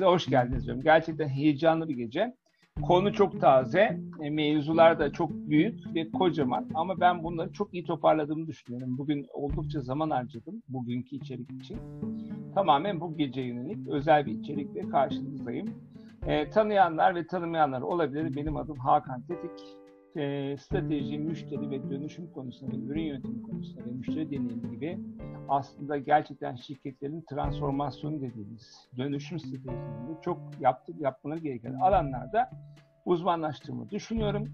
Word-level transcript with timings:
Hepinize 0.00 0.14
hoş 0.14 0.26
geldiniz 0.26 0.64
diyorum. 0.64 0.82
Gerçekten 0.82 1.28
heyecanlı 1.28 1.88
bir 1.88 1.94
gece. 1.94 2.34
Konu 2.82 3.12
çok 3.12 3.40
taze, 3.40 4.00
e, 4.22 4.30
mevzular 4.30 4.98
da 4.98 5.12
çok 5.12 5.32
büyük 5.32 5.94
ve 5.94 6.10
kocaman 6.10 6.68
ama 6.74 7.00
ben 7.00 7.24
bunları 7.24 7.52
çok 7.52 7.74
iyi 7.74 7.84
toparladığımı 7.84 8.46
düşünüyorum. 8.46 8.98
Bugün 8.98 9.26
oldukça 9.32 9.80
zaman 9.80 10.10
harcadım 10.10 10.62
bugünkü 10.68 11.16
içerik 11.16 11.50
için. 11.52 11.78
Tamamen 12.54 13.00
bu 13.00 13.16
gece 13.16 13.40
yönelik 13.40 13.88
özel 13.88 14.26
bir 14.26 14.32
içerikle 14.32 14.88
karşınızdayım. 14.88 15.68
E, 16.26 16.50
tanıyanlar 16.50 17.14
ve 17.14 17.26
tanımayanlar 17.26 17.80
olabilir. 17.80 18.36
Benim 18.36 18.56
adım 18.56 18.76
Hakan 18.76 19.22
Tetik 19.22 19.79
e, 20.16 20.56
strateji, 20.56 21.18
müşteri 21.18 21.70
ve 21.70 21.90
dönüşüm 21.90 22.32
konusunda 22.32 22.76
ürün 22.76 23.02
yönetimi 23.02 23.42
konusunda 23.42 23.84
ve 23.86 23.90
müşteri 23.90 24.30
deneyimi 24.30 24.70
gibi 24.70 24.98
aslında 25.48 25.98
gerçekten 25.98 26.56
şirketlerin 26.56 27.24
transformasyonu 27.30 28.20
dediğimiz 28.20 28.88
dönüşüm 28.96 29.38
stratejilerinde 29.38 30.20
çok 30.22 30.40
yaptı, 30.60 30.92
yapmaları 30.98 31.38
gereken 31.38 31.74
alanlarda 31.74 32.50
uzmanlaştığımı 33.04 33.90
düşünüyorum. 33.90 34.48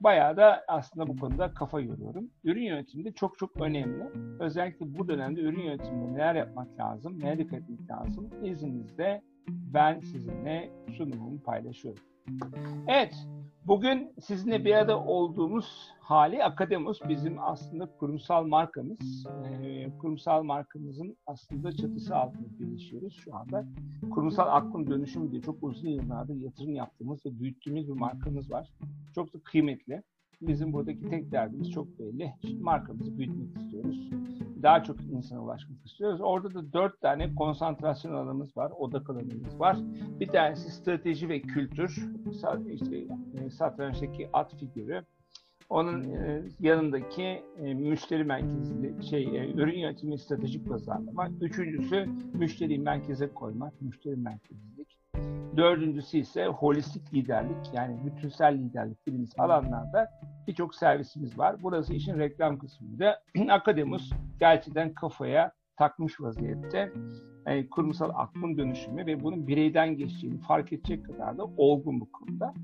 Bayağı 0.00 0.36
da 0.36 0.64
aslında 0.68 1.06
bu 1.06 1.16
konuda 1.16 1.54
kafa 1.54 1.80
yoruyorum. 1.80 2.30
Ürün 2.44 2.62
yönetiminde 2.62 3.12
çok 3.12 3.38
çok 3.38 3.60
önemli. 3.60 4.04
Özellikle 4.40 4.98
bu 4.98 5.08
dönemde 5.08 5.40
ürün 5.40 5.60
yönetiminde 5.60 6.12
neler 6.12 6.34
yapmak 6.34 6.78
lazım, 6.78 7.18
neler 7.20 7.38
dikkat 7.38 7.60
etmek 7.60 7.90
lazım. 7.90 8.30
İzninizle 8.44 9.22
ben 9.48 10.00
sizinle 10.00 10.70
sunumumu 10.96 11.40
paylaşıyorum. 11.42 12.02
Evet, 12.88 13.14
bugün 13.66 14.12
sizinle 14.20 14.64
bir 14.64 14.74
arada 14.74 15.04
olduğumuz 15.04 15.90
hali 16.00 16.44
Akademus 16.44 17.00
bizim 17.08 17.36
aslında 17.40 17.86
kurumsal 17.86 18.46
markamız. 18.46 19.26
Ee, 19.44 19.90
kurumsal 19.98 20.42
markamızın 20.42 21.16
aslında 21.26 21.72
çatısı 21.72 22.16
altında 22.16 22.58
birleşiyoruz 22.58 23.14
şu 23.24 23.36
anda. 23.36 23.66
Kurumsal 24.10 24.56
aklın 24.56 24.86
dönüşümü 24.86 25.30
diye 25.30 25.42
çok 25.42 25.62
uzun 25.62 25.88
yıllardır 25.88 26.34
yatırım 26.34 26.74
yaptığımız 26.74 27.26
ve 27.26 27.40
büyüttüğümüz 27.40 27.88
bir 27.88 27.92
markamız 27.92 28.50
var. 28.50 28.70
Çok 29.14 29.34
da 29.34 29.38
kıymetli. 29.44 30.02
Bizim 30.40 30.72
buradaki 30.72 31.10
tek 31.10 31.32
derdimiz 31.32 31.70
çok 31.70 31.98
belli. 31.98 32.32
Şimdi 32.40 32.62
markamızı 32.62 33.18
büyütmek 33.18 33.56
istiyoruz. 33.56 34.10
Daha 34.62 34.82
çok 34.82 35.00
insana 35.00 35.44
ulaşmak 35.44 35.86
istiyoruz. 35.86 36.20
Orada 36.20 36.54
da 36.54 36.72
dört 36.72 37.00
tane 37.00 37.34
konsantrasyon 37.34 38.12
alanımız 38.12 38.56
var, 38.56 38.72
odak 38.78 39.10
alanımız 39.10 39.60
var. 39.60 39.78
Bir 40.20 40.26
tanesi 40.26 40.70
strateji 40.70 41.28
ve 41.28 41.40
kültür. 41.40 42.10
İşte 42.70 43.06
e, 43.34 43.50
satrançtaki 43.50 44.28
at 44.32 44.56
figürü. 44.56 45.04
Onun 45.70 46.04
e, 46.04 46.42
yanındaki 46.60 47.42
e, 47.62 47.74
müşteri 47.74 48.24
merkezli 48.24 49.04
şey 49.10 49.52
ürün 49.54 49.78
yönetimi 49.78 50.18
stratejik 50.18 50.68
pazarlama. 50.68 51.28
Üçüncüsü 51.40 52.08
müşteri 52.34 52.78
merkeze 52.78 53.28
koymak, 53.34 53.82
müşteri 53.82 54.16
merkezlilik. 54.16 54.79
Dördüncüsü 55.56 56.18
ise 56.18 56.46
holistik 56.46 57.14
liderlik 57.14 57.74
yani 57.74 57.98
bütünsel 58.06 58.54
liderlik 58.54 59.06
dediğimiz 59.06 59.30
alanlarda 59.38 60.10
birçok 60.46 60.74
servisimiz 60.74 61.38
var. 61.38 61.56
Burası 61.62 61.94
işin 61.94 62.18
reklam 62.18 62.58
kısmında. 62.58 63.22
Akademus 63.48 64.12
gerçekten 64.40 64.94
kafaya 64.94 65.52
takmış 65.76 66.20
vaziyette. 66.20 66.92
Yani 67.46 67.68
kurumsal 67.70 68.10
aklın 68.14 68.58
dönüşümü 68.58 69.06
ve 69.06 69.22
bunun 69.22 69.46
bireyden 69.46 69.96
geçtiğini 69.96 70.38
fark 70.38 70.72
edecek 70.72 71.06
kadar 71.06 71.38
da 71.38 71.44
olgun 71.44 72.00
bu 72.00 72.12
konuda. 72.12 72.54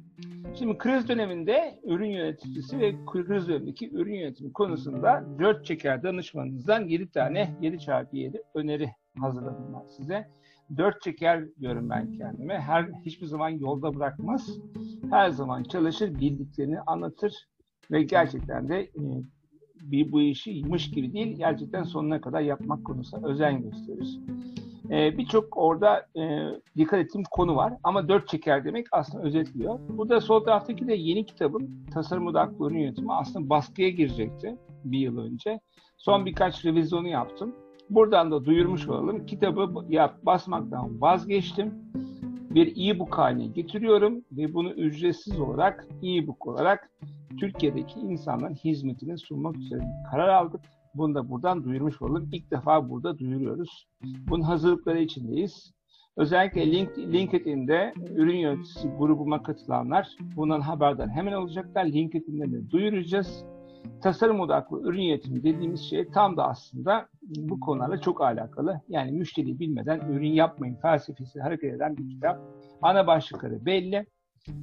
Şimdi 0.55 0.78
kriz 0.78 1.09
döneminde 1.09 1.81
ürün 1.84 2.11
yöneticisi 2.11 2.78
ve 2.78 2.95
kriz 3.06 3.48
dönemindeki 3.48 3.91
ürün 3.91 4.15
yönetimi 4.15 4.53
konusunda 4.53 5.25
dört 5.39 5.65
çeker 5.65 6.03
danışmanınızdan 6.03 6.89
7 6.89 7.11
tane 7.11 7.56
7 7.61 7.78
çarpı 7.78 8.17
7 8.17 8.43
öneri 8.55 8.91
hazırladım 9.21 9.75
ben 9.75 9.87
size 9.87 10.28
dört 10.77 11.03
çeker 11.03 11.45
diyorum 11.61 11.91
ben 11.91 12.12
kendime. 12.12 12.61
Her 12.61 12.89
hiçbir 13.05 13.27
zaman 13.27 13.48
yolda 13.48 13.95
bırakmaz. 13.95 14.59
Her 15.10 15.31
zaman 15.31 15.62
çalışır, 15.62 16.21
bildiklerini 16.21 16.81
anlatır 16.81 17.49
ve 17.91 18.03
gerçekten 18.03 18.69
de 18.69 18.81
e, 18.81 19.03
bir 19.81 20.12
bu 20.12 20.21
işi 20.21 20.50
ymış 20.50 20.91
gibi 20.91 21.12
değil, 21.12 21.37
gerçekten 21.37 21.82
sonuna 21.82 22.21
kadar 22.21 22.41
yapmak 22.41 22.84
konusunda 22.84 23.28
özen 23.28 23.62
gösterir. 23.62 24.19
E, 24.91 25.19
Birçok 25.19 25.56
orada 25.56 26.06
e, 26.16 26.50
dikkat 26.76 27.00
ettiğim 27.00 27.25
konu 27.31 27.56
var 27.56 27.72
ama 27.84 28.09
dört 28.09 28.28
çeker 28.28 28.65
demek 28.65 28.87
aslında 28.93 29.25
özetliyor. 29.25 29.78
Bu 29.88 30.09
da 30.09 30.21
sol 30.21 30.44
taraftaki 30.44 30.87
de 30.87 30.94
yeni 30.94 31.26
kitabım 31.26 31.87
Tasarım 31.94 32.26
Odaklı 32.26 32.66
Ürün 32.66 32.78
Yönetimi 32.78 33.12
aslında 33.12 33.50
baskıya 33.50 33.88
girecekti 33.88 34.56
bir 34.84 34.99
yıl 34.99 35.19
önce. 35.19 35.60
Son 35.97 36.26
birkaç 36.26 36.65
revizyonu 36.65 37.09
yaptım. 37.09 37.55
Buradan 37.91 38.31
da 38.31 38.45
duyurmuş 38.45 38.89
olalım. 38.89 39.27
Kitabı 39.27 39.85
yap, 39.89 40.19
basmaktan 40.23 41.01
vazgeçtim. 41.01 41.75
Bir 42.51 42.91
e-book 42.91 43.19
haline 43.19 43.47
getiriyorum 43.47 44.25
ve 44.33 44.55
bunu 44.55 44.71
ücretsiz 44.71 45.41
olarak 45.41 45.87
e-book 46.03 46.47
olarak 46.47 46.91
Türkiye'deki 47.41 48.01
insanların 48.01 48.55
hizmetine 48.55 49.17
sunmak 49.17 49.57
üzere 49.57 49.81
karar 50.11 50.29
aldık. 50.29 50.61
Bunu 50.95 51.15
da 51.15 51.31
buradan 51.31 51.65
duyurmuş 51.65 52.03
olalım. 52.03 52.29
İlk 52.33 52.51
defa 52.51 52.91
burada 52.91 53.19
duyuruyoruz. 53.19 53.87
Bunun 54.03 54.43
hazırlıkları 54.43 54.99
içindeyiz. 54.99 55.73
Özellikle 56.17 56.73
Link, 56.73 56.99
LinkedIn'de 56.99 57.95
ürün 58.15 58.37
yöneticisi 58.37 58.89
grubuma 58.89 59.43
katılanlar 59.43 60.09
bundan 60.37 60.61
haberdar 60.61 61.09
hemen 61.09 61.33
olacaklar. 61.33 61.85
LinkedIn'de 61.85 62.53
de 62.53 62.71
duyuracağız 62.71 63.45
tasarım 64.03 64.41
odaklı 64.41 64.83
ürün 64.83 65.03
yönetimi 65.03 65.43
dediğimiz 65.43 65.81
şey 65.81 66.09
tam 66.09 66.37
da 66.37 66.49
aslında 66.49 67.09
bu 67.28 67.60
konularla 67.60 68.00
çok 68.00 68.20
alakalı. 68.20 68.81
Yani 68.88 69.12
müşteri 69.12 69.59
bilmeden 69.59 70.00
ürün 70.00 70.32
yapmayın 70.32 70.75
felsefesi 70.75 71.41
hareket 71.41 71.75
eden 71.75 71.97
bir 71.97 72.09
kitap. 72.09 72.41
Ana 72.82 73.06
başlıkları 73.06 73.66
belli. 73.66 74.06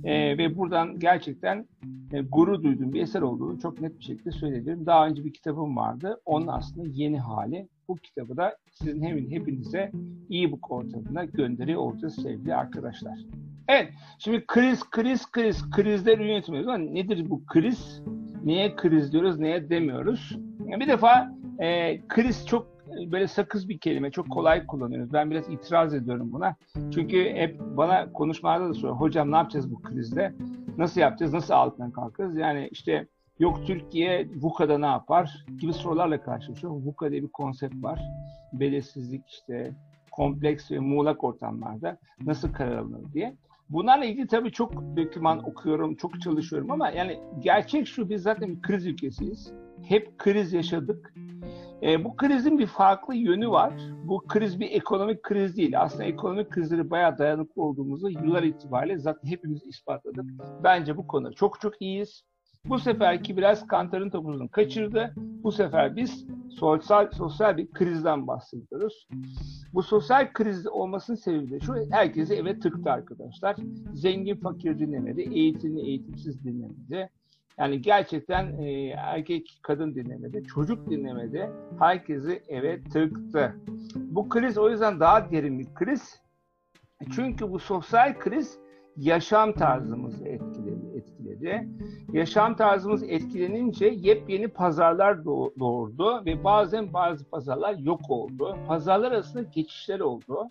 Ee, 0.03 0.37
ve 0.37 0.57
buradan 0.57 0.99
gerçekten 0.99 1.67
e, 2.13 2.21
gurur 2.21 2.63
duyduğum 2.63 2.93
bir 2.93 3.01
eser 3.01 3.21
olduğunu 3.21 3.59
çok 3.59 3.81
net 3.81 3.99
bir 3.99 4.03
şekilde 4.03 4.31
söyleyebilirim. 4.31 4.85
Daha 4.85 5.07
önce 5.07 5.23
bir 5.23 5.33
kitabım 5.33 5.77
vardı. 5.77 6.21
Onun 6.25 6.47
aslında 6.47 6.87
yeni 6.93 7.19
hali. 7.19 7.67
Bu 7.87 7.95
kitabı 7.95 8.37
da 8.37 8.57
sizin 8.71 9.01
hemin 9.01 9.31
hepinize 9.31 9.91
e-book 10.31 10.71
ortamına 10.71 11.25
gönderiyor 11.25 11.81
olacağız 11.81 12.15
sevgili 12.15 12.55
arkadaşlar. 12.55 13.19
Evet, 13.67 13.93
şimdi 14.19 14.43
kriz, 14.47 14.89
kriz, 14.89 15.31
kriz, 15.31 15.71
krizler 15.71 16.19
yönetmiyoruz 16.19 16.67
ama 16.67 16.77
nedir 16.77 17.29
bu 17.29 17.45
kriz? 17.45 18.01
Neye 18.43 18.75
kriz 18.75 19.11
diyoruz, 19.11 19.39
neye 19.39 19.69
demiyoruz? 19.69 20.37
Yani 20.65 20.79
bir 20.79 20.87
defa 20.87 21.35
e, 21.59 22.01
kriz 22.07 22.47
çok 22.47 22.73
böyle 23.11 23.27
sakız 23.27 23.69
bir 23.69 23.77
kelime, 23.77 24.11
çok 24.11 24.29
kolay 24.29 24.65
kullanıyoruz. 24.65 25.13
Ben 25.13 25.31
biraz 25.31 25.49
itiraz 25.49 25.93
ediyorum 25.93 26.33
buna. 26.33 26.55
Çünkü 26.93 27.33
hep 27.35 27.59
bana 27.59 28.13
konuşmalarda 28.13 28.69
da 28.69 28.73
soruyor, 28.73 28.95
hocam 28.95 29.31
ne 29.31 29.35
yapacağız 29.35 29.71
bu 29.71 29.81
krizde? 29.81 30.33
Nasıl 30.77 31.01
yapacağız, 31.01 31.33
nasıl 31.33 31.53
altından 31.53 31.91
kalkarız? 31.91 32.37
Yani 32.37 32.69
işte 32.71 33.07
yok 33.39 33.65
Türkiye 33.65 34.27
VUCA'da 34.35 34.77
ne 34.77 34.85
yapar 34.85 35.45
gibi 35.59 35.73
sorularla 35.73 36.21
karşılaşıyor. 36.23 36.73
VUCA 36.73 37.11
diye 37.11 37.23
bir 37.23 37.31
konsept 37.31 37.75
var. 37.83 37.99
Belirsizlik 38.53 39.29
işte, 39.29 39.73
kompleks 40.11 40.71
ve 40.71 40.79
muğlak 40.79 41.23
ortamlarda 41.23 41.97
nasıl 42.21 42.53
karar 42.53 42.77
alınır 42.77 43.13
diye. 43.13 43.35
Bunlarla 43.69 44.05
ilgili 44.05 44.27
tabii 44.27 44.51
çok 44.51 44.73
doküman 44.97 45.49
okuyorum, 45.49 45.95
çok 45.95 46.21
çalışıyorum 46.21 46.71
ama 46.71 46.89
yani 46.89 47.19
gerçek 47.39 47.87
şu 47.87 48.09
biz 48.09 48.21
zaten 48.21 48.55
bir 48.55 48.61
kriz 48.61 48.85
ülkesiyiz. 48.85 49.53
Hep 49.87 50.17
kriz 50.17 50.53
yaşadık. 50.53 51.13
E, 51.81 52.03
bu 52.03 52.15
krizin 52.15 52.59
bir 52.59 52.67
farklı 52.67 53.15
yönü 53.15 53.49
var. 53.49 53.73
Bu 54.03 54.19
kriz 54.27 54.59
bir 54.59 54.71
ekonomik 54.71 55.23
kriz 55.23 55.57
değil. 55.57 55.81
Aslında 55.81 56.03
ekonomik 56.03 56.49
krizleri 56.49 56.89
bayağı 56.89 57.17
dayanıklı 57.17 57.61
olduğumuzu 57.63 58.09
yıllar 58.09 58.43
itibariyle 58.43 58.99
zaten 58.99 59.29
hepimiz 59.29 59.63
ispatladık. 59.65 60.25
Bence 60.63 60.97
bu 60.97 61.07
konuda 61.07 61.31
çok 61.31 61.61
çok 61.61 61.81
iyiyiz. 61.81 62.23
Bu 62.65 62.79
seferki 62.79 63.37
biraz 63.37 63.67
kantarın 63.67 64.09
topuzunu 64.09 64.49
kaçırdı. 64.49 65.13
Bu 65.17 65.51
sefer 65.51 65.95
biz 65.95 66.25
sosyal 66.49 67.11
sosyal 67.11 67.57
bir 67.57 67.71
krizden 67.71 68.27
bahsediyoruz. 68.27 69.07
Bu 69.73 69.83
sosyal 69.83 70.33
kriz 70.33 70.67
olmasının 70.67 71.17
sebebi 71.17 71.51
de 71.51 71.59
şu, 71.59 71.73
herkesi 71.91 72.33
eve 72.35 72.59
tıktı 72.59 72.91
arkadaşlar. 72.91 73.55
Zengin 73.93 74.35
fakir 74.35 74.79
dinlemedi, 74.79 75.21
eğitimli 75.21 75.81
eğitimsiz 75.81 76.43
dinlemedi. 76.43 77.09
Yani 77.57 77.81
gerçekten 77.81 78.57
e, 78.57 78.87
erkek 78.87 79.59
kadın 79.61 79.95
dinlemedi, 79.95 80.43
çocuk 80.43 80.89
dinlemedi. 80.89 81.51
Herkesi 81.79 82.43
eve 82.47 82.83
tıktı. 82.83 83.55
Bu 83.95 84.29
kriz 84.29 84.57
o 84.57 84.69
yüzden 84.69 84.99
daha 84.99 85.31
derin 85.31 85.59
bir 85.59 85.73
kriz. 85.73 86.21
Çünkü 87.15 87.51
bu 87.51 87.59
sosyal 87.59 88.19
kriz 88.19 88.59
yaşam 88.97 89.53
tarzımızı 89.53 90.27
etkiledi. 90.27 90.97
etkiledi. 90.97 91.67
Yaşam 92.13 92.55
tarzımız 92.55 93.03
etkilenince 93.03 93.85
yepyeni 93.85 94.47
pazarlar 94.47 95.25
doğurdu 95.25 96.25
ve 96.25 96.43
bazen 96.43 96.93
bazı 96.93 97.29
pazarlar 97.29 97.73
yok 97.73 98.01
oldu. 98.09 98.57
Pazarlar 98.67 99.11
arasında 99.11 99.43
geçişler 99.43 99.99
oldu. 99.99 100.49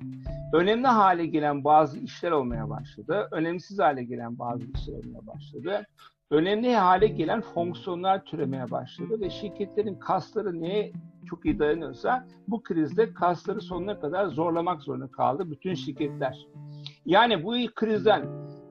Önemli 0.52 0.86
hale 0.86 1.26
gelen 1.26 1.64
bazı 1.64 1.98
işler 1.98 2.30
olmaya 2.30 2.70
başladı. 2.70 3.28
Önemsiz 3.30 3.78
hale 3.78 4.04
gelen 4.04 4.38
bazı 4.38 4.64
işler 4.74 4.94
olmaya 4.94 5.26
başladı. 5.26 5.86
Önemli 6.32 6.74
hale 6.74 7.06
gelen 7.06 7.40
fonksiyonlar 7.40 8.24
türemeye 8.24 8.70
başladı 8.70 9.20
ve 9.20 9.30
şirketlerin 9.30 9.94
kasları 9.94 10.60
neye 10.60 10.92
çok 11.26 11.44
iyi 11.44 11.58
dayanıyorsa 11.58 12.26
bu 12.48 12.62
krizde 12.62 13.14
kasları 13.14 13.60
sonuna 13.60 14.00
kadar 14.00 14.26
zorlamak 14.26 14.82
zorunda 14.82 15.06
kaldı 15.06 15.50
bütün 15.50 15.74
şirketler. 15.74 16.46
Yani 17.06 17.44
bu 17.44 17.54
krizden 17.74 18.26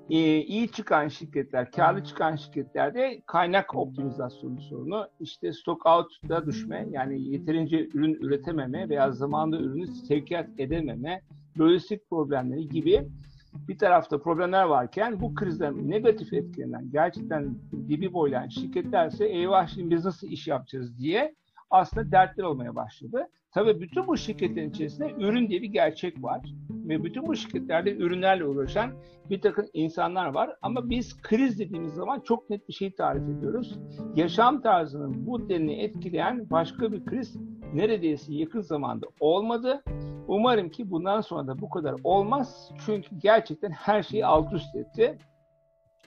e, 0.10 0.38
iyi 0.38 0.72
çıkan 0.72 1.08
şirketler, 1.08 1.72
karlı 1.72 2.04
çıkan 2.04 2.36
şirketlerde 2.36 3.22
kaynak 3.26 3.76
optimizasyonu 3.76 4.62
sorunu, 4.62 5.08
işte 5.20 5.54
stock 5.54 5.86
out'da 5.86 6.46
düşme, 6.46 6.88
yani 6.92 7.22
yeterince 7.22 7.88
ürün 7.94 8.14
üretememe 8.14 8.90
veya 8.90 9.12
zamanında 9.12 9.58
ürünü 9.58 9.88
sevkiyat 9.88 10.50
edememe, 10.58 11.22
lojistik 11.60 12.10
problemleri 12.10 12.70
gibi 12.70 13.08
bir 13.54 13.78
tarafta 13.78 14.22
problemler 14.22 14.64
varken 14.64 15.22
bu 15.22 15.36
krizden 15.36 15.90
negatif 15.90 16.34
etkilenen, 16.34 16.92
gerçekten 16.92 17.56
dibi 17.90 18.14
boylayan 18.14 18.48
şirketlerse 18.48 19.26
eyvah 19.26 19.68
şimdi 19.68 19.96
biz 19.96 20.06
nasıl 20.06 20.28
iş 20.28 20.48
yapacağız 20.48 20.98
diye 20.98 21.36
aslında 21.70 22.12
dertler 22.12 22.44
olmaya 22.44 22.76
başladı. 22.76 23.28
Tabii 23.54 23.82
bütün 23.82 24.08
bu 24.08 24.18
şirketlerin 24.18 24.70
içerisinde 24.70 25.12
ürün 25.20 25.50
diye 25.50 25.62
bir 25.62 25.68
gerçek 25.68 26.24
var. 26.24 26.42
Ve 26.70 27.04
bütün 27.04 27.28
bu 27.28 27.36
şirketlerde 27.36 27.96
ürünlerle 27.96 28.46
uğraşan 28.46 28.92
bir 29.30 29.42
takım 29.42 29.66
insanlar 29.74 30.28
var. 30.28 30.56
Ama 30.62 30.90
biz 30.90 31.22
kriz 31.22 31.60
dediğimiz 31.60 31.94
zaman 31.94 32.20
çok 32.20 32.50
net 32.50 32.68
bir 32.68 32.74
şey 32.74 32.96
tarif 32.96 33.24
ediyoruz. 33.38 33.80
Yaşam 34.16 34.62
tarzının 34.62 35.26
bu 35.28 35.50
denli 35.50 35.74
etkileyen 35.74 36.50
başka 36.50 36.92
bir 36.92 37.06
kriz 37.06 37.38
neredeyse 37.74 38.34
yakın 38.34 38.62
zamanda 38.62 39.08
olmadı. 39.20 39.84
Umarım 40.28 40.70
ki 40.70 40.92
bundan 40.92 41.22
sonra 41.22 41.48
da 41.48 41.62
bu 41.62 41.70
kadar 41.70 41.96
olmaz. 42.04 42.72
Çünkü 42.86 43.16
gerçekten 43.20 43.72
her 43.72 44.04
şeyi 44.04 44.26
alt 44.26 44.54
üst 44.54 44.76
etti. 44.76 45.18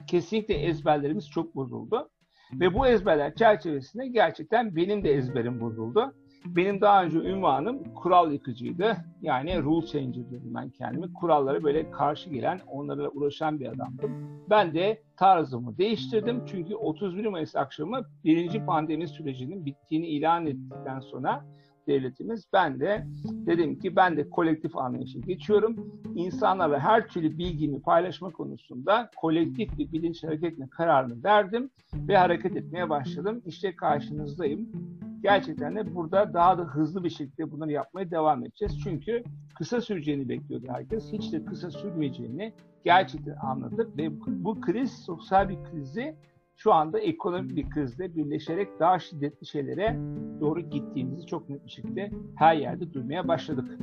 Kesinlikle 0.06 0.54
ezberlerimiz 0.54 1.30
çok 1.30 1.54
bozuldu. 1.54 2.10
Ve 2.52 2.74
bu 2.74 2.86
ezberler 2.86 3.34
çerçevesinde 3.34 4.06
gerçekten 4.06 4.76
benim 4.76 5.04
de 5.04 5.12
ezberim 5.12 5.60
bozuldu. 5.60 6.14
Benim 6.46 6.80
daha 6.80 7.04
önce 7.04 7.18
ünvanım 7.18 7.94
kural 7.94 8.32
yıkıcıydı. 8.32 8.96
Yani 9.22 9.62
rule 9.62 9.86
changer 9.86 10.30
dedim 10.30 10.54
ben 10.54 10.70
kendimi. 10.70 11.12
Kurallara 11.12 11.64
böyle 11.64 11.90
karşı 11.90 12.30
gelen, 12.30 12.60
onlarla 12.66 13.08
uğraşan 13.08 13.60
bir 13.60 13.66
adamdım. 13.66 14.12
Ben 14.50 14.74
de 14.74 15.02
tarzımı 15.16 15.78
değiştirdim. 15.78 16.42
Çünkü 16.46 16.74
31 16.74 17.26
Mayıs 17.26 17.56
akşamı 17.56 18.00
birinci 18.24 18.64
pandemi 18.64 19.08
sürecinin 19.08 19.66
bittiğini 19.66 20.06
ilan 20.06 20.46
ettikten 20.46 21.00
sonra 21.00 21.44
devletimiz 21.86 22.44
ben 22.52 22.80
de 22.80 23.06
dedim 23.24 23.78
ki 23.78 23.96
ben 23.96 24.16
de 24.16 24.30
kolektif 24.30 24.76
anlayışa 24.76 25.18
geçiyorum. 25.18 26.02
İnsanlarla 26.14 26.78
her 26.78 27.08
türlü 27.08 27.38
bilgimi 27.38 27.82
paylaşma 27.82 28.30
konusunda 28.30 29.10
kolektif 29.16 29.78
bir 29.78 29.92
bilinç 29.92 30.24
hareket 30.24 30.52
etme 30.52 30.68
kararını 30.68 31.24
verdim 31.24 31.70
ve 31.94 32.16
hareket 32.16 32.56
etmeye 32.56 32.90
başladım. 32.90 33.42
İşte 33.46 33.76
karşınızdayım. 33.76 34.68
Gerçekten 35.24 35.76
de 35.76 35.94
burada 35.94 36.34
daha 36.34 36.58
da 36.58 36.62
hızlı 36.62 37.04
bir 37.04 37.10
şekilde 37.10 37.50
bunları 37.50 37.72
yapmaya 37.72 38.10
devam 38.10 38.44
edeceğiz. 38.44 38.80
Çünkü 38.84 39.22
kısa 39.54 39.80
süreceğini 39.80 40.28
bekliyordu 40.28 40.66
herkes. 40.68 41.12
Hiç 41.12 41.32
de 41.32 41.44
kısa 41.44 41.70
sürmeyeceğini 41.70 42.52
gerçekten 42.84 43.36
anladık 43.36 43.98
ve 43.98 44.08
bu 44.26 44.60
kriz 44.60 44.92
sosyal 44.92 45.48
bir 45.48 45.58
krizi 45.70 46.16
şu 46.56 46.72
anda 46.72 47.00
ekonomik 47.00 47.56
bir 47.56 47.70
krizle 47.70 48.16
birleşerek 48.16 48.80
daha 48.80 48.98
şiddetli 48.98 49.46
şeylere 49.46 49.96
doğru 50.40 50.60
gittiğimizi 50.60 51.26
çok 51.26 51.48
net 51.48 51.66
bir 51.66 51.70
şekilde 51.70 52.10
her 52.36 52.56
yerde 52.56 52.92
duymaya 52.92 53.28
başladık. 53.28 53.78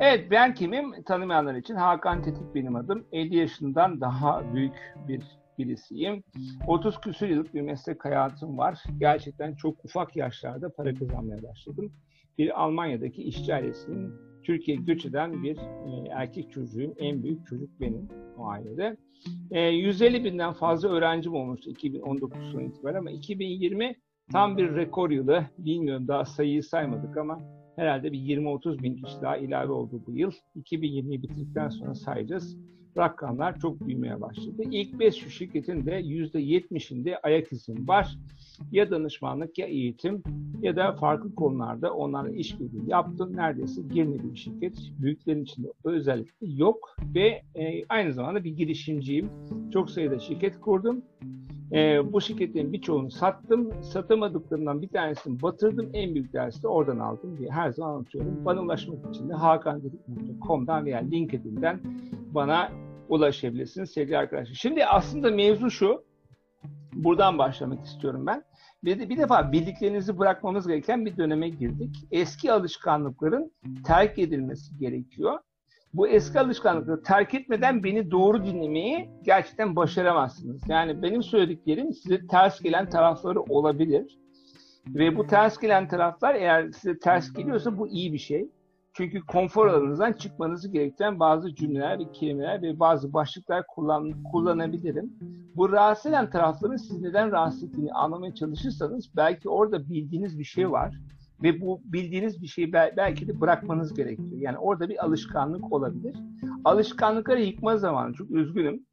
Evet 0.00 0.30
ben 0.30 0.54
kimim? 0.54 1.02
Tanımayanlar 1.02 1.54
için 1.54 1.74
Hakan 1.74 2.22
Tetik 2.22 2.54
benim 2.54 2.76
adım. 2.76 3.04
50 3.12 3.36
yaşından 3.36 4.00
daha 4.00 4.54
büyük 4.54 4.94
bir 5.08 5.22
birisiyim. 5.58 6.22
30 6.66 7.00
küsur 7.00 7.26
yıllık 7.26 7.54
bir 7.54 7.60
meslek 7.60 8.04
hayatım 8.04 8.58
var. 8.58 8.82
Gerçekten 8.98 9.54
çok 9.54 9.84
ufak 9.84 10.16
yaşlarda 10.16 10.68
para 10.68 10.94
kazanmaya 10.94 11.42
başladım. 11.42 11.92
Bir 12.38 12.62
Almanya'daki 12.62 13.22
işçi 13.22 13.54
ailesinin 13.54 14.12
Türkiye 14.42 14.76
göç 14.76 15.06
eden 15.06 15.42
bir 15.42 15.56
e, 15.56 16.08
erkek 16.10 16.52
çocuğum. 16.52 16.94
En 16.98 17.22
büyük 17.22 17.46
çocuk 17.46 17.80
benim 17.80 18.08
o 18.38 18.46
ailede. 18.48 18.96
E, 19.50 19.60
150 19.60 20.24
binden 20.24 20.52
fazla 20.52 20.88
öğrencim 20.88 21.34
olmuştu 21.34 21.70
2019 21.70 22.50
sonu 22.52 22.62
itibaren 22.62 22.98
ama 22.98 23.10
2020 23.10 23.96
tam 24.32 24.56
bir 24.56 24.76
rekor 24.76 25.10
yılı. 25.10 25.46
Bilmiyorum 25.58 26.08
daha 26.08 26.24
sayıyı 26.24 26.62
saymadık 26.62 27.16
ama 27.16 27.40
herhalde 27.76 28.12
bir 28.12 28.18
20-30 28.18 28.82
bin 28.82 28.96
kişi 28.96 29.22
daha 29.22 29.36
ilave 29.36 29.72
oldu 29.72 30.02
bu 30.06 30.16
yıl. 30.16 30.32
2020'yi 30.56 31.22
bitirdikten 31.22 31.68
sonra 31.68 31.94
sayacağız. 31.94 32.56
Rakamlar 32.96 33.60
çok 33.60 33.80
büyümeye 33.80 34.20
başladı. 34.20 34.62
İlk 34.70 34.98
5 34.98 35.14
şirketin 35.14 35.86
de 35.86 36.00
%70'inde 36.00 37.18
ayak 37.22 37.52
izim 37.52 37.88
var. 37.88 38.18
Ya 38.72 38.90
danışmanlık 38.90 39.58
ya 39.58 39.66
eğitim 39.66 40.22
ya 40.62 40.76
da 40.76 40.92
farklı 40.92 41.34
konularda 41.34 41.94
onlarla 41.94 42.30
işbirliği 42.30 42.90
yaptım. 42.90 43.36
Neredeyse 43.36 43.82
girmediğim 43.82 44.34
bir 44.34 44.38
şirket. 44.38 44.92
Büyüklerin 44.98 45.42
içinde 45.42 45.68
özellikle 45.84 46.46
yok 46.46 46.96
ve 47.14 47.42
e, 47.54 47.84
aynı 47.88 48.12
zamanda 48.12 48.44
bir 48.44 48.56
girişimciyim. 48.56 49.30
Çok 49.72 49.90
sayıda 49.90 50.18
şirket 50.18 50.60
kurdum. 50.60 51.02
E, 51.72 52.12
bu 52.12 52.20
şirketlerin 52.20 52.72
birçoğunu 52.72 53.10
sattım. 53.10 53.82
Satamadıklarımdan 53.82 54.82
bir 54.82 54.88
tanesini 54.88 55.42
batırdım. 55.42 55.90
En 55.92 56.14
büyük 56.14 56.32
dersi 56.32 56.62
de 56.62 56.68
oradan 56.68 56.98
aldım 56.98 57.38
diye 57.38 57.50
her 57.50 57.70
zaman 57.70 57.94
anlatıyorum. 57.94 58.44
Bana 58.44 58.62
ulaşmak 58.62 59.14
için 59.14 59.28
de 59.28 59.32
hakandedik.com'dan 59.32 60.84
veya 60.84 60.98
LinkedIn'den 60.98 61.80
bana 62.34 62.68
ulaşabilirsiniz 63.08 63.90
sevgili 63.90 64.18
arkadaşlar. 64.18 64.54
Şimdi 64.54 64.86
aslında 64.86 65.30
mevzu 65.30 65.70
şu. 65.70 66.04
Buradan 66.92 67.38
başlamak 67.38 67.84
istiyorum 67.84 68.26
ben. 68.26 68.44
Bir, 68.84 69.08
bir 69.08 69.18
defa 69.18 69.52
bildiklerinizi 69.52 70.18
bırakmamız 70.18 70.68
gereken 70.68 71.06
bir 71.06 71.16
döneme 71.16 71.48
girdik. 71.48 71.96
Eski 72.10 72.52
alışkanlıkların 72.52 73.52
terk 73.86 74.18
edilmesi 74.18 74.78
gerekiyor. 74.78 75.38
Bu 75.94 76.08
eski 76.08 76.40
alışkanlıkları 76.40 77.02
terk 77.02 77.34
etmeden 77.34 77.84
beni 77.84 78.10
doğru 78.10 78.44
dinlemeyi 78.44 79.10
gerçekten 79.22 79.76
başaramazsınız. 79.76 80.62
Yani 80.68 81.02
benim 81.02 81.22
söylediklerim 81.22 81.92
size 81.92 82.26
ters 82.26 82.60
gelen 82.60 82.90
tarafları 82.90 83.40
olabilir. 83.40 84.18
Ve 84.86 85.16
bu 85.16 85.26
ters 85.26 85.58
gelen 85.58 85.88
taraflar 85.88 86.34
eğer 86.34 86.70
size 86.70 86.98
ters 86.98 87.32
geliyorsa 87.32 87.78
bu 87.78 87.88
iyi 87.88 88.12
bir 88.12 88.18
şey. 88.18 88.48
Çünkü 88.96 89.20
konfor 89.20 89.66
alanınızdan 89.66 90.12
çıkmanızı 90.12 90.68
gerektiren 90.68 91.20
bazı 91.20 91.54
cümleler 91.54 91.98
ve 91.98 92.12
kelimeler 92.12 92.62
ve 92.62 92.80
bazı 92.80 93.12
başlıklar 93.12 93.66
kullan, 93.66 94.22
kullanabilirim. 94.32 95.12
Bu 95.56 95.72
rahatsız 95.72 96.06
eden 96.06 96.30
tarafların 96.30 96.76
siz 96.76 97.00
neden 97.00 97.32
rahatsız 97.32 97.62
ettiğini 97.62 97.92
anlamaya 97.92 98.34
çalışırsanız 98.34 99.16
belki 99.16 99.48
orada 99.48 99.88
bildiğiniz 99.88 100.38
bir 100.38 100.44
şey 100.44 100.70
var 100.70 101.00
ve 101.42 101.60
bu 101.60 101.80
bildiğiniz 101.84 102.42
bir 102.42 102.46
şeyi 102.46 102.72
belki 102.72 103.28
de 103.28 103.40
bırakmanız 103.40 103.94
gerekiyor. 103.94 104.32
Yani 104.36 104.58
orada 104.58 104.88
bir 104.88 105.04
alışkanlık 105.04 105.72
olabilir. 105.72 106.16
Alışkanlıkları 106.64 107.42
yıkma 107.42 107.76
zamanı. 107.76 108.14
Çok 108.14 108.30
üzgünüm. 108.30 108.86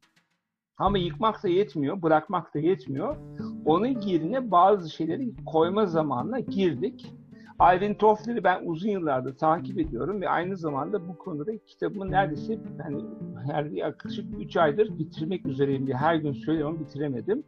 Ama 0.78 0.98
yıkmak 0.98 1.42
da 1.42 1.48
yetmiyor, 1.48 2.02
bırakmak 2.02 2.54
da 2.54 2.58
yetmiyor. 2.58 3.16
Onun 3.64 4.00
yerine 4.00 4.50
bazı 4.50 4.90
şeyleri 4.90 5.34
koyma 5.46 5.86
zamanına 5.86 6.40
girdik. 6.40 7.14
Alvin 7.58 7.94
Toffler'i 7.94 8.44
ben 8.44 8.60
uzun 8.64 8.88
yıllardır 8.88 9.36
takip 9.36 9.78
ediyorum 9.78 10.20
ve 10.20 10.28
aynı 10.28 10.56
zamanda 10.56 11.08
bu 11.08 11.18
konuda 11.18 11.58
kitabımı 11.58 12.10
neredeyse 12.10 12.58
yani 12.78 13.04
her 13.46 13.64
yaklaşık 13.64 14.40
3 14.40 14.56
aydır 14.56 14.98
bitirmek 14.98 15.46
üzereyim 15.46 15.86
diye 15.86 15.96
her 15.96 16.14
gün 16.14 16.32
söylüyorum 16.32 16.80
bitiremedim. 16.80 17.44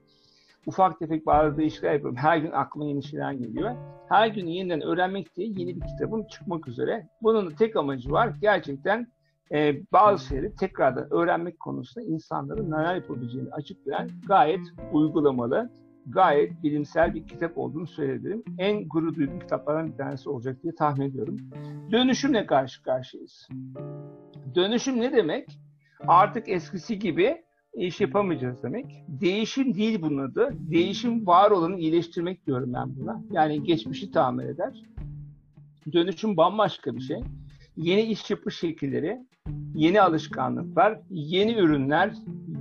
Ufak 0.67 0.99
tefek 0.99 1.27
bazı 1.27 1.57
değişiklikler 1.57 1.93
yapıyorum. 1.93 2.17
Her 2.17 2.39
gün 2.39 2.51
aklıma 2.51 2.87
yeni 2.87 3.03
şeyler 3.03 3.33
geliyor. 3.33 3.75
Her 4.09 4.29
gün 4.29 4.47
yeniden 4.47 4.83
öğrenmek 4.83 5.37
diye 5.37 5.49
yeni 5.49 5.77
bir 5.77 5.87
kitabım 5.87 6.27
çıkmak 6.27 6.69
üzere. 6.69 7.09
Bunun 7.23 7.51
tek 7.51 7.77
amacı 7.77 8.13
var. 8.13 8.33
Gerçekten 8.41 9.07
e, 9.53 9.83
bazı 9.93 10.27
şeyleri 10.27 10.57
tekrardan 10.57 11.13
öğrenmek 11.13 11.61
konusunda 11.61 12.07
insanların 12.07 12.71
neler 12.71 12.95
yapabileceğini 12.95 13.53
açıklayan 13.53 14.11
gayet 14.29 14.61
uygulamalı, 14.93 15.71
gayet 16.07 16.63
bilimsel 16.63 17.15
bir 17.15 17.27
kitap 17.27 17.59
olduğunu 17.59 17.87
söyleyebilirim. 17.87 18.43
En 18.59 18.89
gurur 18.89 19.15
duyduğum 19.15 19.39
kitaplardan 19.39 19.93
bir 19.93 19.97
tanesi 19.97 20.29
olacak 20.29 20.63
diye 20.63 20.75
tahmin 20.75 21.11
ediyorum. 21.11 21.37
Dönüşümle 21.93 22.47
karşı 22.47 22.83
karşıyayız. 22.83 23.49
Dönüşüm 24.55 25.01
ne 25.01 25.13
demek? 25.13 25.59
Artık 26.07 26.49
eskisi 26.49 26.99
gibi 26.99 27.43
iş 27.75 28.01
yapamayacağız 28.01 28.63
demek. 28.63 29.05
Değişim 29.09 29.75
değil 29.75 30.03
bunun 30.03 30.31
adı. 30.31 30.51
Değişim 30.53 31.27
var 31.27 31.51
olanı 31.51 31.79
iyileştirmek 31.79 32.47
diyorum 32.47 32.75
ben 32.75 32.97
buna. 32.97 33.23
Yani 33.31 33.63
geçmişi 33.63 34.11
tamir 34.11 34.45
eder. 34.45 34.83
Dönüşüm 35.93 36.37
bambaşka 36.37 36.97
bir 36.97 37.01
şey. 37.01 37.21
Yeni 37.77 38.03
iş 38.03 38.31
yapış 38.31 38.59
şekilleri, 38.59 39.19
yeni 39.75 40.01
alışkanlıklar, 40.01 41.01
yeni 41.11 41.55
ürünler, 41.55 42.15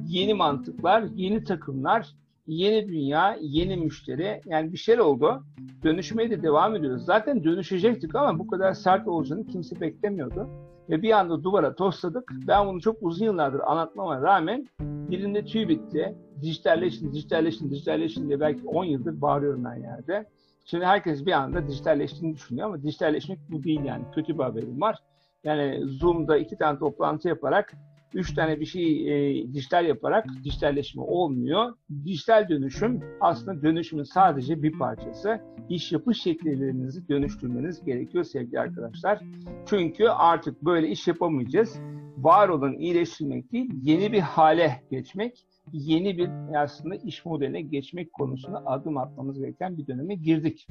yeni 0.07 0.33
mantıklar, 0.33 1.03
yeni 1.15 1.43
takımlar, 1.43 2.15
yeni 2.47 2.87
dünya, 2.87 3.37
yeni 3.41 3.77
müşteri. 3.77 4.41
Yani 4.45 4.73
bir 4.73 4.77
şey 4.77 5.01
oldu. 5.01 5.43
Dönüşmeye 5.83 6.29
de 6.29 6.43
devam 6.43 6.75
ediyoruz. 6.75 7.05
Zaten 7.05 7.43
dönüşecektik 7.43 8.15
ama 8.15 8.39
bu 8.39 8.47
kadar 8.47 8.73
sert 8.73 9.07
olacağını 9.07 9.47
kimse 9.47 9.81
beklemiyordu. 9.81 10.49
Ve 10.89 11.01
bir 11.01 11.11
anda 11.11 11.43
duvara 11.43 11.75
tosladık. 11.75 12.31
Ben 12.47 12.67
bunu 12.67 12.81
çok 12.81 12.97
uzun 13.01 13.25
yıllardır 13.25 13.59
anlatmama 13.59 14.21
rağmen 14.21 14.67
dilimde 15.11 15.45
tüy 15.45 15.67
bitti. 15.67 16.15
Dijitalleşin, 16.41 17.13
dijitalleşin, 17.13 17.69
dijitalleşin 17.69 18.27
diye 18.27 18.39
belki 18.39 18.67
10 18.67 18.85
yıldır 18.85 19.21
bağırıyorum 19.21 19.65
ben 19.65 19.75
yerde. 19.75 20.25
Şimdi 20.65 20.85
herkes 20.85 21.25
bir 21.25 21.31
anda 21.31 21.67
dijitalleştiğini 21.67 22.35
düşünüyor 22.35 22.67
ama 22.67 22.83
dijitalleşmek 22.83 23.39
bu 23.49 23.63
değil 23.63 23.83
yani. 23.83 24.03
Kötü 24.15 24.37
bir 24.37 24.43
haberim 24.43 24.81
var. 24.81 24.99
Yani 25.43 25.81
Zoom'da 25.85 26.37
iki 26.37 26.57
tane 26.57 26.79
toplantı 26.79 27.27
yaparak 27.27 27.73
üç 28.13 28.33
tane 28.33 28.59
bir 28.59 28.65
şey 28.65 29.07
e, 29.41 29.53
dijital 29.53 29.85
yaparak 29.85 30.25
dijitalleşme 30.43 31.01
olmuyor. 31.01 31.73
Dijital 32.05 32.49
dönüşüm 32.49 32.99
aslında 33.21 33.61
dönüşümün 33.61 34.03
sadece 34.03 34.63
bir 34.63 34.71
parçası. 34.71 35.41
İş 35.69 35.91
yapış 35.91 36.21
şekillerinizi 36.21 37.09
dönüştürmeniz 37.09 37.85
gerekiyor 37.85 38.23
sevgili 38.23 38.59
arkadaşlar. 38.59 39.19
Çünkü 39.65 40.07
artık 40.07 40.61
böyle 40.61 40.87
iş 40.87 41.07
yapamayacağız. 41.07 41.79
Var 42.17 42.49
olanı 42.49 42.75
iyileştirmek 42.75 43.51
değil, 43.51 43.71
yeni 43.81 44.11
bir 44.11 44.19
hale 44.19 44.83
geçmek 44.91 45.45
yeni 45.73 46.17
bir 46.17 46.29
aslında 46.63 46.95
iş 46.95 47.25
modeline 47.25 47.61
geçmek 47.61 48.13
konusunda 48.13 48.65
adım 48.65 48.97
atmamız 48.97 49.39
gereken 49.39 49.77
bir 49.77 49.87
döneme 49.87 50.15
girdik. 50.15 50.67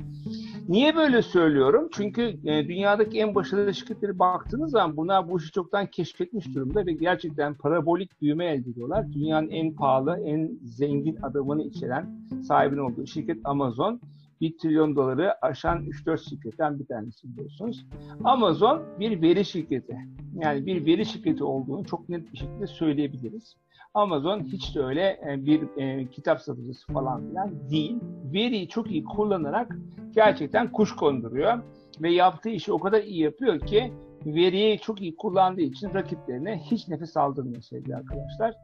Niye 0.69 0.97
böyle 0.97 1.23
söylüyorum? 1.23 1.89
Çünkü 1.93 2.23
e, 2.45 2.69
dünyadaki 2.69 3.19
en 3.21 3.35
başarılı 3.35 3.75
şirketleri 3.75 4.19
baktığınız 4.19 4.71
zaman 4.71 4.97
bunlar 4.97 5.31
bu 5.31 5.39
işi 5.39 5.53
çoktan 5.53 5.87
keşfetmiş 5.87 6.55
durumda 6.55 6.87
ve 6.87 6.93
gerçekten 6.93 7.55
parabolik 7.55 8.23
büyüme 8.23 8.47
elde 8.47 8.71
ediyorlar. 8.71 9.13
Dünyanın 9.13 9.49
en 9.49 9.75
pahalı, 9.75 10.21
en 10.25 10.59
zengin 10.63 11.17
adamını 11.23 11.63
içeren 11.63 12.29
sahibin 12.43 12.79
olduğu 12.79 13.07
şirket 13.07 13.39
Amazon. 13.45 14.01
1 14.41 14.59
trilyon 14.59 14.97
doları 14.97 15.45
aşan 15.45 15.87
3-4 15.87 16.29
şirketten 16.29 16.79
bir 16.79 16.87
tanesi 16.87 17.29
biliyorsunuz. 17.29 17.87
Amazon 18.25 18.83
bir 19.01 19.23
veri 19.23 19.45
şirketi. 19.45 19.97
Yani 20.35 20.67
bir 20.67 20.87
veri 20.87 21.07
şirketi 21.07 21.45
olduğunu 21.45 21.85
çok 21.85 22.09
net 22.09 22.33
bir 22.33 22.39
şekilde 22.39 22.67
söyleyebiliriz. 22.67 23.57
Amazon 23.95 24.45
hiç 24.45 24.75
de 24.75 24.81
öyle 24.81 25.21
e, 25.29 25.47
bir 25.47 25.63
e, 25.77 26.11
kitap 26.11 26.41
satıcısı 26.41 26.93
falan 26.93 27.29
filan 27.29 27.71
değil. 27.71 27.99
Veriyi 28.33 28.69
çok 28.69 28.91
iyi 28.91 29.05
kullanarak 29.05 29.77
gerçekten 30.15 30.73
kuş 30.73 30.97
konduruyor 30.97 31.63
ve 32.03 32.13
yaptığı 32.13 32.49
işi 32.49 32.73
o 32.73 32.79
kadar 32.79 33.03
iyi 33.03 33.23
yapıyor 33.23 33.61
ki 33.61 33.93
veriyi 34.27 34.79
çok 34.79 35.01
iyi 35.01 35.17
kullandığı 35.17 35.61
için 35.61 35.95
rakiplerine 35.95 36.59
hiç 36.71 36.89
nefes 36.89 37.17
aldırmıyor 37.17 37.63
sevgili 37.63 37.97
arkadaşlar. 37.97 38.55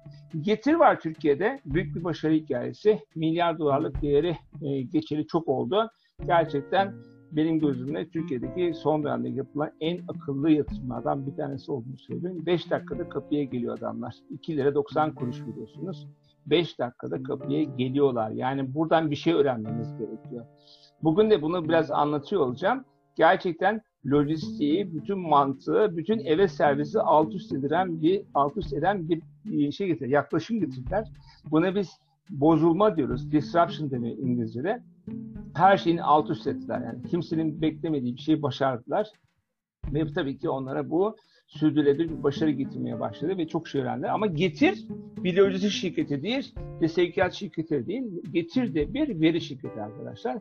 Getir 0.40 0.74
var 0.74 1.00
Türkiye'de. 1.00 1.60
Büyük 1.64 1.96
bir 1.96 2.04
başarı 2.04 2.32
hikayesi. 2.32 3.00
Milyar 3.14 3.58
dolarlık 3.58 4.02
değeri 4.02 4.36
e, 4.62 4.82
geçeli 4.82 5.26
çok 5.26 5.48
oldu. 5.48 5.90
Gerçekten 6.26 6.94
benim 7.32 7.60
gözümde 7.60 8.08
Türkiye'deki 8.08 8.74
son 8.74 9.04
dönemde 9.04 9.28
yapılan 9.28 9.70
en 9.80 10.00
akıllı 10.08 10.50
yatırımlardan 10.50 11.26
bir 11.26 11.36
tanesi 11.36 11.72
olduğunu 11.72 11.98
söylüyorum. 11.98 12.46
5 12.46 12.70
dakikada 12.70 13.08
kapıya 13.08 13.44
geliyor 13.44 13.78
adamlar. 13.78 14.14
2 14.30 14.56
lira 14.56 14.74
90 14.74 15.14
kuruş 15.14 15.42
veriyorsunuz. 15.46 16.08
5 16.46 16.78
dakikada 16.78 17.22
kapıya 17.22 17.62
geliyorlar. 17.62 18.30
Yani 18.30 18.74
buradan 18.74 19.10
bir 19.10 19.16
şey 19.16 19.32
öğrenmemiz 19.32 19.98
gerekiyor. 19.98 20.46
Bugün 21.02 21.30
de 21.30 21.42
bunu 21.42 21.68
biraz 21.68 21.90
anlatıyor 21.90 22.42
olacağım. 22.42 22.84
Gerçekten 23.16 23.82
lojistiği, 24.06 24.94
bütün 24.94 25.18
mantığı, 25.18 25.96
bütün 25.96 26.18
eve 26.18 26.48
servisi 26.48 27.00
alt 27.00 27.34
üst 27.34 27.52
eden 27.52 28.02
bir 28.02 28.22
alt 28.34 28.56
üst 28.56 28.72
eden 28.72 29.08
bir 29.08 29.22
şey 29.72 29.86
getirdiler. 29.86 30.08
Yaklaşım 30.08 30.60
getirdiler. 30.60 31.08
Buna 31.50 31.74
biz 31.74 31.90
bozulma 32.30 32.96
diyoruz. 32.96 33.32
Disruption 33.32 33.90
deniyor 33.90 34.16
İngilizce'de 34.18 34.82
her 35.54 35.76
şeyini 35.76 36.02
alt 36.02 36.30
üst 36.30 36.46
ettiler. 36.46 36.80
Yani 36.80 37.02
kimsenin 37.10 37.62
beklemediği 37.62 38.16
bir 38.16 38.20
şeyi 38.20 38.42
başardılar. 38.42 39.08
Ve 39.92 40.12
tabii 40.12 40.38
ki 40.38 40.48
onlara 40.48 40.90
bu 40.90 41.16
sürdürülebilir 41.46 42.10
bir 42.10 42.22
başarı 42.22 42.50
getirmeye 42.50 43.00
başladı 43.00 43.38
ve 43.38 43.48
çok 43.48 43.68
şey 43.68 43.80
öğrendiler. 43.80 44.08
Ama 44.08 44.26
Getir 44.26 44.86
bir 45.16 45.36
lojistik 45.36 45.70
şirketi 45.70 46.22
değil 46.22 46.54
ve 46.80 46.88
sevkiyat 46.88 47.32
şirketi 47.32 47.86
değil. 47.86 48.04
Getir 48.32 48.74
de 48.74 48.94
bir 48.94 49.20
veri 49.20 49.40
şirketi 49.40 49.82
arkadaşlar. 49.82 50.38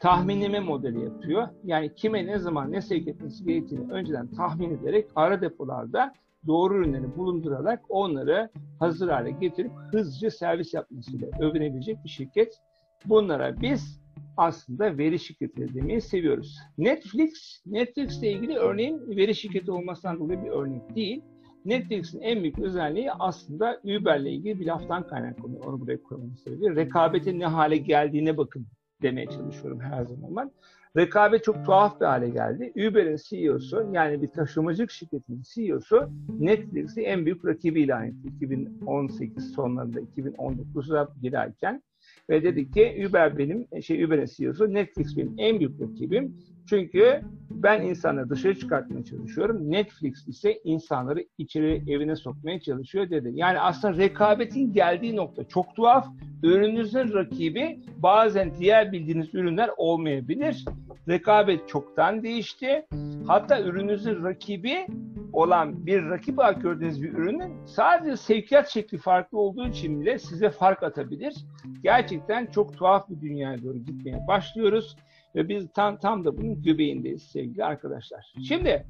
Tahminleme 0.00 0.60
modeli 0.60 1.04
yapıyor. 1.04 1.48
Yani 1.64 1.94
kime 1.94 2.26
ne 2.26 2.38
zaman 2.38 2.72
ne 2.72 2.80
sevk 2.80 3.08
etmesi 3.08 3.44
gerektiğini 3.44 3.92
önceden 3.92 4.26
tahmin 4.26 4.70
ederek 4.70 5.06
ara 5.16 5.40
depolarda 5.40 6.14
doğru 6.46 6.78
ürünleri 6.78 7.16
bulundurarak 7.16 7.82
onları 7.88 8.50
hazır 8.78 9.08
hale 9.08 9.30
getirip 9.30 9.72
hızlıca 9.92 10.30
servis 10.30 10.74
yapmasıyla 10.74 11.28
övünebilecek 11.40 12.04
bir 12.04 12.08
şirket. 12.08 12.60
Bunlara 13.04 13.60
biz 13.60 14.05
aslında 14.36 14.98
veri 14.98 15.18
şirketi 15.18 15.74
demeyi 15.74 16.00
seviyoruz. 16.00 16.58
Netflix, 16.78 17.62
Netflix 17.66 18.18
ile 18.18 18.32
ilgili 18.32 18.56
örneğin 18.56 19.16
veri 19.16 19.34
şirketi 19.34 19.70
olmasından 19.70 20.18
dolayı 20.18 20.44
bir 20.44 20.50
örnek 20.50 20.96
değil. 20.96 21.22
Netflix'in 21.64 22.20
en 22.20 22.42
büyük 22.42 22.58
özelliği 22.58 23.12
aslında 23.12 23.80
Uber 23.84 24.20
ile 24.20 24.30
ilgili 24.30 24.60
bir 24.60 24.66
laftan 24.66 25.08
kaynaklanıyor. 25.08 25.64
Onu 25.64 25.80
buraya 25.80 26.02
koymamın 26.02 26.34
sebebi. 26.34 26.76
Rekabetin 26.76 27.40
ne 27.40 27.46
hale 27.46 27.76
geldiğine 27.76 28.36
bakın 28.36 28.66
demeye 29.02 29.26
çalışıyorum 29.26 29.80
her 29.80 30.04
zaman 30.04 30.52
Rekabet 30.96 31.44
çok 31.44 31.64
tuhaf 31.64 32.00
bir 32.00 32.06
hale 32.06 32.28
geldi. 32.28 32.72
Uber'in 32.76 33.16
CEO'su 33.28 33.90
yani 33.92 34.22
bir 34.22 34.28
taşımacılık 34.28 34.90
şirketinin 34.90 35.42
CEO'su 35.54 36.10
Netflix'i 36.38 37.00
en 37.00 37.24
büyük 37.26 37.44
rakibi 37.44 37.82
ilan 37.82 38.06
etti. 38.06 38.28
2018 38.36 39.52
sonlarında 39.52 40.00
2019'da 40.00 41.08
girerken 41.22 41.82
ve 42.30 42.42
dedi 42.42 42.70
ki 42.70 43.06
Uber 43.08 43.38
benim, 43.38 43.82
şey 43.82 44.04
Uber'in 44.04 44.26
CEO'su, 44.36 44.74
Netflix 44.74 45.16
benim 45.16 45.34
en 45.38 45.60
büyük 45.60 45.80
rakibim. 45.80 46.36
Çünkü 46.68 47.20
ben 47.50 47.82
insanları 47.82 48.30
dışarı 48.30 48.58
çıkartmaya 48.58 49.04
çalışıyorum. 49.04 49.70
Netflix 49.70 50.28
ise 50.28 50.60
insanları 50.64 51.24
içeri 51.38 51.82
evine 51.90 52.16
sokmaya 52.16 52.60
çalışıyor 52.60 53.10
dedi. 53.10 53.30
Yani 53.34 53.60
aslında 53.60 53.96
rekabetin 53.96 54.72
geldiği 54.72 55.16
nokta 55.16 55.44
çok 55.48 55.76
tuhaf. 55.76 56.06
Ürününüzün 56.42 57.14
rakibi 57.14 57.80
bazen 57.98 58.52
diğer 58.58 58.92
bildiğiniz 58.92 59.34
ürünler 59.34 59.70
olmayabilir. 59.76 60.64
Rekabet 61.08 61.68
çoktan 61.68 62.22
değişti. 62.22 62.86
Hatta 63.26 63.60
ürününüzün 63.60 64.24
rakibi 64.24 64.86
olan 65.32 65.86
bir 65.86 66.10
rakip 66.10 66.38
olarak 66.38 66.62
gördüğünüz 66.62 67.02
bir 67.02 67.12
ürünün 67.12 67.66
sadece 67.66 68.16
sevkiyat 68.16 68.68
şekli 68.68 68.98
farklı 68.98 69.38
olduğu 69.38 69.68
için 69.68 70.00
bile 70.00 70.18
size 70.18 70.50
fark 70.50 70.82
atabilir. 70.82 71.34
Gerçekten 71.82 72.46
çok 72.46 72.78
tuhaf 72.78 73.08
bir 73.10 73.20
dünyaya 73.20 73.62
doğru 73.62 73.78
gitmeye 73.78 74.26
başlıyoruz 74.28 74.96
ve 75.36 75.48
biz 75.48 75.72
tam 75.72 75.98
tam 75.98 76.24
da 76.24 76.36
bunun 76.36 76.62
göbeğindeyiz 76.62 77.22
sevgili 77.22 77.64
arkadaşlar. 77.64 78.32
Şimdi 78.48 78.86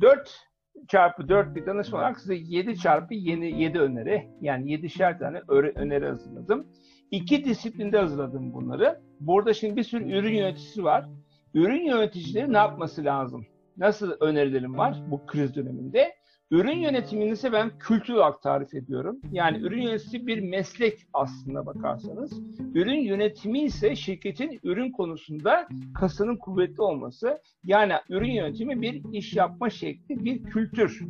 4 0.00 0.48
çarpı 0.88 1.28
4 1.28 1.54
bir 1.54 1.66
danışma 1.66 1.98
olarak 1.98 2.20
size 2.20 2.34
7 2.34 2.78
çarpı 2.78 3.14
yeni 3.14 3.62
7 3.62 3.78
öneri 3.78 4.28
yani 4.40 4.72
7'şer 4.72 5.18
tane 5.18 5.40
öneri 5.48 6.06
hazırladım. 6.06 6.66
İki 7.10 7.44
disiplinde 7.44 7.98
hazırladım 7.98 8.52
bunları. 8.52 9.00
Burada 9.20 9.54
şimdi 9.54 9.76
bir 9.76 9.82
sürü 9.82 10.12
ürün 10.12 10.34
yöneticisi 10.34 10.84
var. 10.84 11.08
Ürün 11.54 11.84
yöneticileri 11.84 12.52
ne 12.52 12.56
yapması 12.56 13.04
lazım? 13.04 13.46
Nasıl 13.76 14.16
önerilerim 14.20 14.78
var 14.78 15.02
bu 15.10 15.26
kriz 15.26 15.54
döneminde? 15.54 16.17
Ürün 16.50 16.76
yönetimini 16.76 17.30
ise 17.30 17.52
ben 17.52 17.78
kültür 17.78 18.14
olarak 18.14 18.42
tarif 18.42 18.74
ediyorum. 18.74 19.20
Yani 19.32 19.58
ürün 19.58 19.82
yönetimi 19.82 20.26
bir 20.26 20.40
meslek 20.40 21.06
aslında 21.12 21.66
bakarsanız. 21.66 22.40
Ürün 22.74 23.00
yönetimi 23.00 23.60
ise 23.60 23.96
şirketin 23.96 24.60
ürün 24.62 24.90
konusunda 24.92 25.68
kasının 25.94 26.36
kuvvetli 26.36 26.82
olması. 26.82 27.38
Yani 27.64 27.92
ürün 28.08 28.30
yönetimi 28.30 28.82
bir 28.82 29.02
iş 29.12 29.34
yapma 29.34 29.70
şekli, 29.70 30.24
bir 30.24 30.42
kültür. 30.42 31.02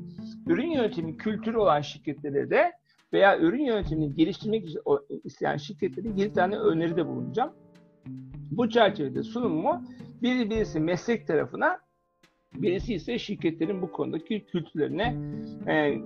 Ürün 0.46 0.70
yönetimi 0.70 1.16
kültürü 1.16 1.56
olan 1.56 1.80
şirketlere 1.80 2.50
de 2.50 2.72
veya 3.12 3.38
ürün 3.38 3.64
yönetimini 3.64 4.14
geliştirmek 4.14 4.68
isteyen 5.24 5.56
şirketlere 5.56 6.08
7 6.16 6.32
tane 6.32 6.56
öneride 6.56 7.06
bulunacağım. 7.06 7.52
Bu 8.50 8.68
çerçevede 8.70 9.22
sunumumu 9.22 9.82
biri 10.22 10.50
birisi 10.50 10.80
meslek 10.80 11.26
tarafına 11.26 11.87
Birisi 12.54 12.94
ise 12.94 13.18
şirketlerin 13.18 13.82
bu 13.82 13.92
konudaki 13.92 14.46
kültürlerine 14.46 15.16
e, 15.66 15.98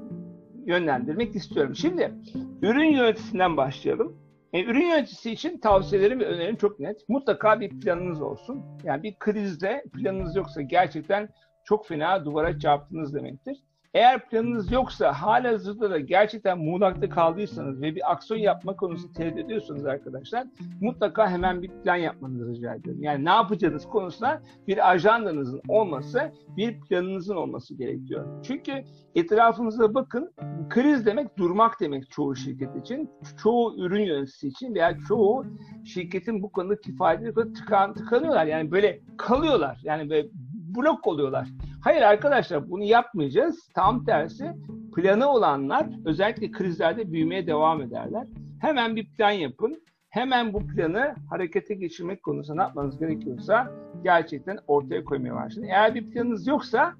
yönlendirmek 0.67 1.37
istiyorum. 1.37 1.77
Şimdi 1.77 2.15
ürün 2.63 2.93
yöneticisinden 2.93 3.57
başlayalım. 3.57 4.17
E, 4.53 4.65
ürün 4.65 4.87
yöneticisi 4.87 5.31
için 5.31 5.59
tavsiyelerim 5.59 6.21
ve 6.21 6.25
önerim 6.25 6.57
çok 6.57 6.81
net. 6.81 7.09
Mutlaka 7.09 7.61
bir 7.61 7.81
planınız 7.81 8.23
olsun. 8.23 8.63
Yani 8.85 9.03
bir 9.03 9.15
krizde 9.19 9.85
planınız 9.95 10.37
yoksa 10.37 10.63
gerçekten 10.63 11.29
çok 11.65 11.87
fena 11.87 12.25
duvara 12.25 12.59
çarptınız 12.59 13.15
demektir. 13.15 13.57
Eğer 13.95 14.29
planınız 14.29 14.73
yoksa 14.73 15.13
hala 15.13 15.53
hazırda 15.53 15.91
da 15.91 15.99
gerçekten 15.99 16.59
muğlakta 16.59 17.09
kaldıysanız 17.09 17.83
ve 17.83 17.95
bir 17.95 18.13
aksiyon 18.13 18.41
yapma 18.41 18.77
konusunda 18.77 19.13
tereddüt 19.13 19.45
ediyorsanız 19.45 19.87
arkadaşlar 19.87 20.47
mutlaka 20.81 21.31
hemen 21.31 21.63
bir 21.63 21.69
plan 21.69 21.97
yapmanızı 21.97 22.49
rica 22.49 22.75
ediyorum. 22.75 23.03
Yani 23.03 23.25
ne 23.25 23.31
yapacağınız 23.31 23.87
konusunda 23.87 24.43
bir 24.69 24.91
ajandanızın 24.91 25.61
olması, 25.69 26.33
bir 26.57 26.81
planınızın 26.81 27.37
olması 27.37 27.75
gerekiyor. 27.75 28.43
Çünkü 28.43 28.85
etrafınıza 29.15 29.95
bakın, 29.95 30.33
kriz 30.69 31.07
demek 31.07 31.39
durmak 31.39 31.81
demek 31.81 32.11
çoğu 32.11 32.37
şirket 32.37 32.77
için, 32.77 33.11
çoğu 33.43 33.77
ürün 33.77 34.05
yöneticisi 34.05 34.49
için 34.49 34.75
veya 34.75 34.99
çoğu 35.09 35.47
şirketin 35.85 36.43
bu 36.43 36.53
konuda 36.53 36.81
kifayetli 36.81 37.53
tıkan, 37.53 37.95
tıkanıyorlar. 37.95 38.47
Yani 38.47 38.71
böyle 38.71 39.01
kalıyorlar. 39.17 39.81
Yani 39.83 40.11
böyle 40.11 40.29
blok 40.75 41.07
oluyorlar. 41.07 41.49
Hayır 41.85 42.03
arkadaşlar 42.03 42.71
bunu 42.71 42.85
yapmayacağız. 42.85 43.69
Tam 43.75 44.05
tersi 44.05 44.53
planı 44.95 45.29
olanlar 45.29 45.87
özellikle 46.05 46.51
krizlerde 46.51 47.13
büyümeye 47.13 47.47
devam 47.47 47.83
ederler. 47.83 48.27
Hemen 48.61 48.97
bir 48.97 49.13
plan 49.13 49.31
yapın. 49.31 49.83
Hemen 50.09 50.53
bu 50.53 50.67
planı 50.67 51.15
harekete 51.31 51.75
geçirmek 51.75 52.23
konusunda 52.23 52.63
ne 52.63 52.63
yapmanız 52.63 52.99
gerekiyorsa 52.99 53.73
gerçekten 54.05 54.59
ortaya 54.67 55.05
koymaya 55.05 55.35
başlayın. 55.35 55.69
Eğer 55.69 55.95
bir 55.95 56.11
planınız 56.11 56.47
yoksa 56.47 56.95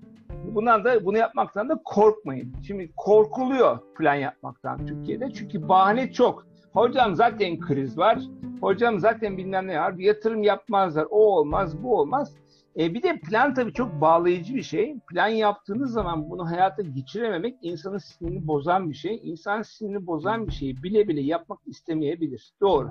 Bundan 0.45 0.85
da 0.85 1.05
bunu 1.05 1.19
yapmaktan 1.19 1.69
da 1.69 1.81
korkmayın. 1.85 2.53
Şimdi 2.67 2.93
korkuluyor 2.97 3.79
plan 3.99 4.15
yapmaktan 4.15 4.87
Türkiye'de. 4.87 5.31
Çünkü 5.35 5.69
bahane 5.69 6.13
çok. 6.13 6.47
Hocam 6.73 7.15
zaten 7.15 7.61
kriz 7.61 7.99
var. 7.99 8.19
Hocam 8.61 8.99
zaten 8.99 9.37
bilmem 9.37 9.67
ne 9.67 9.81
var. 9.81 9.99
Bir 9.99 10.05
yatırım 10.05 10.43
yapmazlar. 10.43 11.07
O 11.11 11.37
olmaz, 11.37 11.83
bu 11.83 11.99
olmaz. 11.99 12.35
E 12.79 12.95
bir 12.95 13.03
de 13.03 13.21
plan 13.21 13.55
tabii 13.55 13.73
çok 13.73 14.01
bağlayıcı 14.01 14.55
bir 14.55 14.63
şey. 14.63 14.97
Plan 15.11 15.29
yaptığınız 15.29 15.93
zaman 15.93 16.31
bunu 16.31 16.51
hayata 16.51 16.83
geçirememek 16.83 17.59
insanın 17.63 17.99
sinirini 17.99 18.47
bozan 18.47 18.91
bir 18.91 18.95
şey. 18.95 19.21
İnsan 19.23 19.63
sinirini 19.63 20.07
bozan 20.07 20.47
bir 20.47 20.53
şeyi 20.53 20.83
bile 20.83 21.09
bile 21.09 21.21
yapmak 21.21 21.59
istemeyebilir. 21.67 22.53
Doğru. 22.61 22.91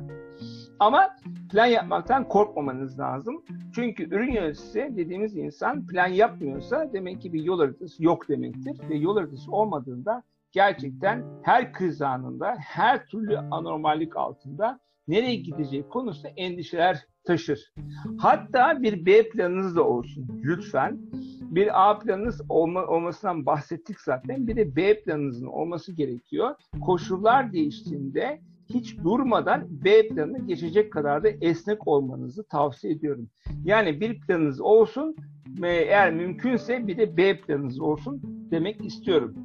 Ama 0.79 1.09
plan 1.51 1.65
yapmaktan 1.65 2.27
korkmamanız 2.27 2.99
lazım. 2.99 3.43
Çünkü 3.75 4.03
ürün 4.03 4.31
yöneticisi 4.31 4.93
dediğimiz 4.97 5.37
insan 5.37 5.87
plan 5.87 6.07
yapmıyorsa 6.07 6.93
demek 6.93 7.21
ki 7.21 7.33
bir 7.33 7.43
yol 7.43 7.59
haritası 7.59 8.03
yok 8.03 8.29
demektir. 8.29 8.89
Ve 8.89 8.95
yol 8.95 9.17
haritası 9.17 9.51
olmadığında 9.51 10.23
gerçekten 10.51 11.25
her 11.43 11.73
kriz 11.73 12.01
anında, 12.01 12.55
her 12.59 13.05
türlü 13.05 13.37
anormallik 13.37 14.17
altında 14.17 14.79
nereye 15.07 15.35
gideceği 15.35 15.89
konusunda 15.89 16.29
endişeler 16.37 17.05
taşır. 17.23 17.73
Hatta 18.17 18.83
bir 18.83 19.05
B 19.05 19.29
planınız 19.29 19.75
da 19.75 19.83
olsun 19.83 20.41
lütfen. 20.43 20.99
Bir 21.41 21.89
A 21.89 21.99
planınız 21.99 22.41
olma, 22.49 22.85
olmasından 22.85 23.45
bahsettik 23.45 23.99
zaten. 23.99 24.47
Bir 24.47 24.55
de 24.55 24.75
B 24.75 25.01
planınızın 25.01 25.47
olması 25.47 25.91
gerekiyor. 25.91 26.55
Koşullar 26.81 27.53
değiştiğinde 27.53 28.41
hiç 28.69 28.97
durmadan 28.97 29.67
B 29.69 30.07
planına 30.07 30.37
geçecek 30.37 30.93
kadar 30.93 31.23
da 31.23 31.29
esnek 31.41 31.87
olmanızı 31.87 32.43
tavsiye 32.43 32.93
ediyorum. 32.93 33.29
Yani 33.63 34.01
bir 34.01 34.19
planınız 34.19 34.61
olsun 34.61 35.15
ve 35.61 35.71
eğer 35.71 36.13
mümkünse 36.13 36.87
bir 36.87 36.97
de 36.97 37.17
B 37.17 37.41
planınız 37.41 37.79
olsun 37.79 38.21
demek 38.51 38.85
istiyorum. 38.85 39.35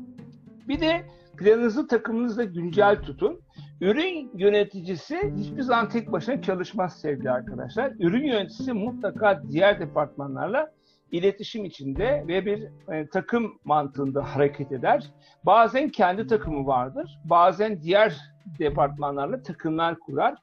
Bir 0.69 0.81
de 0.81 1.07
planınızı 1.37 1.87
takımınızla 1.87 2.45
güncel 2.45 3.03
tutun. 3.03 3.41
Ürün 3.81 4.31
yöneticisi 4.35 5.33
hiçbir 5.37 5.63
zaman 5.63 5.89
tek 5.89 6.13
başına 6.13 6.43
çalışmaz 6.43 7.01
sevgili 7.01 7.31
arkadaşlar. 7.31 7.93
Ürün 7.99 8.25
yöneticisi 8.25 8.73
mutlaka 8.73 9.43
diğer 9.49 9.81
departmanlarla 9.81 10.73
iletişim 11.11 11.65
içinde 11.65 12.25
ve 12.29 12.47
bir 12.47 12.69
e, 12.93 13.07
takım 13.07 13.59
mantığında 13.65 14.23
hareket 14.35 14.73
eder. 14.73 15.11
Bazen 15.45 15.89
kendi 15.89 16.27
takımı 16.27 16.67
vardır, 16.67 17.19
bazen 17.25 17.83
diğer 17.83 18.17
departmanlarla 18.59 19.43
takımlar 19.43 19.99
kurar. 19.99 20.35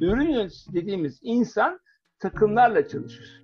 Ürün 0.00 0.30
yöneticisi 0.30 0.72
dediğimiz 0.72 1.18
insan 1.22 1.80
takımlarla 2.18 2.88
çalışır. 2.88 3.42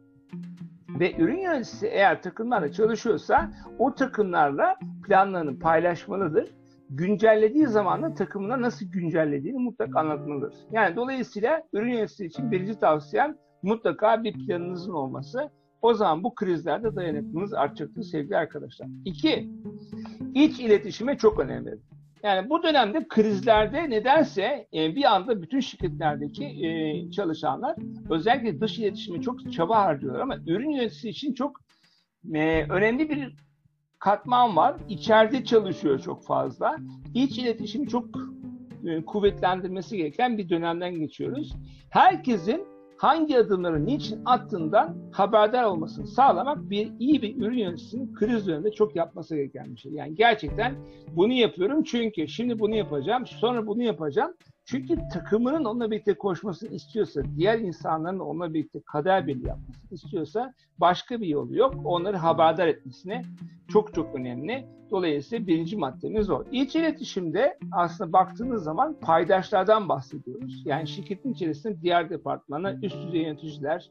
Ve 0.88 1.16
ürün 1.16 1.38
yöneticisi 1.38 1.86
eğer 1.86 2.22
takımlarla 2.22 2.72
çalışıyorsa 2.72 3.50
o 3.78 3.94
takımlarla 3.94 4.76
planlarını 5.06 5.58
paylaşmalıdır 5.58 6.50
güncellediği 6.90 7.66
zaman 7.66 8.02
da 8.02 8.14
takımına 8.14 8.60
nasıl 8.60 8.86
güncellediğini 8.86 9.58
mutlaka 9.58 10.00
anlatmalıdır. 10.00 10.54
Yani 10.72 10.96
dolayısıyla 10.96 11.62
ürün 11.72 11.92
yöneticisi 11.92 12.26
için 12.26 12.50
birinci 12.52 12.78
tavsiyem 12.78 13.36
mutlaka 13.62 14.24
bir 14.24 14.32
planınızın 14.32 14.92
olması. 14.92 15.50
O 15.82 15.94
zaman 15.94 16.24
bu 16.24 16.34
krizlerde 16.34 16.96
dayanıklılığınız 16.96 17.54
artacaktır 17.54 18.02
sevgili 18.02 18.36
arkadaşlar. 18.36 18.88
İki, 19.04 19.50
iç 20.34 20.60
iletişime 20.60 21.18
çok 21.18 21.40
önemli. 21.40 21.78
Yani 22.22 22.50
bu 22.50 22.62
dönemde 22.62 23.08
krizlerde 23.08 23.90
nedense 23.90 24.66
e, 24.74 24.96
bir 24.96 25.14
anda 25.14 25.42
bütün 25.42 25.60
şirketlerdeki 25.60 26.44
e, 26.44 27.10
çalışanlar 27.10 27.76
özellikle 28.10 28.60
dış 28.60 28.78
iletişime 28.78 29.20
çok 29.20 29.52
çaba 29.52 29.76
harcıyorlar 29.76 30.20
ama 30.20 30.36
ürün 30.46 30.70
yöneticisi 30.70 31.08
için 31.08 31.34
çok 31.34 31.60
e, 32.34 32.66
önemli 32.70 33.10
bir 33.10 33.36
katman 33.98 34.56
var. 34.56 34.76
İçeride 34.88 35.44
çalışıyor 35.44 35.98
çok 35.98 36.24
fazla. 36.24 36.76
İç 37.14 37.38
iletişimi 37.38 37.88
çok 37.88 38.04
e, 38.84 39.04
kuvvetlendirmesi 39.04 39.96
gereken 39.96 40.38
bir 40.38 40.48
dönemden 40.48 40.94
geçiyoruz. 40.94 41.56
Herkesin 41.90 42.64
hangi 42.96 43.38
adımları 43.38 43.86
niçin 43.86 44.22
attığından 44.24 44.96
haberdar 45.12 45.64
olmasını 45.64 46.06
sağlamak 46.06 46.70
bir 46.70 46.92
iyi 46.98 47.22
bir 47.22 47.36
ürün 47.36 47.58
yöneticisinin 47.58 48.14
kriz 48.14 48.46
döneminde 48.46 48.70
çok 48.70 48.96
yapması 48.96 49.36
gereken 49.36 49.74
bir 49.74 49.80
şey. 49.80 49.92
Yani 49.92 50.14
gerçekten 50.14 50.74
bunu 51.16 51.32
yapıyorum 51.32 51.82
çünkü 51.82 52.28
şimdi 52.28 52.58
bunu 52.58 52.74
yapacağım, 52.74 53.26
sonra 53.26 53.66
bunu 53.66 53.82
yapacağım. 53.82 54.34
Çünkü 54.70 54.98
takımının 55.12 55.64
onunla 55.64 55.90
birlikte 55.90 56.14
koşmasını 56.14 56.74
istiyorsa, 56.74 57.22
diğer 57.36 57.58
insanların 57.58 58.18
onunla 58.18 58.54
birlikte 58.54 58.80
kader 58.80 59.26
belli 59.26 59.48
yapmasını 59.48 59.94
istiyorsa 59.94 60.54
başka 60.78 61.20
bir 61.20 61.26
yolu 61.26 61.56
yok. 61.56 61.74
Onları 61.84 62.16
haberdar 62.16 62.66
etmesine 62.66 63.22
çok 63.68 63.94
çok 63.94 64.14
önemli. 64.14 64.66
Dolayısıyla 64.90 65.46
birinci 65.46 65.76
maddemiz 65.76 66.30
o. 66.30 66.44
İç 66.52 66.76
iletişimde 66.76 67.58
aslında 67.72 68.12
baktığınız 68.12 68.62
zaman 68.62 68.96
paydaşlardan 69.00 69.88
bahsediyoruz. 69.88 70.62
Yani 70.64 70.88
şirketin 70.88 71.32
içerisinde 71.32 71.82
diğer 71.82 72.10
departmana, 72.10 72.74
üst 72.74 72.96
düzey 73.06 73.22
yöneticiler, 73.22 73.90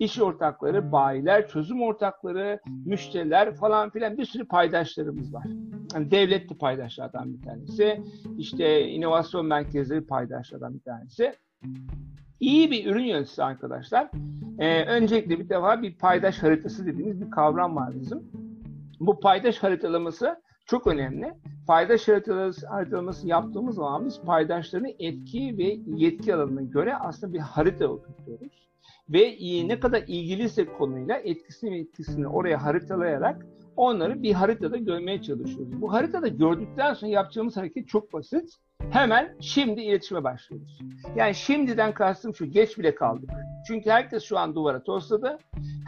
iş 0.00 0.20
ortakları, 0.20 0.92
bayiler, 0.92 1.48
çözüm 1.48 1.82
ortakları, 1.82 2.60
müşteriler 2.86 3.54
falan 3.54 3.90
filan 3.90 4.18
bir 4.18 4.24
sürü 4.24 4.48
paydaşlarımız 4.48 5.34
var. 5.34 5.46
Yani 5.94 6.10
devletli 6.10 6.58
paydaşlardan 6.58 7.34
bir 7.34 7.42
tanesi, 7.42 8.02
işte 8.38 8.88
inovasyon 8.88 9.46
merkezleri 9.46 10.06
paydaşlardan 10.06 10.74
bir 10.74 10.80
tanesi. 10.80 11.34
İyi 12.40 12.70
bir 12.70 12.86
ürün 12.86 13.04
yöneticisi 13.04 13.42
arkadaşlar. 13.42 14.10
Ee, 14.58 14.84
öncelikle 14.84 15.38
bir 15.38 15.48
defa 15.48 15.82
bir 15.82 15.94
paydaş 15.94 16.42
haritası 16.42 16.86
dediğimiz 16.86 17.20
bir 17.20 17.30
kavram 17.30 17.76
var 17.76 17.92
bizim. 18.00 18.22
Bu 19.00 19.20
paydaş 19.20 19.58
haritalaması 19.58 20.42
çok 20.66 20.86
önemli. 20.86 21.34
Paydaş 21.66 22.08
haritalaması, 22.08 22.66
haritalaması 22.66 23.28
yaptığımız 23.28 23.74
zaman 23.74 24.06
biz 24.06 24.20
paydaşların 24.20 24.92
etki 24.98 25.58
ve 25.58 25.78
yetki 25.96 26.34
alanına 26.34 26.62
göre 26.62 26.96
aslında 26.96 27.32
bir 27.32 27.38
harita 27.38 27.86
oturtuyoruz 27.86 28.69
ve 29.12 29.36
ne 29.68 29.80
kadar 29.80 30.02
ilgiliyse 30.06 30.64
konuyla 30.64 31.16
etkisini 31.16 31.70
ve 31.70 31.78
etkisini 31.78 32.28
oraya 32.28 32.64
haritalayarak 32.64 33.46
onları 33.76 34.22
bir 34.22 34.32
haritada 34.32 34.76
görmeye 34.76 35.22
çalışıyoruz. 35.22 35.80
Bu 35.80 35.92
haritada 35.92 36.28
gördükten 36.28 36.94
sonra 36.94 37.10
yapacağımız 37.10 37.56
hareket 37.56 37.88
çok 37.88 38.12
basit. 38.12 38.56
Hemen 38.90 39.36
şimdi 39.40 39.80
iletişime 39.80 40.24
başlıyoruz. 40.24 40.78
Yani 41.16 41.34
şimdiden 41.34 41.94
kastım 41.94 42.34
şu, 42.34 42.46
geç 42.46 42.78
bile 42.78 42.94
kaldık. 42.94 43.30
Çünkü 43.66 43.90
herkes 43.90 44.22
şu 44.24 44.38
an 44.38 44.54
duvara 44.54 44.82
tosladı. 44.82 45.38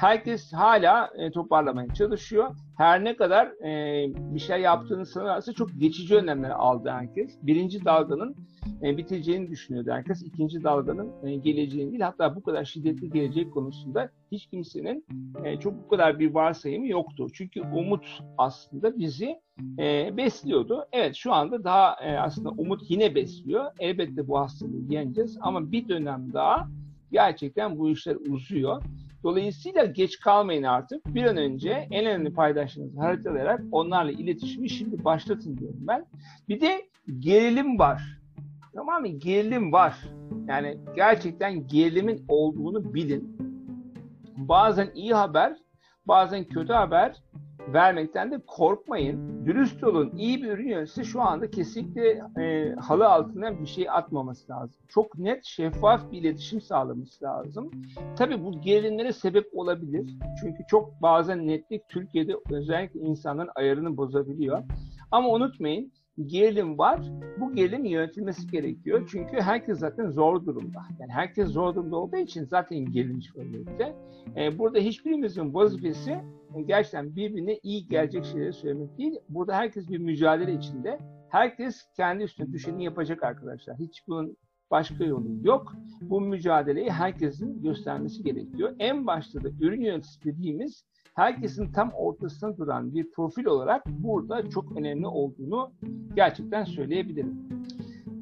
Herkes 0.01 0.53
hala 0.53 1.11
e, 1.19 1.31
toparlamaya 1.31 1.95
çalışıyor. 1.95 2.57
Her 2.79 3.05
ne 3.05 3.17
kadar 3.17 3.47
e, 3.47 4.07
bir 4.35 4.41
şey 4.41 4.61
yaptığını 4.61 5.07
sanırsa 5.07 5.53
çok 5.53 5.71
geçici 5.79 6.17
önlemler 6.17 6.51
aldı 6.51 6.91
herkes. 6.91 7.39
Birinci 7.43 7.85
dalganın 7.85 8.37
e, 8.83 8.97
biteceğini 8.97 9.51
düşünüyordu 9.51 9.91
herkes. 9.91 10.23
İkinci 10.23 10.65
dalganın 10.65 11.27
e, 11.27 11.37
geleceğini 11.37 11.91
değil 11.91 12.03
hatta 12.03 12.37
bu 12.37 12.43
kadar 12.43 12.65
şiddetli 12.65 13.11
gelecek 13.11 13.53
konusunda 13.53 14.11
hiç 14.33 14.47
kimsenin 14.47 15.07
e, 15.45 15.57
çok 15.57 15.85
bu 15.85 15.89
kadar 15.89 16.19
bir 16.19 16.35
varsayımı 16.35 16.87
yoktu. 16.87 17.27
Çünkü 17.33 17.61
umut 17.61 18.23
aslında 18.39 18.99
bizi 18.99 19.41
e, 19.79 20.17
besliyordu. 20.17 20.87
Evet 20.93 21.15
şu 21.15 21.33
anda 21.33 21.65
daha 21.65 21.97
aslında 22.21 22.51
umut 22.51 22.91
yine 22.91 23.15
besliyor. 23.15 23.65
Elbette 23.79 24.29
bu 24.29 24.39
hastalığı 24.39 24.93
yeneceğiz 24.93 25.39
ama 25.41 25.73
bir 25.73 25.89
dönem 25.89 26.33
daha 26.33 26.69
gerçekten 27.13 27.79
bu 27.79 27.91
işler 27.91 28.17
uzuyor. 28.17 28.83
Dolayısıyla 29.23 29.85
geç 29.85 30.21
kalmayın 30.21 30.63
artık. 30.63 31.15
Bir 31.15 31.25
an 31.25 31.37
önce 31.37 31.71
en 31.91 32.07
önemli 32.07 32.33
paydaşlarınızı 32.33 33.01
haritalayarak 33.01 33.63
onlarla 33.73 34.13
iletişimi 34.13 34.71
şimdi 34.71 35.05
başlatın 35.05 35.59
diyorum 35.59 35.81
ben. 35.81 36.07
Bir 36.49 36.61
de 36.61 36.83
gerilim 37.19 37.79
var. 37.79 38.22
Tamam 38.75 39.03
mı? 39.03 39.09
Gerilim 39.09 39.73
var. 39.73 39.99
Yani 40.49 40.79
gerçekten 40.95 41.67
gerilimin 41.67 42.25
olduğunu 42.29 42.95
bilin. 42.95 43.37
Bazen 44.37 44.91
iyi 44.95 45.15
haber, 45.15 45.57
bazen 46.07 46.45
kötü 46.45 46.73
haber 46.73 47.23
vermekten 47.69 48.31
de 48.31 48.39
korkmayın. 48.47 49.47
Dürüst 49.47 49.85
olun. 49.85 50.13
İyi 50.17 50.43
bir 50.43 50.49
ürün 50.49 50.69
yöneticisi 50.69 51.05
şu 51.05 51.23
anda 51.23 51.51
kesinlikle 51.51 52.23
e, 52.43 52.75
halı 52.75 53.09
altına 53.09 53.61
bir 53.61 53.67
şey 53.67 53.91
atmaması 53.91 54.53
lazım. 54.53 54.81
Çok 54.89 55.19
net, 55.19 55.45
şeffaf 55.45 56.13
bir 56.13 56.19
iletişim 56.19 56.61
sağlaması 56.61 57.25
lazım. 57.25 57.71
Tabii 58.17 58.45
bu 58.45 58.61
gerilimlere 58.61 59.13
sebep 59.13 59.47
olabilir. 59.53 60.15
Çünkü 60.41 60.63
çok 60.69 61.03
bazen 61.03 61.47
netlik 61.47 61.89
Türkiye'de 61.89 62.33
özellikle 62.51 63.01
insanların 63.01 63.51
ayarını 63.55 63.97
bozabiliyor. 63.97 64.63
Ama 65.11 65.29
unutmayın 65.29 65.93
gerilim 66.27 66.79
var. 66.79 67.01
Bu 67.41 67.55
gerilim 67.55 67.85
yönetilmesi 67.85 68.51
gerekiyor. 68.51 69.09
Çünkü 69.13 69.41
herkes 69.41 69.79
zaten 69.79 70.11
zor 70.11 70.47
durumda. 70.47 70.83
Yani 71.01 71.13
herkes 71.13 71.49
zor 71.49 71.75
durumda 71.75 71.97
olduğu 71.97 72.17
için 72.17 72.45
zaten 72.45 72.93
gerilmiş 72.93 73.37
vaziyette. 73.37 73.97
Ee, 74.37 74.59
burada 74.59 74.79
hiçbirimizin 74.79 75.55
vazifesi 75.55 76.19
gerçekten 76.67 77.17
birbirine 77.17 77.59
iyi 77.63 77.89
gelecek 77.89 78.25
şeyleri 78.25 78.53
söylemek 78.53 78.99
değil. 78.99 79.19
Burada 79.29 79.57
herkes 79.57 79.89
bir 79.89 79.99
mücadele 79.99 80.55
içinde. 80.55 80.99
Herkes 81.29 81.83
kendi 81.97 82.23
üstüne 82.23 82.53
düşeni 82.53 82.85
yapacak 82.85 83.23
arkadaşlar. 83.23 83.77
Hiç 83.79 84.03
bunun 84.09 84.37
başka 84.71 85.05
yolu 85.05 85.29
yok. 85.43 85.75
Bu 86.01 86.21
mücadeleyi 86.21 86.91
herkesin 86.91 87.63
göstermesi 87.63 88.23
gerekiyor. 88.23 88.77
En 88.79 89.07
başta 89.07 89.45
da 89.45 89.49
ürün 89.61 89.81
yöneticisi 89.81 90.25
dediğimiz 90.25 90.85
herkesin 91.15 91.73
tam 91.73 91.93
ortasında 91.93 92.57
duran 92.57 92.95
bir 92.95 93.11
profil 93.11 93.45
olarak 93.45 93.87
burada 93.87 94.51
çok 94.51 94.77
önemli 94.77 95.07
olduğunu 95.07 95.73
gerçekten 96.17 96.65
söyleyebilirim. 96.65 97.49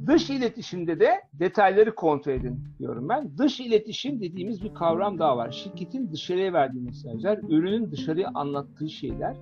Dış 0.06 0.30
iletişimde 0.30 1.00
de 1.00 1.20
detayları 1.32 1.94
kontrol 1.94 2.32
edin 2.32 2.64
diyorum 2.78 3.08
ben. 3.08 3.38
Dış 3.38 3.60
iletişim 3.60 4.20
dediğimiz 4.20 4.62
bir 4.62 4.74
kavram 4.74 5.18
daha 5.18 5.36
var. 5.36 5.50
Şirketin 5.50 6.12
dışarıya 6.12 6.52
verdiği 6.52 6.80
mesajlar, 6.80 7.38
ürünün 7.48 7.90
dışarıya 7.90 8.30
anlattığı 8.34 8.88
şeyler. 8.88 9.36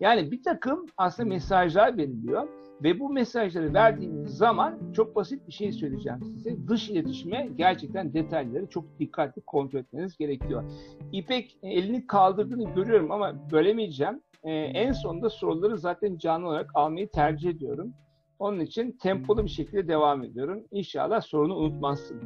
Yani 0.00 0.30
bir 0.30 0.42
takım 0.42 0.86
aslında 0.96 1.28
mesajlar 1.28 1.96
veriliyor 1.96 2.48
ve 2.82 3.00
bu 3.00 3.10
mesajları 3.10 3.74
verdiğiniz 3.74 4.36
zaman 4.36 4.92
çok 4.92 5.16
basit 5.16 5.46
bir 5.46 5.52
şey 5.52 5.72
söyleyeceğim 5.72 6.18
size. 6.24 6.68
Dış 6.68 6.90
iletişime 6.90 7.48
gerçekten 7.56 8.14
detayları 8.14 8.66
çok 8.66 8.98
dikkatli 8.98 9.42
kontrol 9.42 9.80
etmeniz 9.80 10.16
gerekiyor. 10.16 10.64
İpek 11.12 11.58
elini 11.62 12.06
kaldırdığını 12.06 12.74
görüyorum 12.74 13.10
ama 13.10 13.50
bölemeyeceğim. 13.52 14.20
Ee, 14.44 14.52
en 14.52 14.92
sonunda 14.92 15.30
soruları 15.30 15.78
zaten 15.78 16.18
canlı 16.18 16.46
olarak 16.46 16.70
almayı 16.74 17.10
tercih 17.10 17.50
ediyorum. 17.50 17.94
Onun 18.38 18.60
için 18.60 18.92
tempolu 18.92 19.44
bir 19.44 19.50
şekilde 19.50 19.88
devam 19.88 20.24
ediyorum. 20.24 20.64
İnşallah 20.70 21.20
sorunu 21.20 21.56
unutmazsın. 21.56 22.20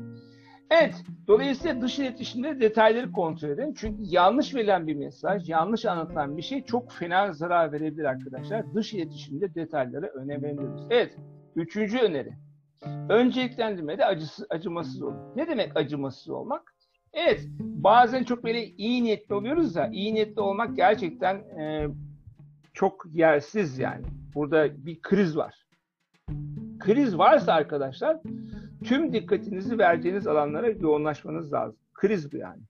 Evet, 0.70 0.94
dolayısıyla 1.28 1.80
dış 1.80 1.98
iletişimde 1.98 2.60
detayları 2.60 3.12
kontrol 3.12 3.48
edin. 3.48 3.74
Çünkü 3.76 4.02
yanlış 4.02 4.54
verilen 4.54 4.86
bir 4.86 4.94
mesaj, 4.94 5.48
yanlış 5.48 5.84
anlatılan 5.84 6.36
bir 6.36 6.42
şey 6.42 6.64
çok 6.64 6.92
fena 6.92 7.32
zarar 7.32 7.72
verebilir 7.72 8.04
arkadaşlar. 8.04 8.74
Dış 8.74 8.94
iletişimde 8.94 9.54
detaylara 9.54 10.06
önem 10.06 10.42
veriyoruz. 10.42 10.86
Evet, 10.90 11.16
üçüncü 11.56 11.98
öneri. 11.98 12.32
Önceliklendirmede 13.08 14.04
acısı, 14.04 14.46
acımasız 14.50 15.02
olun. 15.02 15.36
Ne 15.36 15.48
demek 15.48 15.76
acımasız 15.76 16.28
olmak? 16.28 16.74
Evet, 17.12 17.46
bazen 17.58 18.24
çok 18.24 18.44
böyle 18.44 18.66
iyi 18.66 19.04
niyetli 19.04 19.34
oluyoruz 19.34 19.74
da, 19.74 19.88
iyi 19.92 20.14
niyetli 20.14 20.40
olmak 20.40 20.76
gerçekten 20.76 21.36
e, 21.36 21.88
çok 22.72 23.06
yersiz 23.12 23.78
yani. 23.78 24.04
Burada 24.34 24.86
bir 24.86 25.02
kriz 25.02 25.36
var 25.36 25.64
kriz 26.84 27.18
varsa 27.18 27.52
arkadaşlar 27.52 28.20
tüm 28.84 29.12
dikkatinizi 29.12 29.78
vereceğiniz 29.78 30.26
alanlara 30.26 30.68
yoğunlaşmanız 30.68 31.52
lazım. 31.52 31.76
Kriz 31.94 32.32
bu 32.32 32.36
yani. 32.36 32.62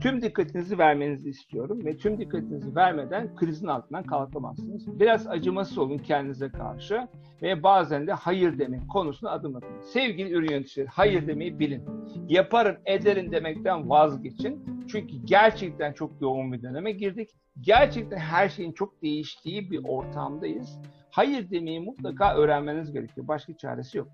Tüm 0.00 0.22
dikkatinizi 0.22 0.78
vermenizi 0.78 1.28
istiyorum 1.28 1.84
ve 1.84 1.96
tüm 1.96 2.18
dikkatinizi 2.18 2.76
vermeden 2.76 3.36
krizin 3.36 3.66
altından 3.66 4.02
kalkamazsınız. 4.02 5.00
Biraz 5.00 5.26
acımasız 5.26 5.78
olun 5.78 5.98
kendinize 5.98 6.48
karşı 6.48 7.08
ve 7.42 7.62
bazen 7.62 8.06
de 8.06 8.12
hayır 8.12 8.58
demek 8.58 8.88
konusuna 8.88 9.30
adım 9.30 9.56
atın. 9.56 9.80
Sevgili 9.92 10.32
ürün 10.32 10.50
yöneticileri 10.50 10.88
hayır 10.88 11.26
demeyi 11.26 11.58
bilin. 11.58 11.82
Yaparım 12.28 12.76
ederim 12.86 13.32
demekten 13.32 13.90
vazgeçin. 13.90 14.64
Çünkü 14.88 15.16
gerçekten 15.24 15.92
çok 15.92 16.20
yoğun 16.20 16.52
bir 16.52 16.62
döneme 16.62 16.92
girdik. 16.92 17.30
Gerçekten 17.60 18.18
her 18.18 18.48
şeyin 18.48 18.72
çok 18.72 19.02
değiştiği 19.02 19.70
bir 19.70 19.80
ortamdayız 19.84 20.78
hayır 21.10 21.50
demeyi 21.50 21.80
mutlaka 21.80 22.34
öğrenmeniz 22.34 22.92
gerekiyor. 22.92 23.28
Başka 23.28 23.56
çaresi 23.56 23.98
yok. 23.98 24.08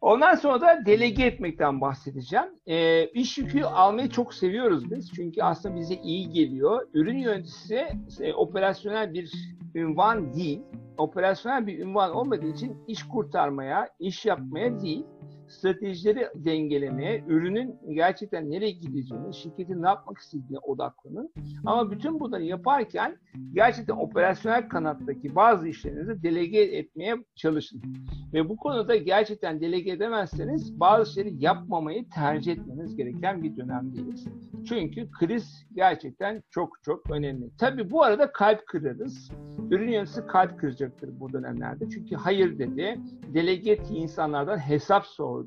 Ondan 0.00 0.34
sonra 0.34 0.60
da 0.60 0.86
delege 0.86 1.24
etmekten 1.24 1.80
bahsedeceğim. 1.80 2.46
E, 2.66 3.06
iş 3.06 3.38
yükü 3.38 3.62
almayı 3.62 4.08
çok 4.08 4.34
seviyoruz 4.34 4.90
biz. 4.90 5.12
Çünkü 5.12 5.42
aslında 5.42 5.76
bize 5.76 5.94
iyi 5.94 6.30
geliyor. 6.30 6.88
Ürün 6.94 7.18
yöneticisi 7.18 7.86
e, 8.20 8.34
operasyonel 8.34 9.14
bir 9.14 9.32
ünvan 9.74 10.34
değil. 10.34 10.62
Operasyonel 10.98 11.66
bir 11.66 11.78
ünvan 11.78 12.14
olmadığı 12.14 12.46
için 12.46 12.76
iş 12.86 13.02
kurtarmaya, 13.02 13.88
iş 13.98 14.26
yapmaya 14.26 14.80
değil, 14.80 15.06
stratejileri 15.48 16.28
dengelemeye, 16.34 17.24
ürünün 17.28 17.76
gerçekten 17.92 18.50
nereye 18.50 18.70
gideceğini, 18.70 19.34
şirketin 19.34 19.82
ne 19.82 19.86
yapmak 19.86 20.18
istediğine 20.18 20.58
odaklanın. 20.58 21.32
Ama 21.66 21.90
bütün 21.90 22.20
bunları 22.20 22.44
yaparken 22.44 23.16
gerçekten 23.52 23.96
operasyonel 23.96 24.68
kanattaki 24.68 25.34
bazı 25.34 25.68
işlerinizi 25.68 26.22
delege 26.22 26.60
etmeye 26.60 27.16
çalışın. 27.36 27.82
Ve 28.32 28.48
bu 28.48 28.56
konuda 28.56 28.96
gerçekten 28.96 29.60
delege 29.60 29.90
edemezseniz 29.90 30.80
bazı 30.80 31.12
şeyleri 31.12 31.44
yapmamayı 31.44 32.08
tercih 32.08 32.52
etmeniz 32.52 32.96
gereken 32.96 33.42
bir 33.42 33.56
dönemdeyiz. 33.56 34.28
Çünkü 34.68 35.10
kriz 35.10 35.66
gerçekten 35.74 36.42
çok 36.50 36.82
çok 36.82 37.10
önemli. 37.10 37.50
Tabii 37.58 37.90
bu 37.90 38.02
arada 38.02 38.32
kalp 38.32 38.66
kırarız. 38.66 39.30
Ürün 39.70 39.92
yöneticisi 39.92 40.26
kalp 40.26 40.58
kıracaktır 40.60 41.20
bu 41.20 41.32
dönemlerde. 41.32 41.84
Çünkü 41.90 42.16
hayır 42.16 42.58
dedi, 42.58 43.00
delege 43.34 43.72
ettiği 43.72 43.98
insanlardan 43.98 44.58
hesap 44.58 45.06
sordu. 45.06 45.37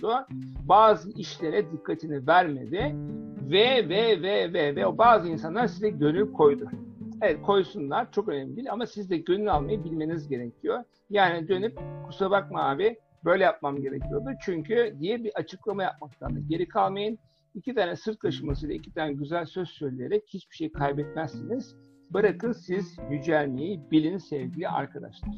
Bazı 0.64 1.12
işlere 1.12 1.72
dikkatini 1.72 2.28
vermedi 2.28 2.96
ve 3.52 3.90
ve 3.90 4.22
ve 4.22 4.54
ve 4.54 4.76
ve 4.76 4.98
bazı 4.98 5.28
insanlar 5.30 5.68
size 5.68 5.90
gönül 5.90 6.32
koydu. 6.32 6.70
Evet 7.22 7.42
koysunlar 7.42 8.12
çok 8.12 8.30
önemli 8.30 8.56
değil 8.56 8.72
ama 8.72 8.86
siz 8.86 9.10
de 9.10 9.18
gönül 9.18 9.54
almayı 9.54 9.84
bilmeniz 9.84 10.28
gerekiyor. 10.28 10.84
Yani 11.10 11.48
dönüp 11.48 11.80
kusura 12.06 12.32
bakma 12.32 12.64
abi 12.64 12.98
böyle 13.26 13.44
yapmam 13.44 13.82
gerekiyordu 13.82 14.30
çünkü 14.46 14.96
diye 15.00 15.24
bir 15.24 15.32
açıklama 15.36 15.84
yapmaktan 15.84 16.36
da 16.36 16.40
geri 16.40 16.68
kalmayın. 16.68 17.20
İki 17.56 17.76
tane 17.76 17.96
sırt 17.96 18.20
kaşımasıyla 18.20 18.76
iki 18.76 18.94
tane 18.94 19.14
güzel 19.14 19.46
söz 19.46 19.70
söyleyerek 19.70 20.24
hiçbir 20.28 20.56
şey 20.56 20.72
kaybetmezsiniz. 20.72 21.76
Bırakın 22.10 22.52
siz 22.52 22.98
yücelmeyi 23.10 23.92
bilin 23.92 24.18
sevgili 24.18 24.70
arkadaşlar. 24.70 25.32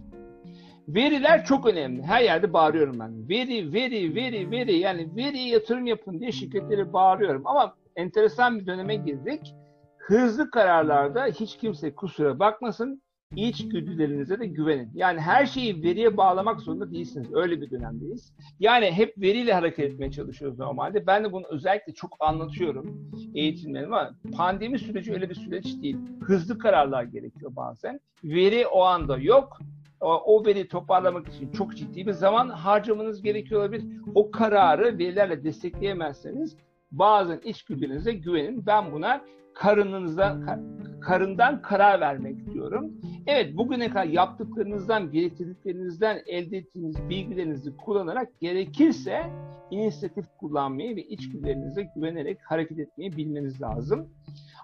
Veriler 0.87 1.45
çok 1.45 1.65
önemli. 1.65 2.03
Her 2.03 2.21
yerde 2.21 2.53
bağırıyorum 2.53 2.99
ben. 2.99 3.29
Veri, 3.29 3.73
veri, 3.73 4.15
veri, 4.15 4.51
veri. 4.51 4.77
Yani 4.77 5.15
veri 5.15 5.39
yatırım 5.39 5.87
yapın 5.87 6.19
diye 6.19 6.31
şirketleri 6.31 6.93
bağırıyorum. 6.93 7.47
Ama 7.47 7.75
enteresan 7.95 8.59
bir 8.59 8.65
döneme 8.65 8.95
girdik. 8.95 9.55
Hızlı 9.97 10.51
kararlarda 10.51 11.25
hiç 11.25 11.57
kimse 11.57 11.95
kusura 11.95 12.39
bakmasın. 12.39 13.01
İçgüdülerinize 13.35 14.39
de 14.39 14.45
güvenin. 14.45 14.89
Yani 14.93 15.19
her 15.19 15.45
şeyi 15.45 15.83
veriye 15.83 16.17
bağlamak 16.17 16.59
zorunda 16.59 16.91
değilsiniz. 16.91 17.33
Öyle 17.33 17.61
bir 17.61 17.71
dönemdeyiz. 17.71 18.33
Yani 18.59 18.91
hep 18.91 19.17
veriyle 19.17 19.53
hareket 19.53 19.91
etmeye 19.91 20.11
çalışıyoruz 20.11 20.59
normalde. 20.59 21.07
Ben 21.07 21.23
de 21.23 21.31
bunu 21.31 21.45
özellikle 21.49 21.93
çok 21.93 22.17
anlatıyorum 22.19 23.11
eğitimlerime 23.35 23.95
ama 23.95 24.11
pandemi 24.37 24.79
süreci 24.79 25.13
öyle 25.13 25.29
bir 25.29 25.35
süreç 25.35 25.65
değil. 25.81 25.97
Hızlı 26.21 26.57
kararlar 26.57 27.03
gerekiyor 27.03 27.51
bazen. 27.55 27.99
Veri 28.23 28.67
o 28.67 28.83
anda 28.83 29.17
yok 29.17 29.59
o 30.03 30.45
veri 30.45 30.67
toparlamak 30.67 31.27
için 31.27 31.51
çok 31.51 31.75
ciddi 31.75 32.07
bir 32.07 32.11
zaman 32.11 32.49
harcamanız 32.49 33.21
gerekiyor 33.21 33.61
olabilir. 33.61 33.85
O 34.15 34.31
kararı 34.31 34.97
verilerle 34.97 35.43
destekleyemezseniz 35.43 36.57
bazen 36.91 37.41
içgüdünüze 37.43 38.13
güvenin. 38.13 38.65
Ben 38.65 38.91
buna 38.91 39.21
karınınızdan 39.53 40.63
karından 41.01 41.61
karar 41.61 42.01
vermek 42.01 42.53
diyorum. 42.53 42.91
Evet 43.27 43.57
bugüne 43.57 43.89
kadar 43.89 44.05
yaptıklarınızdan, 44.05 45.13
biriktirdiklerinizden 45.13 46.21
elde 46.25 46.57
ettiğiniz 46.57 47.09
bilgilerinizi 47.09 47.77
kullanarak 47.77 48.39
gerekirse 48.39 49.23
inisiyatif 49.71 50.25
kullanmayı 50.39 50.95
ve 50.95 51.03
içgüdülerinize 51.03 51.89
güvenerek 51.95 52.39
hareket 52.43 52.79
etmeyi 52.79 53.17
bilmeniz 53.17 53.61
lazım. 53.61 54.09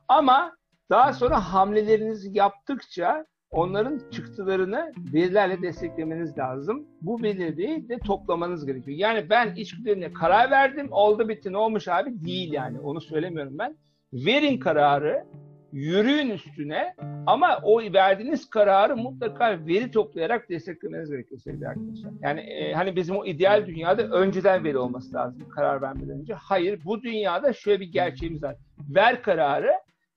Ama 0.07 0.55
daha 0.89 1.13
sonra 1.13 1.53
hamlelerinizi 1.53 2.37
yaptıkça 2.37 3.25
onların 3.51 4.01
çıktılarını 4.11 4.93
verilerle 5.13 5.61
desteklemeniz 5.61 6.37
lazım. 6.37 6.87
Bu 7.01 7.21
verileri 7.21 7.89
de 7.89 7.99
toplamanız 7.99 8.65
gerekiyor. 8.65 8.97
Yani 8.97 9.29
ben 9.29 9.55
içgüdülerine 9.55 10.13
karar 10.13 10.51
verdim, 10.51 10.87
oldu 10.91 11.29
bitti 11.29 11.53
ne 11.53 11.57
olmuş 11.57 11.87
abi 11.87 12.25
değil 12.25 12.53
yani 12.53 12.79
onu 12.79 13.01
söylemiyorum 13.01 13.57
ben. 13.57 13.77
Verin 14.13 14.59
kararı, 14.59 15.25
yürüyün 15.71 16.29
üstüne 16.29 16.95
ama 17.27 17.59
o 17.63 17.81
verdiğiniz 17.81 18.49
kararı 18.49 18.97
mutlaka 18.97 19.59
veri 19.67 19.91
toplayarak 19.91 20.49
desteklemeniz 20.49 21.09
gerekiyor 21.09 21.41
sevgili 21.41 21.67
arkadaşlar. 21.67 22.11
Yani 22.21 22.39
e, 22.39 22.73
hani 22.73 22.95
bizim 22.95 23.15
o 23.15 23.25
ideal 23.25 23.67
dünyada 23.67 24.03
önceden 24.03 24.63
veri 24.63 24.77
olması 24.77 25.13
lazım 25.13 25.49
karar 25.49 25.81
vermeden 25.81 26.19
önce. 26.19 26.33
Hayır 26.33 26.79
bu 26.85 27.03
dünyada 27.03 27.53
şöyle 27.53 27.79
bir 27.79 27.91
gerçeğimiz 27.91 28.43
var. 28.43 28.55
Ver 28.89 29.21
kararı, 29.21 29.71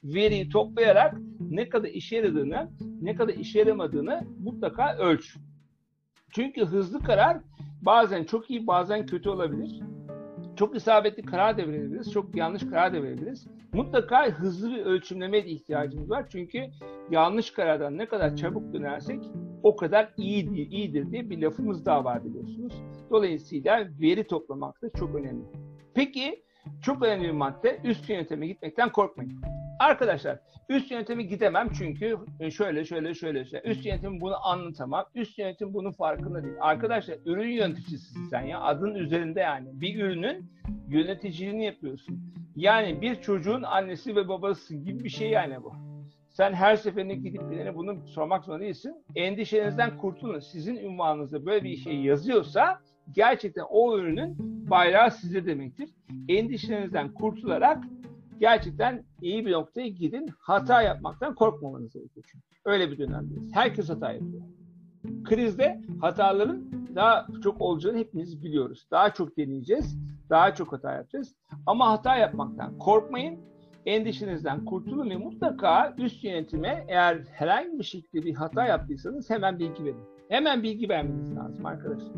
veriyi 0.04 0.48
toplayarak 0.48 1.14
ne 1.40 1.68
kadar 1.68 1.88
işe 1.88 2.16
yaradığını, 2.16 2.70
ne 3.02 3.14
kadar 3.14 3.34
işe 3.34 3.58
yaramadığını 3.58 4.24
mutlaka 4.42 4.96
ölç. 4.96 5.36
Çünkü 6.30 6.64
hızlı 6.64 6.98
karar 6.98 7.38
bazen 7.82 8.24
çok 8.24 8.50
iyi, 8.50 8.66
bazen 8.66 9.06
kötü 9.06 9.28
olabilir. 9.28 9.80
Çok 10.56 10.76
isabetli 10.76 11.22
karar 11.22 11.58
da 11.58 11.68
verebiliriz, 11.68 12.12
çok 12.12 12.36
yanlış 12.36 12.62
karar 12.62 12.94
da 12.94 13.02
verebiliriz. 13.02 13.46
Mutlaka 13.72 14.26
hızlı 14.26 14.70
bir 14.70 14.84
ölçümlemeye 14.84 15.44
ihtiyacımız 15.44 16.10
var. 16.10 16.26
Çünkü 16.28 16.66
yanlış 17.10 17.50
karardan 17.50 17.98
ne 17.98 18.06
kadar 18.06 18.36
çabuk 18.36 18.72
dönersek 18.72 19.22
o 19.62 19.76
kadar 19.76 20.12
iyidir, 20.16 20.70
iyidir 20.70 21.10
diye 21.10 21.30
bir 21.30 21.42
lafımız 21.42 21.86
daha 21.86 22.04
var 22.04 22.24
biliyorsunuz. 22.24 22.72
Dolayısıyla 23.10 23.88
veri 24.00 24.26
toplamak 24.26 24.82
da 24.82 24.90
çok 24.98 25.14
önemli. 25.14 25.44
Peki 25.94 26.42
çok 26.82 27.02
önemli 27.02 27.24
bir 27.24 27.32
madde 27.32 27.80
üst 27.84 28.10
yönetime 28.10 28.46
gitmekten 28.46 28.92
korkmayın. 28.92 29.61
Arkadaşlar 29.78 30.38
üst 30.68 30.90
yönetimi 30.90 31.26
gidemem 31.26 31.68
çünkü 31.78 32.16
e, 32.40 32.50
şöyle 32.50 32.84
şöyle 32.84 33.14
şöyle 33.14 33.44
şöyle. 33.44 33.70
Üst 33.70 33.86
yönetim 33.86 34.20
bunu 34.20 34.46
anlatamam. 34.46 35.04
Üst 35.14 35.38
yönetim 35.38 35.74
bunun 35.74 35.92
farkında 35.92 36.42
değil. 36.42 36.54
Arkadaşlar 36.60 37.16
ürün 37.24 37.50
yöneticisisin 37.50 38.28
sen 38.28 38.42
ya. 38.42 38.60
Adın 38.60 38.94
üzerinde 38.94 39.40
yani. 39.40 39.68
Bir 39.80 40.04
ürünün 40.04 40.52
yöneticiliğini 40.88 41.64
yapıyorsun. 41.64 42.20
Yani 42.56 43.00
bir 43.00 43.20
çocuğun 43.20 43.62
annesi 43.62 44.16
ve 44.16 44.28
babası 44.28 44.74
gibi 44.74 45.04
bir 45.04 45.08
şey 45.08 45.30
yani 45.30 45.62
bu. 45.62 45.72
Sen 46.28 46.52
her 46.52 46.76
seferinde 46.76 47.14
gidip 47.14 47.50
birine 47.50 47.74
bunu 47.74 48.06
sormak 48.06 48.44
zorunda 48.44 48.64
değilsin. 48.64 48.94
Endişenizden 49.16 49.96
kurtulun. 49.96 50.40
Sizin 50.40 50.76
ünvanınızda 50.76 51.46
böyle 51.46 51.64
bir 51.64 51.76
şey 51.76 51.94
yazıyorsa 52.00 52.80
gerçekten 53.12 53.64
o 53.70 53.98
ürünün 53.98 54.36
bayrağı 54.70 55.10
size 55.10 55.46
demektir. 55.46 55.88
Endişenizden 56.28 57.14
kurtularak 57.14 57.84
gerçekten 58.42 59.04
iyi 59.20 59.46
bir 59.46 59.52
noktaya 59.52 59.88
gidin. 59.88 60.30
Hata 60.38 60.82
yapmaktan 60.82 61.34
korkmamanız 61.34 61.92
gerekiyor 61.92 62.24
çünkü. 62.32 62.46
Öyle 62.64 62.90
bir 62.90 62.98
dönemdeyiz. 62.98 63.54
Herkes 63.54 63.88
hata 63.88 64.12
yapıyor. 64.12 64.42
Krizde 65.24 65.80
hataların 66.00 66.64
daha 66.94 67.26
çok 67.42 67.60
olacağını 67.60 67.98
hepimiz 67.98 68.42
biliyoruz. 68.42 68.86
Daha 68.90 69.14
çok 69.14 69.36
deneyeceğiz, 69.36 69.98
daha 70.30 70.54
çok 70.54 70.72
hata 70.72 70.92
yapacağız. 70.92 71.34
Ama 71.66 71.90
hata 71.90 72.16
yapmaktan 72.16 72.78
korkmayın, 72.78 73.38
endişenizden 73.86 74.64
kurtulun 74.64 75.10
ve 75.10 75.16
mutlaka 75.16 75.94
üst 75.98 76.24
yönetime 76.24 76.84
eğer 76.88 77.18
herhangi 77.32 77.78
bir 77.78 77.84
şekilde 77.84 78.26
bir 78.26 78.34
hata 78.34 78.64
yaptıysanız 78.64 79.30
hemen 79.30 79.58
bilgi 79.58 79.84
verin. 79.84 80.04
Hemen 80.28 80.62
bilgi 80.62 80.88
vermeniz 80.88 81.36
lazım 81.36 81.66
arkadaşlar. 81.66 82.12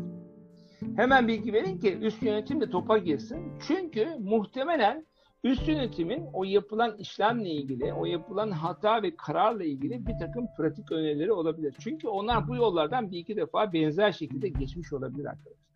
Hemen 0.95 1.27
bilgi 1.27 1.53
verin 1.53 1.77
ki 1.77 1.97
üst 2.01 2.23
yönetim 2.23 2.61
de 2.61 2.69
topa 2.69 2.97
girsin. 2.97 3.53
Çünkü 3.67 4.07
muhtemelen 4.19 5.05
üst 5.45 5.67
yönetimin 5.67 6.25
o 6.33 6.43
yapılan 6.43 6.97
işlemle 6.97 7.49
ilgili, 7.49 7.93
o 7.93 8.05
yapılan 8.05 8.51
hata 8.51 9.03
ve 9.03 9.15
kararla 9.15 9.63
ilgili 9.63 10.07
bir 10.07 10.17
takım 10.19 10.47
pratik 10.57 10.91
önerileri 10.91 11.31
olabilir. 11.31 11.75
Çünkü 11.79 12.07
onlar 12.07 12.47
bu 12.47 12.55
yollardan 12.55 13.11
bir 13.11 13.17
iki 13.17 13.35
defa 13.35 13.73
benzer 13.73 14.11
şekilde 14.11 14.49
geçmiş 14.49 14.93
olabilir 14.93 15.25
arkadaşlar. 15.25 15.75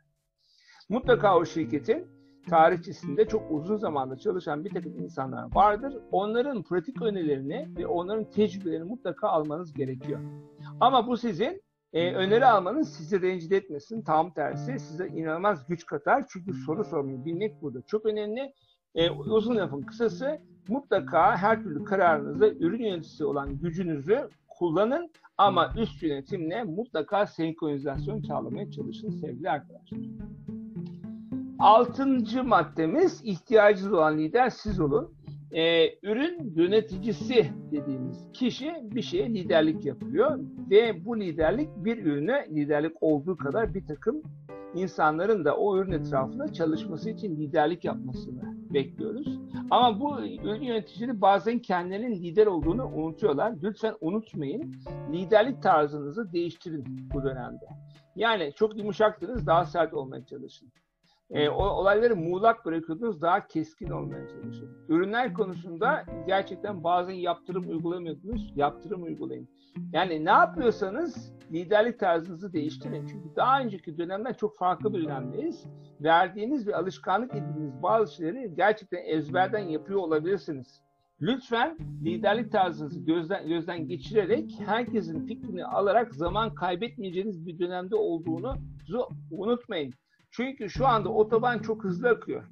Mutlaka 0.89 1.38
o 1.38 1.45
şirketin 1.45 2.08
tarihçisinde 2.49 3.27
çok 3.27 3.51
uzun 3.51 3.77
zamanda 3.77 4.17
çalışan 4.17 4.65
bir 4.65 4.69
takım 4.69 4.99
insanlar 4.99 5.55
vardır. 5.55 5.97
Onların 6.12 6.63
pratik 6.63 7.01
önerilerini 7.01 7.69
ve 7.77 7.88
onların 7.88 8.29
tecrübelerini 8.32 8.89
mutlaka 8.89 9.27
almanız 9.27 9.73
gerekiyor. 9.73 10.19
Ama 10.79 11.08
bu 11.08 11.17
sizin 11.17 11.62
e, 11.93 12.13
öneri 12.13 12.45
almanız 12.45 12.93
sizi 12.93 13.21
rencide 13.21 13.58
etmesin. 13.58 14.01
Tam 14.01 14.34
tersi 14.34 14.79
size 14.79 15.08
inanılmaz 15.08 15.67
güç 15.67 15.86
katar. 15.86 16.25
Çünkü 16.29 16.53
soru 16.53 16.84
sormayı 16.84 17.25
bilmek 17.25 17.62
burada 17.62 17.82
çok 17.82 18.05
önemli. 18.05 18.53
E, 18.95 19.10
uzun 19.10 19.56
lafın 19.56 19.82
kısası 19.82 20.39
mutlaka 20.67 21.38
her 21.38 21.63
türlü 21.63 21.84
kararınızda 21.84 22.49
ürün 22.49 22.84
yöneticisi 22.84 23.25
olan 23.25 23.58
gücünüzü 23.58 24.30
kullanın 24.47 25.12
ama 25.38 25.73
üst 25.78 26.04
yönetimle 26.04 26.63
mutlaka 26.63 27.25
senkronizasyon 27.25 28.21
sağlamaya 28.21 28.71
çalışın 28.71 29.10
sevgili 29.10 29.49
arkadaşlar. 29.49 29.99
Altıncı 31.60 32.43
maddemiz 32.43 33.21
ihtiyacınız 33.23 33.93
olan 33.93 34.17
lider 34.17 34.49
siz 34.49 34.80
olun. 34.80 35.13
Ee, 35.52 35.95
ürün 36.04 36.54
yöneticisi 36.56 37.49
dediğimiz 37.71 38.32
kişi 38.34 38.73
bir 38.82 39.02
şeye 39.02 39.30
liderlik 39.30 39.86
yapıyor 39.86 40.39
ve 40.69 41.06
bu 41.06 41.19
liderlik 41.19 41.69
bir 41.75 41.97
ürüne 41.97 42.47
liderlik 42.49 43.04
olduğu 43.04 43.38
kadar 43.38 43.73
bir 43.73 43.86
takım 43.86 44.21
insanların 44.75 45.45
da 45.45 45.56
o 45.56 45.78
ürün 45.78 45.91
etrafında 45.91 46.54
çalışması 46.54 47.10
için 47.10 47.36
liderlik 47.36 47.86
yapmasını 47.86 48.48
bekliyoruz. 48.69 49.39
Ama 49.69 49.99
bu 49.99 50.21
ürün 50.21 50.62
yöneticileri 50.62 51.21
bazen 51.21 51.60
kendilerinin 51.60 52.23
lider 52.23 52.47
olduğunu 52.47 52.86
unutuyorlar. 52.86 53.53
Lütfen 53.63 53.95
unutmayın. 54.01 54.75
Liderlik 55.13 55.63
tarzınızı 55.63 56.34
değiştirin 56.34 57.10
bu 57.13 57.23
dönemde. 57.23 57.65
Yani 58.15 58.53
çok 58.55 58.77
yumuşaktınız, 58.77 59.47
daha 59.47 59.65
sert 59.65 59.93
olmaya 59.93 60.25
çalışın. 60.25 60.71
E, 61.32 61.50
o, 61.50 61.63
olayları 61.63 62.15
muğlak 62.15 62.65
bırakıyordunuz, 62.65 63.22
daha 63.22 63.48
keskin 63.48 63.89
olmaya 63.89 64.28
çalışın. 64.30 64.70
Ürünler 64.89 65.34
konusunda 65.34 66.06
gerçekten 66.28 66.84
bazen 66.84 67.13
yaptırım 67.13 67.70
uygulamıyordunuz, 67.70 68.54
yaptırım 68.56 69.04
uygulayın. 69.04 69.50
Yani 69.94 70.26
ne 70.26 70.30
yapıyorsanız 70.30 71.34
liderlik 71.52 72.00
tarzınızı 72.00 72.54
değiştirin. 72.54 73.08
Çünkü 73.08 73.36
daha 73.36 73.62
önceki 73.62 73.98
dönemden 73.98 74.34
çok 74.34 74.58
farklı 74.58 74.94
bir 74.94 75.04
dönemdeyiz. 75.04 75.65
Verdiğiniz 76.02 76.68
ve 76.68 76.76
alışkanlık 76.76 77.36
edindiğiniz 77.36 77.84
bazı 77.84 78.15
şeyleri 78.15 78.56
gerçekten 78.56 79.04
ezberden 79.06 79.68
yapıyor 79.68 80.00
olabilirsiniz. 80.00 80.82
Lütfen 81.22 81.78
liderlik 82.04 82.52
tarzınızı 82.52 83.00
gözden, 83.00 83.48
gözden 83.48 83.88
geçirerek 83.88 84.56
herkesin 84.65 85.26
fikrini 85.28 85.65
alarak 85.65 86.15
zaman 86.15 86.56
kaybetmeyeceğiniz 86.56 87.46
bir 87.48 87.60
dönemde 87.60 87.96
olduğunu 87.96 88.56
unutmayın. 89.32 89.94
Çünkü 90.32 90.70
şu 90.70 90.88
anda 90.88 91.10
otoban 91.10 91.60
çok 91.60 91.84
hızlı 91.84 92.10
akıyor. 92.10 92.44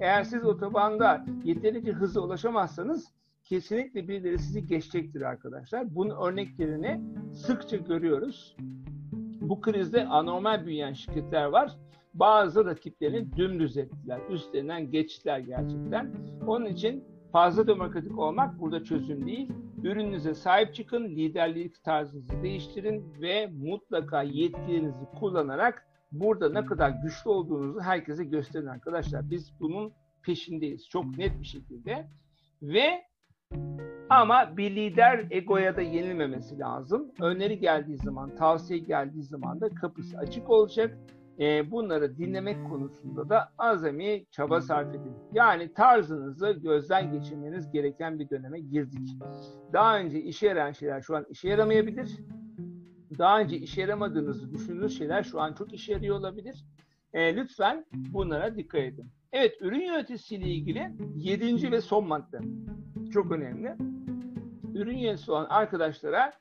Eğer 0.00 0.24
siz 0.24 0.44
otobanda 0.44 1.26
yeterince 1.44 1.92
hızlı 1.92 2.22
ulaşamazsanız 2.22 3.12
kesinlikle 3.44 4.08
birileri 4.08 4.38
sizi 4.38 4.66
geçecektir 4.66 5.22
arkadaşlar. 5.22 5.94
Bunun 5.94 6.16
örneklerini 6.16 7.00
sıkça 7.34 7.76
görüyoruz. 7.76 8.56
Bu 9.40 9.60
krizde 9.60 10.06
anormal 10.06 10.66
büyüyen 10.66 10.92
şirketler 10.92 11.44
var. 11.44 11.72
Bazı 12.14 12.64
rakiplerini 12.64 13.36
dümdüz 13.36 13.76
ettiler. 13.76 14.20
Üstlerinden 14.30 14.90
geçtiler 14.90 15.38
gerçekten. 15.38 16.14
Onun 16.46 16.66
için 16.66 17.04
fazla 17.32 17.66
demokratik 17.66 18.18
olmak 18.18 18.60
burada 18.60 18.84
çözüm 18.84 19.26
değil. 19.26 19.52
Ürününüze 19.82 20.34
sahip 20.34 20.74
çıkın, 20.74 21.04
liderlik 21.04 21.84
tarzınızı 21.84 22.42
değiştirin 22.42 23.14
ve 23.20 23.46
mutlaka 23.46 24.22
yetkilerinizi 24.22 25.04
kullanarak 25.18 25.86
burada 26.12 26.50
ne 26.50 26.66
kadar 26.66 26.90
güçlü 26.90 27.30
olduğunuzu 27.30 27.80
herkese 27.80 28.24
gösterin 28.24 28.66
arkadaşlar. 28.66 29.30
Biz 29.30 29.52
bunun 29.60 29.92
peşindeyiz 30.22 30.88
çok 30.88 31.18
net 31.18 31.40
bir 31.40 31.46
şekilde. 31.46 32.08
Ve 32.62 33.02
ama 34.10 34.56
bir 34.56 34.76
lider 34.76 35.26
egoya 35.30 35.76
da 35.76 35.80
yenilmemesi 35.80 36.58
lazım. 36.58 37.12
Öneri 37.20 37.58
geldiği 37.58 37.96
zaman, 37.96 38.36
tavsiye 38.36 38.78
geldiği 38.78 39.22
zaman 39.22 39.60
da 39.60 39.68
kapısı 39.68 40.18
açık 40.18 40.50
olacak. 40.50 40.98
E, 41.40 41.70
bunları 41.70 42.18
dinlemek 42.18 42.68
konusunda 42.70 43.28
da 43.28 43.52
azami 43.58 44.26
çaba 44.30 44.60
sarf 44.60 44.88
edin. 44.88 45.16
Yani 45.32 45.74
tarzınızı 45.74 46.50
gözden 46.50 47.12
geçirmeniz 47.12 47.70
gereken 47.70 48.18
bir 48.18 48.30
döneme 48.30 48.60
girdik. 48.60 49.08
Daha 49.72 49.98
önce 49.98 50.20
işe 50.20 50.46
yarayan 50.46 50.72
şeyler 50.72 51.00
şu 51.00 51.16
an 51.16 51.26
işe 51.30 51.48
yaramayabilir. 51.48 52.20
Daha 53.18 53.40
önce 53.40 53.56
işe 53.56 53.80
yaramadığınızı 53.80 54.52
düşündüğünüz 54.52 54.98
şeyler 54.98 55.22
şu 55.22 55.40
an 55.40 55.52
çok 55.52 55.72
işe 55.72 55.92
yarıyor 55.92 56.18
olabilir. 56.18 56.64
E, 57.12 57.36
lütfen 57.36 57.86
bunlara 57.92 58.56
dikkat 58.56 58.80
edin. 58.80 59.06
Evet, 59.32 59.56
ürün 59.60 59.80
yöneticisiyle 59.80 60.48
ilgili 60.48 60.90
yedinci 61.16 61.72
ve 61.72 61.80
son 61.80 62.08
madde. 62.08 62.38
Çok 63.12 63.32
önemli. 63.32 63.76
Ürün 64.74 64.98
yöneticisi 64.98 65.32
olan 65.32 65.46
arkadaşlara 65.48 66.32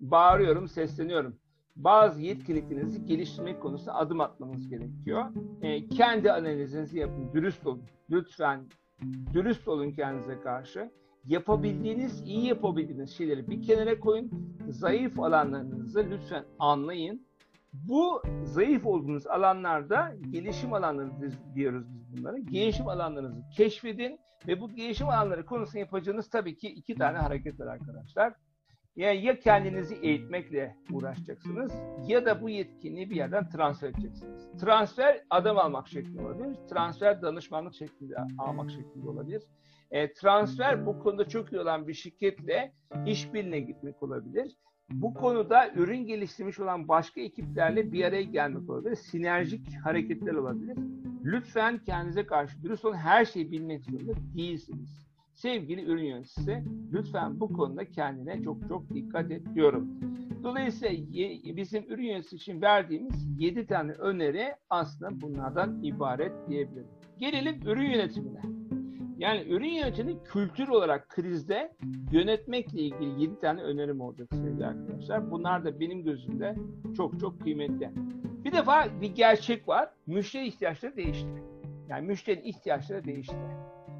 bağırıyorum, 0.00 0.68
sesleniyorum. 0.68 1.36
Bazı 1.76 2.22
yetkinliklerinizi 2.22 3.06
geliştirmek 3.06 3.62
konusunda 3.62 3.94
adım 3.94 4.20
atmanız 4.20 4.68
gerekiyor. 4.68 5.24
E, 5.62 5.88
kendi 5.88 6.32
analizinizi 6.32 6.98
yapın, 6.98 7.32
dürüst 7.32 7.66
olun. 7.66 7.82
Lütfen 8.10 8.60
dürüst 9.32 9.68
olun 9.68 9.90
kendinize 9.90 10.40
karşı. 10.40 10.90
Yapabildiğiniz, 11.26 12.22
iyi 12.26 12.46
yapabildiğiniz 12.46 13.10
şeyleri 13.10 13.50
bir 13.50 13.62
kenara 13.62 14.00
koyun. 14.00 14.56
Zayıf 14.68 15.20
alanlarınızı 15.20 16.06
lütfen 16.10 16.44
anlayın 16.58 17.26
bu 17.72 18.22
zayıf 18.44 18.86
olduğunuz 18.86 19.26
alanlarda 19.26 20.12
gelişim 20.30 20.72
alanları 20.72 21.10
diyoruz 21.54 21.84
biz 21.94 22.16
bunlara. 22.18 22.38
Gelişim 22.38 22.88
alanlarınızı 22.88 23.42
keşfedin 23.56 24.18
ve 24.46 24.60
bu 24.60 24.70
gelişim 24.70 25.08
alanları 25.08 25.46
konusunda 25.46 25.78
yapacağınız 25.78 26.30
tabii 26.30 26.56
ki 26.56 26.68
iki 26.68 26.94
tane 26.94 27.18
hareket 27.18 27.60
var 27.60 27.66
arkadaşlar. 27.66 28.34
Yani 28.96 29.24
ya 29.24 29.40
kendinizi 29.40 29.94
eğitmekle 29.94 30.76
uğraşacaksınız 30.90 31.72
ya 32.06 32.26
da 32.26 32.42
bu 32.42 32.48
yetkinliği 32.48 33.10
bir 33.10 33.16
yerden 33.16 33.48
transfer 33.48 33.88
edeceksiniz. 33.88 34.48
Transfer 34.60 35.24
adam 35.30 35.58
almak 35.58 35.88
şeklinde 35.88 36.22
olabilir. 36.22 36.56
Transfer 36.70 37.22
danışmanlık 37.22 37.74
şeklinde 37.74 38.14
almak 38.38 38.70
şeklinde 38.70 39.08
olabilir. 39.08 39.42
E, 39.90 40.12
transfer 40.12 40.86
bu 40.86 40.98
konuda 40.98 41.28
çok 41.28 41.52
iyi 41.52 41.60
olan 41.60 41.88
bir 41.88 41.94
şirketle 41.94 42.72
işbirliğine 43.06 43.60
gitmek 43.60 44.02
olabilir 44.02 44.56
bu 44.90 45.14
konuda 45.14 45.70
ürün 45.74 46.06
geliştirmiş 46.06 46.60
olan 46.60 46.88
başka 46.88 47.20
ekiplerle 47.20 47.92
bir 47.92 48.04
araya 48.04 48.22
gelmek 48.22 48.70
olabilir. 48.70 48.96
Sinerjik 48.96 49.76
hareketler 49.84 50.34
olabilir. 50.34 50.76
Lütfen 51.24 51.78
kendinize 51.78 52.26
karşı 52.26 52.62
dürüst 52.62 52.84
olun. 52.84 52.96
Her 52.96 53.24
şeyi 53.24 53.52
bilmek 53.52 53.84
zorunda 53.84 54.12
değilsiniz. 54.36 55.10
Sevgili 55.34 55.84
ürün 55.84 56.04
yöneticisi, 56.04 56.64
lütfen 56.92 57.40
bu 57.40 57.52
konuda 57.52 57.90
kendine 57.90 58.42
çok 58.42 58.68
çok 58.68 58.94
dikkat 58.94 59.30
et 59.30 59.42
diyorum. 59.54 59.88
Dolayısıyla 60.42 60.96
bizim 61.56 61.84
ürün 61.88 62.04
yöneticisi 62.04 62.36
için 62.36 62.62
verdiğimiz 62.62 63.28
7 63.38 63.66
tane 63.66 63.92
öneri 63.92 64.54
aslında 64.70 65.20
bunlardan 65.20 65.82
ibaret 65.82 66.32
diyebilirim. 66.48 66.88
Gelelim 67.18 67.62
ürün 67.66 67.90
yönetimine. 67.90 68.59
Yani 69.20 69.44
ürün 69.48 69.68
yönetimi 69.68 70.24
kültür 70.24 70.68
olarak 70.68 71.08
krizde 71.08 71.72
yönetmekle 72.12 72.80
ilgili 72.80 73.22
7 73.22 73.38
tane 73.38 73.62
önerim 73.62 74.00
olacak 74.00 74.28
sevgili 74.32 74.66
arkadaşlar. 74.66 75.30
Bunlar 75.30 75.64
da 75.64 75.80
benim 75.80 76.04
gözümde 76.04 76.56
çok 76.96 77.20
çok 77.20 77.40
kıymetli. 77.40 77.90
Bir 78.44 78.52
defa 78.52 78.88
bir 79.00 79.14
gerçek 79.14 79.68
var. 79.68 79.90
Müşteri 80.06 80.46
ihtiyaçları 80.46 80.96
değişti. 80.96 81.42
Yani 81.88 82.06
müşterinin 82.06 82.44
ihtiyaçları 82.44 83.04
değişti. 83.04 83.36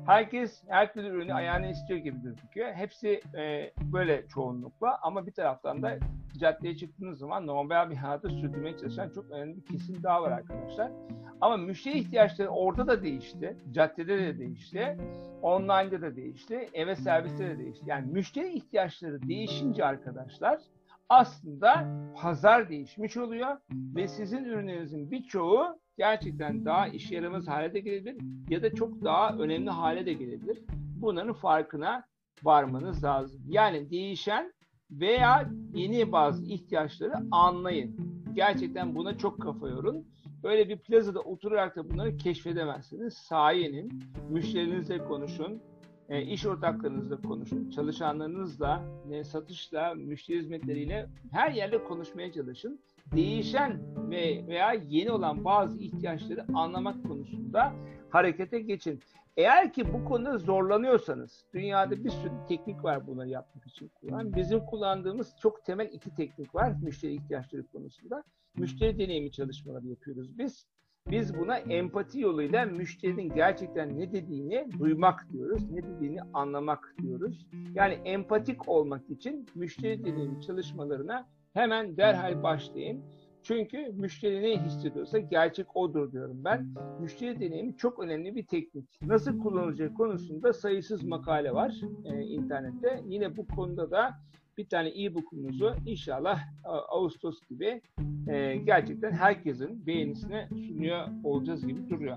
Herkes 0.06 0.62
her 0.68 0.92
türlü 0.92 1.08
ürünü 1.08 1.34
ayağına 1.34 1.66
istiyor 1.66 2.00
gibi 2.00 2.22
gözüküyor. 2.22 2.72
Hepsi 2.72 3.20
e, 3.38 3.72
böyle 3.92 4.28
çoğunlukla 4.28 4.98
ama 5.02 5.26
bir 5.26 5.32
taraftan 5.32 5.82
da 5.82 5.98
caddeye 6.38 6.76
çıktığınız 6.76 7.18
zaman 7.18 7.46
normal 7.46 7.90
bir 7.90 7.96
hayatı 7.96 8.28
sürdürmeye 8.28 8.76
çalışan 8.76 9.10
çok 9.10 9.30
önemli 9.30 9.56
bir 9.56 9.64
kesim 9.64 10.02
daha 10.02 10.22
var 10.22 10.30
arkadaşlar. 10.30 10.92
Ama 11.40 11.56
müşteri 11.56 11.98
ihtiyaçları 11.98 12.48
orada 12.48 12.86
da 12.86 13.02
değişti. 13.02 13.56
Caddede 13.70 14.18
de 14.18 14.38
değişti. 14.38 14.96
Online'da 15.42 16.02
da 16.02 16.16
değişti. 16.16 16.68
Eve 16.72 16.96
serviste 16.96 17.48
de 17.48 17.58
değişti. 17.58 17.84
Yani 17.86 18.12
müşteri 18.12 18.52
ihtiyaçları 18.52 19.28
değişince 19.28 19.84
arkadaşlar 19.84 20.60
aslında 21.08 21.86
pazar 22.22 22.68
değişmiş 22.68 23.16
oluyor 23.16 23.56
ve 23.70 24.08
sizin 24.08 24.44
ürünlerinizin 24.44 25.10
birçoğu 25.10 25.78
gerçekten 26.00 26.64
daha 26.64 26.88
işe 26.88 27.14
yaramaz 27.14 27.48
hale 27.48 27.74
de 27.74 27.80
gelebilir 27.80 28.16
ya 28.48 28.62
da 28.62 28.74
çok 28.74 29.04
daha 29.04 29.36
önemli 29.36 29.70
hale 29.70 30.06
de 30.06 30.12
gelebilir. 30.12 30.58
Bunların 31.00 31.32
farkına 31.32 32.04
varmanız 32.42 33.04
lazım. 33.04 33.42
Yani 33.48 33.90
değişen 33.90 34.52
veya 34.90 35.50
yeni 35.74 36.12
bazı 36.12 36.44
ihtiyaçları 36.44 37.12
anlayın. 37.30 37.96
Gerçekten 38.34 38.94
buna 38.94 39.18
çok 39.18 39.42
kafa 39.42 39.68
yorun. 39.68 40.06
Böyle 40.42 40.68
bir 40.68 40.78
plazada 40.78 41.20
oturarak 41.20 41.76
da 41.76 41.90
bunları 41.90 42.16
keşfedemezsiniz. 42.16 43.14
Sahaya 43.14 43.84
müşterinizle 44.30 44.98
konuşun, 45.04 45.62
e, 46.08 46.22
iş 46.22 46.46
ortaklarınızla 46.46 47.20
konuşun, 47.22 47.70
çalışanlarınızla, 47.70 48.84
e, 49.12 49.24
satışla, 49.24 49.94
müşteri 49.94 50.38
hizmetleriyle 50.38 51.06
her 51.32 51.50
yerde 51.50 51.84
konuşmaya 51.84 52.32
çalışın. 52.32 52.80
Değişen 53.12 53.80
ve 54.10 54.44
veya 54.48 54.72
yeni 54.72 55.10
olan 55.10 55.44
bazı 55.44 55.78
ihtiyaçları 55.78 56.44
anlamak 56.54 57.02
konusunda 57.08 57.72
harekete 58.10 58.60
geçin. 58.60 59.00
Eğer 59.36 59.72
ki 59.72 59.92
bu 59.92 60.04
konuda 60.04 60.38
zorlanıyorsanız, 60.38 61.44
dünyada 61.54 62.04
bir 62.04 62.10
sürü 62.10 62.32
teknik 62.48 62.84
var 62.84 63.06
bunları 63.06 63.28
yapmak 63.28 63.66
için 63.66 63.88
kullanan. 63.88 64.34
Bizim 64.34 64.66
kullandığımız 64.66 65.34
çok 65.42 65.64
temel 65.64 65.88
iki 65.92 66.14
teknik 66.14 66.54
var 66.54 66.72
müşteri 66.82 67.14
ihtiyaçları 67.14 67.66
konusunda. 67.66 68.24
Müşteri 68.56 68.98
deneyimi 68.98 69.32
çalışmaları 69.32 69.86
yapıyoruz 69.86 70.38
biz. 70.38 70.66
Biz 71.10 71.38
buna 71.38 71.56
empati 71.56 72.20
yoluyla 72.20 72.64
müşterinin 72.64 73.34
gerçekten 73.34 73.98
ne 73.98 74.12
dediğini 74.12 74.68
duymak 74.78 75.32
diyoruz, 75.32 75.70
ne 75.70 75.82
dediğini 75.82 76.20
anlamak 76.34 76.94
diyoruz. 77.02 77.46
Yani 77.74 77.94
empatik 78.04 78.68
olmak 78.68 79.10
için 79.10 79.46
müşteri 79.54 80.04
deneyimi 80.04 80.42
çalışmalarına 80.42 81.26
hemen 81.54 81.96
derhal 81.96 82.42
başlayın. 82.42 83.04
Çünkü 83.42 83.92
müşteri 83.92 84.42
ne 84.42 84.64
hissediyorsa 84.64 85.18
gerçek 85.18 85.76
odur 85.76 86.12
diyorum 86.12 86.44
ben. 86.44 86.74
Müşteri 87.00 87.40
deneyimi 87.40 87.76
çok 87.76 87.98
önemli 87.98 88.36
bir 88.36 88.46
teknik. 88.46 88.84
Nasıl 89.02 89.38
kullanılacağı 89.38 89.94
konusunda 89.94 90.52
sayısız 90.52 91.04
makale 91.04 91.52
var 91.52 91.74
e, 92.04 92.22
internette. 92.22 93.02
Yine 93.06 93.36
bu 93.36 93.46
konuda 93.46 93.90
da 93.90 94.10
bir 94.58 94.68
tane 94.68 95.04
e-book'umuzu 95.04 95.74
inşallah 95.86 96.40
Ağustos 96.64 97.40
gibi 97.48 97.82
e, 98.28 98.56
gerçekten 98.56 99.12
herkesin 99.12 99.86
beğenisine 99.86 100.48
sunuyor 100.48 101.06
olacağız 101.24 101.66
gibi 101.66 101.90
duruyor. 101.90 102.16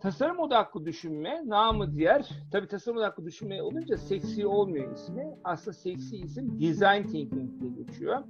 Tasarım 0.00 0.38
odaklı 0.38 0.84
düşünme, 0.86 1.42
namı 1.46 1.94
diğer, 1.94 2.28
tabi 2.52 2.68
tasarım 2.68 2.98
odaklı 2.98 3.24
düşünme 3.24 3.62
olunca 3.62 3.96
seksi 3.96 4.46
olmuyor 4.46 4.92
ismi. 4.92 5.26
Aslında 5.44 5.72
seksi 5.76 6.16
isim 6.16 6.60
design 6.60 7.02
thinking 7.02 7.60
diye 7.60 7.70
geçiyor. 7.70 8.22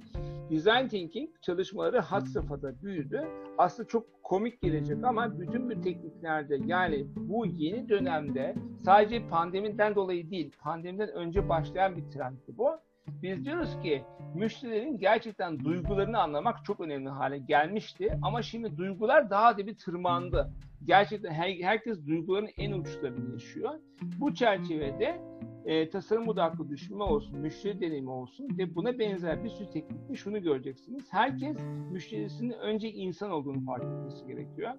Design 0.49 0.87
thinking 0.87 1.29
çalışmaları 1.41 1.99
had 1.99 2.25
safhada 2.25 2.81
büyüdü. 2.81 3.27
Aslında 3.57 3.87
çok 3.89 4.23
komik 4.23 4.61
gelecek 4.61 5.03
ama 5.03 5.39
bütün 5.39 5.69
bu 5.69 5.81
tekniklerde 5.81 6.59
yani 6.65 7.05
bu 7.15 7.45
yeni 7.45 7.89
dönemde 7.89 8.55
sadece 8.85 9.27
pandemiden 9.27 9.95
dolayı 9.95 10.31
değil, 10.31 10.51
pandemiden 10.59 11.09
önce 11.09 11.49
başlayan 11.49 11.97
bir 11.97 12.11
trendti 12.11 12.57
bu. 12.57 12.69
Biz 13.07 13.45
diyoruz 13.45 13.77
ki 13.83 14.03
müşterilerin 14.35 14.97
gerçekten 14.97 15.59
duygularını 15.59 16.19
anlamak 16.19 16.65
çok 16.65 16.79
önemli 16.79 17.09
hale 17.09 17.37
gelmişti. 17.37 18.19
Ama 18.21 18.41
şimdi 18.41 18.77
duygular 18.77 19.29
daha 19.29 19.57
da 19.57 19.67
bir 19.67 19.77
tırmandı. 19.77 20.51
Gerçekten 20.85 21.31
her, 21.31 21.49
herkes 21.49 22.07
duyguların 22.07 22.49
en 22.57 22.71
uçlarını 22.71 23.31
yaşıyor. 23.31 23.79
Bu 24.19 24.33
çerçevede 24.33 25.21
e, 25.65 25.89
tasarım 25.89 26.27
odaklı 26.27 26.69
düşünme 26.69 27.03
olsun, 27.03 27.39
müşteri 27.39 27.81
deneyimi 27.81 28.09
olsun 28.09 28.47
ve 28.57 28.75
buna 28.75 28.99
benzer 28.99 29.43
bir 29.43 29.49
sürü 29.49 29.69
teknikte 29.69 30.15
şunu 30.15 30.41
göreceksiniz. 30.41 31.13
Herkes 31.13 31.57
müşterisinin 31.91 32.53
önce 32.53 32.91
insan 32.91 33.31
olduğunu 33.31 33.65
fark 33.65 33.83
etmesi 33.83 34.27
gerekiyor. 34.27 34.71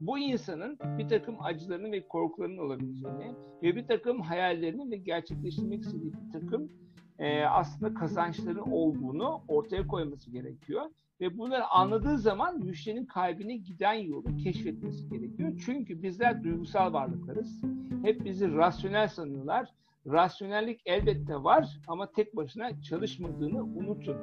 Bu 0.00 0.18
insanın 0.18 0.78
bir 0.98 1.08
takım 1.08 1.36
acılarının 1.40 1.92
ve 1.92 2.08
korkularının 2.08 2.58
olabileceğini 2.58 3.34
ve 3.62 3.76
bir 3.76 3.86
takım 3.86 4.20
hayallerinin 4.20 4.90
ve 4.90 4.96
gerçekleştirmek 4.96 5.82
istediği 5.82 6.12
bir 6.12 6.40
takım 6.40 6.72
e, 7.18 7.44
aslında 7.44 7.94
kazançların 7.94 8.70
olduğunu 8.70 9.42
ortaya 9.48 9.86
koyması 9.86 10.30
gerekiyor. 10.30 10.82
Ve 11.20 11.38
bunları 11.38 11.66
anladığı 11.66 12.18
zaman 12.18 12.58
müşterinin 12.58 13.06
kalbine 13.06 13.56
giden 13.56 13.94
yolu 13.94 14.36
keşfetmesi 14.36 15.08
gerekiyor. 15.08 15.52
Çünkü 15.64 16.02
bizler 16.02 16.44
duygusal 16.44 16.92
varlıklarız. 16.92 17.62
Hep 18.02 18.24
bizi 18.24 18.54
rasyonel 18.54 19.08
sanıyorlar. 19.08 19.68
Rasyonellik 20.06 20.80
elbette 20.86 21.34
var 21.34 21.78
ama 21.88 22.12
tek 22.12 22.36
başına 22.36 22.82
çalışmadığını 22.82 23.64
unutun. 23.64 24.16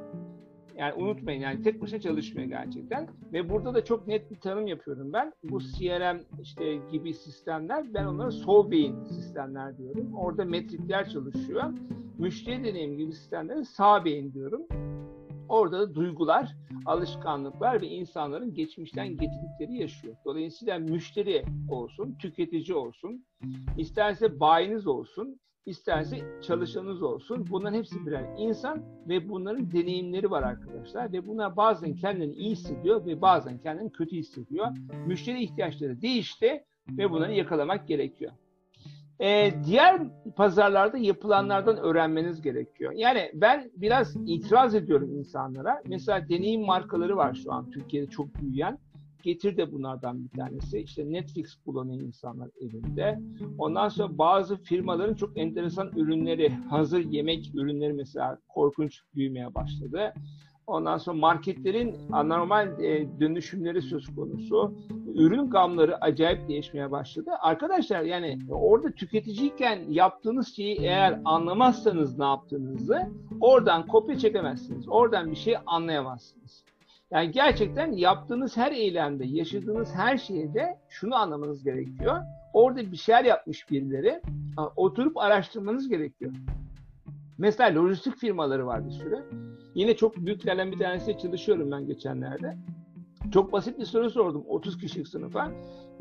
Yani 0.77 0.93
unutmayın 0.93 1.41
yani 1.41 1.61
tek 1.61 1.81
başına 1.81 1.99
çalışmıyor 1.99 2.47
gerçekten. 2.47 3.07
Ve 3.33 3.49
burada 3.49 3.73
da 3.73 3.85
çok 3.85 4.07
net 4.07 4.31
bir 4.31 4.39
tanım 4.39 4.67
yapıyorum 4.67 5.13
ben. 5.13 5.33
Bu 5.43 5.59
CRM 5.59 6.19
işte 6.41 6.79
gibi 6.91 7.13
sistemler 7.13 7.93
ben 7.93 8.05
onlara 8.05 8.31
sol 8.31 8.71
beyin 8.71 9.03
sistemler 9.03 9.77
diyorum. 9.77 10.13
Orada 10.13 10.45
metrikler 10.45 11.09
çalışıyor. 11.09 11.63
Müşteri 12.17 12.63
deneyim 12.63 12.97
gibi 12.97 13.13
sistemlere 13.13 13.63
sağ 13.63 14.05
beyin 14.05 14.33
diyorum. 14.33 14.61
Orada 15.49 15.79
da 15.79 15.95
duygular, 15.95 16.55
alışkanlıklar 16.85 17.81
ve 17.81 17.87
insanların 17.87 18.53
geçmişten 18.53 19.07
getirdikleri 19.07 19.77
yaşıyor. 19.77 20.15
Dolayısıyla 20.25 20.79
müşteri 20.79 21.45
olsun, 21.69 22.15
tüketici 22.19 22.77
olsun, 22.77 23.25
isterse 23.77 24.39
bayiniz 24.39 24.87
olsun, 24.87 25.39
isterse 25.65 26.41
çalışanınız 26.41 27.03
olsun. 27.03 27.47
Bunların 27.49 27.77
hepsi 27.77 28.05
birer 28.05 28.25
insan 28.37 28.83
ve 29.09 29.29
bunların 29.29 29.71
deneyimleri 29.71 30.31
var 30.31 30.43
arkadaşlar. 30.43 31.11
Ve 31.11 31.27
bunlar 31.27 31.57
bazen 31.57 31.95
kendini 31.95 32.33
iyi 32.33 32.51
hissediyor 32.51 33.05
ve 33.05 33.21
bazen 33.21 33.57
kendini 33.57 33.91
kötü 33.91 34.15
hissediyor. 34.15 34.67
Müşteri 35.07 35.43
ihtiyaçları 35.43 36.01
değişti 36.01 36.63
ve 36.89 37.11
bunları 37.11 37.33
yakalamak 37.33 37.87
gerekiyor. 37.87 38.31
Ee, 39.21 39.53
diğer 39.65 40.01
pazarlarda 40.35 40.97
yapılanlardan 40.97 41.77
öğrenmeniz 41.77 42.41
gerekiyor. 42.41 42.91
Yani 42.95 43.31
ben 43.33 43.71
biraz 43.75 44.15
itiraz 44.15 44.75
ediyorum 44.75 45.17
insanlara. 45.17 45.81
Mesela 45.87 46.29
deneyim 46.29 46.65
markaları 46.65 47.17
var 47.17 47.33
şu 47.43 47.53
an 47.53 47.71
Türkiye'de 47.71 48.07
çok 48.07 48.35
büyüyen. 48.35 48.79
Getir 49.23 49.57
de 49.57 49.71
bunlardan 49.71 50.23
bir 50.23 50.29
tanesi. 50.29 50.79
İşte 50.79 51.11
Netflix 51.11 51.55
kullanıyor 51.55 52.01
insanlar 52.01 52.49
evinde. 52.61 53.19
Ondan 53.57 53.89
sonra 53.89 54.17
bazı 54.17 54.57
firmaların 54.57 55.13
çok 55.15 55.37
enteresan 55.37 55.91
ürünleri, 55.95 56.49
hazır 56.49 56.99
yemek 56.99 57.51
ürünleri 57.55 57.93
mesela 57.93 58.37
korkunç 58.47 59.01
büyümeye 59.15 59.55
başladı. 59.55 60.13
Ondan 60.67 60.97
sonra 60.97 61.17
marketlerin 61.17 61.95
anormal 62.11 62.83
e, 62.83 63.19
dönüşümleri 63.19 63.81
söz 63.81 64.15
konusu. 64.15 64.73
Ürün 65.15 65.49
gamları 65.49 65.97
acayip 66.01 66.47
değişmeye 66.47 66.91
başladı. 66.91 67.31
Arkadaşlar 67.41 68.01
yani 68.01 68.39
orada 68.49 68.91
tüketiciyken 68.91 69.79
yaptığınız 69.89 70.55
şeyi 70.55 70.77
eğer 70.81 71.19
anlamazsanız 71.25 72.19
ne 72.19 72.25
yaptığınızı 72.25 72.99
oradan 73.41 73.87
kopya 73.87 74.17
çekemezsiniz. 74.17 74.89
Oradan 74.89 75.31
bir 75.31 75.35
şey 75.35 75.55
anlayamazsınız. 75.65 76.63
Yani 77.11 77.31
gerçekten 77.31 77.91
yaptığınız 77.91 78.57
her 78.57 78.71
eylemde, 78.71 79.25
yaşadığınız 79.25 79.95
her 79.95 80.17
şeyde 80.17 80.79
şunu 80.89 81.15
anlamanız 81.15 81.63
gerekiyor. 81.63 82.21
Orada 82.53 82.91
bir 82.91 82.97
şeyler 82.97 83.25
yapmış 83.25 83.69
birileri. 83.69 84.21
Oturup 84.75 85.17
araştırmanız 85.17 85.89
gerekiyor. 85.89 86.31
Mesela 87.37 87.81
lojistik 87.81 88.17
firmaları 88.17 88.65
var 88.65 88.85
bir 88.85 88.91
sürü. 88.91 89.25
Yine 89.75 89.95
çok 89.95 90.17
büyüklerden 90.17 90.71
bir 90.71 90.77
tanesi 90.77 91.17
çalışıyorum 91.17 91.71
ben 91.71 91.87
geçenlerde. 91.87 92.57
Çok 93.33 93.51
basit 93.53 93.79
bir 93.79 93.85
soru 93.85 94.09
sordum 94.09 94.43
30 94.47 94.77
kişilik 94.77 95.07
sınıfa. 95.07 95.51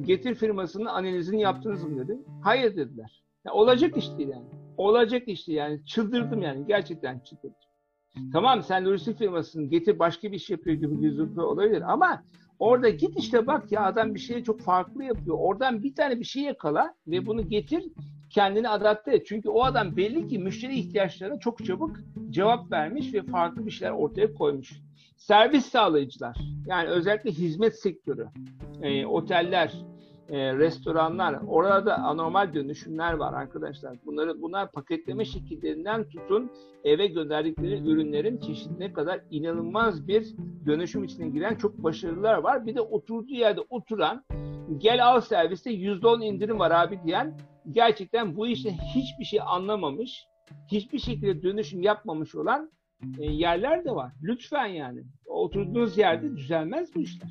Getir 0.01 0.35
firmasının 0.35 0.85
analizini 0.85 1.41
yaptınız 1.41 1.85
mı 1.85 1.99
dedim. 2.05 2.25
Hayır 2.43 2.77
dediler. 2.77 3.25
Ya 3.45 3.53
olacak 3.53 3.97
iş 3.97 4.19
değil 4.19 4.29
yani. 4.29 4.47
Olacak 4.77 5.29
iş 5.29 5.49
değil 5.49 5.59
yani. 5.59 5.85
Çıldırdım 5.85 6.43
yani. 6.43 6.67
Gerçekten 6.67 7.19
çıldırdım. 7.19 7.57
Tamam 8.33 8.63
sen 8.63 8.85
lojistik 8.85 9.19
firmasının 9.19 9.71
getir 9.71 9.99
başka 9.99 10.33
bir 10.33 10.37
iş 10.37 10.51
yapıyor 10.51 10.77
gibi 10.77 11.01
gözüküyor 11.01 11.47
olabilir 11.47 11.93
ama 11.93 12.23
orada 12.59 12.89
git 12.89 13.19
işte 13.19 13.47
bak 13.47 13.73
ya 13.73 13.85
adam 13.85 14.15
bir 14.15 14.21
şeyi 14.21 14.45
çok 14.45 14.61
farklı 14.61 15.05
yapıyor. 15.05 15.37
Oradan 15.41 15.83
bir 15.83 15.95
tane 15.95 16.21
bir 16.21 16.25
şey 16.25 16.43
yakala 16.43 16.95
ve 17.07 17.27
bunu 17.27 17.49
getir 17.49 17.85
kendini 18.35 18.69
adapte 18.69 19.15
et. 19.15 19.27
Çünkü 19.27 19.49
o 19.49 19.65
adam 19.65 19.97
belli 19.97 20.29
ki 20.29 20.39
müşteri 20.39 20.79
ihtiyaçlarına 20.79 21.39
çok 21.39 21.65
çabuk 21.65 21.97
cevap 22.31 22.73
vermiş 22.73 23.15
ve 23.15 23.23
farklı 23.23 23.67
bir 23.67 23.71
şeyler 23.71 23.93
ortaya 23.93 24.35
koymuş. 24.35 24.73
Servis 25.17 25.67
sağlayıcılar 25.67 26.37
yani 26.67 26.89
özellikle 26.89 27.31
hizmet 27.31 27.81
sektörü, 27.81 28.29
e, 28.83 29.07
oteller, 29.07 29.75
e, 30.29 30.55
restoranlar, 30.55 31.39
orada 31.49 31.99
anormal 31.99 32.55
dönüşümler 32.55 33.13
var 33.13 33.33
arkadaşlar. 33.33 33.97
Bunları 34.07 34.43
bunlar 34.43 34.73
paketleme 34.73 35.25
şekillerinden 35.25 36.09
tutun 36.09 36.51
eve 36.85 37.07
gönderdikleri 37.07 37.89
ürünlerin 37.89 38.39
çeşidine 38.39 38.93
kadar 38.93 39.21
inanılmaz 39.31 40.09
bir 40.09 40.27
dönüşüm 40.67 41.05
içine 41.05 41.29
giren 41.29 41.55
çok 41.55 41.79
başarılılar 41.79 42.39
var. 42.39 42.67
Bir 42.67 42.75
de 42.75 42.81
oturduğu 42.81 43.35
yerde 43.35 43.61
oturan 43.71 44.25
gel 44.79 45.07
al 45.07 45.21
serviste 45.21 45.71
%10 45.71 46.25
indirim 46.25 46.59
var 46.59 46.71
abi 46.71 47.01
diyen 47.05 47.35
gerçekten 47.71 48.37
bu 48.37 48.47
işe 48.47 48.71
hiçbir 48.71 49.25
şey 49.25 49.41
anlamamış, 49.47 50.27
hiçbir 50.71 50.99
şekilde 50.99 51.43
dönüşüm 51.43 51.83
yapmamış 51.83 52.35
olan 52.35 52.71
e, 53.19 53.33
yerler 53.33 53.85
de 53.85 53.91
var. 53.91 54.13
Lütfen 54.23 54.67
yani. 54.67 55.05
Oturduğunuz 55.27 55.99
yerde 55.99 56.37
düzelmez 56.37 56.95
bu 56.95 57.01
işler. 57.01 57.31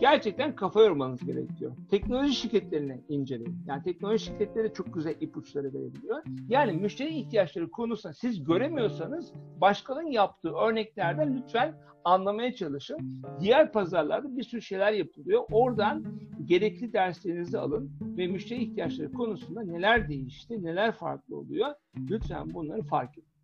Gerçekten 0.00 0.56
kafa 0.56 0.82
yormanız 0.82 1.20
gerekiyor. 1.20 1.72
Teknoloji 1.90 2.34
şirketlerini 2.34 3.00
inceleyin. 3.08 3.58
Yani 3.66 3.82
teknoloji 3.82 4.24
şirketleri 4.24 4.72
çok 4.72 4.94
güzel 4.94 5.14
ipuçları 5.20 5.74
verebiliyor. 5.74 6.22
Yani 6.48 6.72
müşteri 6.72 7.08
ihtiyaçları 7.08 7.70
konusunda 7.70 8.14
siz 8.14 8.44
göremiyorsanız 8.44 9.32
başkalarının 9.60 10.10
yaptığı 10.10 10.54
örneklerden 10.54 11.36
lütfen 11.36 11.74
anlamaya 12.04 12.54
çalışın. 12.54 13.22
Diğer 13.40 13.72
pazarlarda 13.72 14.36
bir 14.36 14.42
sürü 14.42 14.62
şeyler 14.62 14.92
yapılıyor. 14.92 15.42
Oradan 15.52 16.04
gerekli 16.44 16.92
derslerinizi 16.92 17.58
alın 17.58 17.90
ve 18.00 18.26
müşteri 18.26 18.62
ihtiyaçları 18.62 19.12
konusunda 19.12 19.62
neler 19.62 20.08
değişti, 20.08 20.64
neler 20.64 20.92
farklı 20.92 21.36
oluyor. 21.36 21.74
Lütfen 22.10 22.54
bunları 22.54 22.82
fark 22.82 23.18
edin. 23.18 23.35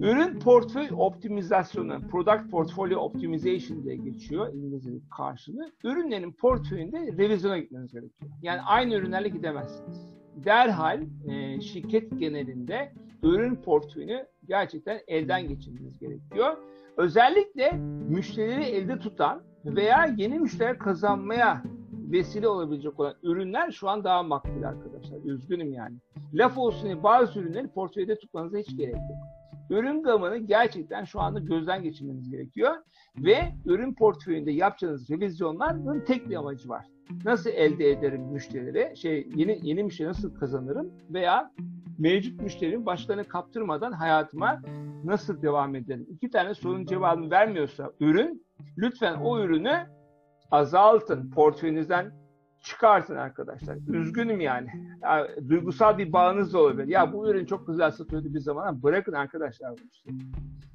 Ürün 0.00 0.38
portföy 0.38 0.88
optimizasyonu, 0.96 2.08
product 2.10 2.50
portfolio 2.50 3.00
optimization 3.00 3.84
diye 3.84 3.96
geçiyor 3.96 4.54
İngilizce'nin 4.54 5.04
karşılığı. 5.16 5.72
Ürünlerin 5.84 6.32
portföyünde 6.32 6.98
revizyona 7.18 7.58
gitmeniz 7.58 7.92
gerekiyor. 7.92 8.30
Yani 8.42 8.60
aynı 8.60 8.94
ürünlerle 8.94 9.28
gidemezsiniz. 9.28 10.06
Derhal 10.44 11.02
e, 11.28 11.60
şirket 11.60 12.18
genelinde 12.18 12.92
ürün 13.22 13.56
portföyünü 13.56 14.26
gerçekten 14.48 15.00
elden 15.08 15.48
geçirmeniz 15.48 15.98
gerekiyor. 15.98 16.56
Özellikle 16.96 17.72
müşterileri 18.08 18.64
elde 18.64 18.98
tutan 18.98 19.42
veya 19.64 20.14
yeni 20.16 20.38
müşteri 20.38 20.78
kazanmaya 20.78 21.62
vesile 21.92 22.48
olabilecek 22.48 23.00
olan 23.00 23.14
ürünler 23.22 23.70
şu 23.70 23.88
an 23.88 24.04
daha 24.04 24.22
makbul 24.22 24.62
arkadaşlar. 24.62 25.18
Üzgünüm 25.24 25.72
yani. 25.72 25.96
Laf 26.34 26.58
olsun 26.58 26.84
diye 26.84 27.02
bazı 27.02 27.40
ürünleri 27.40 27.68
portföyde 27.68 28.18
tutmanıza 28.18 28.58
hiç 28.58 28.76
gerek 28.76 28.94
yok. 28.94 29.37
Ürün 29.70 30.02
gamını 30.02 30.36
gerçekten 30.36 31.04
şu 31.04 31.20
anda 31.20 31.38
gözden 31.38 31.82
geçirmeniz 31.82 32.30
gerekiyor. 32.30 32.76
Ve 33.16 33.54
ürün 33.66 33.94
portföyünde 33.94 34.50
yapacağınız 34.50 35.10
revizyonların 35.10 36.04
tek 36.04 36.30
bir 36.30 36.36
amacı 36.36 36.68
var. 36.68 36.86
Nasıl 37.24 37.50
elde 37.50 37.90
ederim 37.90 38.22
müşterileri, 38.22 38.96
şey 38.96 39.28
yeni 39.34 39.58
yeni 39.62 39.84
müşteri 39.84 40.08
nasıl 40.08 40.34
kazanırım 40.34 40.92
veya 41.10 41.52
mevcut 41.98 42.40
müşterinin 42.40 42.86
başlarını 42.86 43.24
kaptırmadan 43.24 43.92
hayatıma 43.92 44.62
nasıl 45.04 45.42
devam 45.42 45.74
ederim? 45.74 46.06
İki 46.10 46.30
tane 46.30 46.54
sorunun 46.54 46.86
cevabını 46.86 47.30
vermiyorsa 47.30 47.92
ürün, 48.00 48.46
lütfen 48.78 49.14
o 49.14 49.40
ürünü 49.40 49.86
azaltın, 50.50 51.30
portföyünüzden 51.30 52.12
çıkartın 52.68 53.16
arkadaşlar. 53.16 53.76
Üzgünüm 53.88 54.40
yani. 54.40 54.68
Ya, 55.02 55.28
duygusal 55.48 55.98
bir 55.98 56.12
bağınız 56.12 56.52
da 56.52 56.58
olabilir. 56.58 56.88
Ya 56.88 57.12
bu 57.12 57.30
ürün 57.30 57.46
çok 57.46 57.66
güzel 57.66 57.90
satıyordu 57.90 58.34
bir 58.34 58.40
zaman 58.40 58.82
bırakın 58.82 59.12
arkadaşlar 59.12 59.72
bu 59.72 59.82
işte. 59.92 60.10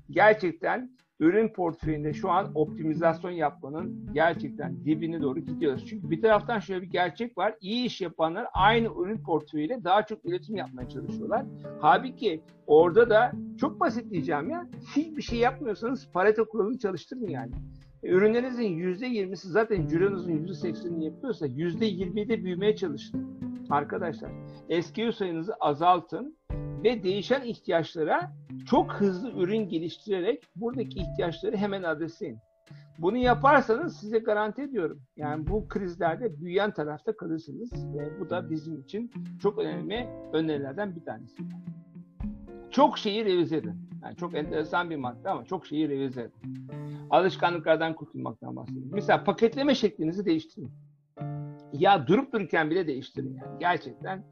Gerçekten 0.10 0.90
ürün 1.20 1.48
portföyünde 1.48 2.14
şu 2.14 2.30
an 2.30 2.52
optimizasyon 2.56 3.32
yapmanın 3.32 4.10
gerçekten 4.14 4.86
dibine 4.86 5.22
doğru 5.22 5.40
gidiyoruz. 5.40 5.86
Çünkü 5.90 6.10
bir 6.10 6.22
taraftan 6.22 6.60
şöyle 6.60 6.82
bir 6.82 6.90
gerçek 6.90 7.38
var. 7.38 7.56
İyi 7.62 7.86
iş 7.86 8.02
yapanlar 8.02 8.48
aynı 8.54 8.88
ürün 8.88 9.24
portföyüyle 9.24 9.84
daha 9.84 10.06
çok 10.06 10.26
üretim 10.26 10.56
yapmaya 10.56 10.90
çalışıyorlar. 10.90 11.46
Halbuki 11.80 12.42
orada 12.68 13.10
da 13.10 13.32
çok 13.60 13.80
basit 13.80 14.12
diyeceğim 14.12 14.50
ya. 14.50 14.68
Hiçbir 14.96 15.22
şey 15.22 15.40
yapmıyorsanız 15.40 16.10
Pareto 16.14 16.46
kuralını 16.46 16.80
çalıştırın 16.80 17.28
yani. 17.28 17.52
Ürünlerinizin 18.04 18.78
%20'si 18.78 19.48
zaten 19.48 19.88
cironuzun 19.88 20.32
%80'ini 20.32 21.04
yapıyorsa 21.04 21.48
%20'de 21.48 22.44
büyümeye 22.44 22.76
çalışın. 22.76 23.40
Arkadaşlar 23.70 24.32
SKU 24.82 25.12
sayınızı 25.12 25.54
azaltın 25.54 26.38
ve 26.84 27.04
değişen 27.04 27.42
ihtiyaçlara 27.42 28.32
çok 28.66 28.94
hızlı 28.94 29.32
ürün 29.32 29.70
geliştirerek 29.70 30.44
buradaki 30.56 31.00
ihtiyaçları 31.00 31.58
hemen 31.58 31.84
adresleyin. 31.84 32.38
Bunu 32.98 33.18
yaparsanız 33.18 33.98
size 33.98 34.20
garanti 34.20 34.62
ediyorum. 34.62 35.02
Yani 35.18 35.48
bu 35.48 35.68
krizlerde 35.68 36.42
büyüyen 36.42 36.74
tarafta 36.74 37.18
kalırsınız. 37.18 37.72
Ve 37.98 38.20
bu 38.20 38.30
da 38.30 38.50
bizim 38.50 38.80
için 38.80 39.12
çok 39.42 39.58
önemli 39.60 40.08
önerilerden 40.34 40.96
bir 40.96 41.06
tanesi. 41.06 41.44
Çok 42.74 42.98
şeyi 42.98 43.26
revize 43.26 43.58
edin. 43.58 43.74
Yani 44.04 44.16
çok 44.16 44.36
enteresan 44.36 44.90
bir 44.90 44.96
madde 44.96 45.30
ama 45.30 45.46
çok 45.46 45.66
şeyi 45.66 45.90
revize 45.90 46.22
edin. 46.22 46.68
Alışkanlıklardan 47.10 47.96
kurtulmaktan 47.96 48.56
bahsediyorum. 48.56 48.92
Mesela 48.94 49.24
paketleme 49.24 49.76
şeklinizi 49.76 50.26
değiştirin. 50.26 50.72
Ya 51.74 52.08
durup 52.08 52.34
dururken 52.34 52.72
bile 52.72 52.88
değiştirin 52.88 53.38
yani. 53.38 53.60
Gerçekten 53.60 54.24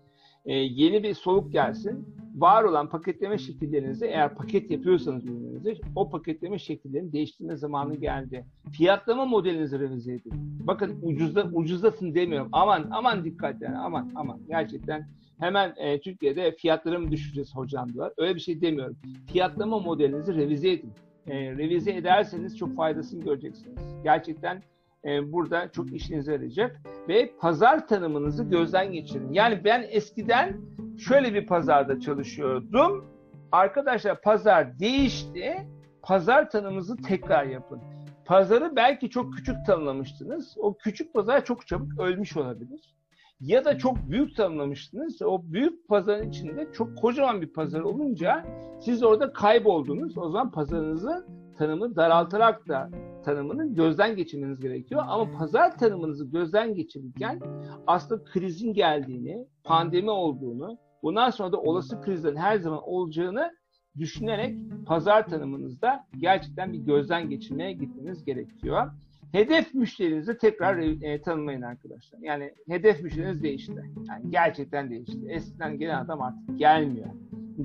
e, 0.45 0.53
yeni 0.53 1.03
bir 1.03 1.13
soluk 1.13 1.51
gelsin. 1.51 2.15
Var 2.35 2.63
olan 2.63 2.89
paketleme 2.89 3.37
şekillerinizi 3.37 4.05
eğer 4.05 4.35
paket 4.35 4.71
yapıyorsanız 4.71 5.25
ürünlerinizi 5.25 5.81
o 5.95 6.09
paketleme 6.09 6.59
şekillerini 6.59 7.13
değiştirme 7.13 7.55
zamanı 7.55 7.95
geldi. 7.95 8.45
Fiyatlama 8.71 9.25
modelinizi 9.25 9.79
revize 9.79 10.13
edin. 10.13 10.33
Bakın 10.67 10.99
ucuzda 11.01 11.43
ucuzlasın 11.43 12.15
demiyorum. 12.15 12.49
Aman 12.51 12.87
aman 12.91 13.25
dikkat 13.25 13.61
yani 13.61 13.77
aman 13.77 14.11
aman 14.15 14.39
gerçekten 14.47 15.07
hemen 15.41 15.73
e, 15.77 16.01
Türkiye'de 16.01 16.51
fiyatları 16.51 16.99
mı 16.99 17.11
düşüreceğiz 17.11 17.55
hocam 17.55 17.93
diyorlar. 17.93 18.13
Öyle 18.17 18.35
bir 18.35 18.39
şey 18.39 18.61
demiyorum. 18.61 18.97
Fiyatlama 19.31 19.79
modelinizi 19.79 20.35
revize 20.35 20.71
edin. 20.71 20.93
E, 21.27 21.51
revize 21.51 21.91
ederseniz 21.91 22.57
çok 22.57 22.75
faydasını 22.75 23.23
göreceksiniz. 23.23 23.95
Gerçekten 24.03 24.63
e, 25.05 25.31
burada 25.31 25.71
çok 25.71 25.93
işinize 25.93 26.33
yarayacak. 26.33 26.79
Ve 27.07 27.31
pazar 27.39 27.87
tanımınızı 27.87 28.43
gözden 28.43 28.91
geçirin. 28.91 29.33
Yani 29.33 29.63
ben 29.63 29.85
eskiden 29.89 30.61
şöyle 30.97 31.33
bir 31.33 31.45
pazarda 31.45 31.99
çalışıyordum. 31.99 33.05
Arkadaşlar 33.51 34.21
pazar 34.21 34.79
değişti. 34.79 35.67
Pazar 36.01 36.49
tanımınızı 36.49 36.97
tekrar 36.97 37.45
yapın. 37.45 37.81
Pazarı 38.25 38.75
belki 38.75 39.09
çok 39.09 39.33
küçük 39.33 39.55
tanımlamıştınız. 39.65 40.55
O 40.57 40.77
küçük 40.77 41.13
pazar 41.13 41.45
çok 41.45 41.67
çabuk 41.67 41.99
ölmüş 41.99 42.37
olabilir. 42.37 42.95
Ya 43.41 43.65
da 43.65 43.77
çok 43.77 44.09
büyük 44.09 44.35
tanımlamıştınız. 44.35 45.21
O 45.21 45.41
büyük 45.43 45.87
pazarın 45.87 46.29
içinde 46.29 46.67
çok 46.73 46.97
kocaman 46.97 47.41
bir 47.41 47.53
pazar 47.53 47.79
olunca 47.79 48.45
siz 48.81 49.03
orada 49.03 49.33
kayboldunuz. 49.33 50.17
O 50.17 50.29
zaman 50.29 50.51
pazarınızı 50.51 51.25
tanımı 51.57 51.95
daraltarak 51.95 52.67
da 52.67 52.89
tanımını 53.25 53.75
gözden 53.75 54.15
geçirmeniz 54.15 54.59
gerekiyor. 54.59 55.03
Ama 55.07 55.31
pazar 55.37 55.77
tanımınızı 55.77 56.25
gözden 56.25 56.75
geçirirken 56.75 57.39
aslında 57.87 58.23
krizin 58.23 58.73
geldiğini, 58.73 59.47
pandemi 59.63 60.09
olduğunu, 60.09 60.77
bundan 61.03 61.29
sonra 61.29 61.51
da 61.51 61.61
olası 61.61 62.01
krizlerin 62.01 62.37
her 62.37 62.57
zaman 62.57 62.79
olacağını 62.83 63.51
düşünerek 63.97 64.57
pazar 64.85 65.27
tanımınızda 65.29 66.05
gerçekten 66.17 66.73
bir 66.73 66.79
gözden 66.79 67.29
geçirmeye 67.29 67.73
gitmeniz 67.73 68.25
gerekiyor. 68.25 68.91
Hedef 69.31 69.73
müşterinizi 69.73 70.37
tekrar 70.37 70.77
e, 70.77 71.21
tanımlayın 71.21 71.61
arkadaşlar. 71.61 72.19
Yani 72.19 72.53
hedef 72.67 73.03
müşteriniz 73.03 73.43
değişti. 73.43 73.73
Yani 74.09 74.31
gerçekten 74.31 74.89
değişti. 74.89 75.19
Eskiden 75.29 75.79
gelen 75.79 76.05
adam 76.05 76.21
artık 76.21 76.59
gelmiyor. 76.59 77.09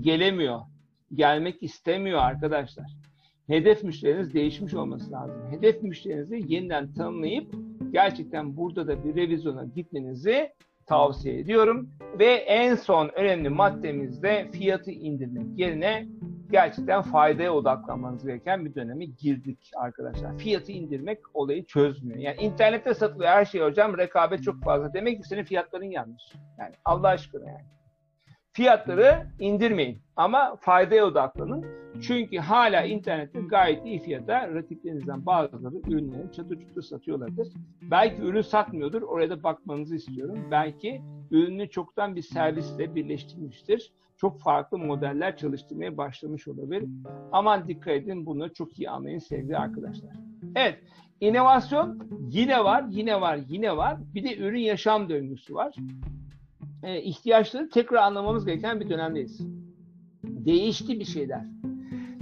Gelemiyor. 0.00 0.60
Gelmek 1.14 1.62
istemiyor 1.62 2.18
arkadaşlar. 2.18 2.96
Hedef 3.46 3.84
müşteriniz 3.84 4.34
değişmiş 4.34 4.74
olması 4.74 5.12
lazım. 5.12 5.36
Hedef 5.50 5.82
müşterinizi 5.82 6.44
yeniden 6.48 6.92
tanımlayıp 6.92 7.54
gerçekten 7.92 8.56
burada 8.56 8.86
da 8.88 9.04
bir 9.04 9.14
revizyona 9.14 9.64
gitmenizi 9.64 10.52
tavsiye 10.86 11.38
ediyorum. 11.38 11.88
Ve 12.18 12.32
en 12.34 12.74
son 12.74 13.08
önemli 13.08 13.48
maddemizde 13.48 14.48
fiyatı 14.52 14.90
indirmek 14.90 15.58
yerine 15.58 16.06
gerçekten 16.50 17.02
faydaya 17.02 17.52
odaklanmanız 17.54 18.26
gereken 18.26 18.64
bir 18.64 18.74
döneme 18.74 19.04
girdik 19.04 19.70
arkadaşlar. 19.76 20.38
Fiyatı 20.38 20.72
indirmek 20.72 21.18
olayı 21.34 21.66
çözmüyor. 21.66 22.18
Yani 22.18 22.36
internette 22.36 22.94
satılıyor 22.94 23.30
her 23.30 23.44
şey 23.44 23.60
hocam 23.60 23.98
rekabet 23.98 24.42
çok 24.42 24.62
fazla. 24.64 24.92
Demek 24.94 25.22
ki 25.22 25.28
senin 25.28 25.44
fiyatların 25.44 25.90
yanlış. 25.90 26.22
Yani 26.58 26.74
Allah 26.84 27.08
aşkına 27.08 27.48
yani. 27.48 27.64
Fiyatları 28.56 29.26
indirmeyin 29.38 29.98
ama 30.16 30.56
faydaya 30.60 31.06
odaklanın. 31.06 31.64
Çünkü 32.02 32.38
hala 32.38 32.82
internette 32.82 33.40
gayet 33.40 33.86
iyi 33.86 33.98
fiyata 33.98 34.54
rakiplerinizden 34.54 35.26
bazıları 35.26 35.74
ürünleri 35.76 36.32
çatır 36.32 36.60
çutur 36.60 36.82
satıyorlardır. 36.82 37.48
Belki 37.82 38.22
ürün 38.22 38.42
satmıyordur. 38.42 39.02
Oraya 39.02 39.30
da 39.30 39.42
bakmanızı 39.42 39.96
istiyorum. 39.96 40.48
Belki 40.50 41.02
ürünü 41.30 41.70
çoktan 41.70 42.16
bir 42.16 42.22
servisle 42.22 42.94
birleştirmiştir. 42.94 43.92
Çok 44.16 44.40
farklı 44.40 44.78
modeller 44.78 45.36
çalıştırmaya 45.36 45.96
başlamış 45.96 46.48
olabilir. 46.48 46.88
Aman 47.32 47.68
dikkat 47.68 47.94
edin 47.94 48.26
bunu 48.26 48.54
çok 48.54 48.78
iyi 48.78 48.90
anlayın 48.90 49.18
sevgili 49.18 49.56
arkadaşlar. 49.56 50.10
Evet. 50.54 50.78
İnovasyon 51.20 52.08
yine 52.30 52.64
var, 52.64 52.84
yine 52.90 53.20
var, 53.20 53.38
yine 53.48 53.76
var. 53.76 53.96
Bir 54.14 54.24
de 54.24 54.36
ürün 54.36 54.60
yaşam 54.60 55.08
döngüsü 55.08 55.54
var. 55.54 55.74
Ee, 56.86 57.02
ihtiyaçları 57.02 57.70
tekrar 57.70 57.98
anlamamız 57.98 58.46
gereken 58.46 58.80
bir 58.80 58.90
dönemdeyiz. 58.90 59.40
Değişti 60.24 61.00
bir 61.00 61.04
şeyler. 61.04 61.44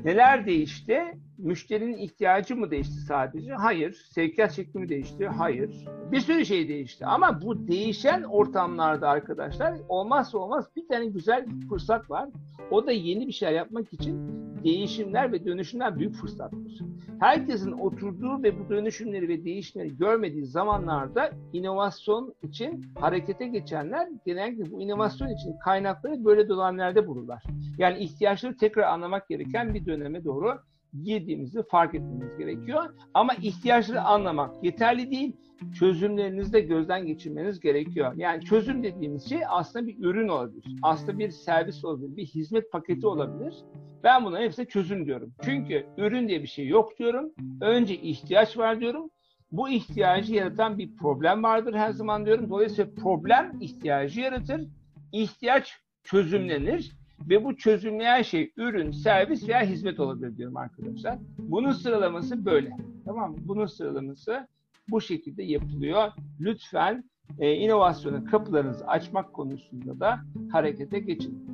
Neler 0.04 0.46
değişti? 0.46 1.02
Müşterinin 1.44 1.98
ihtiyacı 1.98 2.56
mı 2.56 2.70
değişti 2.70 2.94
sadece? 2.94 3.52
Hayır. 3.52 4.06
Sevkiyat 4.10 4.52
şekli 4.52 4.80
mi 4.80 4.88
değişti? 4.88 5.26
Hayır. 5.26 5.86
Bir 6.12 6.20
sürü 6.20 6.46
şey 6.46 6.68
değişti. 6.68 7.06
Ama 7.06 7.42
bu 7.42 7.68
değişen 7.68 8.22
ortamlarda 8.22 9.08
arkadaşlar 9.08 9.74
olmazsa 9.88 10.38
olmaz 10.38 10.68
bir 10.76 10.88
tane 10.88 11.06
güzel 11.06 11.46
fırsat 11.68 12.10
var. 12.10 12.28
O 12.70 12.86
da 12.86 12.92
yeni 12.92 13.26
bir 13.26 13.32
şey 13.32 13.54
yapmak 13.54 13.92
için 13.92 14.44
değişimler 14.64 15.32
ve 15.32 15.44
dönüşümler 15.44 15.98
büyük 15.98 16.14
fırsattır. 16.14 16.80
Herkesin 17.20 17.72
oturduğu 17.72 18.42
ve 18.42 18.58
bu 18.58 18.68
dönüşümleri 18.70 19.28
ve 19.28 19.44
değişimleri 19.44 19.96
görmediği 19.96 20.46
zamanlarda 20.46 21.30
inovasyon 21.52 22.34
için 22.42 22.84
harekete 23.00 23.46
geçenler 23.46 24.08
genellikle 24.26 24.70
bu 24.70 24.82
inovasyon 24.82 25.28
için 25.28 25.58
kaynakları 25.64 26.24
böyle 26.24 26.48
dönemlerde 26.48 27.06
bulurlar. 27.06 27.42
Yani 27.78 27.98
ihtiyaçları 27.98 28.56
tekrar 28.56 28.82
anlamak 28.82 29.28
gereken 29.28 29.74
bir 29.74 29.86
döneme 29.86 30.24
doğru 30.24 30.58
girdiğimizi 31.02 31.62
fark 31.62 31.94
etmemiz 31.94 32.36
gerekiyor. 32.38 32.94
Ama 33.14 33.34
ihtiyaçları 33.34 34.02
anlamak 34.02 34.64
yeterli 34.64 35.10
değil. 35.10 35.36
Çözümlerinizi 35.78 36.52
de 36.52 36.60
gözden 36.60 37.06
geçirmeniz 37.06 37.60
gerekiyor. 37.60 38.12
Yani 38.16 38.44
çözüm 38.44 38.82
dediğimiz 38.82 39.28
şey 39.28 39.40
aslında 39.48 39.86
bir 39.86 39.96
ürün 39.98 40.28
olabilir. 40.28 40.64
Aslında 40.82 41.18
bir 41.18 41.30
servis 41.30 41.84
olabilir. 41.84 42.16
Bir 42.16 42.26
hizmet 42.26 42.72
paketi 42.72 43.06
olabilir. 43.06 43.54
Ben 44.02 44.24
buna 44.24 44.40
hepsine 44.40 44.66
çözüm 44.66 45.06
diyorum. 45.06 45.34
Çünkü 45.44 45.86
ürün 45.96 46.28
diye 46.28 46.42
bir 46.42 46.48
şey 46.48 46.66
yok 46.66 46.98
diyorum. 46.98 47.32
Önce 47.60 47.94
ihtiyaç 47.94 48.58
var 48.58 48.80
diyorum. 48.80 49.10
Bu 49.52 49.68
ihtiyacı 49.68 50.34
yaratan 50.34 50.78
bir 50.78 50.96
problem 50.96 51.42
vardır 51.42 51.74
her 51.74 51.90
zaman 51.90 52.26
diyorum. 52.26 52.50
Dolayısıyla 52.50 52.90
problem 52.94 53.52
ihtiyacı 53.60 54.20
yaratır. 54.20 54.68
İhtiyaç 55.12 55.72
çözümlenir 56.04 56.92
ve 57.20 57.44
bu 57.44 57.56
çözümleyen 57.56 58.22
şey 58.22 58.52
ürün, 58.56 58.90
servis 58.90 59.48
veya 59.48 59.62
hizmet 59.62 60.00
olabilir 60.00 60.36
diyorum 60.36 60.56
arkadaşlar. 60.56 61.18
Bunun 61.38 61.72
sıralaması 61.72 62.44
böyle. 62.44 62.70
Tamam 63.04 63.30
mı? 63.30 63.36
Bunun 63.40 63.66
sıralaması 63.66 64.48
bu 64.88 65.00
şekilde 65.00 65.42
yapılıyor. 65.42 66.12
Lütfen 66.40 67.04
e, 67.38 67.52
inovasyona 67.52 68.24
kapılarınızı 68.24 68.86
açmak 68.86 69.32
konusunda 69.32 70.00
da 70.00 70.20
harekete 70.52 70.98
geçin. 70.98 71.44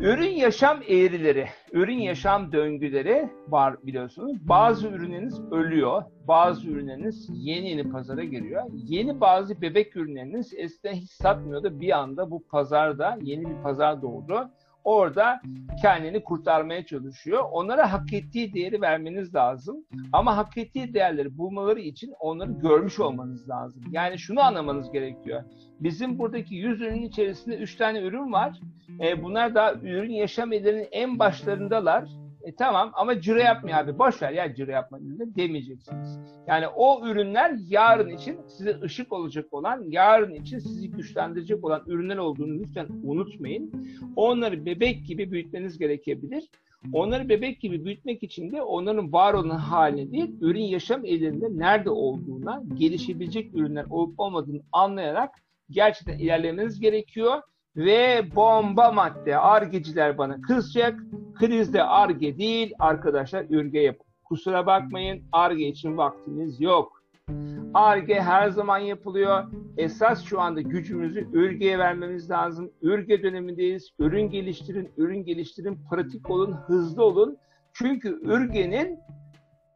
Ürün 0.00 0.30
yaşam 0.30 0.80
eğrileri, 0.88 1.48
ürün 1.72 1.98
yaşam 1.98 2.52
döngüleri 2.52 3.28
var 3.48 3.76
biliyorsunuz. 3.82 4.48
Bazı 4.48 4.88
ürünleriniz 4.88 5.40
ölüyor, 5.50 6.02
bazı 6.28 6.68
ürünleriniz 6.68 7.28
yeni 7.32 7.70
yeni 7.70 7.90
pazara 7.90 8.24
giriyor. 8.24 8.62
Yeni 8.74 9.20
bazı 9.20 9.62
bebek 9.62 9.96
ürünleriniz 9.96 10.54
eskiden 10.56 10.94
hiç 10.94 11.10
satmıyordu. 11.10 11.80
Bir 11.80 11.98
anda 11.98 12.30
bu 12.30 12.46
pazarda 12.46 13.18
yeni 13.22 13.50
bir 13.50 13.62
pazar 13.62 14.02
doğdu 14.02 14.50
orada 14.84 15.40
kendini 15.82 16.24
kurtarmaya 16.24 16.86
çalışıyor. 16.86 17.44
Onlara 17.52 17.92
hak 17.92 18.12
ettiği 18.12 18.54
değeri 18.54 18.80
vermeniz 18.80 19.34
lazım. 19.34 19.76
Ama 20.12 20.36
hak 20.36 20.58
ettiği 20.58 20.94
değerleri 20.94 21.38
bulmaları 21.38 21.80
için 21.80 22.12
onları 22.20 22.52
görmüş 22.52 23.00
olmanız 23.00 23.48
lazım. 23.48 23.82
Yani 23.90 24.18
şunu 24.18 24.40
anlamanız 24.40 24.92
gerekiyor. 24.92 25.42
Bizim 25.80 26.18
buradaki 26.18 26.54
100 26.54 26.80
ürünün 26.80 27.02
içerisinde 27.02 27.56
3 27.56 27.76
tane 27.76 28.00
ürün 28.00 28.32
var. 28.32 28.60
E, 29.00 29.22
bunlar 29.22 29.54
da 29.54 29.74
ürün 29.82 30.12
yaşam 30.12 30.52
en 30.92 31.18
başlarındalar. 31.18 32.08
E 32.44 32.54
tamam 32.54 32.90
ama 32.94 33.20
ciro 33.20 33.38
yapmıyor 33.38 33.78
abi. 33.78 33.98
Boş 33.98 34.22
ver 34.22 34.32
ya 34.32 34.54
ciro 34.54 34.70
yapma 34.70 34.98
demeyeceksiniz. 35.36 36.18
Yani 36.46 36.68
o 36.68 37.06
ürünler 37.06 37.56
yarın 37.68 38.08
için 38.08 38.40
size 38.48 38.80
ışık 38.82 39.12
olacak 39.12 39.52
olan, 39.52 39.84
yarın 39.88 40.34
için 40.34 40.58
sizi 40.58 40.90
güçlendirecek 40.90 41.64
olan 41.64 41.82
ürünler 41.86 42.16
olduğunu 42.16 42.58
lütfen 42.62 42.86
unutmayın. 43.04 43.72
Onları 44.16 44.66
bebek 44.66 45.06
gibi 45.06 45.30
büyütmeniz 45.30 45.78
gerekebilir. 45.78 46.48
Onları 46.92 47.28
bebek 47.28 47.60
gibi 47.60 47.84
büyütmek 47.84 48.22
için 48.22 48.52
de 48.52 48.62
onların 48.62 49.12
var 49.12 49.34
olan 49.34 49.58
haline 49.58 50.12
değil, 50.12 50.34
ürün 50.40 50.62
yaşam 50.62 51.04
ellerinde 51.04 51.46
nerede 51.50 51.90
olduğuna, 51.90 52.62
gelişebilecek 52.74 53.54
ürünler 53.54 53.86
olup 53.90 54.20
olmadığını 54.20 54.60
anlayarak 54.72 55.30
gerçekten 55.70 56.18
ilerlemeniz 56.18 56.80
gerekiyor. 56.80 57.42
Ve 57.76 58.22
bomba 58.34 58.92
madde, 58.92 59.38
argeciler 59.38 60.18
bana 60.18 60.40
kızacak. 60.40 61.00
Krizde 61.34 61.82
arge 61.82 62.38
değil, 62.38 62.74
arkadaşlar 62.78 63.44
ürge 63.50 63.80
yapın. 63.80 64.06
Kusura 64.24 64.66
bakmayın, 64.66 65.22
arge 65.32 65.68
için 65.68 65.96
vaktimiz 65.96 66.60
yok. 66.60 67.02
Arge 67.74 68.14
her 68.14 68.48
zaman 68.48 68.78
yapılıyor. 68.78 69.44
Esas 69.76 70.24
şu 70.24 70.40
anda 70.40 70.60
gücümüzü 70.60 71.28
ürgeye 71.32 71.78
vermemiz 71.78 72.30
lazım. 72.30 72.70
Ürge 72.82 73.22
dönemindeyiz. 73.22 73.90
Ürün 73.98 74.30
geliştirin, 74.30 74.92
ürün 74.96 75.24
geliştirin, 75.24 75.78
pratik 75.90 76.30
olun, 76.30 76.52
hızlı 76.52 77.04
olun. 77.04 77.36
Çünkü 77.72 78.20
ürgenin 78.22 78.98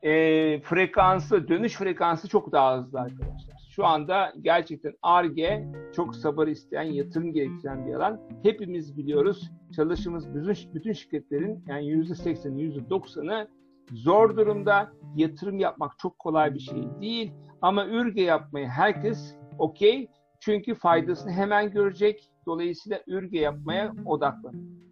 e, 0.02 0.60
frekansı, 0.60 1.48
dönüş 1.48 1.74
frekansı 1.74 2.28
çok 2.28 2.52
daha 2.52 2.78
hızlı 2.78 3.00
arkadaşlar. 3.00 3.55
Şu 3.76 3.86
anda 3.86 4.32
gerçekten 4.40 4.92
ARGE 5.02 5.68
çok 5.96 6.16
sabır 6.16 6.48
isteyen, 6.48 6.82
yatırım 6.82 7.32
gerektiren 7.32 7.86
bir 7.86 7.94
alan. 7.94 8.20
Hepimiz 8.42 8.96
biliyoruz. 8.96 9.50
Çalışımız 9.76 10.34
bütün, 10.34 10.74
bütün 10.74 10.92
şirketlerin 10.92 11.64
yani 11.66 11.84
%80'i, 11.84 12.78
%90'ı 12.78 13.48
zor 13.92 14.36
durumda. 14.36 14.92
Yatırım 15.16 15.58
yapmak 15.58 15.98
çok 15.98 16.18
kolay 16.18 16.54
bir 16.54 16.58
şey 16.58 16.88
değil. 17.00 17.32
Ama 17.62 17.86
ürge 17.86 18.22
yapmayı 18.22 18.66
herkes 18.66 19.36
okey. 19.58 20.08
Çünkü 20.40 20.74
faydasını 20.74 21.32
hemen 21.32 21.70
görecek. 21.70 22.30
Dolayısıyla 22.46 23.02
ürge 23.06 23.38
yapmaya 23.38 23.92
odaklanın. 24.06 24.86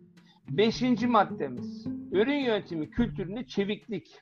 Beşinci 0.51 1.07
maddemiz. 1.07 1.87
Ürün 2.13 2.39
yönetimi 2.39 2.91
kültüründe 2.91 3.47
çeviklik. 3.47 4.21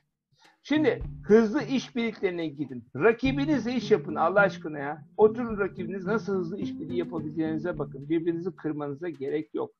Şimdi 0.65 1.03
hızlı 1.23 1.63
iş 1.63 1.95
birliklerine 1.95 2.47
gidin. 2.47 2.83
Rakibinizle 2.95 3.73
iş 3.73 3.91
yapın 3.91 4.15
Allah 4.15 4.39
aşkına 4.39 4.79
ya. 4.79 5.05
Oturun 5.17 5.59
rakibiniz 5.59 6.05
nasıl 6.05 6.33
hızlı 6.33 6.57
işbirliği 6.57 6.97
yapabileceğinize 6.97 7.79
bakın. 7.79 8.09
Birbirinizi 8.09 8.55
kırmanıza 8.55 9.09
gerek 9.09 9.53
yok. 9.53 9.71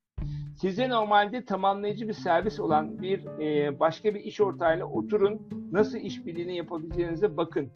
Size 0.57 0.89
normalde 0.89 1.45
tamamlayıcı 1.45 2.07
bir 2.07 2.13
servis 2.13 2.59
olan 2.59 3.01
bir 3.01 3.25
e, 3.25 3.79
başka 3.79 4.15
bir 4.15 4.19
iş 4.19 4.41
ortağıyla 4.41 4.85
oturun. 4.85 5.41
Nasıl 5.71 5.97
işbirliğini 5.97 6.55
yapabileceğinize 6.55 7.37
bakın. 7.37 7.69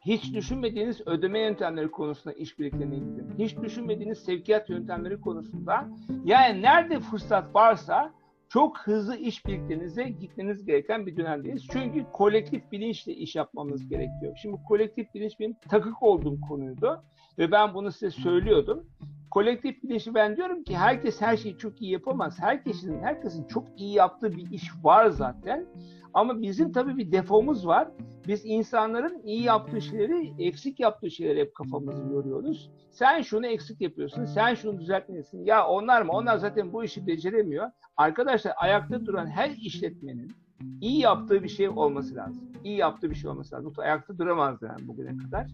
Hiç 0.00 0.34
düşünmediğiniz 0.34 1.06
ödeme 1.06 1.40
yöntemleri 1.40 1.90
konusunda 1.90 2.36
işbirliklerine 2.36 2.96
gidin. 2.96 3.34
Hiç 3.38 3.56
düşünmediğiniz 3.56 4.18
sevkiyat 4.18 4.70
yöntemleri 4.70 5.20
konusunda 5.20 5.88
yani 6.24 6.62
nerede 6.62 7.00
fırsat 7.00 7.54
varsa 7.54 8.12
çok 8.56 8.78
hızlı 8.78 9.16
iş 9.16 9.46
birliklerinize 9.46 10.08
gitmeniz 10.08 10.64
gereken 10.64 11.06
bir 11.06 11.16
dönemdeyiz. 11.16 11.66
Çünkü 11.72 12.06
kolektif 12.12 12.72
bilinçle 12.72 13.14
iş 13.14 13.36
yapmamız 13.36 13.88
gerekiyor. 13.88 14.38
Şimdi 14.42 14.56
kolektif 14.68 15.14
bilinç 15.14 15.40
benim 15.40 15.54
takık 15.68 16.02
olduğum 16.02 16.40
konuydu 16.40 17.02
ve 17.38 17.50
ben 17.50 17.74
bunu 17.74 17.92
size 17.92 18.10
söylüyordum. 18.10 18.86
Kolektif 19.30 19.82
bilinçli 19.82 20.14
ben 20.14 20.36
diyorum 20.36 20.64
ki 20.64 20.76
herkes 20.76 21.20
her 21.20 21.36
şeyi 21.36 21.58
çok 21.58 21.82
iyi 21.82 21.92
yapamaz. 21.92 22.36
Herkesin 22.40 23.02
herkesin 23.02 23.46
çok 23.46 23.64
iyi 23.76 23.94
yaptığı 23.94 24.32
bir 24.32 24.50
iş 24.50 24.70
var 24.82 25.06
zaten. 25.06 25.66
Ama 26.14 26.42
bizim 26.42 26.72
tabii 26.72 26.96
bir 26.96 27.12
defomuz 27.12 27.66
var. 27.66 27.88
Biz 28.28 28.42
insanların 28.44 29.22
iyi 29.24 29.42
yaptığı 29.42 29.80
şeyleri, 29.80 30.32
eksik 30.38 30.80
yaptığı 30.80 31.10
şeyleri 31.10 31.40
hep 31.40 31.54
kafamızı 31.54 32.12
yoruyoruz. 32.12 32.70
Sen 32.90 33.22
şunu 33.22 33.46
eksik 33.46 33.80
yapıyorsun, 33.80 34.24
sen 34.24 34.54
şunu 34.54 34.80
düzeltmelisin. 34.80 35.44
Ya 35.44 35.66
onlar 35.66 36.02
mı? 36.02 36.12
Onlar 36.12 36.36
zaten 36.36 36.72
bu 36.72 36.84
işi 36.84 37.06
beceremiyor. 37.06 37.70
Arkadaşlar 37.96 38.52
ayakta 38.56 39.06
duran 39.06 39.26
her 39.26 39.50
işletmenin 39.50 40.32
iyi 40.80 41.00
yaptığı 41.00 41.42
bir 41.42 41.48
şey 41.48 41.68
olması 41.68 42.14
lazım. 42.14 42.42
İyi 42.64 42.76
yaptığı 42.76 43.10
bir 43.10 43.14
şey 43.14 43.30
olması 43.30 43.54
lazım. 43.54 43.72
Ayakta 43.78 44.18
duramaz 44.18 44.62
yani 44.62 44.88
bugüne 44.88 45.16
kadar. 45.16 45.46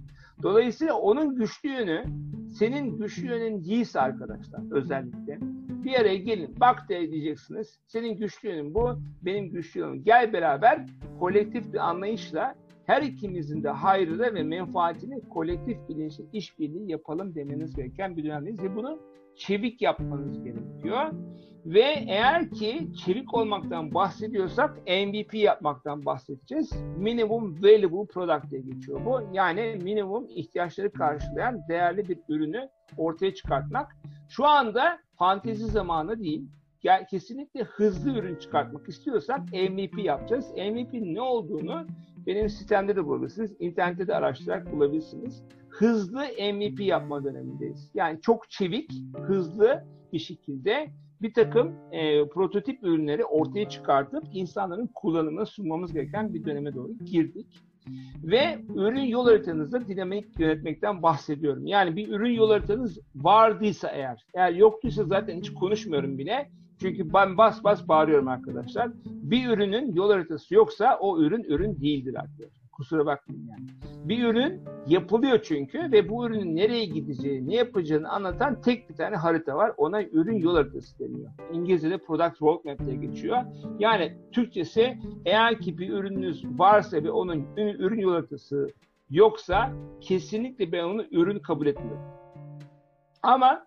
Dolayısıyla 0.42 0.94
onun 0.94 1.36
güçlü 1.36 1.68
yönü 1.68 2.05
senin 2.59 2.98
güçlü 2.98 3.26
yönün 3.26 3.64
değilse 3.64 4.00
arkadaşlar 4.00 4.61
özellikle 4.70 5.38
bir 5.84 6.00
araya 6.00 6.16
gelin. 6.16 6.55
Bak 6.61 6.88
de 6.88 7.11
diyeceksiniz. 7.11 7.78
Senin 7.86 8.16
güçlü 8.16 8.48
yönün 8.48 8.74
bu, 8.74 8.98
benim 9.22 9.50
güçlü 9.50 9.80
yönüm. 9.80 10.05
Gel 10.05 10.32
beraber 10.32 10.86
kolektif 11.20 11.72
bir 11.72 11.88
anlayışla 11.88 12.55
her 12.86 13.03
ikimizin 13.03 13.62
de 13.62 13.68
hayrına 13.68 14.34
ve 14.34 14.42
menfaatini 14.42 15.28
kolektif 15.28 15.88
bilinçli 15.88 16.24
işbirliği 16.32 16.90
yapalım 16.90 17.34
demeniz 17.34 17.76
gereken 17.76 18.16
bir 18.16 18.24
dönemdeyiz. 18.24 18.62
Ve 18.62 18.76
bunu 18.76 18.98
çevik 19.37 19.83
yapmanız 19.83 20.45
gerekiyor. 20.45 21.12
Ve 21.66 22.05
eğer 22.09 22.51
ki 22.51 22.89
çevik 23.05 23.35
olmaktan 23.35 23.95
bahsediyorsak 23.95 24.78
MVP 24.87 25.35
yapmaktan 25.35 26.05
bahsedeceğiz. 26.05 26.72
Minimum 26.99 27.62
Valuable 27.62 28.12
Product 28.12 28.51
diye 28.51 28.61
geçiyor 28.61 29.01
bu. 29.07 29.20
Yani 29.33 29.78
minimum 29.83 30.26
ihtiyaçları 30.28 30.93
karşılayan 30.93 31.61
değerli 31.68 32.09
bir 32.09 32.18
ürünü 32.28 32.68
ortaya 32.97 33.35
çıkartmak. 33.35 33.97
Şu 34.28 34.47
anda 34.47 34.99
fantezi 35.18 35.66
zamanı 35.66 36.20
değil. 36.20 36.49
gel, 36.80 37.07
kesinlikle 37.07 37.62
hızlı 37.62 38.18
ürün 38.18 38.37
çıkartmak 38.37 38.89
istiyorsak 38.89 39.41
MVP 39.53 40.05
yapacağız. 40.05 40.51
MVP 40.51 40.93
ne 40.93 41.20
olduğunu 41.20 41.87
benim 42.26 42.49
sitemde 42.49 42.97
de 42.97 43.05
bulabilirsiniz. 43.05 43.57
İnternette 43.59 44.07
de 44.07 44.14
araştırarak 44.14 44.72
bulabilirsiniz. 44.72 45.43
Hızlı 45.83 46.20
MVP 46.53 46.80
yapma 46.80 47.24
dönemindeyiz. 47.24 47.91
Yani 47.95 48.20
çok 48.20 48.51
çevik, 48.51 48.91
hızlı 49.26 49.85
bir 50.12 50.18
şekilde 50.18 50.91
bir 51.22 51.35
takım 51.35 51.72
e, 51.93 52.28
prototip 52.28 52.83
ürünleri 52.83 53.24
ortaya 53.24 53.68
çıkartıp 53.68 54.24
insanların 54.33 54.87
kullanımına 54.95 55.47
sunmamız 55.47 55.93
gereken 55.93 56.35
bir 56.35 56.45
döneme 56.45 56.74
doğru 56.74 56.93
girdik. 57.05 57.47
Ve 58.22 58.59
ürün 58.74 59.03
yol 59.03 59.26
haritanızda 59.26 59.89
dinamik 59.89 60.41
yönetmekten 60.41 61.03
bahsediyorum. 61.03 61.66
Yani 61.66 61.97
bir 61.97 62.09
ürün 62.09 62.33
yol 62.33 62.51
haritanız 62.51 62.99
vardıysa 63.14 63.89
eğer, 63.89 64.26
eğer 64.35 64.53
yoktuysa 64.53 65.05
zaten 65.05 65.39
hiç 65.39 65.55
konuşmuyorum 65.55 66.18
bile. 66.18 66.51
Çünkü 66.80 67.12
ben 67.12 67.39
bas 67.39 67.64
bas 67.64 67.89
bağırıyorum 67.89 68.28
arkadaşlar. 68.28 68.91
Bir 69.05 69.49
ürünün 69.49 69.95
yol 69.95 70.11
haritası 70.11 70.55
yoksa 70.55 70.99
o 71.01 71.20
ürün 71.20 71.45
ürün 71.45 71.80
değildir 71.80 72.14
arkadaşlar. 72.14 72.62
Kusura 72.73 73.07
bakmayın 73.07 73.49
yani. 73.51 73.66
Bir 74.05 74.25
ürün 74.25 74.61
yapılıyor 74.87 75.41
çünkü 75.43 75.93
ve 75.93 76.09
bu 76.09 76.27
ürünün 76.27 76.57
nereye 76.57 76.85
gideceği, 76.85 77.49
ne 77.49 77.55
yapacağını 77.55 78.09
anlatan 78.09 78.61
tek 78.61 78.91
bir 78.91 78.95
tane 78.95 79.16
harita 79.16 79.57
var. 79.57 79.73
Ona 79.77 80.03
ürün 80.03 80.37
yol 80.37 80.55
haritası 80.55 80.99
deniyor. 80.99 81.31
İngilizce'de 81.53 81.99
Product 81.99 82.43
Roadmap 82.43 82.79
diye 82.79 82.97
geçiyor. 82.97 83.39
Yani 83.79 84.16
Türkçesi 84.33 84.99
eğer 85.25 85.59
ki 85.59 85.79
bir 85.79 85.89
ürününüz 85.89 86.45
varsa 86.59 87.05
ve 87.05 87.11
onun 87.11 87.47
ürün 87.57 88.01
yol 88.01 88.12
haritası 88.12 88.68
yoksa 89.11 89.73
kesinlikle 90.01 90.73
ben 90.73 90.85
onu 90.85 91.05
ürün 91.11 91.39
kabul 91.39 91.66
etmiyorum. 91.66 92.22
Ama 93.23 93.66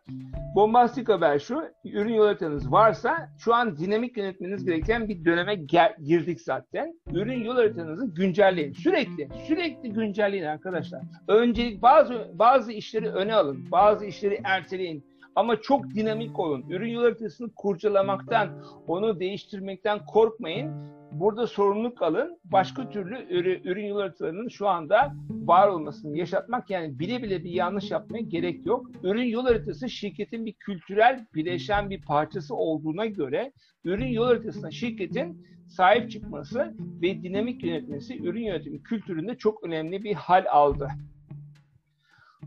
bombastik 0.56 1.10
haber 1.10 1.40
şu, 1.40 1.64
ürün 1.86 2.14
yol 2.14 2.26
haritanız 2.26 2.72
varsa 2.72 3.30
şu 3.38 3.54
an 3.54 3.78
dinamik 3.78 4.18
yönetmeniz 4.18 4.66
gereken 4.66 5.10
bir 5.10 5.26
döneme 5.26 5.56
girdik 6.06 6.42
zaten. 6.42 7.00
Ürün 7.12 7.44
yol 7.44 7.56
haritanızı 7.56 8.06
güncelleyin. 8.06 8.74
Sürekli, 8.74 9.30
sürekli 9.48 9.90
güncelleyin 9.90 10.44
arkadaşlar. 10.44 11.02
Öncelik 11.28 11.82
bazı 11.82 12.32
bazı 12.34 12.72
işleri 12.72 13.10
öne 13.10 13.36
alın, 13.36 13.72
bazı 13.72 14.06
işleri 14.06 14.42
erteleyin. 14.44 15.06
Ama 15.36 15.62
çok 15.62 15.90
dinamik 15.96 16.40
olun. 16.40 16.66
Ürün 16.70 16.90
yol 16.90 17.04
haritasını 17.04 17.52
kurcalamaktan, 17.56 18.50
onu 18.88 19.20
değiştirmekten 19.20 20.06
korkmayın 20.06 20.72
burada 21.20 21.48
sorumluluk 21.48 22.02
alın. 22.02 22.40
Başka 22.44 22.90
türlü 22.90 23.28
ürün 23.70 23.86
yol 23.86 24.00
haritalarının 24.00 24.48
şu 24.48 24.68
anda 24.68 25.16
var 25.30 25.68
olmasını 25.68 26.18
yaşatmak 26.18 26.70
yani 26.70 27.00
bile 27.00 27.24
bile 27.24 27.44
bir 27.44 27.50
yanlış 27.50 27.92
yapmaya 27.92 28.22
gerek 28.22 28.66
yok. 28.66 28.86
Ürün 29.04 29.24
yol 29.24 29.46
haritası 29.46 29.90
şirketin 29.90 30.46
bir 30.46 30.54
kültürel 30.54 31.26
bileşen 31.36 31.90
bir 31.90 32.02
parçası 32.02 32.56
olduğuna 32.56 33.06
göre 33.06 33.52
ürün 33.84 34.08
yol 34.08 34.26
haritasına 34.26 34.72
şirketin 34.72 35.46
sahip 35.68 36.12
çıkması 36.12 36.74
ve 37.02 37.24
dinamik 37.24 37.64
yönetmesi 37.64 38.24
ürün 38.24 38.44
yönetimi 38.44 38.84
kültüründe 38.84 39.38
çok 39.38 39.64
önemli 39.64 40.04
bir 40.04 40.14
hal 40.14 40.46
aldı. 40.50 40.90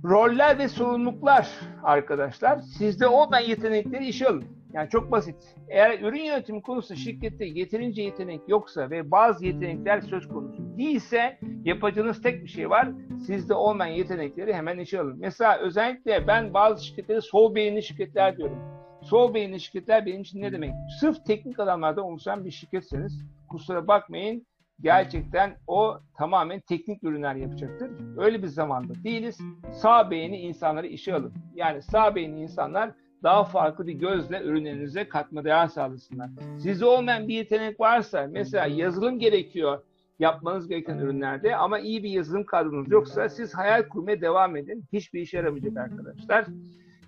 Roller 0.05 0.59
ve 0.59 0.69
sorumluluklar 0.69 1.49
arkadaşlar. 1.83 2.59
Sizde 2.61 3.07
olmayan 3.07 3.49
yetenekleri 3.49 4.07
işe 4.07 4.29
alın. 4.29 4.58
Yani 4.73 4.89
çok 4.89 5.11
basit. 5.11 5.57
Eğer 5.69 6.01
ürün 6.01 6.23
yönetimi 6.23 6.63
konusu 6.63 6.97
şirkette 6.97 7.45
yeterince 7.45 8.03
yetenek 8.03 8.41
yoksa 8.49 8.91
ve 8.91 9.11
bazı 9.11 9.47
yetenekler 9.47 10.01
söz 10.01 10.29
konusu 10.29 10.79
değilse 10.79 11.39
yapacağınız 11.65 12.23
tek 12.23 12.43
bir 12.43 12.49
şey 12.49 12.71
var. 12.71 12.89
Sizde 13.27 13.55
olmayan 13.55 13.95
yetenekleri 13.95 14.55
hemen 14.55 14.79
işe 14.79 15.01
alın. 15.01 15.17
Mesela 15.19 15.59
özellikle 15.59 16.27
ben 16.27 16.55
bazı 16.55 16.87
şirketlere 16.87 17.21
sol 17.21 17.55
beyinli 17.55 17.83
şirketler 17.83 18.37
diyorum. 18.37 18.59
Sol 19.03 19.35
beyinli 19.35 19.61
şirketler 19.61 20.07
benim 20.07 20.21
için 20.21 20.43
ne 20.43 20.53
demek? 20.53 20.71
Sırf 21.01 21.25
teknik 21.25 21.61
adamlardan 21.61 22.05
oluşan 22.05 22.45
bir 22.45 22.51
şirketseniz 22.51 23.25
kusura 23.49 23.89
bakmayın 23.89 24.47
gerçekten 24.81 25.57
o 25.67 25.99
tamamen 26.19 26.61
teknik 26.61 27.05
ürünler 27.05 27.35
yapacaktır. 27.35 27.91
Öyle 28.19 28.43
bir 28.43 28.49
zamanda 28.49 28.93
değiliz. 29.05 29.39
Sağ 29.73 30.11
beyni 30.11 30.37
insanları 30.37 30.87
işe 30.87 31.15
alın. 31.15 31.33
Yani 31.55 31.83
sağ 31.83 32.15
beyni 32.15 32.43
insanlar 32.43 32.91
daha 33.23 33.45
farklı 33.45 33.87
bir 33.87 33.93
gözle 33.93 34.43
ürünlerinize 34.43 35.09
katma 35.09 35.45
değer 35.45 35.67
sağlasınlar. 35.67 36.31
Sizde 36.59 36.85
olmayan 36.85 37.29
bir 37.29 37.35
yetenek 37.35 37.81
varsa 37.81 38.29
mesela 38.31 38.67
yazılım 38.67 39.19
gerekiyor 39.19 39.83
yapmanız 40.19 40.69
gereken 40.69 40.99
ürünlerde 40.99 41.57
ama 41.57 41.79
iyi 41.79 42.03
bir 42.03 42.11
yazılım 42.11 42.45
kadronuz 42.45 42.91
yoksa 42.91 43.29
siz 43.29 43.55
hayal 43.55 43.89
kurmaya 43.89 44.21
devam 44.21 44.57
edin. 44.57 44.85
Hiçbir 44.93 45.21
işe 45.21 45.37
yaramayacak 45.37 45.77
arkadaşlar. 45.77 46.47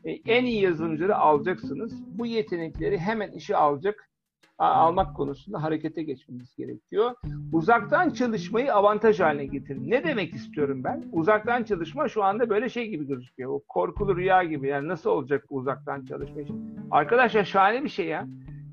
E, 0.04 0.11
en 0.11 0.44
iyi 0.44 0.62
yazılımcıları 0.62 1.16
alacaksınız. 1.16 1.92
Bu 2.18 2.26
yetenekleri 2.26 2.98
hemen 2.98 3.30
işe 3.32 3.56
alacak 3.56 4.09
almak 4.66 5.16
konusunda 5.16 5.62
harekete 5.62 6.02
geçmemiz 6.02 6.54
gerekiyor. 6.56 7.14
Uzaktan 7.52 8.11
çalışmayı 8.11 8.74
avantaj 8.74 9.20
haline 9.20 9.46
getirin. 9.46 9.90
Ne 9.90 10.04
demek 10.04 10.34
istiyorum 10.34 10.84
ben? 10.84 11.04
Uzaktan 11.12 11.64
çalışma 11.64 12.08
şu 12.08 12.24
anda 12.24 12.50
böyle 12.50 12.68
şey 12.68 12.88
gibi 12.88 13.06
gözüküyor. 13.06 13.50
O 13.50 13.61
korkulu 13.68 14.16
rüya 14.16 14.44
gibi. 14.44 14.68
Yani 14.68 14.88
nasıl 14.88 15.11
olacak 15.11 15.44
uzaktan 15.50 16.04
çalışma? 16.04 16.42
Arkadaşlar 16.90 17.44
şahane 17.44 17.84
bir 17.84 17.88
şey 17.88 18.06
ya. 18.06 18.26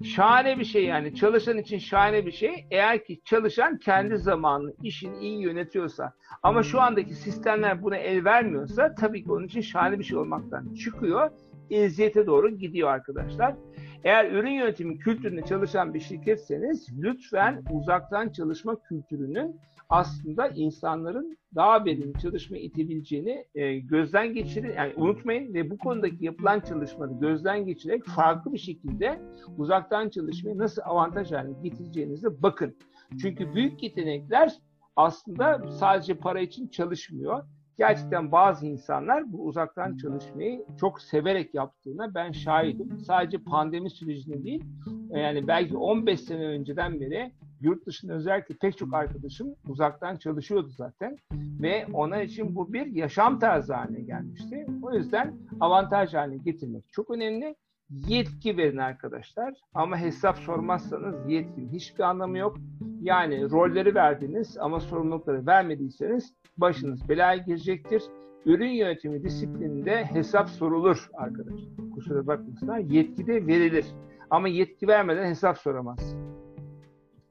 Şahane 0.03 0.59
bir 0.59 0.65
şey 0.65 0.85
yani. 0.85 1.15
Çalışan 1.15 1.57
için 1.57 1.77
şahane 1.77 2.25
bir 2.25 2.31
şey. 2.31 2.67
Eğer 2.71 3.05
ki 3.05 3.21
çalışan 3.25 3.77
kendi 3.77 4.17
zamanını, 4.17 4.73
işini 4.83 5.17
iyi 5.17 5.41
yönetiyorsa. 5.41 6.13
Ama 6.43 6.63
şu 6.63 6.81
andaki 6.81 7.13
sistemler 7.13 7.83
buna 7.83 7.97
el 7.97 8.25
vermiyorsa 8.25 8.95
tabii 8.95 9.23
ki 9.23 9.31
onun 9.31 9.45
için 9.45 9.61
şahane 9.61 9.99
bir 9.99 10.03
şey 10.03 10.17
olmaktan 10.17 10.73
çıkıyor. 10.73 11.31
Eziyete 11.69 12.25
doğru 12.25 12.49
gidiyor 12.49 12.89
arkadaşlar. 12.89 13.55
Eğer 14.03 14.31
ürün 14.31 14.51
yönetimi 14.51 14.97
kültüründe 14.97 15.41
çalışan 15.41 15.93
bir 15.93 15.99
şirketseniz 15.99 16.87
lütfen 17.01 17.63
uzaktan 17.71 18.29
çalışma 18.29 18.81
kültürünün 18.81 19.55
aslında 19.89 20.47
insanların 20.47 21.37
daha 21.55 21.85
verimli 21.85 22.19
çalışma 22.19 22.57
itebileceğini 22.57 23.45
e, 23.55 23.79
gözden 23.79 24.33
geçirin. 24.33 24.73
Yani 24.77 24.93
unutmayın 24.97 25.53
ve 25.53 25.69
bu 25.69 25.77
konudaki 25.77 26.25
yapılan 26.25 26.59
çalışmaları 26.59 27.13
gözden 27.19 27.65
geçirerek 27.65 28.05
farklı 28.05 28.53
bir 28.53 28.57
şekilde 28.57 29.21
uzaktan 29.57 30.09
çalışmayı 30.09 30.57
nasıl 30.57 30.81
avantaj 30.85 31.31
haline 31.31 31.61
getireceğinize 31.63 32.41
bakın. 32.41 32.75
Çünkü 33.21 33.53
büyük 33.53 33.83
yetenekler 33.83 34.53
aslında 34.95 35.71
sadece 35.71 36.13
para 36.13 36.39
için 36.39 36.67
çalışmıyor 36.67 37.43
gerçekten 37.77 38.31
bazı 38.31 38.65
insanlar 38.65 39.33
bu 39.33 39.45
uzaktan 39.45 39.97
çalışmayı 39.97 40.65
çok 40.79 41.01
severek 41.01 41.53
yaptığına 41.55 42.13
ben 42.13 42.31
şahidim. 42.31 42.99
Sadece 42.99 43.37
pandemi 43.37 43.89
sürecinde 43.89 44.43
değil, 44.43 44.63
yani 45.09 45.47
belki 45.47 45.77
15 45.77 46.21
sene 46.21 46.45
önceden 46.45 46.99
beri 47.01 47.31
yurt 47.61 47.85
dışında 47.85 48.13
özellikle 48.13 48.55
pek 48.55 48.77
çok 48.77 48.93
arkadaşım 48.93 49.55
uzaktan 49.67 50.15
çalışıyordu 50.15 50.69
zaten 50.69 51.17
ve 51.61 51.85
ona 51.93 52.21
için 52.21 52.55
bu 52.55 52.73
bir 52.73 52.85
yaşam 52.85 53.39
tarzı 53.39 53.73
haline 53.73 54.01
gelmişti. 54.01 54.65
O 54.81 54.93
yüzden 54.93 55.33
avantaj 55.59 56.13
haline 56.13 56.37
getirmek 56.37 56.83
çok 56.91 57.09
önemli. 57.09 57.55
Yetki 57.89 58.57
verin 58.57 58.77
arkadaşlar 58.77 59.53
ama 59.73 59.97
hesap 59.97 60.37
sormazsanız 60.37 61.29
yetkinin 61.29 61.69
hiçbir 61.69 62.03
anlamı 62.03 62.37
yok. 62.37 62.57
Yani 63.01 63.51
rolleri 63.51 63.95
verdiniz 63.95 64.57
ama 64.57 64.79
sorumlulukları 64.79 65.45
vermediyseniz 65.45 66.33
başınız 66.57 67.09
belaya 67.09 67.37
girecektir. 67.37 68.03
Ürün 68.45 68.69
yönetimi 68.69 69.23
disiplininde 69.23 70.05
hesap 70.05 70.49
sorulur 70.49 71.09
arkadaşlar. 71.13 71.69
Kusura 71.93 72.27
bakmasınlar. 72.27 72.77
Yetki 72.77 73.27
de 73.27 73.47
verilir. 73.47 73.85
Ama 74.29 74.47
yetki 74.47 74.87
vermeden 74.87 75.25
hesap 75.25 75.57
soramaz. 75.57 76.15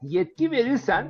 Yetki 0.02 0.50
verirsen, 0.50 1.08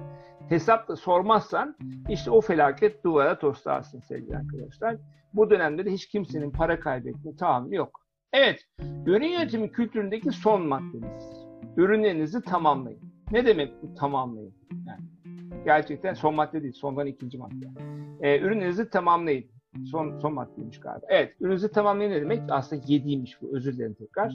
hesap 0.49 0.89
da 0.89 0.97
sormazsan 0.97 1.77
işte 2.09 2.31
o 2.31 2.41
felaket 2.41 3.05
duvara 3.05 3.39
toslarsın 3.39 4.01
sevgili 4.01 4.37
arkadaşlar. 4.37 4.97
Bu 5.35 5.51
dönemde 5.51 5.85
de 5.85 5.91
hiç 5.91 6.07
kimsenin 6.09 6.51
para 6.51 6.81
kaybetme 6.81 7.37
tahammülü 7.37 7.75
yok. 7.75 8.06
Evet, 8.33 8.61
ürün 9.07 9.29
yönetimi 9.29 9.73
kültüründeki 9.73 10.31
son 10.31 10.63
maddemiz. 10.67 11.47
Ürünlerinizi 11.77 12.43
tamamlayın. 12.43 13.01
Ne 13.33 13.47
demek 13.47 13.83
bu 13.83 13.95
tamamlayın? 13.95 14.55
Yani 14.87 15.01
gerçekten 15.65 16.15
son 16.15 16.35
madde 16.35 16.63
değil, 16.63 16.73
sondan 16.73 17.07
ikinci 17.07 17.39
madde. 17.39 17.67
Ee, 18.21 18.39
ürünlerinizi 18.41 18.91
tamamlayın. 18.91 19.45
Son, 19.91 20.19
son 20.19 20.35
maddeymiş 20.35 20.81
galiba. 20.81 21.07
Evet, 21.09 21.37
ürününüzü 21.41 21.73
tamamlayın 21.73 22.11
ne 22.11 22.21
demek? 22.21 22.41
Aslında 22.51 22.83
yediymiş 22.87 23.43
bu, 23.43 23.57
özür 23.57 23.77
dilerim 23.77 23.95
tekrar. 23.95 24.35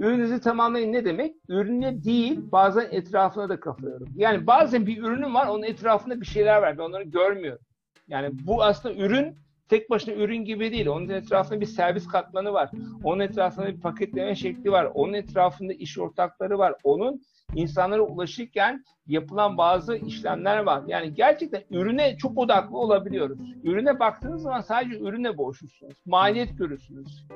Ürününüzü 0.00 0.40
tamamlayın 0.40 0.92
ne 0.92 1.04
demek? 1.04 1.36
Ürüne 1.48 2.04
değil, 2.04 2.40
bazen 2.52 2.88
etrafına 2.90 3.48
da 3.48 3.60
kafıyorum. 3.60 4.08
Yani 4.16 4.46
bazen 4.46 4.86
bir 4.86 5.02
ürünüm 5.02 5.34
var, 5.34 5.46
onun 5.46 5.62
etrafında 5.62 6.20
bir 6.20 6.26
şeyler 6.26 6.62
var. 6.62 6.78
Ben 6.78 6.82
onları 6.82 7.02
görmüyorum. 7.02 7.64
Yani 8.08 8.30
bu 8.46 8.62
aslında 8.62 8.94
ürün 8.94 9.36
tek 9.72 9.90
başına 9.90 10.14
ürün 10.14 10.44
gibi 10.44 10.72
değil. 10.72 10.86
Onun 10.86 11.08
etrafında 11.08 11.60
bir 11.60 11.66
servis 11.66 12.06
katmanı 12.06 12.52
var. 12.52 12.70
Onun 13.04 13.20
etrafında 13.20 13.66
bir 13.66 13.80
paketleme 13.80 14.34
şekli 14.34 14.72
var. 14.72 14.90
Onun 14.94 15.12
etrafında 15.12 15.72
iş 15.72 15.98
ortakları 15.98 16.58
var. 16.58 16.74
Onun 16.84 17.22
insanlara 17.54 18.02
ulaşırken 18.02 18.84
yapılan 19.06 19.58
bazı 19.58 19.96
işlemler 19.96 20.58
var. 20.58 20.82
Yani 20.86 21.14
gerçekten 21.14 21.62
ürüne 21.70 22.16
çok 22.16 22.38
odaklı 22.38 22.78
olabiliyoruz. 22.78 23.38
Ürüne 23.64 24.00
baktığınız 24.00 24.42
zaman 24.42 24.60
sadece 24.60 24.98
ürüne 24.98 25.38
boğuşursunuz. 25.38 25.94
Maliyet 26.06 26.58
görürsünüz. 26.58 27.26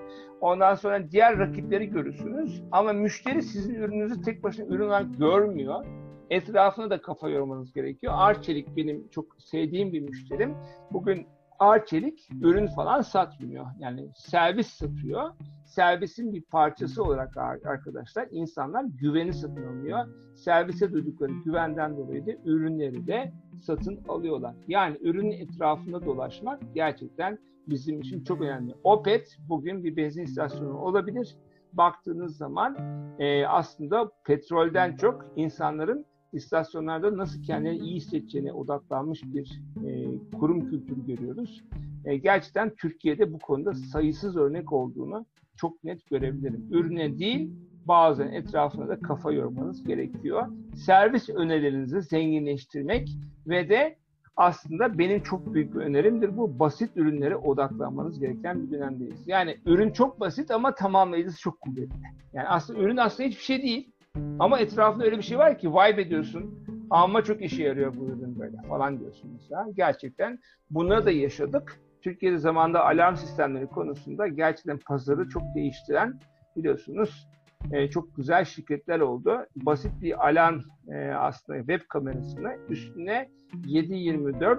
Ondan 0.40 0.74
sonra 0.74 1.10
diğer 1.10 1.38
rakipleri 1.38 1.90
görürsünüz. 1.90 2.62
Ama 2.72 2.92
müşteri 2.92 3.42
sizin 3.42 3.74
ürününüzü 3.74 4.22
tek 4.22 4.42
başına 4.42 4.66
ürün 4.66 4.86
olarak 4.86 5.18
görmüyor. 5.18 5.84
Etrafına 6.30 6.90
da 6.90 7.00
kafa 7.00 7.28
yormanız 7.28 7.72
gerekiyor. 7.72 8.12
Arçelik 8.16 8.76
benim 8.76 9.08
çok 9.08 9.26
sevdiğim 9.38 9.92
bir 9.92 10.00
müşterim. 10.00 10.54
Bugün 10.92 11.26
Arçelik 11.58 12.28
ürün 12.40 12.66
falan 12.66 13.00
satmıyor. 13.00 13.66
Yani 13.78 14.08
servis 14.14 14.66
satıyor. 14.66 15.30
Servisin 15.64 16.32
bir 16.32 16.42
parçası 16.42 17.04
olarak 17.04 17.36
arkadaşlar 17.64 18.28
insanlar 18.30 18.84
güveni 18.84 19.32
satın 19.32 19.78
alıyor. 19.78 20.06
Servise 20.34 20.92
duydukları 20.92 21.32
güvenden 21.32 21.96
dolayı 21.96 22.26
da 22.26 22.30
ürünleri 22.44 23.06
de 23.06 23.32
satın 23.62 24.00
alıyorlar. 24.08 24.54
Yani 24.68 24.98
ürünün 25.00 25.30
etrafında 25.30 26.06
dolaşmak 26.06 26.62
gerçekten 26.74 27.38
bizim 27.68 28.00
için 28.00 28.24
çok 28.24 28.40
önemli. 28.40 28.74
Opet 28.84 29.36
bugün 29.48 29.84
bir 29.84 29.96
benzin 29.96 30.22
istasyonu 30.22 30.78
olabilir. 30.78 31.36
Baktığınız 31.72 32.36
zaman 32.36 32.76
e, 33.18 33.46
aslında 33.46 34.10
petrolden 34.24 34.96
çok 34.96 35.24
insanların 35.36 36.06
istasyonlarda 36.36 37.16
nasıl 37.16 37.42
kendini 37.42 37.78
iyi 37.78 37.96
hissedeceğine 37.96 38.52
odaklanmış 38.52 39.22
bir 39.24 39.62
e, 39.86 40.06
kurum 40.38 40.70
kültürü 40.70 41.06
görüyoruz. 41.06 41.64
E, 42.04 42.16
gerçekten 42.16 42.74
Türkiye'de 42.74 43.32
bu 43.32 43.38
konuda 43.38 43.74
sayısız 43.74 44.36
örnek 44.36 44.72
olduğunu 44.72 45.26
çok 45.56 45.84
net 45.84 46.06
görebilirim. 46.06 46.68
Ürüne 46.70 47.18
değil, 47.18 47.50
bazen 47.84 48.28
etrafına 48.28 48.88
da 48.88 49.00
kafa 49.00 49.32
yormanız 49.32 49.84
gerekiyor. 49.84 50.48
Servis 50.76 51.28
önerilerinizi 51.28 52.02
zenginleştirmek 52.02 53.08
ve 53.46 53.68
de 53.68 53.96
aslında 54.36 54.98
benim 54.98 55.22
çok 55.22 55.54
büyük 55.54 55.74
bir 55.74 55.80
önerimdir 55.80 56.36
bu. 56.36 56.58
Basit 56.58 56.96
ürünlere 56.96 57.36
odaklanmanız 57.36 58.20
gereken 58.20 58.62
bir 58.62 58.70
dönemdeyiz. 58.70 59.28
Yani 59.28 59.56
ürün 59.66 59.90
çok 59.90 60.20
basit 60.20 60.50
ama 60.50 60.74
tamamlayıcısı 60.74 61.40
çok 61.40 61.60
kuvvetli. 61.60 62.02
Yani 62.32 62.48
aslında 62.48 62.80
ürün 62.80 62.96
aslında 62.96 63.28
hiçbir 63.28 63.42
şey 63.42 63.62
değil. 63.62 63.92
Ama 64.38 64.58
etrafında 64.58 65.04
öyle 65.04 65.18
bir 65.18 65.22
şey 65.22 65.38
var 65.38 65.58
ki 65.58 65.70
vibe 65.70 66.02
ediyorsun. 66.02 66.66
Ama 66.90 67.24
çok 67.24 67.42
işe 67.42 67.62
yarıyor 67.62 67.96
bu 67.96 68.04
ürün 68.04 68.38
böyle 68.38 68.56
falan 68.68 69.00
diyorsun 69.00 69.30
mesela. 69.32 69.66
Gerçekten 69.76 70.38
bunları 70.70 71.06
da 71.06 71.10
yaşadık. 71.10 71.80
Türkiye'de 72.02 72.38
zamanda 72.38 72.84
alarm 72.84 73.16
sistemleri 73.16 73.66
konusunda 73.66 74.28
gerçekten 74.28 74.78
pazarı 74.78 75.28
çok 75.28 75.42
değiştiren 75.54 76.20
biliyorsunuz 76.56 77.28
e, 77.72 77.90
çok 77.90 78.16
güzel 78.16 78.44
şirketler 78.44 79.00
oldu. 79.00 79.46
Basit 79.56 80.02
bir 80.02 80.28
alarm 80.28 80.60
e, 80.88 81.10
aslında 81.10 81.58
web 81.58 81.80
kamerasını 81.88 82.56
üstüne 82.68 83.28
7-24 83.66 84.58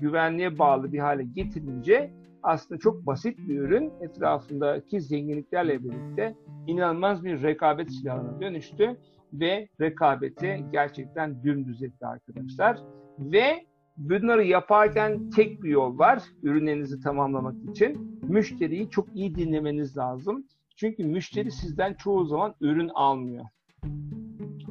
güvenliğe 0.00 0.58
bağlı 0.58 0.92
bir 0.92 0.98
hale 0.98 1.22
getirince 1.24 2.10
aslında 2.42 2.80
çok 2.80 3.06
basit 3.06 3.38
bir 3.38 3.58
ürün 3.58 3.92
etrafındaki 4.00 5.00
zenginliklerle 5.00 5.84
birlikte 5.84 6.34
inanılmaz 6.66 7.24
bir 7.24 7.42
rekabet 7.42 7.92
silahına 7.92 8.40
dönüştü 8.40 8.96
ve 9.32 9.68
rekabeti 9.80 10.64
gerçekten 10.72 11.42
dümdüz 11.42 11.82
etti 11.82 12.06
arkadaşlar. 12.06 12.78
Ve 13.18 13.66
bunları 13.96 14.44
yaparken 14.44 15.30
tek 15.30 15.62
bir 15.62 15.70
yol 15.70 15.98
var 15.98 16.22
ürünlerinizi 16.42 17.00
tamamlamak 17.00 17.54
için. 17.70 18.20
Müşteriyi 18.28 18.90
çok 18.90 19.16
iyi 19.16 19.34
dinlemeniz 19.34 19.96
lazım. 19.96 20.44
Çünkü 20.76 21.04
müşteri 21.04 21.50
sizden 21.50 21.94
çoğu 21.94 22.24
zaman 22.24 22.54
ürün 22.60 22.90
almıyor. 22.94 23.44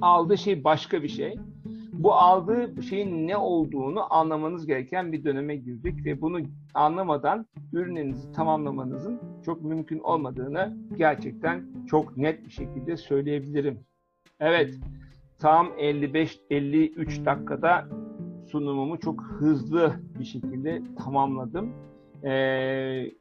Aldığı 0.01 0.37
şey 0.37 0.63
başka 0.63 1.03
bir 1.03 1.07
şey 1.07 1.35
bu 1.97 2.13
aldığı 2.13 2.83
şeyin 2.83 3.27
ne 3.27 3.37
olduğunu 3.37 4.13
anlamanız 4.13 4.65
gereken 4.65 5.11
bir 5.11 5.23
döneme 5.23 5.55
girdik 5.55 6.05
ve 6.05 6.21
bunu 6.21 6.39
anlamadan 6.73 7.45
ürünlerinizi 7.73 8.31
tamamlamanızın 8.31 9.19
çok 9.45 9.63
mümkün 9.63 9.99
olmadığını 9.99 10.77
gerçekten 10.97 11.65
çok 11.89 12.17
net 12.17 12.45
bir 12.45 12.51
şekilde 12.51 12.97
söyleyebilirim. 12.97 13.79
Evet, 14.39 14.75
tam 15.39 15.67
55-53 15.67 17.25
dakikada 17.25 17.87
sunumumu 18.51 18.99
çok 18.99 19.21
hızlı 19.23 19.93
bir 20.19 20.25
şekilde 20.25 20.81
tamamladım. 21.03 21.73
Ee, 22.23 23.11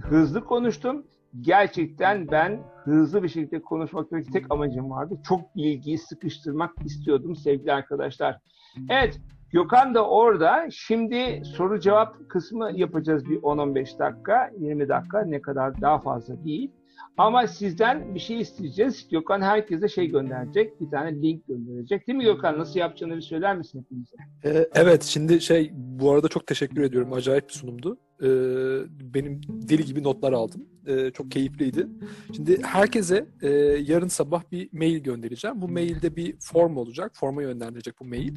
hızlı 0.00 0.44
konuştum 0.44 1.06
gerçekten 1.40 2.30
ben 2.30 2.60
hızlı 2.84 3.22
bir 3.22 3.28
şekilde 3.28 3.62
konuşmaktaki 3.62 4.30
tek 4.30 4.46
amacım 4.50 4.90
vardı. 4.90 5.14
Çok 5.28 5.56
bilgiyi 5.56 5.98
sıkıştırmak 5.98 6.70
istiyordum 6.84 7.36
sevgili 7.36 7.72
arkadaşlar. 7.72 8.38
Evet, 8.90 9.20
Gökhan 9.52 9.94
da 9.94 10.08
orada. 10.08 10.66
Şimdi 10.70 11.42
soru 11.44 11.80
cevap 11.80 12.28
kısmı 12.28 12.70
yapacağız 12.74 13.24
bir 13.30 13.36
10-15 13.36 13.98
dakika, 13.98 14.50
20 14.58 14.88
dakika 14.88 15.24
ne 15.24 15.42
kadar 15.42 15.80
daha 15.80 15.98
fazla 15.98 16.44
değil. 16.44 16.70
Ama 17.16 17.46
sizden 17.46 18.14
bir 18.14 18.20
şey 18.20 18.40
isteyeceğiz. 18.40 19.08
Gökhan 19.08 19.40
herkese 19.40 19.88
şey 19.88 20.06
gönderecek. 20.06 20.80
Bir 20.80 20.90
tane 20.90 21.22
link 21.22 21.46
gönderecek. 21.46 22.06
Değil 22.06 22.16
mi 22.16 22.24
Gökhan? 22.24 22.58
Nasıl 22.58 22.80
yapacağını 22.80 23.16
bir 23.16 23.20
söyler 23.20 23.56
misin 23.56 23.80
hepimize? 23.80 24.16
Ee, 24.44 24.68
evet. 24.74 25.02
Şimdi 25.02 25.40
şey 25.40 25.70
bu 25.74 26.12
arada 26.12 26.28
çok 26.28 26.46
teşekkür 26.46 26.82
ediyorum. 26.82 27.12
Acayip 27.12 27.48
bir 27.48 27.52
sunumdu. 27.52 27.98
Ee, 28.22 28.26
benim 29.14 29.40
deli 29.48 29.84
gibi 29.84 30.02
notlar 30.02 30.32
aldım. 30.32 30.66
Ee, 30.86 31.10
çok 31.10 31.30
keyifliydi. 31.30 31.88
Şimdi 32.36 32.62
herkese 32.62 33.26
e, 33.42 33.48
yarın 33.86 34.08
sabah 34.08 34.42
bir 34.52 34.68
mail 34.72 34.98
göndereceğim. 34.98 35.62
Bu 35.62 35.68
mailde 35.68 36.16
bir 36.16 36.34
form 36.40 36.76
olacak. 36.76 37.12
Forma 37.14 37.42
yönlendirecek 37.42 38.00
bu 38.00 38.04
mail. 38.04 38.36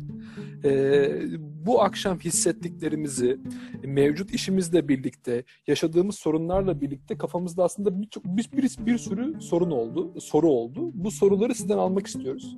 Ee, 0.65 1.21
bu 1.65 1.81
akşam 1.81 2.19
hissettiklerimizi 2.19 3.39
mevcut 3.83 4.33
işimizle 4.33 4.87
birlikte, 4.87 5.43
yaşadığımız 5.67 6.15
sorunlarla 6.15 6.81
birlikte 6.81 7.17
kafamızda 7.17 7.63
aslında 7.63 8.01
birçok 8.01 8.25
bir, 8.25 8.49
bir, 8.57 8.85
bir 8.85 8.97
sürü 8.97 9.41
sorun 9.41 9.71
oldu, 9.71 10.13
soru 10.19 10.47
oldu. 10.47 10.91
Bu 10.93 11.11
soruları 11.11 11.55
sizden 11.55 11.77
almak 11.77 12.07
istiyoruz. 12.07 12.57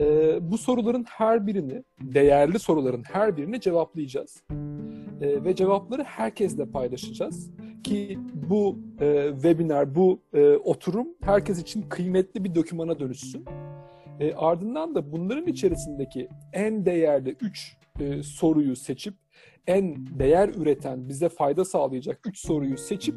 Ee, 0.00 0.38
bu 0.50 0.58
soruların 0.58 1.04
her 1.08 1.46
birini, 1.46 1.84
değerli 2.00 2.58
soruların 2.58 3.02
her 3.02 3.36
birini 3.36 3.60
cevaplayacağız 3.60 4.42
e, 5.20 5.44
ve 5.44 5.54
cevapları 5.54 6.02
herkesle 6.02 6.66
paylaşacağız 6.66 7.50
ki 7.84 8.18
bu 8.50 8.78
e, 9.00 9.30
webinar, 9.32 9.94
bu 9.94 10.20
e, 10.32 10.56
oturum 10.56 11.08
herkes 11.20 11.62
için 11.62 11.82
kıymetli 11.82 12.44
bir 12.44 12.54
dokümana 12.54 12.98
dönüşsün. 12.98 13.44
E, 14.20 14.34
ardından 14.34 14.94
da 14.94 15.12
bunların 15.12 15.46
içerisindeki 15.46 16.28
en 16.52 16.86
değerli 16.86 17.36
üç 17.40 17.76
e, 18.00 18.22
soruyu 18.22 18.76
seçip 18.76 19.14
en 19.66 20.06
değer 20.18 20.48
üreten, 20.48 21.08
bize 21.08 21.28
fayda 21.28 21.64
sağlayacak 21.64 22.20
üç 22.26 22.38
soruyu 22.38 22.78
seçip 22.78 23.14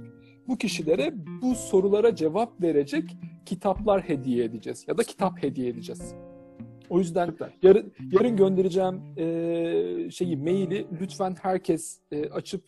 bu 0.47 0.57
kişilere 0.57 1.13
bu 1.41 1.55
sorulara 1.55 2.15
cevap 2.15 2.61
verecek 2.61 3.17
kitaplar 3.45 4.01
hediye 4.01 4.43
edeceğiz 4.43 4.85
ya 4.87 4.97
da 4.97 5.03
kitap 5.03 5.43
hediye 5.43 5.69
edeceğiz. 5.69 6.15
O 6.89 6.99
yüzden 6.99 7.25
Süper. 7.25 7.49
yarın, 7.63 7.93
yarın 8.11 8.37
göndereceğim 8.37 9.01
e, 9.17 10.11
şeyi 10.11 10.37
maili 10.37 10.85
lütfen 11.01 11.35
herkes 11.41 11.99
e, 12.11 12.29
açıp 12.29 12.63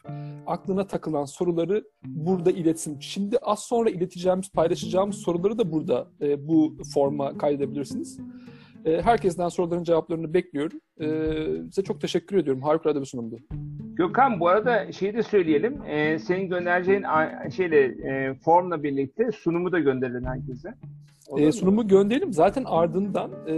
aklına 0.47 0.87
takılan 0.87 1.25
soruları 1.25 1.83
burada 2.05 2.51
iletsin. 2.51 2.99
Şimdi 2.99 3.37
az 3.37 3.59
sonra 3.59 3.89
ileteceğimiz, 3.89 4.51
paylaşacağımız 4.51 5.15
soruları 5.15 5.57
da 5.57 5.71
burada 5.71 6.07
e, 6.21 6.47
bu 6.47 6.77
forma 6.93 7.37
kaydedebilirsiniz. 7.37 8.19
E, 8.85 9.01
herkesten 9.01 9.49
soruların 9.49 9.83
cevaplarını 9.83 10.33
bekliyorum. 10.33 10.79
E, 11.01 11.07
size 11.63 11.83
çok 11.83 12.01
teşekkür 12.01 12.37
ediyorum. 12.37 12.61
Harikulade 12.61 13.01
bir 13.01 13.05
sunumdu. 13.05 13.39
Gökhan 13.95 14.39
bu 14.39 14.47
arada 14.47 14.91
şeyi 14.91 15.13
de 15.13 15.23
söyleyelim. 15.23 15.81
E, 15.87 16.19
senin 16.19 16.49
göndereceğin 16.49 17.03
şeyle 17.55 17.79
e, 17.83 18.33
formla 18.33 18.83
birlikte 18.83 19.31
sunumu 19.31 19.71
da 19.71 19.79
gönderin 19.79 20.23
herkese. 20.23 20.73
E, 21.37 21.51
sunumu 21.51 21.87
gönderelim. 21.87 22.33
Zaten 22.33 22.63
ardından 22.65 23.31
e, 23.47 23.55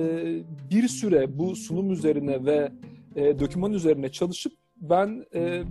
bir 0.71 0.87
süre 0.87 1.37
bu 1.37 1.55
sunum 1.55 1.91
üzerine 1.91 2.45
ve 2.45 2.71
e, 3.15 3.39
doküman 3.39 3.73
üzerine 3.73 4.11
çalışıp 4.11 4.53
ben 4.81 5.25
e, 5.35 5.63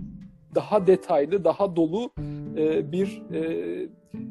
daha 0.55 0.87
detaylı, 0.87 1.43
daha 1.43 1.75
dolu 1.75 2.11
e, 2.57 2.91
bir 2.91 3.21
e, 3.33 3.89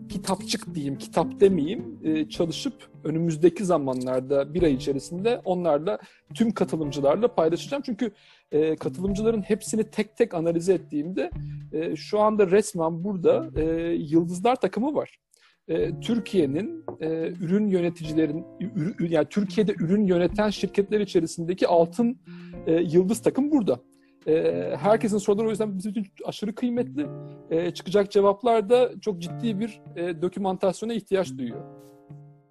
kitapçık 0.09 0.75
diyeyim, 0.75 0.99
kitap 0.99 1.41
demeyeyim, 1.41 1.99
e, 2.05 2.29
çalışıp 2.29 2.75
önümüzdeki 3.05 3.65
zamanlarda 3.65 4.55
bir 4.55 4.63
ay 4.63 4.75
içerisinde 4.75 5.41
onlarla 5.45 5.99
tüm 6.35 6.53
katılımcılarla 6.53 7.35
paylaşacağım. 7.35 7.83
Çünkü 7.87 8.11
e, 8.53 8.77
katılımcıların 8.77 9.43
hepsini 9.43 9.85
tek 9.85 10.17
tek 10.17 10.35
analiz 10.35 10.69
ettiğimde 10.69 11.31
e, 11.73 11.97
şu 11.97 12.21
anda 12.21 12.51
resmen 12.51 13.05
burada 13.05 13.51
e, 13.57 13.65
yıldızlar 13.95 14.57
takımı 14.57 14.95
var 14.95 15.19
e, 15.69 16.01
Türkiye'nin 16.01 16.85
e, 17.01 17.29
ürün 17.29 17.67
yöneticilerin 17.67 18.45
ürün, 18.61 19.09
yani 19.09 19.27
Türkiye'de 19.31 19.75
ürün 19.75 20.07
yöneten 20.07 20.51
şirketler 20.51 21.01
içerisindeki 21.01 21.67
altın 21.67 22.19
e, 22.67 22.73
yıldız 22.75 23.23
takım 23.23 23.51
burada. 23.51 23.81
E, 24.27 24.77
herkesin 24.77 25.19
soruları 25.19 25.47
o 25.47 25.51
yüzden 25.51 25.79
bizim 25.79 25.91
için 25.91 26.07
aşırı 26.25 26.55
kıymetli. 26.55 27.07
E, 27.51 27.71
çıkacak 27.71 28.11
cevaplar 28.11 28.71
da 28.71 29.01
çok 29.01 29.23
ciddi 29.23 29.61
bir 29.61 29.81
e, 29.97 30.23
dokümantasyona 30.23 30.95
ihtiyaç 30.95 31.39
duyuyor. 31.39 31.65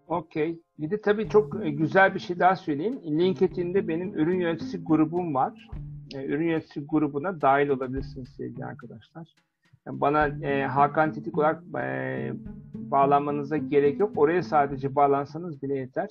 Okey. 0.07 0.59
Bir 0.79 0.91
de 0.91 1.01
tabii 1.01 1.29
çok 1.29 1.65
e, 1.65 1.69
güzel 1.69 2.15
bir 2.15 2.19
şey 2.19 2.39
daha 2.39 2.55
söyleyeyim. 2.55 2.99
LinkedIn'de 3.05 3.87
benim 3.87 4.13
ürün 4.13 4.39
yöneticisi 4.39 4.83
grubum 4.83 5.35
var. 5.35 5.69
E, 6.15 6.25
ürün 6.25 6.47
yöneticisi 6.47 6.85
grubuna 6.85 7.41
dahil 7.41 7.69
olabilirsiniz 7.69 8.29
sevgili 8.29 8.65
arkadaşlar. 8.65 9.35
Bana 9.87 10.27
e, 10.27 10.63
Hakan 10.63 11.11
Titik 11.11 11.37
olarak 11.37 11.63
e, 11.83 12.33
bağlanmanıza 12.73 13.57
gerek 13.57 13.99
yok. 13.99 14.11
Oraya 14.15 14.43
sadece 14.43 14.95
bağlansanız 14.95 15.61
bile 15.61 15.75
yeter. 15.77 16.09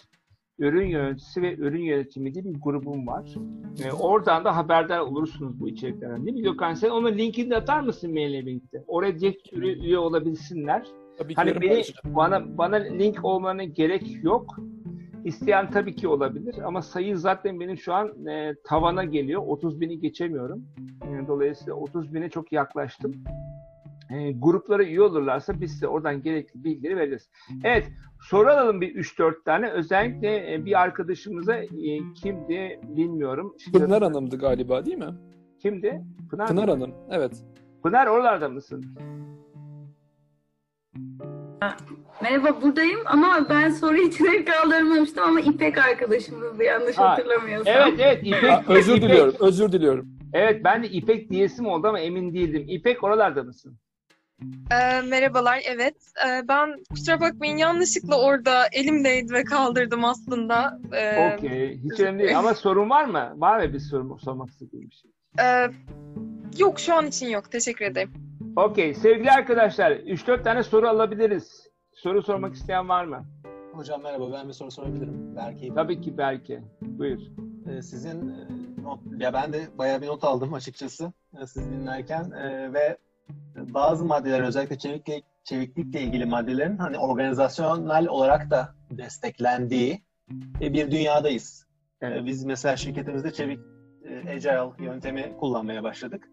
Ürün 0.59 0.87
yöneticisi 0.87 1.43
ve 1.43 1.57
ürün 1.57 1.83
yönetimi 1.83 2.35
diye 2.35 2.45
bir 2.45 2.61
grubum 2.61 3.07
var. 3.07 3.35
E, 3.85 3.93
oradan 3.93 4.45
da 4.45 4.57
haberdar 4.57 4.99
olursunuz 4.99 5.61
bu 5.61 5.69
içeriklerden. 5.69 6.27
Değil 6.27 6.37
mi 6.37 6.43
Gökhan? 6.43 6.75
Sen 6.75 6.91
onu 6.91 7.13
linkini 7.13 7.57
atar 7.57 7.81
mısın 7.81 8.13
maille 8.13 8.47
birlikte? 8.47 8.85
Oraya 8.87 9.21
direkt 9.21 9.53
üye, 9.53 9.75
üye 9.75 9.99
olabilsinler. 9.99 10.87
Tabii 11.19 11.35
Hani 11.35 11.61
beni, 11.61 11.83
bana, 12.05 12.59
bana 12.59 12.77
link 12.77 13.25
olmana 13.25 13.65
gerek 13.65 14.25
yok. 14.25 14.57
İsteyen 15.25 15.71
tabii 15.71 15.97
ki 15.97 16.09
olabilir 16.09 16.55
ama 16.65 16.83
sayı 16.83 17.19
zaten 17.19 17.61
benim 17.61 17.77
şu 17.77 17.95
an 17.95 18.27
e, 18.27 18.55
tavana 18.65 19.05
geliyor. 19.05 19.43
30 19.47 19.81
bini 19.81 20.01
geçemiyorum. 20.01 20.65
E, 21.03 21.29
dolayısıyla 21.29 21.75
30 21.75 22.15
bine 22.15 22.29
çok 22.31 22.53
yaklaştım. 22.53 23.25
E, 24.11 24.33
gruplara 24.33 24.85
üye 24.85 25.03
olurlarsa 25.03 25.61
biz 25.61 25.73
size 25.73 25.89
oradan 25.89 26.23
gerekli 26.23 26.65
bilgileri 26.65 26.97
vereceğiz. 26.97 27.31
Evet, 27.65 27.93
soru 28.23 28.49
alalım 28.49 28.81
bir 28.81 28.95
3-4 28.95 29.45
tane. 29.45 29.71
Özellikle 29.71 30.55
e, 30.55 30.65
bir 30.65 30.81
arkadaşımıza 30.83 31.57
e, 31.57 31.69
kimdi 32.23 32.81
bilmiyorum. 32.83 33.55
Şimdi- 33.65 33.79
Pınar 33.79 34.03
Hanım'dı 34.03 34.39
galiba 34.39 34.87
değil 34.87 34.99
mi? 34.99 35.15
Kimdi? 35.59 36.03
Pınar, 36.31 36.49
Pınar 36.49 36.65
mı? 36.65 36.71
Hanım. 36.71 36.95
Evet. 37.11 37.45
Pınar 37.83 38.07
oralarda 38.07 38.49
mısın? 38.49 38.85
Merhaba 42.23 42.63
buradayım 42.63 43.01
ama 43.07 43.47
ben 43.51 43.71
soru 43.71 43.97
için 43.97 44.25
el 44.25 44.45
kaldırmamıştım 44.47 45.25
ama 45.25 45.41
İpek 45.41 45.79
arkadaşımızdı 45.79 46.63
yanlış 46.65 46.99
Ha, 46.99 47.11
hatırlamıyorsam. 47.11 47.75
Evet 47.77 47.95
evet 47.99 48.21
İpek. 48.23 48.51
Aa, 48.51 48.65
özür 48.69 48.97
İpek. 48.97 49.09
diliyorum. 49.11 49.35
Özür 49.41 49.73
diliyorum. 49.73 50.09
Evet 50.33 50.65
ben 50.65 50.83
de 50.83 50.89
İpek 50.89 51.31
diyesim 51.31 51.67
oldu 51.67 51.89
ama 51.89 52.01
emin 52.01 52.35
değildim. 52.35 52.65
İpek 52.69 53.05
oralarda 53.05 53.43
mısın? 53.43 53.79
Ee, 54.73 55.01
merhabalar, 55.01 55.61
evet. 55.67 55.95
Ee, 56.27 56.49
ben 56.49 56.85
kusura 56.91 57.21
bakmayın 57.21 57.57
yanlışlıkla 57.57 58.21
orada 58.21 58.67
elimdeydi 58.73 59.33
ve 59.33 59.45
kaldırdım 59.45 60.05
aslında. 60.05 60.79
Ee, 60.93 61.35
Okey. 61.35 61.79
Hiç 61.85 62.01
önemli 62.01 62.23
değil. 62.23 62.39
Ama 62.39 62.55
sorun 62.55 62.91
var 62.91 63.05
mı? 63.05 63.33
Var 63.37 63.67
mı 63.67 63.73
bir 63.73 63.79
sorun 63.79 64.17
sormak 64.17 64.49
istediğim 64.49 64.91
bir 64.91 64.95
şey? 64.95 65.11
e, 65.41 65.71
yok 66.59 66.81
şu 66.81 66.95
an 66.95 67.07
için 67.07 67.27
yok. 67.29 67.51
Teşekkür 67.51 67.85
ederim. 67.85 68.11
Okey. 68.57 68.95
Sevgili 68.95 69.31
arkadaşlar 69.31 69.91
3-4 69.91 70.43
tane 70.43 70.63
soru 70.63 70.89
alabiliriz. 70.89 71.69
Soru 71.93 72.23
sormak 72.23 72.55
isteyen 72.55 72.89
var 72.89 73.05
mı? 73.05 73.25
Hocam 73.73 74.03
merhaba, 74.03 74.33
ben 74.33 74.49
bir 74.49 74.53
soru 74.53 74.71
sorabilirim. 74.71 75.37
Belki 75.37 75.75
Tabii 75.75 76.01
ki 76.01 76.19
belki. 76.19 76.63
Buyur. 76.83 77.21
e, 77.71 77.83
sizin 77.83 78.29
e, 78.29 78.47
not, 78.83 79.01
ya 79.19 79.33
ben 79.33 79.53
de 79.53 79.67
bayağı 79.79 80.03
bir 80.03 80.07
not 80.07 80.25
aldım 80.25 80.55
açıkçası 80.55 81.13
e, 81.43 81.47
siz 81.47 81.71
dinlerken 81.71 82.31
e, 82.31 82.73
ve 82.73 82.97
bazı 83.57 84.05
maddeler 84.05 84.41
özellikle 84.41 84.79
çeviklikle, 84.79 85.23
çeviklikle 85.45 86.01
ilgili 86.01 86.25
maddelerin 86.25 86.77
hani 86.79 86.99
organizasyonel 86.99 88.09
olarak 88.09 88.51
da 88.51 88.75
desteklendiği 88.91 90.03
e, 90.61 90.73
bir 90.73 90.91
dünyadayız. 90.91 91.67
Evet. 92.01 92.23
E, 92.23 92.27
Biz 92.27 92.45
mesela 92.45 92.77
şirketimizde 92.77 93.33
çevik 93.33 93.59
agile 94.29 94.85
yöntemi 94.85 95.37
kullanmaya 95.41 95.83
başladık. 95.83 96.29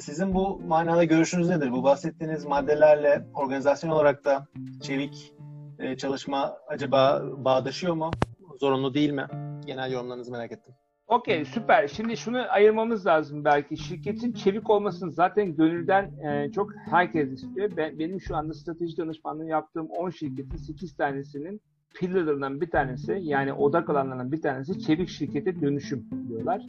Sizin 0.00 0.34
bu 0.34 0.60
manada 0.60 1.04
görüşünüz 1.04 1.48
nedir? 1.48 1.72
Bu 1.72 1.82
bahsettiğiniz 1.82 2.44
maddelerle 2.44 3.26
organizasyon 3.34 3.90
olarak 3.90 4.24
da 4.24 4.46
çevik 4.82 5.32
e, 5.78 5.96
çalışma 5.96 6.56
acaba 6.68 7.22
bağdaşıyor 7.36 7.94
mu? 7.94 8.10
Zorunlu 8.60 8.94
değil 8.94 9.10
mi? 9.10 9.26
Genel 9.66 9.92
yorumlarınızı 9.92 10.32
merak 10.32 10.52
ettim. 10.52 10.74
Okey 11.06 11.44
süper. 11.44 11.88
Şimdi 11.88 12.16
şunu 12.16 12.38
ayırmamız 12.48 13.06
lazım 13.06 13.44
belki. 13.44 13.76
Şirketin 13.76 14.32
çevik 14.32 14.70
olmasını 14.70 15.12
zaten 15.12 15.56
gönülden 15.56 16.04
e, 16.04 16.52
çok 16.52 16.70
herkes 16.90 17.32
istiyor. 17.32 17.70
Ben, 17.76 17.98
benim 17.98 18.20
şu 18.20 18.36
anda 18.36 18.54
strateji 18.54 18.96
danışmanlığı 18.96 19.46
yaptığım 19.46 19.86
10 19.90 20.10
şirketin 20.10 20.56
8 20.56 20.96
tanesinin 20.96 21.60
pillarlarından 21.94 22.60
bir 22.60 22.70
tanesi 22.70 23.18
yani 23.22 23.52
odak 23.52 23.90
alanlarından 23.90 24.32
bir 24.32 24.42
tanesi 24.42 24.80
çevik 24.80 25.08
şirkete 25.08 25.60
dönüşüm 25.60 26.06
diyorlar. 26.28 26.62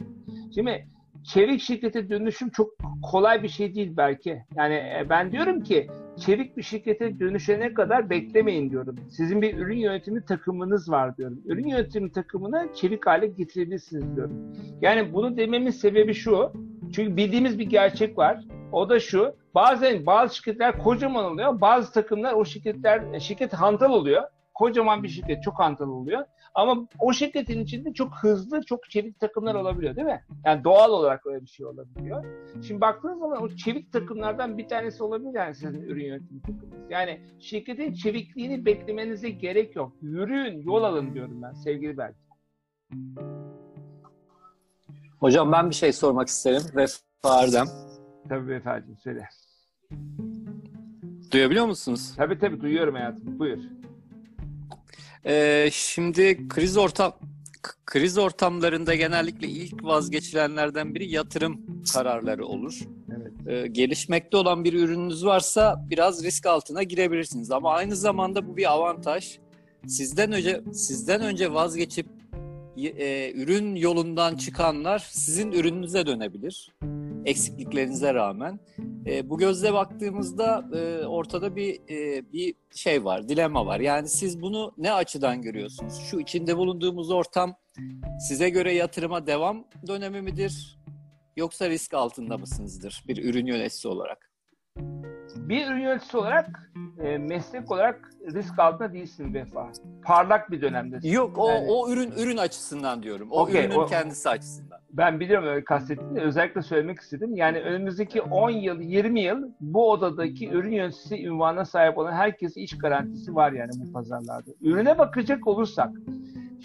Şimdi 0.54 0.86
çevik 1.24 1.60
şirkete 1.60 2.10
dönüşüm 2.10 2.50
çok 2.50 2.70
kolay 3.02 3.42
bir 3.42 3.48
şey 3.48 3.74
değil 3.74 3.92
belki. 3.96 4.42
Yani 4.56 4.74
e, 4.74 5.06
ben 5.10 5.32
diyorum 5.32 5.62
ki 5.62 5.88
çevik 6.26 6.56
bir 6.56 6.62
şirkete 6.62 7.20
dönüşene 7.20 7.74
kadar 7.74 8.10
beklemeyin 8.10 8.70
diyorum. 8.70 8.96
Sizin 9.10 9.42
bir 9.42 9.56
ürün 9.58 9.78
yönetimi 9.78 10.24
takımınız 10.24 10.90
var 10.90 11.16
diyorum. 11.16 11.42
Ürün 11.44 11.68
yönetimi 11.68 12.12
takımını 12.12 12.68
çevik 12.74 13.06
hale 13.06 13.26
getirebilirsiniz 13.26 14.16
diyorum. 14.16 14.52
Yani 14.82 15.12
bunu 15.12 15.36
dememin 15.36 15.70
sebebi 15.70 16.14
şu. 16.14 16.52
Çünkü 16.92 17.16
bildiğimiz 17.16 17.58
bir 17.58 17.66
gerçek 17.66 18.18
var. 18.18 18.40
O 18.72 18.88
da 18.88 19.00
şu. 19.00 19.34
Bazen 19.54 20.06
bazı 20.06 20.36
şirketler 20.36 20.78
kocaman 20.78 21.24
oluyor. 21.24 21.60
Bazı 21.60 21.92
takımlar 21.92 22.32
o 22.32 22.44
şirketler 22.44 23.20
şirket 23.20 23.52
hantal 23.52 23.90
oluyor. 23.92 24.22
Kocaman 24.54 25.02
bir 25.02 25.08
şirket 25.08 25.42
çok 25.42 25.58
hantal 25.58 25.88
oluyor. 25.88 26.24
Ama 26.54 26.88
o 26.98 27.12
şirketin 27.12 27.64
içinde 27.64 27.92
çok 27.92 28.14
hızlı, 28.14 28.62
çok 28.62 28.90
çevik 28.90 29.20
takımlar 29.20 29.54
olabiliyor 29.54 29.96
değil 29.96 30.06
mi? 30.06 30.24
Yani 30.44 30.64
doğal 30.64 30.90
olarak 30.90 31.26
öyle 31.26 31.42
bir 31.42 31.46
şey 31.46 31.66
olabiliyor. 31.66 32.24
Şimdi 32.66 32.80
baktığınız 32.80 33.18
zaman 33.18 33.42
o 33.42 33.48
çevik 33.48 33.92
takımlardan 33.92 34.58
bir 34.58 34.68
tanesi 34.68 35.02
olabilir 35.02 35.34
yani 35.34 35.54
sizin 35.54 35.82
ürün 35.82 36.04
yönetimi 36.04 36.42
takımınız. 36.42 36.90
Yani 36.90 37.20
şirketin 37.38 37.92
çevikliğini 37.92 38.64
beklemenize 38.66 39.30
gerek 39.30 39.76
yok. 39.76 39.92
Yürüyün, 40.02 40.62
yol 40.62 40.82
alın 40.82 41.14
diyorum 41.14 41.42
ben 41.42 41.52
sevgili 41.52 41.96
Berk. 41.96 42.16
Hocam 45.20 45.52
ben 45.52 45.70
bir 45.70 45.74
şey 45.74 45.92
sormak 45.92 46.28
isterim. 46.28 46.62
Vefa 46.76 47.42
Erdem. 47.42 47.66
Tabii 48.28 48.48
beyefendi 48.48 48.96
söyle. 48.96 49.28
Duyabiliyor 51.32 51.66
musunuz? 51.66 52.14
Tabii 52.16 52.38
tabii 52.38 52.60
duyuyorum 52.60 52.94
hayatım. 52.94 53.38
Buyur. 53.38 53.79
Ee, 55.26 55.68
şimdi 55.72 56.48
kriz 56.48 56.76
ortam 56.76 57.12
kriz 57.86 58.18
ortamlarında 58.18 58.94
genellikle 58.94 59.48
ilk 59.48 59.84
vazgeçilenlerden 59.84 60.94
biri 60.94 61.10
yatırım 61.10 61.60
kararları 61.94 62.46
olur. 62.46 62.80
Evet. 63.16 63.32
Ee, 63.46 63.66
gelişmekte 63.66 64.36
olan 64.36 64.64
bir 64.64 64.72
ürününüz 64.72 65.24
varsa 65.24 65.84
biraz 65.90 66.24
risk 66.24 66.46
altına 66.46 66.82
girebilirsiniz 66.82 67.50
ama 67.50 67.72
aynı 67.72 67.96
zamanda 67.96 68.48
bu 68.48 68.56
bir 68.56 68.72
avantaj. 68.72 69.38
Sizden 69.86 70.32
önce 70.32 70.62
sizden 70.72 71.20
önce 71.20 71.52
vazgeçip 71.52 72.06
e, 72.76 73.32
ürün 73.34 73.74
yolundan 73.74 74.36
çıkanlar 74.36 75.08
sizin 75.10 75.52
ürününüze 75.52 76.06
dönebilir. 76.06 76.72
Eksikliklerinize 77.24 78.14
rağmen. 78.14 78.60
E, 79.06 79.30
bu 79.30 79.38
gözle 79.38 79.72
baktığımızda 79.72 80.68
e, 80.74 81.06
ortada 81.06 81.56
bir 81.56 81.80
e, 81.90 82.32
bir 82.32 82.54
şey 82.74 83.04
var, 83.04 83.28
dilema 83.28 83.66
var. 83.66 83.80
Yani 83.80 84.08
siz 84.08 84.42
bunu 84.42 84.72
ne 84.78 84.92
açıdan 84.92 85.42
görüyorsunuz? 85.42 85.98
Şu 86.10 86.20
içinde 86.20 86.56
bulunduğumuz 86.56 87.10
ortam 87.10 87.54
size 88.28 88.50
göre 88.50 88.74
yatırıma 88.74 89.26
devam 89.26 89.64
dönemi 89.86 90.22
midir? 90.22 90.78
Yoksa 91.36 91.68
risk 91.68 91.94
altında 91.94 92.38
mısınızdır 92.38 93.04
bir 93.08 93.24
ürün 93.24 93.46
yöneticisi 93.46 93.88
olarak? 93.88 94.30
Bir 95.36 95.66
ürün 95.66 95.80
yöneticisi 95.80 96.16
olarak, 96.16 96.72
e, 97.02 97.18
meslek 97.18 97.70
olarak 97.70 98.10
risk 98.34 98.58
altında 98.58 98.92
değilsin 98.92 99.34
Vefa. 99.34 99.72
Parlak 100.04 100.50
bir 100.50 100.60
dönemdesin. 100.60 101.08
Yok, 101.12 101.38
o 101.38 101.48
Yani- 101.48 101.66
o 101.70 101.90
ürün 101.92 102.10
ürün 102.18 102.36
açısından 102.36 103.02
diyorum. 103.02 103.28
O 103.30 103.40
Okey, 103.42 103.64
ürünün 103.64 103.74
o- 103.78 103.86
kendisi 103.86 104.28
açısından. 104.28 104.80
Ben 104.92 105.20
biliyorum 105.20 105.48
öyle 105.48 105.64
kastettiğini. 105.64 106.20
Özellikle 106.20 106.62
söylemek 106.62 106.98
istedim. 107.00 107.36
Yani 107.36 107.60
önümüzdeki 107.60 108.22
10 108.22 108.50
yıl, 108.50 108.80
20 108.80 109.20
yıl 109.20 109.48
bu 109.60 109.90
odadaki 109.90 110.50
ürün 110.50 110.72
yöneticisi 110.72 111.26
ünvanına 111.26 111.64
sahip 111.64 111.98
olan 111.98 112.12
herkese 112.12 112.60
iş 112.60 112.78
garantisi 112.78 113.34
var 113.34 113.52
yani 113.52 113.70
bu 113.86 113.92
pazarlarda. 113.92 114.50
Ürüne 114.60 114.98
bakacak 114.98 115.46
olursak, 115.46 115.90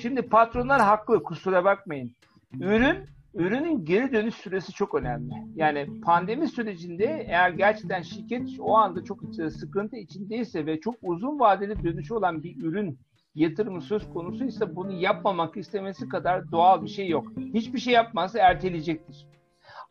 şimdi 0.02 0.22
patronlar 0.22 0.82
haklı 0.82 1.24
kusura 1.24 1.64
bakmayın. 1.64 2.12
Ürün 2.60 2.98
Ürünün 3.36 3.86
geri 3.86 4.14
dönüş 4.14 4.36
süresi 4.36 4.74
çok 4.74 4.96
önemli. 4.96 5.34
Yani 5.56 6.02
pandemi 6.02 6.48
sürecinde 6.48 7.26
eğer 7.28 7.50
gerçekten 7.50 8.02
şirket 8.02 8.50
o 8.60 8.76
anda 8.76 9.04
çok 9.04 9.20
sıkıntı 9.60 9.96
içindeyse 9.96 10.66
ve 10.66 10.80
çok 10.80 10.96
uzun 11.02 11.40
vadeli 11.40 11.84
dönüşü 11.84 12.14
olan 12.14 12.44
bir 12.44 12.64
ürün 12.64 13.00
yatırımı 13.36 13.82
söz 13.82 14.10
konusuysa 14.10 14.76
bunu 14.76 14.92
yapmamak 14.92 15.58
istemesi 15.58 16.10
kadar 16.10 16.52
doğal 16.52 16.84
bir 16.84 16.88
şey 16.88 17.08
yok. 17.08 17.28
Hiçbir 17.54 17.80
şey 17.80 17.94
yapmazsa 17.94 18.40
erteleyecektir. 18.40 19.28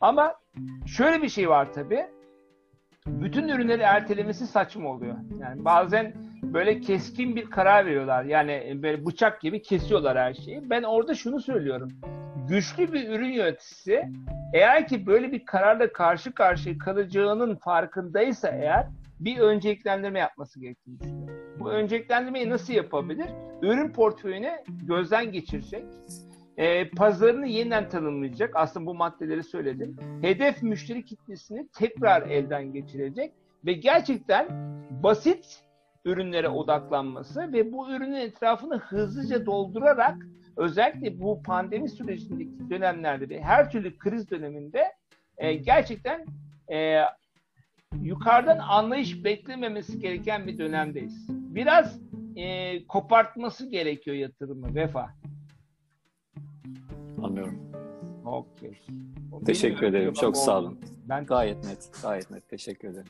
Ama 0.01 0.35
şöyle 0.87 1.23
bir 1.23 1.29
şey 1.29 1.49
var 1.49 1.73
tabii. 1.73 2.07
Bütün 3.07 3.49
ürünleri 3.49 3.83
ertelemesi 3.83 4.47
saçma 4.47 4.91
oluyor. 4.91 5.17
Yani 5.41 5.65
bazen 5.65 6.15
böyle 6.43 6.81
keskin 6.81 7.37
bir 7.37 7.51
karar 7.51 7.87
veriyorlar. 7.87 8.25
Yani 8.25 8.79
böyle 8.83 9.07
bıçak 9.07 9.41
gibi 9.41 9.63
kesiyorlar 9.63 10.19
her 10.19 10.35
şeyi. 10.35 10.71
Ben 10.71 10.83
orada 10.83 11.15
şunu 11.15 11.41
söylüyorum. 11.41 11.93
Güçlü 12.49 12.93
bir 12.93 13.09
ürün 13.09 13.33
yöneticisi 13.33 14.09
eğer 14.53 14.89
ki 14.89 15.07
böyle 15.07 15.33
bir 15.33 15.45
kararla 15.45 15.93
karşı 15.93 16.35
karşıya 16.35 16.79
kalacağının 16.79 17.57
farkındaysa 17.57 18.49
eğer 18.49 18.87
bir 19.21 19.39
önceliklendirme 19.39 20.19
yapması 20.19 20.61
gerektiğini 20.61 21.01
düşünüyorum. 21.01 21.61
Bu 21.61 21.71
önceliklendirmeyi 21.71 22.51
nasıl 22.51 22.73
yapabilir? 22.73 23.27
Ürün 23.63 23.93
portföyünü 23.93 24.51
gözden 24.69 25.33
geçirecek. 25.33 25.85
E, 26.57 26.91
pazarını 26.91 27.47
yeniden 27.47 27.89
tanımlayacak. 27.89 28.57
Aslında 28.57 28.87
bu 28.87 28.95
maddeleri 28.95 29.43
söyledim. 29.43 29.97
Hedef 30.23 30.63
müşteri 30.63 31.05
kitlesini 31.05 31.69
tekrar 31.69 32.23
elden 32.23 32.73
geçirecek 32.73 33.33
ve 33.67 33.73
gerçekten 33.73 34.49
basit 35.03 35.65
ürünlere 36.05 36.49
odaklanması 36.49 37.53
ve 37.53 37.73
bu 37.73 37.91
ürünün 37.91 38.21
etrafını 38.21 38.79
hızlıca 38.79 39.47
doldurarak 39.47 40.17
özellikle 40.57 41.21
bu 41.21 41.43
pandemi 41.43 41.89
sürecindeki 41.89 42.71
dönemlerde 42.71 43.29
de 43.29 43.41
her 43.41 43.71
türlü 43.71 43.99
kriz 43.99 44.31
döneminde 44.31 44.93
e, 45.39 45.55
gerçekten 45.55 46.25
e, 46.73 47.01
yukarıdan 48.03 48.59
anlayış 48.59 49.25
beklememesi 49.25 49.99
gereken 49.99 50.47
bir 50.47 50.59
dönemdeyiz. 50.59 51.27
Biraz 51.29 52.01
e, 52.37 52.87
kopartması 52.87 53.71
gerekiyor 53.71 54.17
yatırımı 54.17 54.75
vefa. 54.75 55.11
Anlıyorum. 57.23 57.73
Okey. 58.25 58.81
Teşekkür 59.47 59.77
Bilmiyorum, 59.77 59.97
ederim. 59.97 60.07
yok 60.07 60.17
Çok 60.17 60.37
sağ 60.37 60.59
olun. 60.59 60.81
Ben 61.09 61.27
Gayet 61.27 61.65
net. 61.65 61.91
Gayet 62.03 62.31
net. 62.31 62.49
Teşekkür 62.49 62.89
ederim. 62.89 63.07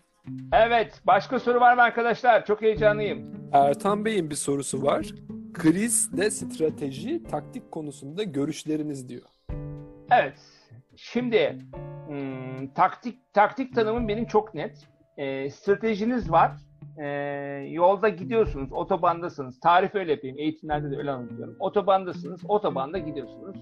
Evet. 0.53 1.01
Başka 1.07 1.39
soru 1.39 1.61
var 1.61 1.75
mı 1.75 1.83
arkadaşlar? 1.83 2.47
Çok 2.47 2.63
heyecanlıyım. 2.63 3.35
Ertan 3.53 4.05
Bey'in 4.05 4.31
bir 4.31 4.35
sorusu 4.35 4.83
var. 4.83 5.07
Krizde 5.55 6.31
strateji, 6.31 7.23
taktik 7.23 7.73
konusunda 7.73 8.23
görüşleriniz 8.23 9.09
diyor. 9.09 9.29
Evet. 10.11 10.39
Şimdi 10.97 11.59
hmm, 12.09 12.69
taktik 12.75 13.33
taktik 13.33 13.75
tanımım 13.75 14.09
benim 14.09 14.27
çok 14.27 14.55
net. 14.55 14.89
Ee, 15.17 15.51
stratejiniz 15.51 16.31
var. 16.31 16.53
Ee, 16.99 17.07
yolda 17.71 18.09
gidiyorsunuz, 18.09 18.73
otobandasınız. 18.73 19.61
Tarif 19.61 19.95
öyle 19.95 20.13
yapayım. 20.13 20.39
Eğitimlerde 20.39 20.91
de 20.91 20.97
öyle 20.97 21.11
anlatıyorum. 21.11 21.57
Otobandasınız, 21.59 22.41
otobanda 22.49 22.99
gidiyorsunuz. 22.99 23.57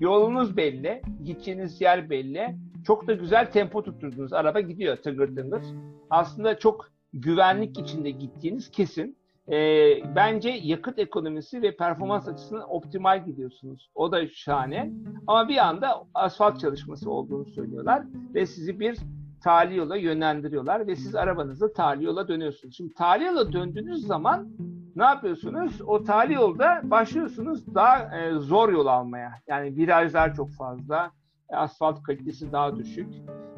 Yolunuz 0.00 0.56
belli, 0.56 1.02
gideceğiniz 1.24 1.80
yer 1.80 2.10
belli. 2.10 2.56
Çok 2.86 3.06
da 3.06 3.12
güzel 3.12 3.50
tempo 3.50 3.82
tutturdunuz. 3.82 4.32
Araba 4.32 4.60
gidiyor 4.60 4.96
tıngır 4.96 5.36
tıngır. 5.36 5.62
Aslında 6.10 6.58
çok 6.58 6.90
güvenlik 7.12 7.78
içinde 7.78 8.10
gittiğiniz 8.10 8.70
kesin. 8.70 9.17
Ee, 9.52 10.14
bence 10.16 10.50
yakıt 10.62 10.98
ekonomisi 10.98 11.62
ve 11.62 11.76
performans 11.76 12.28
açısından 12.28 12.74
optimal 12.74 13.24
gidiyorsunuz. 13.24 13.90
O 13.94 14.12
da 14.12 14.28
şahane. 14.28 14.92
Ama 15.26 15.48
bir 15.48 15.68
anda 15.68 16.04
asfalt 16.14 16.60
çalışması 16.60 17.10
olduğunu 17.10 17.46
söylüyorlar 17.46 18.02
ve 18.34 18.46
sizi 18.46 18.80
bir 18.80 18.98
tali 19.44 19.76
yola 19.76 19.96
yönlendiriyorlar 19.96 20.86
ve 20.86 20.96
siz 20.96 21.14
arabanızla 21.14 21.72
tali 21.72 22.04
yola 22.04 22.28
dönüyorsunuz. 22.28 22.76
Şimdi 22.76 22.94
tali 22.94 23.24
yola 23.24 23.52
döndüğünüz 23.52 24.06
zaman 24.06 24.48
ne 24.96 25.04
yapıyorsunuz? 25.04 25.80
O 25.86 26.04
tali 26.04 26.34
yolda 26.34 26.80
başlıyorsunuz 26.84 27.74
daha 27.74 28.18
e, 28.18 28.34
zor 28.34 28.68
yol 28.68 28.86
almaya. 28.86 29.32
Yani 29.46 29.76
virajlar 29.76 30.34
çok 30.34 30.50
fazla, 30.50 31.10
e, 31.50 31.56
asfalt 31.56 32.02
kalitesi 32.02 32.52
daha 32.52 32.76
düşük. 32.76 33.14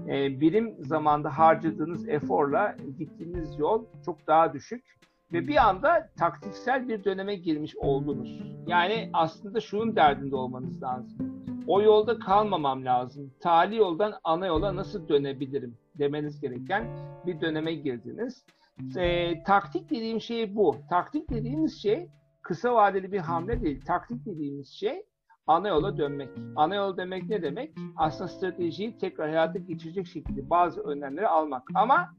E, 0.08 0.40
birim 0.40 0.74
zamanda 0.78 1.38
harcadığınız 1.38 2.08
eforla 2.08 2.76
gittiğiniz 2.98 3.58
yol 3.58 3.84
çok 4.04 4.26
daha 4.26 4.52
düşük 4.52 4.99
ve 5.32 5.48
bir 5.48 5.68
anda 5.68 6.10
taktiksel 6.18 6.88
bir 6.88 7.04
döneme 7.04 7.34
girmiş 7.34 7.76
oldunuz. 7.76 8.40
Yani 8.66 9.10
aslında 9.12 9.60
şunun 9.60 9.96
derdinde 9.96 10.36
olmanız 10.36 10.82
lazım. 10.82 11.44
O 11.66 11.82
yolda 11.82 12.18
kalmamam 12.18 12.84
lazım. 12.84 13.34
Tali 13.40 13.76
yoldan 13.76 14.14
ana 14.24 14.46
yola 14.46 14.76
nasıl 14.76 15.08
dönebilirim 15.08 15.78
demeniz 15.98 16.40
gereken 16.40 16.84
bir 17.26 17.40
döneme 17.40 17.74
girdiniz. 17.74 18.44
E, 18.96 19.42
taktik 19.42 19.90
dediğim 19.90 20.20
şey 20.20 20.56
bu. 20.56 20.76
Taktik 20.90 21.30
dediğimiz 21.30 21.82
şey 21.82 22.08
kısa 22.42 22.74
vadeli 22.74 23.12
bir 23.12 23.18
hamle 23.18 23.62
değil. 23.62 23.84
Taktik 23.86 24.26
dediğimiz 24.26 24.68
şey 24.68 25.02
ana 25.46 25.68
yola 25.68 25.96
dönmek. 25.96 26.28
Ana 26.56 26.74
yol 26.74 26.96
demek 26.96 27.28
ne 27.28 27.42
demek? 27.42 27.76
Aslında 27.96 28.28
stratejiyi 28.28 28.98
tekrar 28.98 29.28
hayata 29.28 29.58
geçirecek 29.58 30.06
şekilde 30.06 30.50
bazı 30.50 30.80
önlemleri 30.80 31.28
almak. 31.28 31.62
Ama 31.74 32.10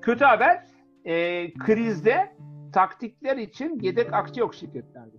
kötü 0.00 0.24
haber 0.24 0.75
e, 1.06 1.52
krizde 1.54 2.36
taktikler 2.72 3.36
için 3.36 3.80
yedek 3.80 4.12
akçe 4.12 4.40
yok 4.40 4.54
şirketlerde. 4.54 5.16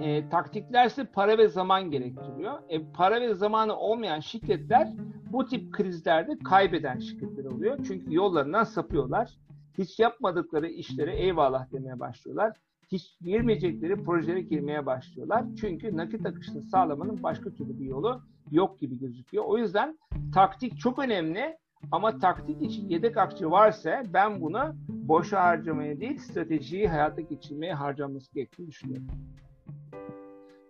E, 0.00 0.28
taktiklerse 0.28 1.04
para 1.04 1.38
ve 1.38 1.48
zaman 1.48 1.90
gerektiriyor. 1.90 2.58
E, 2.68 2.92
para 2.92 3.20
ve 3.20 3.34
zamanı 3.34 3.76
olmayan 3.76 4.20
şirketler 4.20 4.88
bu 5.32 5.46
tip 5.46 5.72
krizlerde 5.72 6.38
kaybeden 6.38 6.98
şirketler 6.98 7.44
oluyor. 7.44 7.78
Çünkü 7.86 8.14
yollarından 8.14 8.64
sapıyorlar. 8.64 9.30
Hiç 9.78 9.98
yapmadıkları 9.98 10.68
işlere 10.68 11.16
eyvallah 11.16 11.72
demeye 11.72 12.00
başlıyorlar. 12.00 12.56
Hiç 12.92 13.18
girmeyecekleri 13.20 14.04
projelere 14.04 14.40
girmeye 14.40 14.86
başlıyorlar. 14.86 15.44
Çünkü 15.60 15.96
nakit 15.96 16.26
akışını 16.26 16.62
sağlamanın 16.62 17.22
başka 17.22 17.50
türlü 17.50 17.80
bir 17.80 17.84
yolu 17.84 18.22
yok 18.50 18.80
gibi 18.80 18.98
gözüküyor. 18.98 19.44
O 19.46 19.58
yüzden 19.58 19.98
taktik 20.34 20.78
çok 20.78 20.98
önemli. 20.98 21.56
Ama 21.92 22.18
taktik 22.18 22.62
için 22.62 22.88
yedek 22.88 23.16
akçe 23.16 23.46
varsa 23.50 24.02
ben 24.12 24.40
bunu 24.40 24.74
boşa 24.88 25.44
harcamaya 25.44 26.00
değil 26.00 26.18
stratejiyi 26.18 26.88
hayata 26.88 27.20
geçirmeye 27.20 27.74
harcaması 27.74 28.34
gerektiğini 28.34 28.68
düşünüyorum. 28.68 29.06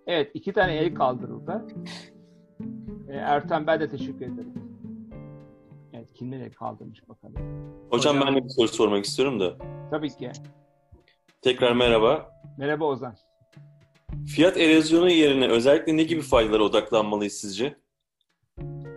Evet 0.07 0.31
iki 0.35 0.53
tane 0.53 0.77
el 0.77 0.95
kaldırıldı. 0.95 1.67
Ee, 3.09 3.13
Ertan 3.17 3.67
ben 3.67 3.81
de 3.81 3.91
teşekkür 3.91 4.21
ederim. 4.27 4.55
Evet 5.93 6.13
kimler 6.15 6.41
el 6.41 6.53
kaldırmış 6.53 7.09
bakalım. 7.09 7.35
Hocam, 7.91 8.17
Hocam- 8.17 8.27
ben 8.27 8.35
de 8.37 8.45
bir 8.45 8.49
soru 8.49 8.69
sormak 8.69 9.05
istiyorum 9.05 9.41
da. 9.41 9.57
Tabii 9.91 10.11
ki. 10.11 10.31
Tekrar 11.43 11.73
merhaba. 11.73 12.31
Merhaba 12.59 12.85
Ozan. 12.85 13.15
Fiyat 14.27 14.57
erozyonu 14.57 15.11
yerine 15.11 15.49
özellikle 15.49 15.97
ne 15.97 16.03
gibi 16.03 16.21
faydalara 16.21 16.63
odaklanmalıyız 16.63 17.33
sizce? 17.33 17.77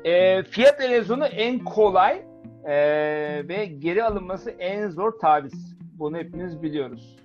Ee, 0.05 0.43
fiyat 0.43 0.81
erozyonu 0.81 1.25
en 1.25 1.59
kolay 1.59 2.25
ee, 2.65 3.47
ve 3.47 3.65
geri 3.65 4.03
alınması 4.03 4.51
en 4.51 4.89
zor 4.89 5.19
taviz. 5.19 5.77
Bunu 5.99 6.17
hepimiz 6.17 6.61
biliyoruz. 6.61 7.15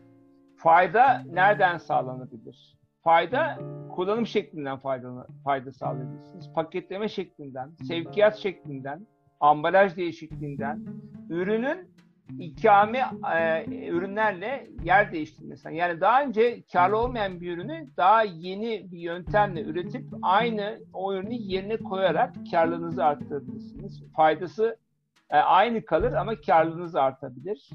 Fayda 0.57 1.23
nereden 1.33 1.79
sağlanabilir? 1.79 2.79
Fayda 3.05 3.59
kullanım 3.95 4.27
şeklinden 4.27 4.79
fayda, 4.79 5.27
fayda 5.45 5.73
sağlayabilirsiniz. 5.73 6.53
Paketleme 6.55 7.09
şeklinden, 7.09 7.71
sevkiyat 7.89 8.37
şeklinden, 8.37 9.07
ambalaj 9.41 9.97
değişikliğinden, 9.97 10.85
ürünün 11.31 11.91
ikame 12.39 13.05
e, 13.37 13.65
ürünlerle 13.89 14.71
yer 14.85 15.13
değiştirmesinden. 15.13 15.75
Yani 15.75 16.01
daha 16.01 16.23
önce 16.23 16.63
karlı 16.73 16.97
olmayan 16.97 17.41
bir 17.41 17.57
ürünü 17.57 17.89
daha 17.97 18.23
yeni 18.23 18.93
bir 18.93 18.99
yöntemle 18.99 19.63
üretip 19.63 20.05
aynı 20.23 20.79
o 20.93 21.15
ürünü 21.15 21.35
yerine 21.35 21.77
koyarak 21.77 22.35
karlılığınızı 22.51 23.05
arttırabilirsiniz. 23.05 24.03
Faydası 24.17 24.77
e, 25.31 25.37
aynı 25.37 25.85
kalır 25.85 26.13
ama 26.13 26.41
karlılığınız 26.47 26.97
artabilir. 26.97 27.71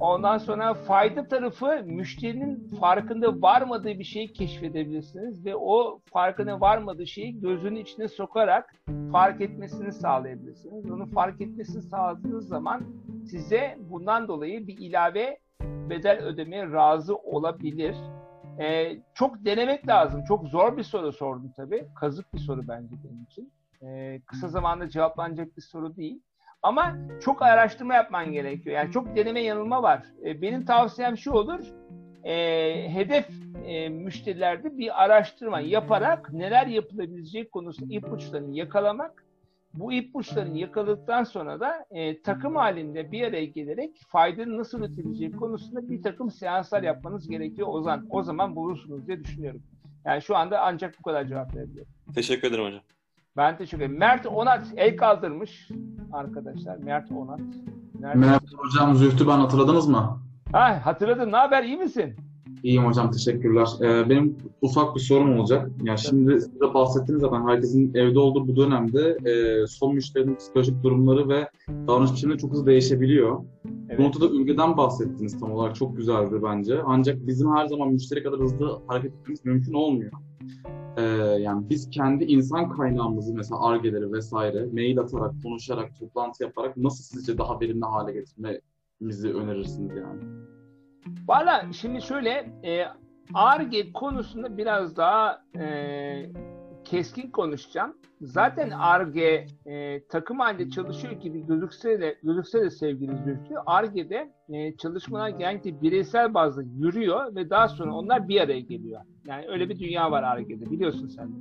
Ondan 0.00 0.38
sonra 0.38 0.74
fayda 0.74 1.28
tarafı 1.28 1.82
müşterinin 1.84 2.68
farkında 2.80 3.42
varmadığı 3.42 3.98
bir 3.98 4.04
şeyi 4.04 4.32
keşfedebilirsiniz 4.32 5.44
ve 5.44 5.56
o 5.56 6.00
farkına 6.12 6.60
varmadığı 6.60 7.06
şeyi 7.06 7.40
gözünün 7.40 7.76
içine 7.76 8.08
sokarak 8.08 8.74
fark 9.12 9.40
etmesini 9.40 9.92
sağlayabilirsiniz. 9.92 10.90
Onu 10.90 11.06
fark 11.06 11.40
etmesini 11.40 11.82
sağladığınız 11.82 12.48
zaman 12.48 12.82
size 13.30 13.78
bundan 13.80 14.28
dolayı 14.28 14.66
bir 14.66 14.78
ilave 14.78 15.38
bedel 15.62 16.18
ödemeye 16.18 16.72
razı 16.72 17.16
olabilir. 17.16 17.96
Ee, 18.58 18.98
çok 19.14 19.44
denemek 19.44 19.88
lazım. 19.88 20.24
Çok 20.28 20.46
zor 20.48 20.76
bir 20.76 20.82
soru 20.82 21.12
sordum 21.12 21.52
tabii. 21.56 21.86
Kazık 22.00 22.34
bir 22.34 22.38
soru 22.38 22.68
bence 22.68 22.94
benim 23.04 23.22
için. 23.22 23.52
Ee, 23.82 24.20
kısa 24.26 24.48
zamanda 24.48 24.88
cevaplanacak 24.88 25.56
bir 25.56 25.62
soru 25.62 25.96
değil. 25.96 26.22
Ama 26.64 26.96
çok 27.20 27.42
araştırma 27.42 27.94
yapman 27.94 28.32
gerekiyor. 28.32 28.76
Yani 28.76 28.92
çok 28.92 29.16
deneme 29.16 29.40
yanılma 29.40 29.82
var. 29.82 30.02
Ee, 30.24 30.42
benim 30.42 30.64
tavsiyem 30.64 31.16
şu 31.16 31.32
olur. 31.32 31.60
Ee, 32.24 32.88
hedef 32.88 33.28
e, 33.66 33.88
müşterilerde 33.88 34.78
bir 34.78 35.04
araştırma 35.04 35.60
yaparak 35.60 36.32
neler 36.32 36.66
yapılabileceği 36.66 37.50
konusunda 37.50 37.94
ipuçlarını 37.94 38.56
yakalamak 38.56 39.24
bu 39.74 39.92
ipuçlarını 39.92 40.58
yakaladıktan 40.58 41.24
sonra 41.24 41.60
da 41.60 41.86
e, 41.90 42.22
takım 42.22 42.56
halinde 42.56 43.12
bir 43.12 43.22
araya 43.22 43.44
gelerek 43.44 43.90
faydanın 44.08 44.58
nasıl 44.58 44.80
üretileceği 44.80 45.32
konusunda 45.32 45.88
bir 45.88 46.02
takım 46.02 46.30
seanslar 46.30 46.82
yapmanız 46.82 47.28
gerekiyor 47.28 47.68
Ozan. 47.70 48.06
O 48.10 48.22
zaman 48.22 48.56
bulursunuz 48.56 49.06
diye 49.06 49.24
düşünüyorum. 49.24 49.62
Yani 50.04 50.22
şu 50.22 50.36
anda 50.36 50.60
ancak 50.60 50.98
bu 50.98 51.02
kadar 51.02 51.24
cevap 51.24 51.56
verebiliyorum. 51.56 51.92
Teşekkür 52.14 52.48
ederim 52.48 52.64
hocam. 52.64 52.82
Ben 53.36 53.56
teşekkür 53.56 53.78
ederim. 53.78 53.98
Mert 53.98 54.26
Onat 54.26 54.66
el 54.76 54.96
kaldırmış 54.96 55.68
arkadaşlar. 56.12 56.76
Mert 56.76 57.12
Onat. 57.12 57.40
Nerede? 58.00 58.18
Merhaba 58.18 58.44
hocam 58.56 58.94
Zühtü 58.94 59.28
ben 59.28 59.38
hatırladınız 59.38 59.88
mı? 59.88 60.18
Ha, 60.52 60.80
hatırladım. 60.84 61.32
Ne 61.32 61.36
haber? 61.36 61.64
İyi 61.64 61.76
misin? 61.76 62.14
İyiyim 62.62 62.84
hocam, 62.84 63.10
teşekkürler. 63.10 63.68
Ee, 63.80 64.10
benim 64.10 64.36
ufak 64.62 64.94
bir 64.94 65.00
sorum 65.00 65.38
olacak. 65.38 65.70
Yani 65.82 65.98
şimdi 65.98 66.40
size 66.40 66.74
bahsettiniz 66.74 67.20
zaten 67.20 67.48
herkesin 67.48 67.94
evde 67.94 68.18
olduğu 68.18 68.48
bu 68.48 68.56
dönemde 68.56 69.16
e, 69.30 69.66
son 69.66 69.94
müşterinin 69.94 70.34
psikolojik 70.36 70.82
durumları 70.82 71.28
ve 71.28 71.48
davranış 71.68 72.12
biçimleri 72.12 72.38
çok 72.38 72.52
hızlı 72.52 72.66
değişebiliyor. 72.66 73.40
Evet. 73.88 73.98
Bu 73.98 74.02
noktada 74.02 74.26
ülkeden 74.26 74.76
bahsettiniz 74.76 75.40
tam 75.40 75.52
olarak. 75.52 75.74
Çok 75.76 75.96
güzeldi 75.96 76.34
bence. 76.42 76.80
Ancak 76.86 77.26
bizim 77.26 77.54
her 77.56 77.66
zaman 77.66 77.88
müşteri 77.88 78.22
kadar 78.22 78.40
hızlı 78.40 78.80
hareket 78.86 79.12
etmemiz 79.12 79.44
mümkün 79.44 79.72
olmuyor. 79.72 80.12
Ee, 80.96 81.02
yani 81.40 81.70
biz 81.70 81.90
kendi 81.90 82.24
insan 82.24 82.68
kaynağımızı 82.68 83.34
mesela 83.34 83.66
argeleri 83.66 84.12
vesaire 84.12 84.66
mail 84.72 84.98
atarak, 84.98 85.32
konuşarak, 85.42 85.98
toplantı 85.98 86.42
yaparak 86.42 86.76
nasıl 86.76 87.04
sizce 87.04 87.38
daha 87.38 87.60
verimli 87.60 87.84
hale 87.84 88.12
getirmemizi 88.12 89.34
önerirsiniz 89.34 89.96
yani? 89.96 90.22
Valla 91.28 91.72
şimdi 91.72 92.02
şöyle 92.02 92.30
e, 92.64 92.84
ARGE 93.34 93.92
konusunda 93.92 94.56
biraz 94.56 94.96
daha 94.96 95.42
e, 95.56 95.64
keskin 96.84 97.30
konuşacağım. 97.30 97.96
Zaten 98.20 98.70
ARGE 98.70 99.46
e, 99.66 100.04
takım 100.04 100.38
halinde 100.38 100.70
çalışıyor 100.70 101.12
gibi 101.12 101.46
gözükse 101.46 102.00
de, 102.00 102.18
gözükse 102.22 102.60
de 102.60 102.70
sevgili 102.70 103.16
Zülfü, 103.16 103.54
ARGE'de 103.66 104.32
e, 104.48 104.76
çalışmalar 104.76 105.28
genellikle 105.28 105.82
bireysel 105.82 106.34
bazda 106.34 106.62
yürüyor 106.62 107.34
ve 107.34 107.50
daha 107.50 107.68
sonra 107.68 107.94
onlar 107.94 108.28
bir 108.28 108.40
araya 108.40 108.60
geliyor. 108.60 109.00
Yani 109.26 109.46
öyle 109.48 109.68
bir 109.68 109.78
dünya 109.78 110.10
var 110.10 110.22
ARGE'de 110.22 110.70
biliyorsun 110.70 111.06
sen 111.06 111.28
de. 111.28 111.38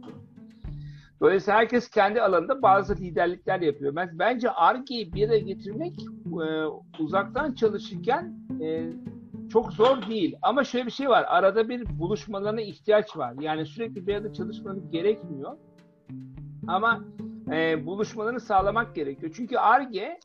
Dolayısıyla 1.22 1.60
herkes 1.60 1.90
kendi 1.90 2.22
alanında 2.22 2.62
bazı 2.62 2.96
liderlikler 2.96 3.62
yapıyor. 3.62 3.96
Ben, 3.96 4.20
bence 4.20 4.50
ARGE'yi 4.50 5.14
bir 5.14 5.28
araya 5.28 5.40
getirmek 5.40 5.94
e, 6.26 6.46
uzaktan 7.00 7.54
çalışırken 7.54 8.34
e, 8.62 8.90
çok 9.54 9.74
zor 9.74 10.10
değil. 10.10 10.36
Ama 10.42 10.64
şöyle 10.64 10.86
bir 10.86 10.92
şey 10.92 11.10
var. 11.10 11.26
Arada 11.28 11.70
bir 11.70 12.00
buluşmalarına 12.00 12.62
ihtiyaç 12.62 13.18
var. 13.18 13.34
Yani 13.40 13.66
sürekli 13.66 14.08
bir 14.08 14.16
arada 14.16 14.34
çalışmanız 14.34 14.92
gerekmiyor. 14.92 15.58
Ama 16.68 17.04
e, 17.52 17.86
buluşmalarını 17.86 18.40
sağlamak 18.40 18.96
gerekiyor. 18.96 19.32
Çünkü 19.36 19.58
ARGE 19.58 20.20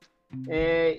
e, 0.49 0.91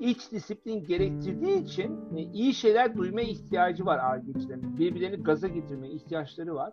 iç 0.00 0.32
disiplin 0.32 0.84
gerektirdiği 0.84 1.62
için 1.62 2.16
e, 2.16 2.20
iyi 2.22 2.54
şeyler 2.54 2.96
duymaya 2.96 3.28
ihtiyacı 3.28 3.86
var 3.86 3.98
ARGE'cilerin. 3.98 4.78
Birbirlerini 4.78 5.22
gaza 5.22 5.48
getirmeye 5.48 5.92
ihtiyaçları 5.92 6.54
var. 6.54 6.72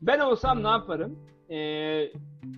Ben 0.00 0.20
olsam 0.20 0.62
ne 0.62 0.68
yaparım? 0.68 1.18
E, 1.50 1.56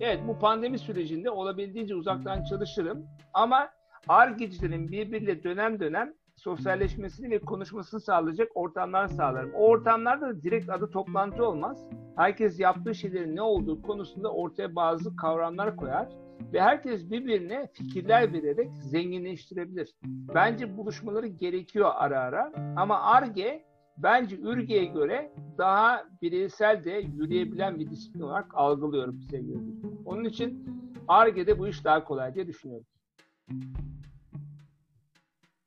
evet 0.01 0.19
bu 0.27 0.39
pandemi 0.39 0.79
sürecinde 0.79 1.29
olabildiğince 1.29 1.95
uzaktan 1.95 2.43
çalışırım. 2.43 3.05
Ama 3.33 3.69
ARGE'cilerin 4.07 4.91
birbiriyle 4.91 5.43
dönem 5.43 5.79
dönem 5.79 6.13
sosyalleşmesini 6.39 7.29
ve 7.29 7.39
konuşmasını 7.39 7.99
sağlayacak 7.99 8.51
ortamlar 8.55 9.07
sağlarım. 9.07 9.53
O 9.53 9.67
ortamlarda 9.67 10.29
da 10.29 10.43
direkt 10.43 10.69
adı 10.69 10.91
toplantı 10.91 11.45
olmaz. 11.45 11.85
Herkes 12.15 12.59
yaptığı 12.59 12.95
şeylerin 12.95 13.35
ne 13.35 13.41
olduğu 13.41 13.81
konusunda 13.81 14.33
ortaya 14.33 14.75
bazı 14.75 15.15
kavramlar 15.15 15.75
koyar 15.75 16.09
ve 16.53 16.61
herkes 16.61 17.11
birbirine 17.11 17.67
fikirler 17.73 18.33
vererek 18.33 18.75
zenginleştirebilir. 18.77 19.95
Bence 20.35 20.77
buluşmaları 20.77 21.27
gerekiyor 21.27 21.91
ara 21.93 22.19
ara 22.19 22.51
ama 22.75 22.99
ARGE 22.99 23.63
bence 23.97 24.37
ÜRGE'ye 24.37 24.85
göre 24.85 25.31
daha 25.57 26.03
bireysel 26.21 26.83
de 26.83 26.91
yürüyebilen 26.91 27.79
bir 27.79 27.89
disiplin 27.89 28.21
olarak 28.21 28.51
algılıyorum 28.53 29.21
sevgili 29.21 29.57
Onun 30.05 30.23
için 30.23 30.65
ARGE'de 31.07 31.59
bu 31.59 31.67
iş 31.67 31.85
daha 31.85 32.03
kolay 32.03 32.35
diye 32.35 32.47
düşünüyorum. 32.47 32.85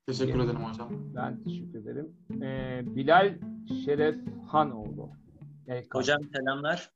Teşekkür 0.07 0.39
ederim 0.39 0.63
hocam. 0.63 0.89
Ben 1.15 1.43
teşekkür 1.43 1.79
ederim. 1.79 2.07
Ee, 2.41 2.95
Bilal 2.95 3.33
Şeref 3.85 4.15
Hanoğlu. 4.47 5.09
Evet, 5.67 5.87
Hocam 5.93 6.21
selamlar. 6.35 6.91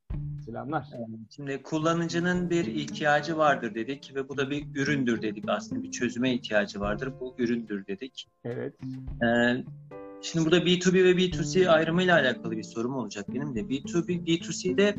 Selamlar. 0.46 0.88
Şimdi 1.36 1.64
kullanıcının 1.64 2.50
bir 2.50 2.66
ihtiyacı 2.66 3.38
vardır 3.38 3.76
dedik 3.76 4.16
ve 4.16 4.30
bu 4.30 4.38
da 4.38 4.50
bir 4.50 4.66
üründür 4.76 5.22
dedik 5.22 5.50
aslında. 5.50 5.84
Bir 5.84 5.92
çözüme 5.92 6.34
ihtiyacı 6.34 6.80
vardır. 6.80 7.14
Bu 7.20 7.36
üründür 7.38 7.88
dedik. 7.88 8.28
Evet. 8.44 8.74
Ee, 9.24 9.64
şimdi 10.22 10.46
burada 10.46 10.60
B2B 10.60 10.94
ve 10.94 11.12
B2C 11.12 11.70
ayrımıyla 11.70 12.16
alakalı 12.16 12.58
bir 12.58 12.64
sorum 12.64 12.96
olacak 12.96 13.26
benim 13.34 13.56
de. 13.56 13.60
B2B, 13.62 14.26
B2C'de 14.26 14.96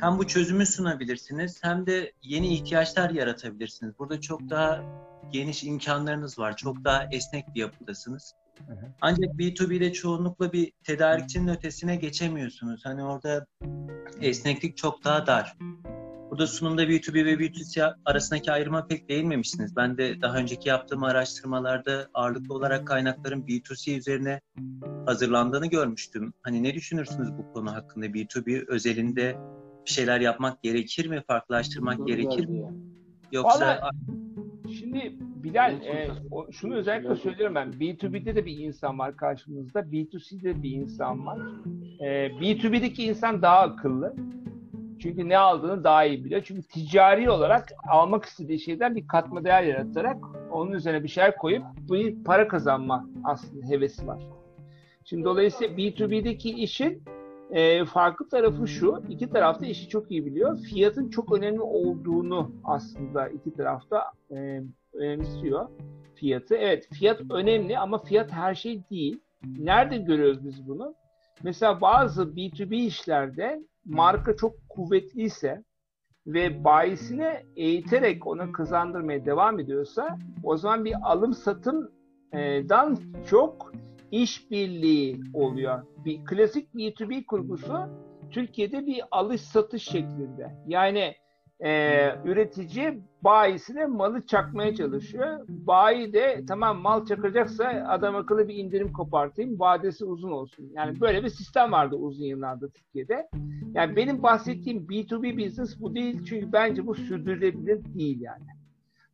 hem 0.00 0.18
bu 0.18 0.26
çözümü 0.26 0.66
sunabilirsiniz 0.66 1.64
hem 1.64 1.86
de 1.86 2.12
yeni 2.22 2.54
ihtiyaçlar 2.54 3.10
yaratabilirsiniz. 3.10 3.98
Burada 3.98 4.20
çok 4.20 4.50
daha 4.50 4.84
geniş 5.32 5.64
imkanlarınız 5.64 6.38
var. 6.38 6.56
Çok 6.56 6.84
daha 6.84 7.08
esnek 7.12 7.54
bir 7.54 7.60
yapıdasınız. 7.60 8.34
Hı 8.66 8.72
hı. 8.72 8.92
Ancak 9.00 9.34
B2B'de 9.34 9.92
çoğunlukla 9.92 10.52
bir 10.52 10.72
tedarikçinin 10.84 11.48
ötesine 11.48 11.96
geçemiyorsunuz. 11.96 12.80
Hani 12.84 13.02
orada 13.04 13.46
esneklik 14.20 14.76
çok 14.76 15.04
daha 15.04 15.26
dar. 15.26 15.56
Burada 16.30 16.46
sunumda 16.46 16.84
B2B 16.84 17.24
ve 17.24 17.34
B2C 17.34 17.94
arasındaki 18.04 18.52
ayrıma 18.52 18.86
pek 18.86 19.08
değinmemişsiniz. 19.08 19.76
Ben 19.76 19.98
de 19.98 20.20
daha 20.22 20.36
önceki 20.36 20.68
yaptığım 20.68 21.04
araştırmalarda 21.04 22.08
ağırlıklı 22.14 22.54
olarak 22.54 22.86
kaynakların 22.86 23.42
B2C 23.42 23.98
üzerine 23.98 24.40
hazırlandığını 25.06 25.66
görmüştüm. 25.66 26.32
Hani 26.42 26.62
ne 26.62 26.74
düşünürsünüz 26.74 27.28
bu 27.38 27.52
konu 27.52 27.72
hakkında? 27.72 28.06
B2B 28.06 28.64
özelinde 28.68 29.36
bir 29.86 29.90
şeyler 29.90 30.20
yapmak 30.20 30.62
gerekir 30.62 31.06
mi? 31.06 31.22
Farklılaştırmak 31.26 32.06
gerekir 32.06 32.46
mi? 32.46 32.62
Yoksa 33.32 33.66
Vallahi- 33.66 34.21
Şimdi 34.92 35.12
Bilal, 35.42 35.72
e, 35.82 36.10
o- 36.30 36.52
şunu 36.52 36.74
özellikle 36.74 37.16
söylüyorum 37.16 37.54
ben. 37.54 37.68
B2B'de 37.72 38.36
de 38.36 38.44
bir 38.46 38.58
insan 38.58 38.98
var 38.98 39.16
karşımızda. 39.16 39.80
B2C'de 39.80 40.44
de 40.44 40.62
bir 40.62 40.70
insan 40.70 41.26
var. 41.26 41.38
E, 42.00 42.06
B2B'deki 42.40 43.04
insan 43.04 43.42
daha 43.42 43.58
akıllı. 43.60 44.14
Çünkü 44.98 45.28
ne 45.28 45.38
aldığını 45.38 45.84
daha 45.84 46.04
iyi 46.04 46.24
biliyor. 46.24 46.42
Çünkü 46.44 46.62
ticari 46.62 47.30
olarak 47.30 47.68
almak 47.88 48.24
istediği 48.24 48.60
şeyden 48.60 48.96
bir 48.96 49.06
katma 49.08 49.44
değer 49.44 49.62
yaratarak 49.62 50.16
onun 50.52 50.72
üzerine 50.72 51.02
bir 51.02 51.08
şeyler 51.08 51.36
koyup 51.36 51.62
bir 51.90 52.24
para 52.24 52.48
kazanma 52.48 53.08
aslında 53.24 53.66
hevesi 53.66 54.06
var. 54.06 54.22
Şimdi 55.04 55.24
dolayısıyla 55.24 55.76
B2B'deki 55.76 56.50
işin 56.50 57.02
e, 57.50 57.84
farklı 57.84 58.28
tarafı 58.28 58.68
şu, 58.68 59.02
iki 59.08 59.30
tarafta 59.30 59.66
işi 59.66 59.88
çok 59.88 60.10
iyi 60.10 60.26
biliyor. 60.26 60.58
Fiyatın 60.58 61.08
çok 61.10 61.32
önemli 61.32 61.60
olduğunu 61.60 62.50
aslında 62.64 63.28
iki 63.28 63.54
tarafta 63.54 64.04
e, 64.30 64.60
önemsiyor 64.94 65.68
fiyatı. 66.14 66.54
Evet 66.56 66.88
fiyat 66.92 67.20
önemli 67.30 67.78
ama 67.78 67.98
fiyat 67.98 68.32
her 68.32 68.54
şey 68.54 68.82
değil. 68.90 69.20
Nerede 69.58 69.96
görüyoruz 69.96 70.44
biz 70.44 70.68
bunu? 70.68 70.94
Mesela 71.42 71.80
bazı 71.80 72.22
B2B 72.22 72.74
işlerde 72.74 73.62
marka 73.84 74.36
çok 74.36 74.54
kuvvetliyse 74.68 75.62
ve 76.26 76.64
bayisine 76.64 77.42
eğiterek 77.56 78.26
ona 78.26 78.52
kazandırmaya 78.52 79.26
devam 79.26 79.60
ediyorsa 79.60 80.18
o 80.44 80.56
zaman 80.56 80.84
bir 80.84 80.94
alım 81.02 81.34
satımdan 81.34 82.98
çok 83.26 83.72
işbirliği 84.10 85.20
oluyor. 85.34 85.82
Bir 86.04 86.24
klasik 86.24 86.74
B2B 86.74 87.24
kurgusu 87.24 87.78
Türkiye'de 88.30 88.86
bir 88.86 89.02
alış 89.10 89.40
satış 89.40 89.82
şeklinde. 89.82 90.54
Yani 90.66 91.14
e, 91.64 91.70
üretici 92.24 93.02
bayisine 93.22 93.86
malı 93.86 94.26
çakmaya 94.26 94.74
çalışıyor. 94.74 95.40
Bayi 95.48 96.12
de 96.12 96.44
tamam 96.48 96.78
mal 96.78 97.06
çakacaksa 97.06 97.64
adam 97.88 98.16
akıllı 98.16 98.48
bir 98.48 98.54
indirim 98.54 98.92
kopartayım, 98.92 99.60
vadesi 99.60 100.04
uzun 100.04 100.30
olsun. 100.30 100.70
Yani 100.74 101.00
böyle 101.00 101.24
bir 101.24 101.28
sistem 101.28 101.72
vardı 101.72 101.96
uzun 101.96 102.24
yıllarda 102.24 102.68
Türkiye'de. 102.68 103.28
Yani 103.74 103.96
benim 103.96 104.22
bahsettiğim 104.22 104.86
B2B 104.86 105.46
business 105.46 105.80
bu 105.80 105.94
değil 105.94 106.24
çünkü 106.24 106.52
bence 106.52 106.86
bu 106.86 106.94
sürdürülebilir 106.94 107.84
değil 107.94 108.20
yani. 108.20 108.44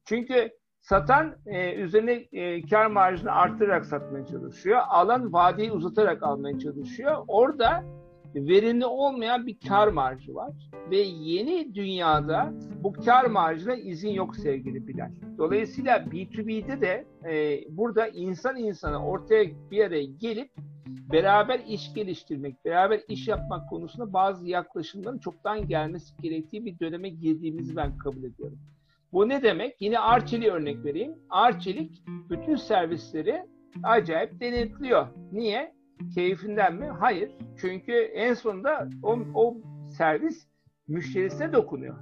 Çünkü 0.05 0.51
satan 0.81 1.35
e, 1.47 1.75
üzerine 1.75 2.12
e, 2.12 2.66
kar 2.66 2.87
marjını 2.87 3.33
arttırarak 3.33 3.87
satmaya 3.87 4.27
çalışıyor. 4.27 4.81
Alan 4.89 5.33
vadeyi 5.33 5.73
uzatarak 5.73 6.23
almaya 6.23 6.59
çalışıyor. 6.59 7.25
Orada 7.29 7.85
verimli 8.35 8.87
olmayan 8.87 9.47
bir 9.47 9.57
kar 9.69 9.89
marjı 9.89 10.35
var. 10.35 10.53
Ve 10.91 10.97
yeni 10.99 11.75
dünyada 11.75 12.53
bu 12.83 12.93
kar 12.93 13.25
marjına 13.25 13.75
izin 13.75 14.11
yok 14.11 14.37
sevgili 14.37 14.89
Bilal. 14.89 15.11
Dolayısıyla 15.39 15.97
B2B'de 15.97 16.81
de 16.81 17.07
e, 17.31 17.65
burada 17.77 18.09
insan 18.09 18.57
insana 18.57 19.07
ortaya 19.07 19.45
bir 19.71 19.85
araya 19.85 20.05
gelip 20.05 20.51
beraber 21.13 21.61
iş 21.69 21.95
geliştirmek, 21.95 22.65
beraber 22.65 23.01
iş 23.09 23.29
yapmak 23.29 23.69
konusunda 23.69 24.13
bazı 24.13 24.49
yaklaşımların 24.49 25.19
çoktan 25.19 25.69
gelmesi 25.69 26.23
gerektiği 26.23 26.65
bir 26.65 26.79
döneme 26.79 27.09
girdiğimizi 27.09 27.77
ben 27.77 27.99
kabul 27.99 28.25
ediyorum. 28.25 28.59
Bu 29.13 29.29
ne 29.29 29.43
demek? 29.43 29.81
Yine 29.81 29.99
Arçelik'e 29.99 30.51
örnek 30.51 30.85
vereyim. 30.85 31.15
Arçelik 31.31 32.03
bütün 32.31 32.57
servisleri 32.57 33.43
acayip 33.83 34.41
denetliyor. 34.41 35.07
Niye? 35.33 35.78
Keyfinden 36.15 36.75
mi? 36.75 36.87
Hayır. 36.87 37.31
Çünkü 37.61 37.93
en 37.93 38.35
sonunda 38.35 38.89
o, 39.03 39.19
o 39.35 39.57
servis 39.89 40.47
müşterisine 40.89 41.53
dokunuyor. 41.53 41.97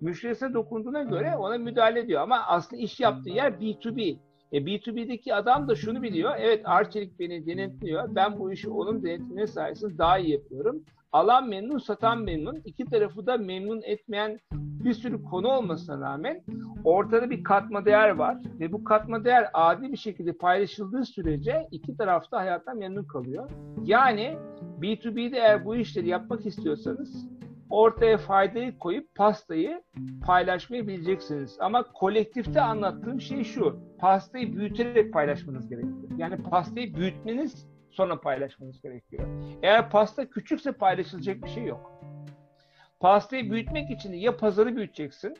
Müşterisine 0.00 0.54
dokunduğuna 0.54 1.02
göre 1.02 1.36
ona 1.36 1.58
müdahale 1.58 2.00
ediyor. 2.00 2.22
Ama 2.22 2.42
aslında 2.46 2.82
iş 2.82 3.00
yaptığı 3.00 3.30
yer 3.30 3.52
B2B. 3.52 4.18
E 4.52 4.58
B2B'deki 4.58 5.34
adam 5.34 5.68
da 5.68 5.74
şunu 5.74 6.02
biliyor. 6.02 6.34
Evet 6.38 6.62
Arçelik 6.64 7.18
beni 7.18 7.46
denetliyor. 7.46 8.14
Ben 8.14 8.38
bu 8.38 8.52
işi 8.52 8.70
onun 8.70 9.02
denetimine 9.02 9.46
sayesinde 9.46 9.98
daha 9.98 10.18
iyi 10.18 10.30
yapıyorum. 10.30 10.82
Alan 11.12 11.48
memnun, 11.48 11.78
satan 11.78 12.18
memnun. 12.22 12.62
İki 12.64 12.84
tarafı 12.84 13.26
da 13.26 13.36
memnun 13.36 13.82
etmeyen 13.82 14.40
bir 14.84 14.92
sürü 14.92 15.22
konu 15.22 15.48
olmasına 15.48 16.00
rağmen 16.00 16.42
ortada 16.84 17.30
bir 17.30 17.44
katma 17.44 17.84
değer 17.84 18.08
var 18.10 18.38
ve 18.60 18.72
bu 18.72 18.84
katma 18.84 19.24
değer 19.24 19.50
adil 19.54 19.92
bir 19.92 19.96
şekilde 19.96 20.32
paylaşıldığı 20.32 21.04
sürece 21.04 21.68
iki 21.70 21.96
tarafta 21.96 22.38
hayattan 22.38 22.78
memnun 22.78 23.04
kalıyor. 23.04 23.50
Yani 23.84 24.36
B2B'de 24.80 25.36
eğer 25.36 25.64
bu 25.64 25.76
işleri 25.76 26.08
yapmak 26.08 26.46
istiyorsanız 26.46 27.28
ortaya 27.70 28.18
faydayı 28.18 28.78
koyup 28.78 29.14
pastayı 29.14 29.82
paylaşmayı 30.26 30.88
bileceksiniz. 30.88 31.56
Ama 31.60 31.92
kolektifte 31.92 32.60
anlattığım 32.60 33.20
şey 33.20 33.44
şu. 33.44 33.80
Pastayı 33.98 34.56
büyüterek 34.56 35.12
paylaşmanız 35.12 35.68
gerekiyor. 35.68 36.08
Yani 36.16 36.42
pastayı 36.42 36.94
büyütmeniz 36.94 37.66
sonra 37.90 38.20
paylaşmanız 38.20 38.82
gerekiyor. 38.82 39.22
Eğer 39.62 39.90
pasta 39.90 40.30
küçükse 40.30 40.72
paylaşılacak 40.72 41.44
bir 41.44 41.48
şey 41.48 41.64
yok. 41.64 41.92
Pastayı 43.00 43.50
büyütmek 43.50 43.90
için 43.90 44.12
ya 44.12 44.36
pazarı 44.36 44.76
büyüteceksin 44.76 45.36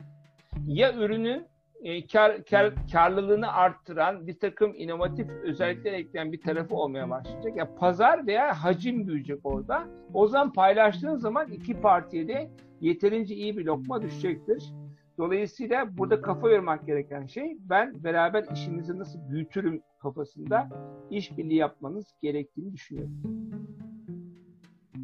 ya 0.67 0.93
ürünün 0.93 1.47
e, 1.83 2.07
kar, 2.07 2.43
kar, 2.43 2.73
karlılığını 2.91 3.53
arttıran 3.53 4.27
bir 4.27 4.39
takım 4.39 4.73
inovatif 4.75 5.29
özellikler 5.29 5.93
ekleyen 5.93 6.31
bir 6.31 6.41
tarafı 6.41 6.75
olmaya 6.75 7.09
başlayacak. 7.09 7.57
Ya 7.57 7.75
pazar 7.75 8.27
veya 8.27 8.63
hacim 8.63 9.07
büyüyecek 9.07 9.39
orada. 9.43 9.87
O 10.13 10.27
zaman 10.27 10.53
paylaştığın 10.53 11.15
zaman 11.15 11.51
iki 11.51 11.81
partiye 11.81 12.27
de 12.27 12.51
yeterince 12.81 13.35
iyi 13.35 13.57
bir 13.57 13.65
lokma 13.65 14.01
düşecektir. 14.01 14.73
Dolayısıyla 15.17 15.97
burada 15.97 16.21
kafa 16.21 16.49
yormak 16.49 16.85
gereken 16.85 17.25
şey 17.25 17.57
ben 17.59 18.03
beraber 18.03 18.45
işimizi 18.53 18.99
nasıl 18.99 19.19
büyütürüm 19.29 19.81
kafasında 19.99 20.69
işbirliği 21.09 21.57
yapmanız 21.57 22.13
gerektiğini 22.21 22.73
düşünüyorum. 22.73 23.21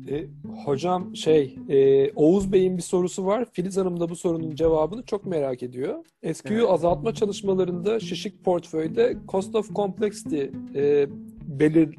E, 0.10 0.26
hocam 0.66 1.16
şey 1.16 1.60
e, 1.70 2.12
Oğuz 2.12 2.52
Bey'in 2.52 2.78
bir 2.78 2.82
sorusu 2.82 3.26
var. 3.26 3.46
Filiz 3.54 3.78
Hanım 3.78 4.00
da 4.00 4.10
bu 4.10 4.16
sorunun 4.16 4.56
cevabını 4.56 5.04
çok 5.04 5.26
merak 5.26 5.64
ediyor. 5.64 6.06
SQ'yu 6.34 6.60
Evet. 6.60 6.70
azaltma 6.70 7.14
çalışmalarında 7.14 8.00
şişik 8.00 8.44
portföyde 8.44 9.18
cost 9.28 9.56
of 9.56 9.76
complexity 9.76 10.42
e, 10.76 11.08
belir, 11.48 11.96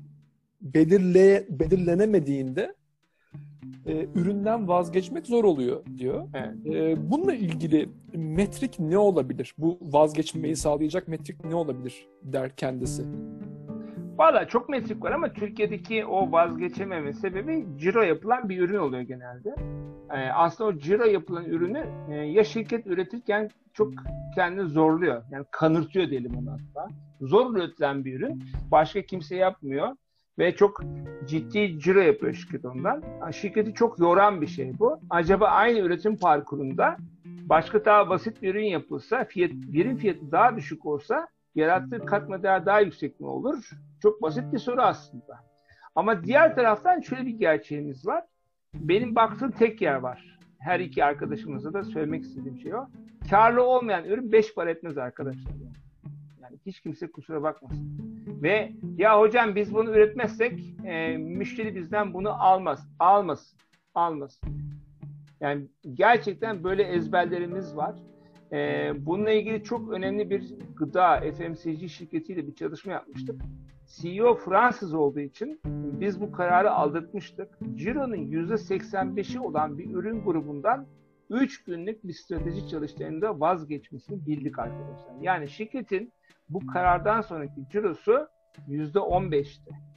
belirle, 0.61 1.47
belirlenemediğinde 1.51 2.75
e, 3.87 4.07
üründen 4.15 4.69
vazgeçmek 4.69 5.27
zor 5.27 5.45
oluyor 5.45 5.85
diyor. 5.99 6.29
Evet. 6.35 6.77
E, 6.77 7.11
bununla 7.11 7.35
ilgili 7.35 7.89
metrik 8.15 8.81
ne 8.81 8.99
olabilir? 8.99 9.55
Bu 9.59 9.79
vazgeçmeyi 9.83 10.57
sağlayacak 10.57 11.09
metrik 11.09 11.45
ne 11.45 11.55
olabilir 11.55 12.07
der 12.23 12.57
kendisi. 12.57 13.03
Valla 14.19 14.49
çok 14.49 14.69
metrik 14.69 15.03
var 15.03 15.13
ama 15.13 15.33
Türkiye'deki 15.33 16.07
o 16.07 16.33
vazgeçememe 16.33 17.13
sebebi 17.13 17.67
ciro 17.77 18.03
yapılan 18.03 18.49
bir 18.49 18.61
ürün 18.61 18.79
oluyor 18.79 19.03
genelde. 19.03 19.55
Ee, 20.11 20.31
aslında 20.35 20.71
o 20.71 20.79
ciro 20.79 21.05
yapılan 21.05 21.45
ürünü 21.45 21.87
e, 22.11 22.15
ya 22.15 22.45
şirket 22.45 22.87
üretirken 22.87 23.51
çok 23.73 23.93
kendini 24.35 24.69
zorluyor. 24.69 25.23
Yani 25.31 25.45
kanırtıyor 25.51 26.11
diyelim 26.11 26.37
onu 26.37 26.51
hatta. 26.51 26.89
Zor 27.21 27.57
üretilen 27.57 28.05
bir 28.05 28.15
ürün. 28.15 28.45
Başka 28.71 29.03
kimse 29.03 29.37
yapmıyor. 29.37 29.89
Ve 30.39 30.57
çok 30.57 30.81
ciddi 31.27 31.81
ciro 31.81 32.01
yapıyor 32.01 32.35
şirket 32.35 32.65
ondan. 32.65 33.03
Şirketi 33.33 33.75
çok 33.75 33.99
yoran 33.99 34.41
bir 34.41 34.47
şey 34.47 34.79
bu. 34.79 35.01
Acaba 35.11 35.47
aynı 35.47 35.79
üretim 35.79 36.17
parkurunda 36.17 36.97
başka 37.25 37.85
daha 37.85 38.09
basit 38.11 38.43
bir 38.43 38.55
ürün 38.55 38.65
yapılsa, 38.65 39.25
fiyat, 39.25 39.51
birim 39.51 39.97
fiyatı 39.97 40.33
daha 40.33 40.57
düşük 40.57 40.87
olsa 40.87 41.29
yarattığı 41.59 42.07
katma 42.07 42.43
değer 42.43 42.67
daha 42.67 42.81
yüksek 42.81 43.21
mi 43.21 43.27
olur? 43.27 43.71
Çok 44.03 44.23
basit 44.23 44.53
bir 44.53 44.59
soru 44.59 44.83
aslında. 44.83 45.41
Ama 45.95 46.25
diğer 46.25 46.55
taraftan 46.55 47.01
şöyle 47.01 47.27
bir 47.27 47.39
gerçeğimiz 47.39 48.07
var. 48.07 48.25
Benim 48.75 49.15
baktığım 49.15 49.51
tek 49.51 49.83
yer 49.83 49.95
var. 49.95 50.39
Her 50.59 50.81
iki 50.81 51.05
arkadaşımıza 51.05 51.73
da 51.73 51.85
söylemek 51.85 52.23
istediğim 52.23 52.59
şey 52.59 52.75
o. 52.75 52.87
Karlı 53.31 53.63
olmayan 53.63 54.05
ürün 54.05 54.33
5 54.33 54.55
para 54.55 54.71
etmez 54.71 54.99
arkadaşlar. 54.99 55.53
Yani 56.43 56.59
hiç 56.67 56.81
kimse 56.81 57.11
kusura 57.11 57.43
bakmasın. 57.43 57.99
Ve 58.43 58.73
ya 58.97 59.21
hocam 59.21 59.55
biz 59.55 59.75
bunu 59.75 59.91
üretmezsek 59.91 60.61
e, 60.85 61.17
müşteri 61.17 61.75
bizden 61.75 62.15
bunu 62.15 62.43
almaz. 62.43 62.89
Almasın. 62.99 63.59
Almasın. 63.95 64.51
Yani 65.41 65.67
gerçekten 65.95 66.65
böyle 66.65 66.83
ezberlerimiz 66.83 67.77
var. 67.77 67.97
Ee, 68.53 68.93
bununla 69.07 69.31
ilgili 69.31 69.63
çok 69.63 69.93
önemli 69.93 70.31
bir 70.31 70.55
gıda 70.77 71.21
FMCG 71.21 71.89
şirketiyle 71.89 72.47
bir 72.47 72.55
çalışma 72.55 72.93
yapmıştık. 72.93 73.41
CEO 73.87 74.35
Fransız 74.35 74.95
olduğu 74.95 75.21
için 75.21 75.61
biz 76.01 76.21
bu 76.21 76.33
kararı 76.33 76.71
aldırtmıştık. 76.71 77.59
Ciro'nun 77.75 78.17
%85'i 78.17 79.41
olan 79.41 79.79
bir 79.79 79.95
ürün 79.95 80.25
grubundan 80.25 80.87
3 81.31 81.65
günlük 81.65 82.05
bir 82.05 82.13
strateji 82.13 82.69
çalıştığında 82.69 83.41
vazgeçmesini 83.41 84.27
bildik 84.27 84.59
arkadaşlar. 84.59 85.15
Yani 85.21 85.49
şirketin 85.49 86.13
bu 86.49 86.67
karardan 86.67 87.21
sonraki 87.21 87.69
cirosu 87.73 88.29
%15'ti. 88.69 89.88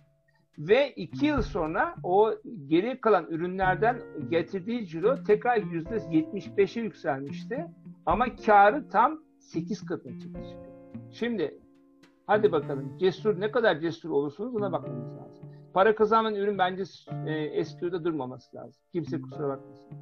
Ve 0.57 0.93
2 0.93 1.25
yıl 1.25 1.41
sonra 1.41 1.95
o 2.03 2.33
geri 2.67 3.01
kalan 3.01 3.27
ürünlerden 3.29 4.01
getirdiği 4.29 4.87
ciro 4.87 5.23
tekrar 5.23 5.57
%75'e 5.57 6.83
yükselmişti. 6.83 7.65
Ama 8.05 8.35
karı 8.35 8.89
tam 8.89 9.23
8 9.39 9.85
katına 9.85 10.19
çıktı. 10.19 10.49
Şimdi 11.11 11.59
hadi 12.27 12.51
bakalım 12.51 12.97
cesur 12.97 13.39
ne 13.39 13.51
kadar 13.51 13.79
cesur 13.79 14.09
olursunuz 14.09 14.55
ona 14.55 14.71
bakmamız 14.71 15.17
lazım. 15.17 15.49
Para 15.73 15.95
kazanan 15.95 16.35
ürün 16.35 16.57
bence 16.57 16.83
e, 17.25 17.31
eskiyorda 17.33 18.03
durmaması 18.03 18.57
lazım. 18.57 18.83
Kimse 18.91 19.21
kusura 19.21 19.47
bakmasın. 19.47 19.97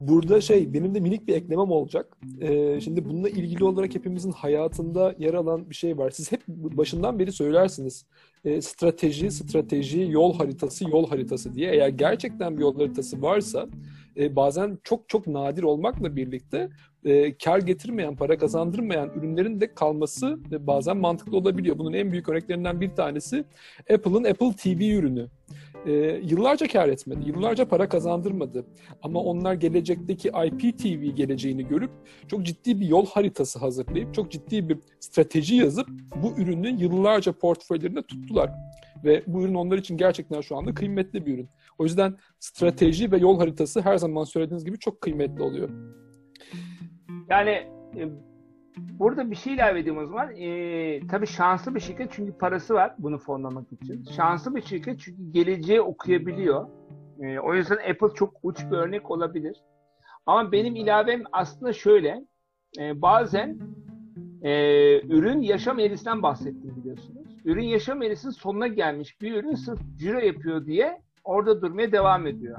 Burada 0.00 0.40
şey 0.40 0.74
benim 0.74 0.94
de 0.94 1.00
minik 1.00 1.28
bir 1.28 1.34
eklemem 1.34 1.70
olacak. 1.70 2.16
Ee, 2.40 2.80
şimdi 2.80 3.04
bununla 3.04 3.28
ilgili 3.28 3.64
olarak 3.64 3.94
hepimizin 3.94 4.32
hayatında 4.32 5.14
yer 5.18 5.34
alan 5.34 5.70
bir 5.70 5.74
şey 5.74 5.98
var. 5.98 6.10
Siz 6.10 6.32
hep 6.32 6.48
başından 6.48 7.18
beri 7.18 7.32
söylersiniz. 7.32 8.06
Ee, 8.44 8.62
strateji, 8.62 9.30
strateji, 9.30 10.06
yol 10.10 10.34
haritası, 10.34 10.90
yol 10.90 11.08
haritası 11.08 11.54
diye. 11.54 11.72
Eğer 11.72 11.88
gerçekten 11.88 12.56
bir 12.56 12.62
yol 12.62 12.76
haritası 12.76 13.22
varsa 13.22 13.68
e, 14.16 14.36
bazen 14.36 14.78
çok 14.84 15.08
çok 15.08 15.26
nadir 15.26 15.62
olmakla 15.62 16.16
birlikte 16.16 16.70
e, 17.04 17.38
kar 17.38 17.58
getirmeyen, 17.58 18.16
para 18.16 18.38
kazandırmayan 18.38 19.10
ürünlerin 19.18 19.60
de 19.60 19.74
kalması 19.74 20.38
e, 20.52 20.66
bazen 20.66 20.96
mantıklı 20.96 21.36
olabiliyor. 21.36 21.78
Bunun 21.78 21.92
en 21.92 22.12
büyük 22.12 22.28
örneklerinden 22.28 22.80
bir 22.80 22.90
tanesi 22.90 23.44
Apple'ın 23.94 24.24
Apple 24.24 24.52
TV 24.52 24.82
ürünü. 24.82 25.28
E, 25.86 25.92
yıllarca 26.24 26.68
kar 26.68 26.88
etmedi, 26.88 27.28
yıllarca 27.28 27.68
para 27.68 27.88
kazandırmadı. 27.88 28.66
Ama 29.02 29.20
onlar 29.20 29.54
gelecekteki 29.54 30.28
IPTV 30.28 31.14
geleceğini 31.14 31.68
görüp 31.68 31.90
çok 32.28 32.42
ciddi 32.42 32.80
bir 32.80 32.86
yol 32.86 33.06
haritası 33.06 33.58
hazırlayıp 33.58 34.14
çok 34.14 34.30
ciddi 34.30 34.68
bir 34.68 34.78
strateji 35.00 35.56
yazıp 35.56 35.88
bu 36.22 36.40
ürünü 36.40 36.68
yıllarca 36.68 37.32
portföylerinde 37.32 38.02
tuttular. 38.02 38.50
Ve 39.04 39.22
bu 39.26 39.42
ürün 39.42 39.54
onlar 39.54 39.78
için 39.78 39.96
gerçekten 39.96 40.40
şu 40.40 40.56
anda 40.56 40.74
kıymetli 40.74 41.26
bir 41.26 41.34
ürün. 41.34 41.48
O 41.78 41.84
yüzden 41.84 42.16
strateji 42.38 43.12
ve 43.12 43.18
yol 43.18 43.38
haritası 43.38 43.80
her 43.80 43.96
zaman 43.96 44.24
söylediğiniz 44.24 44.64
gibi 44.64 44.78
çok 44.78 45.00
kıymetli 45.00 45.42
oluyor. 45.42 45.68
Yani 47.30 47.50
e, 47.96 48.08
burada 48.98 49.30
bir 49.30 49.36
şey 49.36 49.54
ilave 49.54 49.80
edeyim 49.80 49.98
o 49.98 50.06
zaman. 50.06 50.36
E, 50.36 51.00
tabii 51.06 51.26
şanslı 51.26 51.74
bir 51.74 51.80
şirket 51.80 52.12
çünkü 52.12 52.32
parası 52.32 52.74
var 52.74 52.94
bunu 52.98 53.18
fonlamak 53.18 53.72
için. 53.72 54.04
Şanslı 54.16 54.54
bir 54.54 54.62
şirket 54.62 55.00
çünkü 55.00 55.30
geleceği 55.30 55.80
okuyabiliyor. 55.80 56.68
E, 57.20 57.38
o 57.38 57.54
yüzden 57.54 57.90
Apple 57.90 58.14
çok 58.14 58.34
uç 58.42 58.64
bir 58.70 58.76
örnek 58.76 59.10
olabilir. 59.10 59.56
Ama 60.26 60.52
benim 60.52 60.76
ilavem 60.76 61.22
aslında 61.32 61.72
şöyle. 61.72 62.24
E, 62.78 63.02
bazen 63.02 63.58
e, 64.42 64.52
ürün 65.00 65.40
yaşam 65.40 65.78
eğrisinden 65.78 66.22
bahsettim 66.22 66.76
biliyorsunuz. 66.76 67.26
Ürün 67.44 67.64
yaşam 67.64 68.02
eğrisinin 68.02 68.32
sonuna 68.32 68.66
gelmiş 68.66 69.20
bir 69.20 69.34
ürün 69.34 69.54
sırf 69.54 69.80
ciro 69.96 70.18
yapıyor 70.18 70.66
diye 70.66 71.02
orada 71.24 71.62
durmaya 71.62 71.92
devam 71.92 72.26
ediyor. 72.26 72.58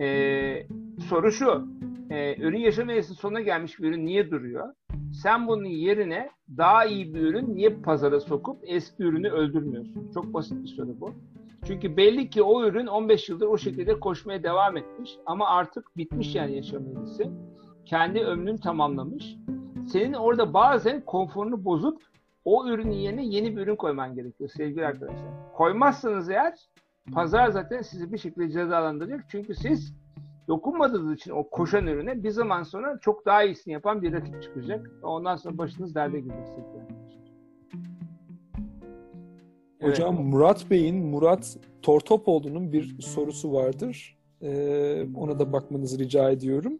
E, 0.00 0.66
soru 1.08 1.32
şu. 1.32 1.68
E, 2.10 2.42
ürün 2.42 2.58
yaşam 2.58 2.90
eğrisinin 2.90 3.16
sonuna 3.16 3.40
gelmiş 3.40 3.78
bir 3.78 3.88
ürün 3.88 4.06
niye 4.06 4.30
duruyor? 4.30 4.74
Sen 5.22 5.48
bunun 5.48 5.64
yerine 5.64 6.30
daha 6.56 6.84
iyi 6.84 7.14
bir 7.14 7.20
ürün 7.20 7.54
niye 7.54 7.70
pazara 7.70 8.20
sokup 8.20 8.58
eski 8.62 9.02
ürünü 9.02 9.30
öldürmüyorsun? 9.30 10.10
Çok 10.14 10.34
basit 10.34 10.62
bir 10.62 10.68
soru 10.68 11.00
bu. 11.00 11.14
Çünkü 11.66 11.96
belli 11.96 12.30
ki 12.30 12.42
o 12.42 12.64
ürün 12.64 12.86
15 12.86 13.28
yıldır 13.28 13.46
o 13.46 13.58
şekilde 13.58 14.00
koşmaya 14.00 14.42
devam 14.42 14.76
etmiş 14.76 15.18
ama 15.26 15.48
artık 15.48 15.96
bitmiş 15.96 16.34
yani 16.34 16.56
yaşam 16.56 16.82
eğrisi. 16.82 17.30
Kendi 17.84 18.20
ömrünü 18.20 18.60
tamamlamış. 18.60 19.36
Senin 19.86 20.12
orada 20.12 20.54
bazen 20.54 21.00
konforunu 21.00 21.64
bozup 21.64 22.02
o 22.44 22.68
ürünün 22.68 22.96
yerine 22.96 23.26
yeni 23.26 23.56
bir 23.56 23.62
ürün 23.62 23.76
koyman 23.76 24.14
gerekiyor 24.14 24.50
sevgili 24.50 24.86
arkadaşlar. 24.86 25.52
Koymazsanız 25.54 26.30
eğer 26.30 26.54
pazar 27.12 27.48
zaten 27.48 27.82
sizi 27.82 28.12
bir 28.12 28.18
şekilde 28.18 28.50
cezalandıracak. 28.50 29.24
Çünkü 29.28 29.54
siz 29.54 29.94
Dokunmadığınız 30.48 31.16
için 31.16 31.30
o 31.30 31.50
koşan 31.50 31.86
ürüne 31.86 32.22
bir 32.22 32.30
zaman 32.30 32.62
sonra 32.62 32.98
çok 33.00 33.26
daha 33.26 33.42
iyisini 33.42 33.72
yapan 33.74 34.02
bir 34.02 34.12
rakip 34.12 34.42
çıkacak. 34.42 34.90
Ondan 35.02 35.36
sonra 35.36 35.58
başınız 35.58 35.94
derde 35.94 36.20
girecek. 36.20 36.64
Evet. 39.80 39.92
Hocam 39.98 40.14
Murat 40.24 40.70
Bey'in 40.70 41.06
Murat 41.06 41.56
Tortopoğlu'nun 41.82 42.72
bir 42.72 43.00
sorusu 43.00 43.52
vardır. 43.52 44.18
Ee, 44.42 45.06
ona 45.14 45.38
da 45.38 45.52
bakmanızı 45.52 45.98
rica 45.98 46.30
ediyorum. 46.30 46.78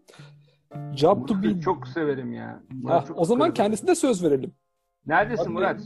Job 0.97 1.27
to 1.29 1.43
be... 1.43 1.61
Çok 1.61 1.89
severim 1.89 2.33
ya. 2.33 2.63
Murat 2.83 3.03
Ha, 3.03 3.07
çok 3.07 3.19
o 3.21 3.25
zaman 3.25 3.41
severim. 3.41 3.55
kendisine 3.55 3.95
söz 3.95 4.25
verelim. 4.25 4.53
Neredesin 5.07 5.45
Abi- 5.45 5.53
Murat? 5.53 5.81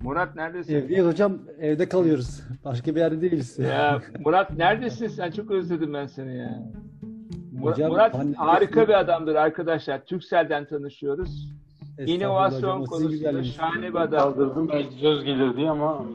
Murat 0.00 0.36
neredesin? 0.36 0.74
Evdeyiz 0.74 1.04
hocam. 1.06 1.38
Evde 1.60 1.88
kalıyoruz. 1.88 2.42
Başka 2.66 2.94
bir 2.94 3.00
yerde 3.00 3.20
değiliz. 3.20 3.58
Ya 3.58 4.00
Murat 4.24 4.56
neredesin 4.56 5.06
sen? 5.08 5.30
Çok 5.30 5.50
özledim 5.50 5.94
ben 5.94 6.06
seni 6.06 6.36
ya. 6.36 6.62
Mur- 7.52 7.70
Hocam, 7.72 7.90
Murat 7.92 8.14
pandemi- 8.14 8.34
harika 8.36 8.88
bir 8.88 8.98
adamdır 9.00 9.34
arkadaşlar. 9.34 10.04
Türkcell'den 10.04 10.64
tanışıyoruz. 10.64 11.48
Estağfurullah 11.98 12.14
İnovasyon 12.16 12.58
hocam, 12.60 12.80
o 12.80 12.84
sizin 12.84 12.90
konusunda 12.90 13.10
güzelliğiniz. 13.12 13.54
şahane 13.54 13.88
bir 13.88 13.94
adam. 13.98 14.18
Kaldırdım 14.20 14.68
belki 14.68 14.94
söz 14.94 15.24
gelir 15.24 15.56
diye 15.56 15.70
ama 15.70 16.06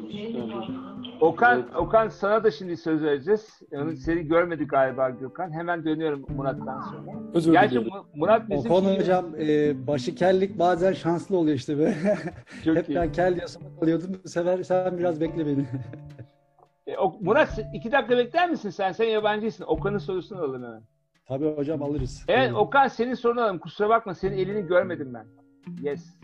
Okan, 1.21 1.63
Okan 1.75 2.07
sana 2.09 2.43
da 2.43 2.51
şimdi 2.51 2.77
söz 2.77 3.03
vereceğiz. 3.03 3.59
Onu 3.71 3.91
seni 3.95 4.27
görmedi 4.27 4.67
galiba 4.67 5.09
Gökhan. 5.09 5.51
Hemen 5.53 5.85
dönüyorum 5.85 6.25
Murat'tan 6.37 6.79
sonra. 6.81 7.11
Özür 7.33 7.51
Gerçi 7.51 7.71
dilerim. 7.75 7.87
Mu- 7.87 8.05
Murat 8.15 8.41
O 8.49 8.53
bizim 8.53 8.71
iyi- 8.71 8.99
hocam 8.99 9.25
e, 9.39 9.87
başı 9.87 10.15
kellik 10.15 10.59
bazen 10.59 10.93
şanslı 10.93 11.37
oluyor 11.37 11.55
işte 11.55 11.77
böyle. 11.77 11.95
Çok 12.65 12.75
Hep 12.77 12.89
iyi. 12.89 12.95
ben 12.95 13.11
kel 13.11 13.35
diyorsam 13.35 13.63
kalıyordum. 13.79 14.09
Bu 14.25 14.29
sefer 14.29 14.63
sen 14.63 14.97
biraz 14.97 15.21
bekle 15.21 15.45
beni. 15.45 15.65
E, 16.91 16.97
o- 16.97 17.17
Murat 17.21 17.59
iki 17.73 17.91
dakika 17.91 18.17
bekler 18.17 18.49
misin 18.49 18.69
sen? 18.69 18.91
Sen 18.91 19.05
yabancıysın. 19.05 19.63
Okan'ın 19.67 19.97
sorusunu 19.97 20.39
alalım 20.39 20.63
hemen. 20.63 20.81
Tabii 21.25 21.55
hocam 21.55 21.83
alırız. 21.83 22.25
Evet 22.27 22.39
Buyurun. 22.51 22.65
Okan 22.65 22.87
senin 22.87 23.13
sorunu 23.13 23.41
alalım. 23.41 23.59
Kusura 23.59 23.89
bakma 23.89 24.13
senin 24.13 24.37
elini 24.37 24.67
görmedim 24.67 25.13
ben. 25.13 25.25
Yes. 25.81 26.15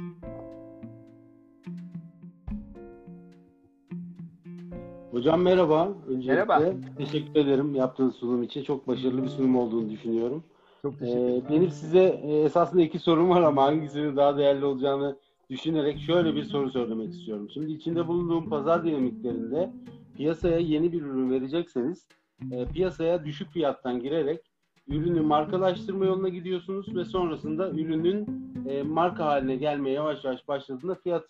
Hocam 5.11 5.41
merhaba. 5.41 5.89
Öncelikle 6.07 6.33
Merhaba. 6.33 6.61
teşekkür 6.97 7.39
ederim 7.39 7.75
yaptığınız 7.75 8.15
sunum 8.15 8.43
için. 8.43 8.63
Çok 8.63 8.87
başarılı 8.87 9.23
bir 9.23 9.27
sunum 9.29 9.55
olduğunu 9.57 9.89
düşünüyorum. 9.89 10.43
Çok 10.81 10.99
teşekkür 10.99 11.19
Ee, 11.19 11.23
ederim. 11.23 11.43
benim 11.49 11.69
size 11.69 12.03
e, 12.23 12.39
esasında 12.41 12.81
iki 12.81 12.99
sorum 12.99 13.29
var 13.29 13.41
ama 13.41 13.63
hangisinin 13.63 14.15
daha 14.15 14.37
değerli 14.37 14.65
olacağını 14.65 15.17
düşünerek 15.49 15.99
şöyle 15.99 16.35
bir 16.35 16.43
soru 16.43 16.69
söylemek 16.69 17.09
istiyorum. 17.09 17.49
Şimdi 17.53 17.71
içinde 17.71 18.07
bulunduğum 18.07 18.49
pazar 18.49 18.83
dinamiklerinde 18.85 19.69
piyasaya 20.17 20.57
yeni 20.57 20.91
bir 20.91 21.01
ürün 21.01 21.31
verecekseniz 21.31 22.07
e, 22.51 22.65
piyasaya 22.65 23.25
düşük 23.25 23.49
fiyattan 23.49 23.99
girerek 23.99 24.41
ürünü 24.87 25.21
markalaştırma 25.21 26.05
yoluna 26.05 26.29
gidiyorsunuz 26.29 26.95
ve 26.95 27.05
sonrasında 27.05 27.69
ürünün 27.69 28.27
e, 28.69 28.83
marka 28.83 29.25
haline 29.25 29.55
gelmeye 29.55 29.91
yavaş 29.91 30.23
yavaş 30.23 30.47
başladığında 30.47 30.95
fiyat 30.95 31.23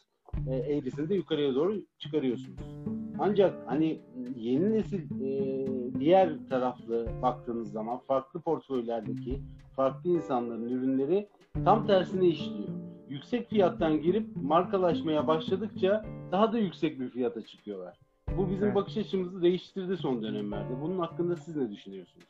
e, 0.47 0.55
eğrisini 0.55 1.09
de 1.09 1.15
yukarıya 1.15 1.55
doğru 1.55 1.81
çıkarıyorsunuz. 1.99 2.59
Ancak 3.19 3.67
hani 3.67 4.01
yeni 4.35 4.73
nesil 4.73 5.21
e, 5.21 5.65
diğer 5.99 6.47
taraflı 6.49 7.07
baktığınız 7.21 7.71
zaman 7.71 7.99
farklı 8.07 8.41
portföylerdeki 8.41 9.41
farklı 9.75 10.09
insanların 10.09 10.69
ürünleri 10.69 11.29
tam 11.65 11.87
tersine 11.87 12.27
işliyor. 12.27 12.69
Yüksek 13.09 13.49
fiyattan 13.49 14.01
girip 14.01 14.35
markalaşmaya 14.35 15.27
başladıkça 15.27 16.05
daha 16.31 16.53
da 16.53 16.57
yüksek 16.57 16.99
bir 16.99 17.09
fiyata 17.09 17.41
çıkıyorlar. 17.41 18.06
Bu 18.35 18.49
bizim 18.49 18.65
Evet. 18.65 18.75
bakış 18.75 18.97
açımızı 18.97 19.41
değiştirdi 19.41 19.97
son 19.97 20.23
dönemlerde. 20.23 20.81
Bunun 20.81 20.99
hakkında 20.99 21.35
siz 21.35 21.55
ne 21.55 21.71
düşünüyorsunuz? 21.71 22.25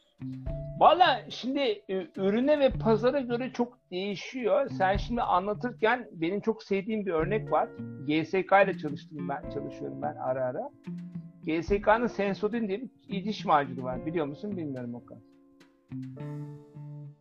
Valla 0.79 1.21
şimdi 1.29 1.59
e, 1.89 2.07
ürüne 2.15 2.59
ve 2.59 2.69
pazara 2.69 3.19
göre 3.19 3.51
çok 3.53 3.77
değişiyor. 3.91 4.69
Sen 4.69 4.97
şimdi 4.97 5.21
anlatırken 5.21 6.07
benim 6.11 6.41
çok 6.41 6.63
sevdiğim 6.63 7.05
bir 7.05 7.11
örnek 7.11 7.51
var. 7.51 7.69
GSK 8.07 8.51
ile 8.65 8.77
çalıştım 8.81 9.29
ben, 9.29 9.49
çalışıyorum 9.49 10.01
ben 10.01 10.15
ara 10.15 10.45
ara. 10.45 10.69
GSK'nın 11.45 12.07
Sensodyne 12.07 12.67
diye 12.67 12.81
bir 13.09 13.23
diş 13.23 13.45
macunu 13.45 13.83
var. 13.83 14.05
Biliyor 14.05 14.25
musun 14.25 14.57
bilmiyorum 14.57 14.95
Okan. 14.95 15.17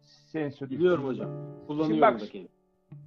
Sensodyne. 0.03 0.79
Biliyorum 0.79 1.05
hocam. 1.07 1.31
Kullanıyorum 1.67 1.87
Şimdi 1.87 2.01
bak- 2.01 2.21
da 2.21 2.27
kendim. 2.27 2.49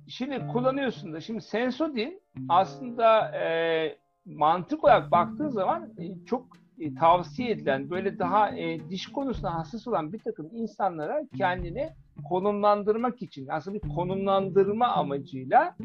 Şimdi 0.07 0.47
kullanıyorsun 0.47 1.13
da. 1.13 1.21
Şimdi 1.21 1.41
Sensodyne 1.41 2.19
aslında 2.49 3.31
e, 3.37 3.97
mantık 4.37 4.83
olarak 4.83 5.11
baktığın 5.11 5.49
zaman 5.49 5.89
e, 5.97 6.25
çok 6.25 6.45
e, 6.79 6.95
tavsiye 6.95 7.51
edilen 7.51 7.89
böyle 7.89 8.19
daha 8.19 8.49
e, 8.49 8.89
diş 8.89 9.07
konusuna 9.07 9.53
hassas 9.53 9.87
olan 9.87 10.13
bir 10.13 10.19
takım 10.19 10.49
insanlara 10.53 11.21
kendini 11.37 11.89
konumlandırmak 12.29 13.21
için 13.21 13.47
aslında 13.47 13.83
bir 13.83 13.89
konumlandırma 13.89 14.87
amacıyla 14.87 15.75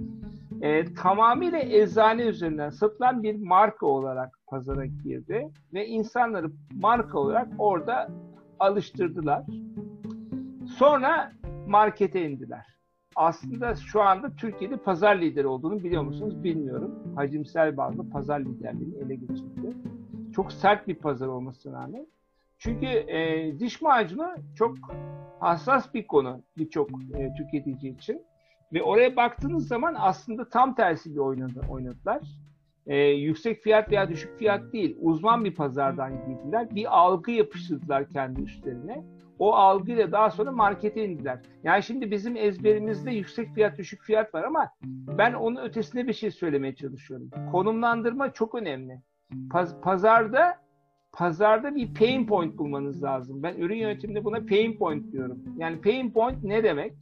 e, 0.61 0.95
tamamıyla 0.95 1.59
eczane 1.59 2.23
üzerinden 2.23 2.71
satılan 2.71 3.23
bir 3.23 3.35
marka 3.35 3.87
olarak 3.87 4.39
pazara 4.47 4.87
girdi 4.87 5.49
ve 5.73 5.87
insanları 5.87 6.51
marka 6.73 7.19
olarak 7.19 7.49
orada 7.59 8.09
alıştırdılar. 8.61 9.45
Sonra 10.79 11.33
markete 11.67 12.31
indiler 12.31 12.74
aslında 13.17 13.75
şu 13.75 14.03
anda 14.03 14.37
Türkiye'de 14.37 14.77
pazar 14.77 15.17
lideri 15.17 15.47
olduğunu 15.47 15.85
biliyor 15.85 16.03
musunuz 16.03 16.45
bilmiyorum. 16.45 16.95
Hacimsel 17.17 17.77
bazda 17.77 18.11
pazar 18.13 18.41
liderliğini 18.41 18.97
ele 18.97 19.15
geçirdi. 19.15 19.77
Çok 20.35 20.53
sert 20.53 20.89
bir 20.89 20.95
pazar 20.95 21.27
olmasına 21.27 21.83
rağmen. 21.83 22.07
Çünkü 22.59 22.87
e, 22.87 23.53
diş 23.59 23.83
macunu 23.83 24.35
çok 24.55 24.77
hassas 25.41 25.95
bir 25.95 26.07
konu 26.07 26.41
birçok 26.59 26.91
e, 27.15 27.35
tüketici 27.35 27.95
için. 27.95 28.23
Ve 28.73 28.83
oraya 28.83 29.17
baktığınız 29.17 29.69
zaman 29.69 29.97
aslında 29.99 30.49
tam 30.49 30.75
tersi 30.75 31.15
bir 31.15 31.21
oynadı, 31.21 31.61
oynadılar. 31.71 32.23
E, 32.87 32.97
yüksek 32.97 33.63
fiyat 33.63 33.91
veya 33.91 34.09
düşük 34.09 34.39
fiyat 34.39 34.73
değil, 34.73 34.97
uzman 35.01 35.45
bir 35.45 35.55
pazardan 35.55 36.13
girdiler. 36.13 36.75
Bir 36.75 36.99
algı 36.99 37.31
yapıştırdılar 37.31 38.09
kendi 38.09 38.43
üstlerine 38.43 39.05
o 39.39 39.55
algıyla 39.55 40.13
daha 40.13 40.31
sonra 40.31 40.53
markete 40.53 41.05
indiler. 41.05 41.39
Yani 41.65 41.83
şimdi 41.83 42.11
bizim 42.11 42.37
ezberimizde 42.37 43.11
yüksek 43.11 43.55
fiyat 43.55 43.79
düşük 43.79 44.03
fiyat 44.03 44.35
var 44.35 44.43
ama 44.43 44.71
ben 45.19 45.33
onun 45.33 45.57
ötesinde 45.57 46.07
bir 46.09 46.13
şey 46.13 46.31
söylemeye 46.31 46.75
çalışıyorum. 46.75 47.31
Konumlandırma 47.53 48.33
çok 48.33 48.55
önemli. 48.55 49.01
Paz- 49.51 49.81
pazarda 49.81 50.59
pazarda 51.13 51.75
bir 51.75 51.95
pain 51.95 52.27
point 52.27 52.59
bulmanız 52.59 53.03
lazım. 53.03 53.43
Ben 53.43 53.57
ürün 53.57 53.77
yönetiminde 53.77 54.25
buna 54.25 54.41
pain 54.47 54.79
point 54.79 55.13
diyorum. 55.13 55.39
Yani 55.59 55.81
pain 55.81 56.11
point 56.11 56.45
ne 56.45 56.63
demek? 56.65 56.93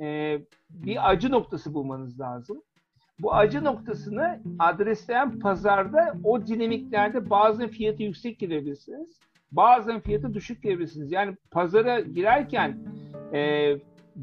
Ee, 0.00 0.38
bir 0.70 1.10
acı 1.10 1.30
noktası 1.30 1.74
bulmanız 1.74 2.20
lazım. 2.20 2.62
Bu 3.18 3.34
acı 3.34 3.64
noktasını 3.64 4.40
adresleyen 4.58 5.38
pazarda 5.38 6.14
o 6.24 6.46
dinamiklerde 6.46 7.30
bazen 7.30 7.68
fiyatı 7.68 8.02
yüksek 8.02 8.38
girebilirsiniz. 8.38 9.20
Bazen 9.52 10.00
fiyatı 10.00 10.34
düşük 10.34 10.62
girebilirsiniz. 10.62 11.12
Yani 11.12 11.36
pazara 11.50 12.00
girerken 12.00 12.78
e, 13.32 13.72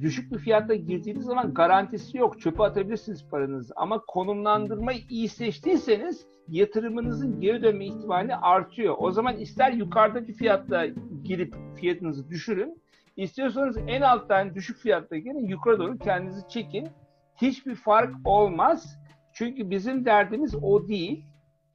düşük 0.02 0.32
bir 0.32 0.38
fiyatla 0.38 0.76
girdiğiniz 0.76 1.26
zaman 1.26 1.54
garantisi 1.54 2.18
yok. 2.18 2.42
Çöpe 2.42 2.64
atabilirsiniz 2.64 3.30
paranızı. 3.30 3.74
Ama 3.76 4.02
konumlandırmayı 4.08 5.00
iyi 5.10 5.30
seçtiyseniz 5.30 6.28
yatırımınızın 6.48 7.42
geri 7.42 7.64
dönme 7.64 7.86
ihtimali 7.86 8.36
artıyor. 8.36 8.96
O 8.98 9.12
zaman 9.12 9.38
ister 9.38 9.72
yukarıdaki 9.72 10.34
fiyatla 10.34 10.88
girip 11.24 11.56
fiyatınızı 11.76 12.30
düşürün. 12.30 12.82
İstiyorsanız 13.18 13.78
en 13.88 14.02
alttan 14.02 14.56
düşük 14.56 14.78
fiyatla 14.78 15.18
gelin 15.18 15.48
yukarı 15.48 15.80
doğru 15.80 15.98
kendinizi 15.98 16.48
çekin. 16.50 16.88
Hiçbir 17.36 17.76
fark 17.76 18.16
olmaz. 18.26 19.00
Çünkü 19.34 19.70
bizim 19.70 20.06
derdimiz 20.06 20.56
o 20.56 20.88
değil. 20.88 21.26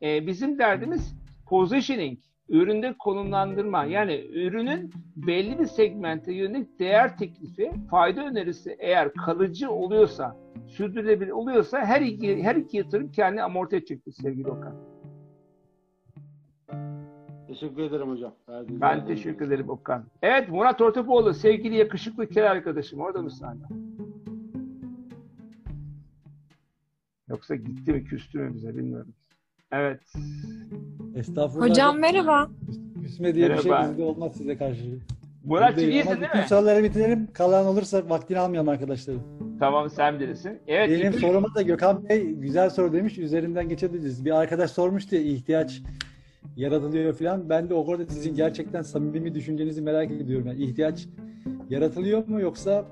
Ee, 0.03 0.27
bizim 0.27 0.59
derdimiz 0.59 1.15
positioning 1.47 2.19
üründe 2.51 2.95
konumlandırma 2.99 3.85
yani 3.85 4.27
ürünün 4.33 4.91
belli 5.17 5.59
bir 5.59 5.67
segmente 5.67 6.33
yönelik 6.33 6.79
değer 6.79 7.17
teklifi, 7.17 7.73
fayda 7.91 8.27
önerisi 8.27 8.77
eğer 8.79 9.15
kalıcı 9.15 9.71
oluyorsa, 9.71 10.37
sürdürülebilir 10.67 11.31
oluyorsa 11.31 11.79
her 11.85 12.01
iki 12.01 12.43
her 12.43 12.57
iki 12.57 12.77
yatırım 12.77 13.13
kendini 13.13 13.43
amorti 13.43 13.77
edecektir 13.77 14.13
sevgili 14.13 14.49
Okan. 14.49 14.75
Teşekkür 17.49 17.83
ederim 17.83 18.11
hocam. 18.11 18.35
Verdiğiniz 18.49 18.81
Ben 18.81 19.07
teşekkür 19.07 19.47
ederim 19.47 19.69
Okan. 19.71 20.05
Evet 20.23 20.49
Murat 20.49 20.81
Ortapoğlu 20.81 21.35
sevgili 21.35 21.77
yakışıklı 21.77 22.29
kel 22.29 22.51
arkadaşım 22.51 23.01
orada 23.01 23.23
mısın 23.23 23.45
hala? 23.45 23.69
Yoksa 27.29 27.57
gitti 27.57 27.93
mi 27.93 28.05
küstü 28.05 28.39
mü 28.39 28.55
bize 28.55 28.77
bilmiyorum. 28.77 29.15
Evet. 29.73 30.01
Estağfurullah. 31.15 31.69
Hocam 31.69 31.99
merhaba. 31.99 32.49
Küsme 33.03 33.35
diye 33.35 33.51
bir 33.51 33.57
şey 33.57 33.71
Merhaba. 33.71 33.91
bizde 33.91 34.03
olmaz 34.03 34.33
size 34.37 34.57
karşı. 34.57 34.99
Buradayım 35.45 35.91
iyisin 35.91 36.11
değil 36.11 36.23
bütün 36.23 36.41
mi? 36.41 36.47
soruları 36.49 36.85
bitirelim. 36.85 37.29
Kalan 37.33 37.67
olursa 37.67 38.03
vaktini 38.09 38.39
almayalım 38.39 38.69
arkadaşlarım. 38.69 39.23
Tamam 39.61 39.91
sen 39.91 40.21
bilirsin. 40.21 40.59
Evet. 40.67 40.89
Benim 40.91 41.13
İpek- 41.13 41.21
soruma 41.21 41.55
da 41.55 41.63
Gökhan 41.63 42.09
Bey 42.09 42.27
güzel 42.27 42.71
soru 42.71 42.93
demiş. 42.93 43.19
Üzerinden 43.19 43.69
geçebiliriz. 43.69 44.25
Bir 44.25 44.31
arkadaş 44.41 44.71
sormuş 44.71 45.11
diye 45.11 45.23
ihtiyaç 45.23 45.83
yaratılıyor 46.57 47.15
falan. 47.15 47.49
Ben 47.49 47.71
de 47.71 47.75
o 47.75 47.87
konuda 47.87 48.07
sizin 48.07 48.35
gerçekten 48.35 48.83
samimi 48.83 49.35
düşüncenizi 49.35 49.83
merak 49.83 50.11
ediyorum. 50.11 50.47
Yani 50.47 50.63
ihtiyaç 50.65 51.07
yaratılıyor 51.71 52.27
mu 52.29 52.41
yoksa 52.41 52.85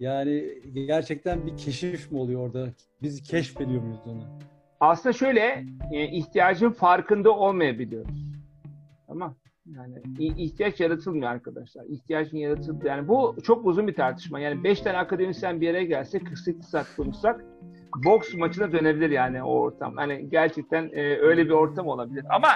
yani 0.00 0.44
gerçekten 0.86 1.46
bir 1.46 1.56
keşif 1.56 2.12
mi 2.12 2.18
oluyor 2.18 2.40
orada? 2.46 2.66
Biz 3.02 3.22
keşfediyor 3.22 3.82
muyuz 3.82 4.00
onu? 4.06 4.22
Aslında 4.80 5.12
şöyle 5.12 5.64
e, 5.92 6.04
ihtiyacın 6.04 6.70
farkında 6.70 7.30
olmayabiliyoruz. 7.30 8.30
Tamam. 9.06 9.34
Yani 9.66 10.02
ihtiyaç 10.18 10.80
yaratılmıyor 10.80 11.30
arkadaşlar. 11.30 11.84
İhtiyacın 11.84 12.36
yaratıldı. 12.36 12.86
Yani 12.86 13.08
bu 13.08 13.36
çok 13.42 13.66
uzun 13.66 13.86
bir 13.86 13.94
tartışma. 13.94 14.40
Yani 14.40 14.64
5 14.64 14.80
tane 14.80 14.98
akademisyen 14.98 15.60
bir 15.60 15.66
yere 15.66 15.84
gelse 15.84 16.18
48 16.18 16.64
saat 16.66 16.96
konuşsak 16.96 17.44
boks 18.04 18.34
maçına 18.34 18.72
dönebilir 18.72 19.10
yani 19.10 19.42
o 19.42 19.52
ortam. 19.52 19.96
Hani 19.96 20.28
gerçekten 20.30 20.90
e, 20.92 21.16
öyle 21.16 21.44
bir 21.44 21.50
ortam 21.50 21.86
olabilir. 21.86 22.24
Ama 22.30 22.48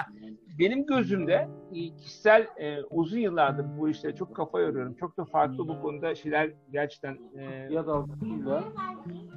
benim 0.59 0.85
gözümde 0.85 1.47
e, 1.73 1.95
kişisel 1.95 2.47
e, 2.57 2.83
uzun 2.83 3.19
yıllardır 3.19 3.65
bu 3.77 3.89
işlere 3.89 4.15
çok 4.15 4.35
kafa 4.35 4.59
yoruyorum. 4.59 4.93
Çok 4.93 5.17
da 5.17 5.25
farklı 5.25 5.57
bu 5.57 5.81
konuda 5.81 6.15
şeyler 6.15 6.51
gerçekten 6.71 7.17
e, 7.37 7.43
Ya 7.73 7.87
da 7.87 8.05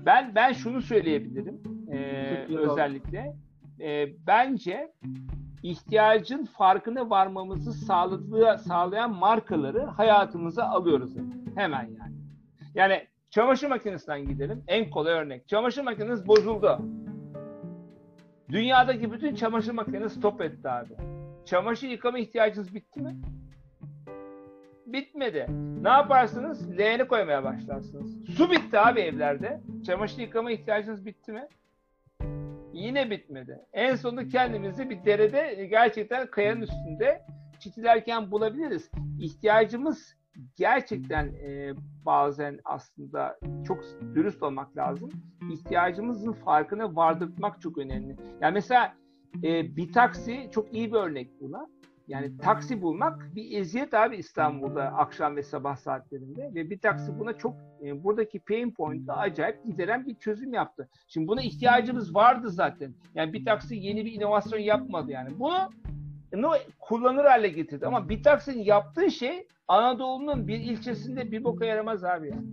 ben 0.07 0.33
ben 0.35 0.53
şunu 0.53 0.83
söyleyebilirim 0.83 1.78
e, 1.93 2.47
özellikle 2.57 3.37
E, 3.81 4.09
bence 4.27 4.93
ihtiyacın 5.63 6.45
farkına 6.45 7.11
varmamızı 7.11 7.73
sağladığı 7.73 8.59
sağlayan 8.59 9.15
markaları 9.15 9.85
hayatımıza 9.85 10.65
alıyoruz 10.65 11.13
hemen 11.55 11.83
yani. 11.83 12.15
Yani 12.75 13.07
çamaşır 13.31 13.69
makinesinden 13.69 14.25
gidelim. 14.27 14.65
En 14.69 14.91
kolay 14.91 15.13
örnek. 15.13 15.49
Çamaşır 15.49 15.83
makineniz 15.83 16.29
bozuldu. 16.29 16.79
Dünyadaki 18.51 19.13
bütün 19.13 19.35
çamaşır 19.35 19.73
makinesi 19.73 20.15
stop 20.15 20.41
etti 20.41 20.69
abi. 20.69 20.95
Çamaşır 21.45 21.89
yıkama 21.89 22.19
ihtiyacınız 22.19 22.75
bitti 22.75 23.01
mi? 23.01 23.17
Bitmedi. 24.87 25.47
Ne 25.83 25.89
yaparsınız? 25.89 26.79
Leğeni 26.79 27.05
koymaya 27.09 27.45
başlarsınız. 27.45 28.25
Su 28.37 28.51
bitti 28.51 28.79
abi 28.79 29.01
evlerde. 29.01 29.61
Çamaşır 29.87 30.19
yıkama 30.19 30.51
ihtiyacınız 30.51 31.07
bitti 31.07 31.33
mi? 31.33 31.49
Yine 32.79 33.11
bitmedi. 33.11 33.59
En 33.73 33.95
sonunda 33.95 34.29
kendimizi 34.29 34.91
bir 34.91 35.05
derede 35.05 35.67
gerçekten 35.71 36.31
kayanın 36.31 36.61
üstünde 36.61 37.23
çitilerken 37.61 38.31
bulabiliriz. 38.31 38.91
İhtiyacımız 39.21 40.15
gerçekten 40.57 41.27
e, 41.27 41.73
bazen 42.07 42.61
aslında 42.65 43.39
çok 43.67 43.79
dürüst 44.15 44.43
olmak 44.43 44.77
lazım. 44.77 45.11
İhtiyacımızın 45.53 46.33
farkına 46.33 46.97
vardırmak 46.97 47.61
çok 47.61 47.79
önemli. 47.79 48.17
Yani 48.41 48.55
mesela 48.55 48.95
e, 49.43 49.77
bir 49.77 49.93
taksi 49.93 50.49
çok 50.53 50.75
iyi 50.75 50.93
bir 50.93 50.97
örnek 50.97 51.41
buna. 51.41 51.67
Yani 52.09 52.39
taksi 52.39 52.83
bulmak 52.83 53.35
bir 53.35 53.59
eziyet 53.59 53.95
abi 53.95 54.17
İstanbul'da 54.17 54.83
akşam 54.83 55.37
ve 55.37 55.43
sabah 55.43 55.77
saatlerinde 55.77 56.51
ve 56.55 56.71
bir 56.71 56.79
taksi 56.79 57.19
buna 57.19 57.33
çok 57.33 57.55
e, 57.83 58.05
buradaki 58.05 58.41
pain 58.41 58.71
point'ı 58.71 59.13
acayip 59.13 59.65
gideren 59.65 60.07
bir 60.07 60.15
çözüm 60.15 60.55
yaptı. 60.55 60.89
Şimdi 61.09 61.29
buna 61.29 61.43
ihtiyacımız 61.43 62.15
vardı 62.15 62.51
zaten. 62.51 62.95
Yani 63.15 63.33
bir 63.33 63.45
taksi 63.45 63.77
yeni 63.77 64.05
bir 64.05 64.13
inovasyon 64.13 64.61
yapmadı 64.61 65.13
yani. 65.13 65.39
Bunu 65.39 65.71
bunu 66.33 66.53
kullanır 66.79 67.25
hale 67.25 67.49
getirdi. 67.49 67.87
Ama 67.87 68.09
bir 68.09 68.23
taksinin 68.23 68.65
yaptığı 68.65 69.11
şey 69.11 69.47
Anadolu'nun 69.69 70.49
bir 70.49 70.59
ilçesinde 70.61 71.33
bir 71.33 71.45
boka 71.45 71.65
yaramaz 71.65 72.05
abi 72.05 72.29
yani. 72.29 72.47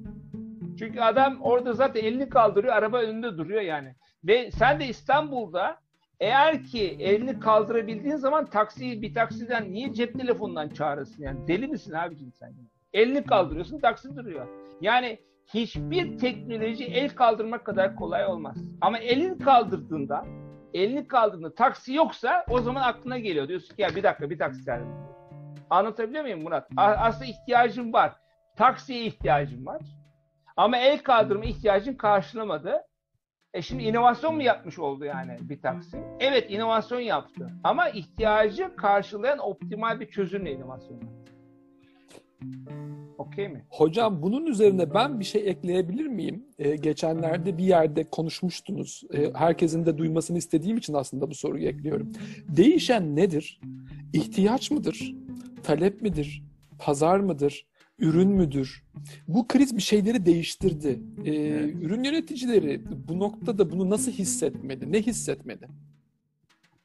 Çünkü 0.80 1.00
adam 1.00 1.42
orada 1.42 1.74
zaten 1.74 2.04
elini 2.04 2.30
kaldırıyor, 2.30 2.74
araba 2.74 2.98
önünde 2.98 3.38
duruyor 3.38 3.62
yani. 3.62 3.96
Ve 4.24 4.52
sen 4.52 4.80
de 4.80 4.86
İstanbul'da 4.88 5.78
eğer 6.20 6.64
ki 6.64 6.98
elini 7.00 7.40
kaldırabildiğin 7.40 8.16
zaman 8.16 8.46
taksiyi 8.46 9.02
bir 9.02 9.14
taksiden 9.14 9.72
niye 9.72 9.94
cep 9.94 10.20
telefonundan 10.20 10.70
çağırırsın 10.70 11.24
yani? 11.24 11.48
Deli 11.48 11.68
misin 11.68 11.94
abicim 11.94 12.32
sen? 12.34 12.54
Elini 12.94 13.24
kaldırıyorsun, 13.24 13.80
taksi 13.80 14.16
duruyor. 14.16 14.48
Yani 14.82 15.20
hiçbir 15.54 16.18
teknoloji 16.18 16.86
el 16.86 17.10
kaldırmak 17.10 17.66
kadar 17.66 17.96
kolay 17.96 18.26
olmaz. 18.26 18.58
Ama 18.82 18.98
elini 18.98 19.38
kaldırdığında, 19.38 20.26
elini 20.74 21.08
kaldırdığında 21.08 21.56
taksi 21.56 21.94
yoksa 21.94 22.46
o 22.50 22.60
zaman 22.62 22.82
aklına 22.82 23.20
geliyor. 23.20 23.48
Diyorsun 23.48 23.76
ki 23.76 23.82
ya 23.82 23.96
bir 23.96 24.04
dakika 24.04 24.30
bir 24.30 24.40
taksi 24.40 24.66
çağırın. 24.66 24.88
Anlatabiliyor 25.70 26.24
muyum 26.24 26.44
Murat? 26.44 26.70
Aslında 26.78 27.26
ihtiyacın 27.26 27.94
var. 27.94 28.16
Taksiye 28.56 29.06
ihtiyacın 29.06 29.66
var. 29.66 29.82
Ama 30.58 30.78
el 30.78 31.00
kaldırma 31.00 31.46
ihtiyacın 31.46 31.94
karşılamadı. 31.94 32.82
E 33.56 33.62
şimdi 33.62 33.84
inovasyon 33.84 34.36
mu 34.36 34.44
yapmış 34.44 34.80
oldu 34.80 35.06
yani 35.06 35.38
bir 35.42 35.62
taksi? 35.62 35.98
Evet 36.20 36.52
inovasyon 36.52 37.00
yaptı. 37.00 37.52
Ama 37.64 37.90
ihtiyacı 37.90 38.76
karşılayan 38.76 39.40
optimal 39.40 40.00
bir 40.00 40.10
çözümle 40.10 40.52
inovasyon 40.52 41.02
yaptı. 41.02 41.34
Okey 43.18 43.48
mi? 43.48 43.66
Hocam 43.70 44.22
bunun 44.22 44.46
üzerine 44.46 44.94
ben 44.94 45.20
bir 45.20 45.26
şey 45.26 45.50
ekleyebilir 45.50 46.06
miyim? 46.06 46.46
Ee, 46.60 46.76
geçenlerde 46.76 47.58
bir 47.58 47.64
yerde 47.64 48.04
konuşmuştunuz. 48.04 49.04
Ee, 49.14 49.34
herkesin 49.34 49.86
de 49.86 49.98
duymasını 49.98 50.38
istediğim 50.38 50.78
için 50.78 50.94
aslında 50.94 51.30
bu 51.30 51.36
soruyu 51.36 51.68
ekliyorum. 51.68 52.12
Değişen 52.48 53.16
nedir? 53.16 53.62
İhtiyaç 54.14 54.72
mıdır? 54.72 55.16
Talep 55.64 56.02
midir? 56.02 56.44
Pazar 56.80 57.20
mıdır? 57.20 57.66
Ürün 58.00 58.30
müdür? 58.30 58.84
Bu 59.28 59.48
kriz 59.48 59.78
bir 59.78 59.82
şeyleri 59.82 60.26
değiştirdi. 60.26 61.00
Ee, 61.26 61.70
Ürün 61.70 62.04
yöneticileri 62.04 62.82
bu 63.08 63.20
noktada 63.20 63.72
bunu 63.72 63.90
nasıl 63.90 64.12
hissetmedi? 64.12 64.92
Ne 64.92 65.02
hissetmedi? 65.02 65.68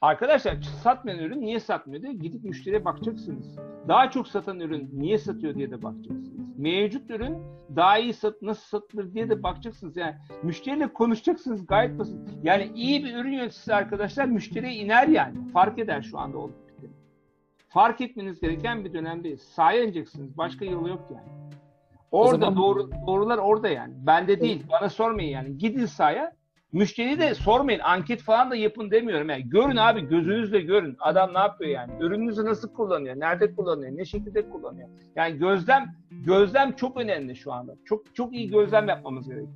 Arkadaşlar 0.01 0.63
satmayan 0.83 1.19
ürün 1.19 1.41
niye 1.41 1.61
satmıyor 1.61 2.03
diye 2.03 2.13
gidip 2.13 2.45
müşteriye 2.45 2.85
bakacaksınız. 2.85 3.57
Daha 3.89 4.11
çok 4.11 4.29
satan 4.29 4.61
ürün 4.61 4.91
niye 4.93 5.19
satıyor 5.19 5.55
diye 5.55 5.71
de 5.71 5.83
bakacaksınız. 5.83 6.59
Mevcut 6.59 7.11
ürün 7.11 7.37
daha 7.77 7.99
iyi 7.99 8.15
sat, 8.15 8.43
nasıl 8.43 8.63
satılır 8.63 9.15
diye 9.15 9.31
de 9.31 9.43
bakacaksınız. 9.43 9.97
Yani 9.97 10.15
müşteriyle 10.43 10.93
konuşacaksınız 10.93 11.67
gayet 11.67 11.99
basit. 11.99 12.19
Yani 12.43 12.71
iyi 12.75 13.05
bir 13.05 13.15
ürün 13.17 13.33
yöneticisi 13.33 13.75
arkadaşlar 13.75 14.25
müşteriye 14.25 14.73
iner 14.73 15.09
yani. 15.09 15.49
Fark 15.53 15.79
eder 15.79 16.03
şu 16.03 16.19
anda 16.19 16.39
biteni. 16.39 16.70
Fark 17.71 18.01
etmeniz 18.01 18.41
gereken 18.41 18.85
bir 18.85 18.93
dönemdeyiz. 18.93 19.43
Sahaya 19.43 19.85
ineceksiniz. 19.85 20.37
Başka 20.39 20.65
yolu 20.65 20.89
yok 20.89 21.11
yani. 21.15 21.29
Orada 22.11 22.39
zaman- 22.39 22.57
doğru 22.57 22.91
doğrular 23.07 23.39
orada 23.39 23.69
yani. 23.69 23.95
Bende 23.97 24.41
değil. 24.41 24.65
Bana 24.71 24.89
sormayın 24.89 25.31
yani. 25.31 25.59
Gidin 25.59 25.87
sahaya. 25.87 26.33
Müşteri 26.73 27.21
de 27.21 27.35
sormayın. 27.35 27.81
Anket 27.81 28.23
falan 28.23 28.51
da 28.51 28.57
yapın 28.57 28.91
demiyorum 28.91 29.29
yani. 29.31 29.49
Görün 29.49 29.77
abi 29.77 30.09
gözünüzle 30.09 30.61
görün. 30.61 30.97
Adam 31.01 31.35
ne 31.35 31.39
yapıyor 31.39 31.71
yani? 31.71 31.93
Ürününüzü 32.01 32.45
nasıl 32.45 32.73
kullanıyor? 32.75 33.17
Nerede 33.21 33.55
kullanıyor? 33.55 33.97
Ne 33.97 34.05
şekilde 34.05 34.51
kullanıyor? 34.51 34.89
Yani 35.17 35.39
gözlem 35.39 35.95
gözlem 36.11 36.73
çok 36.77 36.97
önemli 36.97 37.37
şu 37.37 37.53
anda. 37.53 37.75
Çok 37.85 38.15
çok 38.15 38.35
iyi 38.35 38.51
gözlem 38.51 38.89
yapmamız 38.89 39.29
gerekiyor. 39.29 39.55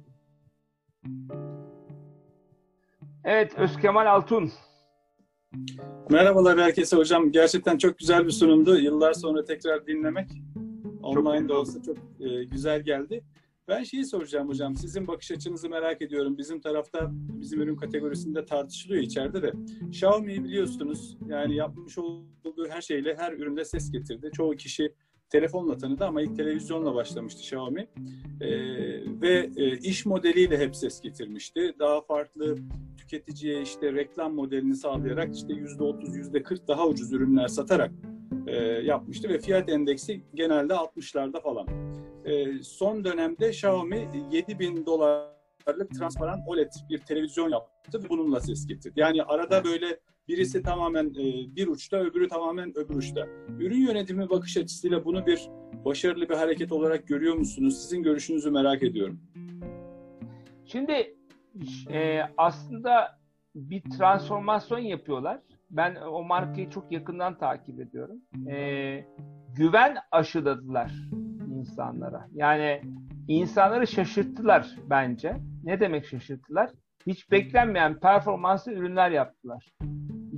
Evet 3.24 3.58
Özkemal 3.58 4.06
Altun. 4.06 4.50
Merhabalar 6.10 6.58
herkese 6.58 6.96
hocam. 6.96 7.32
Gerçekten 7.32 7.78
çok 7.78 7.98
güzel 7.98 8.26
bir 8.26 8.30
sunumdu. 8.30 8.78
Yıllar 8.78 9.12
sonra 9.12 9.44
tekrar 9.44 9.86
dinlemek 9.86 10.28
online 11.02 11.48
da 11.48 11.60
olsa 11.60 11.82
çok 11.82 11.96
e, 12.20 12.44
güzel 12.44 12.82
geldi. 12.82 13.24
Ben 13.68 13.82
şeyi 13.82 14.04
soracağım 14.04 14.48
hocam. 14.48 14.76
Sizin 14.76 15.06
bakış 15.06 15.30
açınızı 15.30 15.68
merak 15.68 16.02
ediyorum. 16.02 16.38
Bizim 16.38 16.60
tarafta 16.60 17.10
bizim 17.12 17.60
ürün 17.60 17.76
kategorisinde 17.76 18.44
tartışılıyor 18.44 19.02
içeride 19.02 19.42
de. 19.42 19.52
Xiaomi'yi 19.88 20.44
biliyorsunuz. 20.44 21.16
Yani 21.28 21.56
yapmış 21.56 21.98
olduğu 21.98 22.68
her 22.68 22.80
şeyle 22.80 23.16
her 23.16 23.32
üründe 23.32 23.64
ses 23.64 23.90
getirdi. 23.90 24.30
Çoğu 24.32 24.56
kişi 24.56 24.94
telefonla 25.34 25.78
tanıdı 25.78 26.04
ama 26.04 26.22
ilk 26.22 26.36
televizyonla 26.36 26.94
başlamıştı 26.94 27.40
Xiaomi. 27.40 27.88
Ee, 28.40 28.48
ve 29.20 29.50
e, 29.56 29.78
iş 29.78 30.06
modeliyle 30.06 30.58
hep 30.58 30.76
ses 30.76 31.00
getirmişti. 31.00 31.74
Daha 31.78 32.00
farklı 32.00 32.56
tüketiciye 32.98 33.62
işte 33.62 33.92
reklam 33.92 34.34
modelini 34.34 34.74
sağlayarak 34.74 35.36
işte 35.36 35.52
%30, 35.52 36.32
%40 36.32 36.68
daha 36.68 36.86
ucuz 36.86 37.12
ürünler 37.12 37.48
satarak 37.48 37.90
e, 38.46 38.56
yapmıştı 38.62 39.28
ve 39.28 39.38
fiyat 39.38 39.68
endeksi 39.68 40.24
genelde 40.34 40.72
60'larda 40.72 41.42
falan. 41.42 41.66
E, 42.24 42.62
son 42.62 43.04
dönemde 43.04 43.48
Xiaomi 43.48 44.08
7000 44.32 44.86
dolarlık 44.86 45.94
transparan 45.98 46.40
OLED 46.46 46.72
bir 46.90 46.98
televizyon 46.98 47.50
yaptı 47.50 48.02
ve 48.04 48.08
bununla 48.08 48.40
ses 48.40 48.66
getirdi. 48.66 49.00
Yani 49.00 49.22
arada 49.22 49.64
böyle 49.64 49.98
birisi 50.28 50.62
tamamen 50.62 51.06
e, 51.06 51.56
bir 51.56 51.68
uçta, 51.68 51.96
öbürü 51.96 52.28
tamamen 52.28 52.78
öbür 52.78 52.94
uçta. 52.94 53.26
Ürün 53.58 53.86
yönetimi 53.86 54.30
bakış 54.30 54.56
açısıyla 54.56 55.04
bunu 55.04 55.26
bir 55.26 55.48
başarılı 55.84 56.28
bir 56.28 56.34
hareket 56.34 56.72
olarak 56.72 57.08
görüyor 57.08 57.34
musunuz? 57.34 57.82
Sizin 57.82 58.02
görüşünüzü 58.02 58.50
merak 58.50 58.82
ediyorum. 58.82 59.20
Şimdi 60.64 61.16
e, 61.90 62.20
aslında 62.36 63.18
bir 63.54 63.82
transformasyon 63.82 64.78
yapıyorlar. 64.78 65.40
Ben 65.70 65.96
o 65.96 66.24
markayı 66.24 66.70
çok 66.70 66.92
yakından 66.92 67.38
takip 67.38 67.80
ediyorum. 67.80 68.16
E, 68.48 69.04
güven 69.56 69.96
aşıladılar 70.10 70.92
insanlara. 71.54 72.28
Yani 72.32 72.82
insanları 73.28 73.86
şaşırttılar 73.86 74.76
bence. 74.90 75.36
Ne 75.64 75.80
demek 75.80 76.06
şaşırttılar? 76.06 76.70
Hiç 77.06 77.30
beklenmeyen 77.30 78.00
performanslı 78.00 78.72
ürünler 78.72 79.10
yaptılar. 79.10 79.72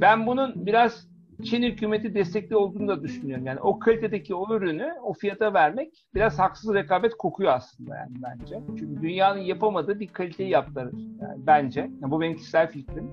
Ben 0.01 0.27
bunun 0.27 0.67
biraz 0.67 1.09
Çin 1.45 1.63
hükümeti 1.63 2.15
destekli 2.15 2.57
olduğunu 2.57 2.89
da 2.89 3.03
düşünüyorum. 3.03 3.47
Yani 3.47 3.61
o 3.61 3.79
kalitedeki 3.79 4.35
o 4.35 4.55
ürünü 4.55 4.93
o 5.03 5.13
fiyata 5.13 5.55
vermek 5.55 6.07
biraz 6.15 6.39
haksız 6.39 6.75
rekabet 6.75 7.15
kokuyor 7.15 7.53
aslında 7.53 7.97
yani 7.97 8.17
bence. 8.23 8.61
Çünkü 8.79 9.03
dünyanın 9.03 9.41
yapamadığı 9.41 10.01
bir 10.01 10.09
kaliteyi 10.09 10.51
yaptılar 10.51 10.85
yani 10.95 11.47
bence. 11.47 11.81
Yani 11.81 12.11
bu 12.11 12.21
benim 12.21 12.37
kişisel 12.37 12.71
fikrim. 12.71 13.11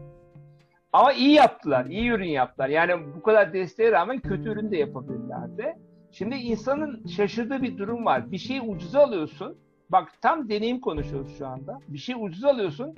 Ama 0.94 1.14
iyi 1.14 1.32
yaptılar, 1.32 1.86
iyi 1.86 2.10
ürün 2.10 2.30
yaptılar. 2.30 2.70
Yani 2.70 2.94
bu 3.16 3.22
kadar 3.22 3.54
desteğe 3.54 3.92
rağmen 3.92 4.20
kötü 4.20 4.50
ürün 4.50 4.72
de 4.72 4.78
yapabilirlerdi. 4.78 5.76
Şimdi 6.12 6.36
insanın 6.36 7.06
şaşırdığı 7.08 7.62
bir 7.62 7.78
durum 7.78 8.06
var. 8.06 8.32
Bir 8.32 8.38
şeyi 8.38 8.62
ucuza 8.62 9.00
alıyorsun. 9.00 9.58
Bak 9.94 10.22
tam 10.22 10.50
deneyim 10.50 10.80
konuşuyoruz 10.80 11.38
şu 11.38 11.48
anda. 11.48 11.80
Bir 11.88 11.98
şey 11.98 12.16
ucuza 12.20 12.50
alıyorsun. 12.50 12.96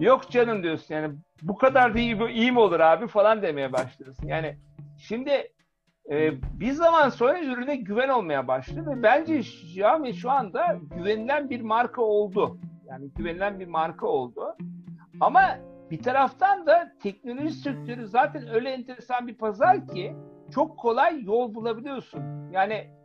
Yok 0.00 0.30
canım 0.30 0.62
diyorsun 0.62 0.94
yani 0.94 1.14
bu 1.42 1.56
kadar 1.56 1.94
da 1.94 1.98
iyi, 1.98 2.28
iyi 2.28 2.52
mi 2.52 2.58
olur 2.58 2.80
abi 2.80 3.06
falan 3.06 3.42
demeye 3.42 3.72
başlıyorsun. 3.72 4.26
Yani 4.26 4.56
şimdi 4.98 5.52
e, 6.10 6.32
bir 6.60 6.72
zaman 6.72 7.08
sonra 7.08 7.40
ürüne 7.40 7.76
güven 7.76 8.08
olmaya 8.08 8.48
başladı 8.48 8.90
ve 8.90 9.02
bence 9.02 9.38
Xiaomi 9.38 10.14
şu 10.14 10.30
anda 10.30 10.78
güvenilen 10.96 11.50
bir 11.50 11.60
marka 11.60 12.02
oldu. 12.02 12.58
Yani 12.86 13.10
güvenilen 13.16 13.60
bir 13.60 13.66
marka 13.66 14.06
oldu. 14.06 14.56
Ama 15.20 15.42
bir 15.90 16.02
taraftan 16.02 16.66
da 16.66 16.92
teknoloji 17.02 17.52
sektörü 17.52 18.06
zaten 18.06 18.48
öyle 18.54 18.70
enteresan 18.70 19.26
bir 19.26 19.34
pazar 19.34 19.88
ki 19.88 20.16
çok 20.54 20.78
kolay 20.78 21.22
yol 21.24 21.54
bulabiliyorsun. 21.54 22.50
Yani 22.52 23.01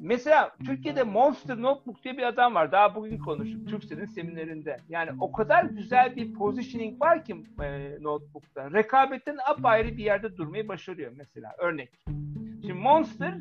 mesela 0.00 0.56
Türkiye'de 0.66 1.02
Monster 1.02 1.62
Notebook 1.62 2.04
diye 2.04 2.16
bir 2.16 2.22
adam 2.22 2.54
var. 2.54 2.72
Daha 2.72 2.94
bugün 2.94 3.18
konuştuk 3.18 3.68
Türkcell'in 3.68 4.06
seminerinde. 4.06 4.76
Yani 4.88 5.10
o 5.20 5.32
kadar 5.32 5.64
güzel 5.64 6.16
bir 6.16 6.34
positioning 6.34 7.00
var 7.00 7.24
ki 7.24 7.36
e, 7.62 7.96
notebook'ta. 8.00 8.72
Rekabetten 8.72 9.36
apayrı 9.46 9.96
bir 9.96 10.04
yerde 10.04 10.36
durmayı 10.36 10.68
başarıyor 10.68 11.12
mesela. 11.16 11.52
Örnek. 11.58 11.90
Şimdi 12.60 12.72
Monster 12.72 13.34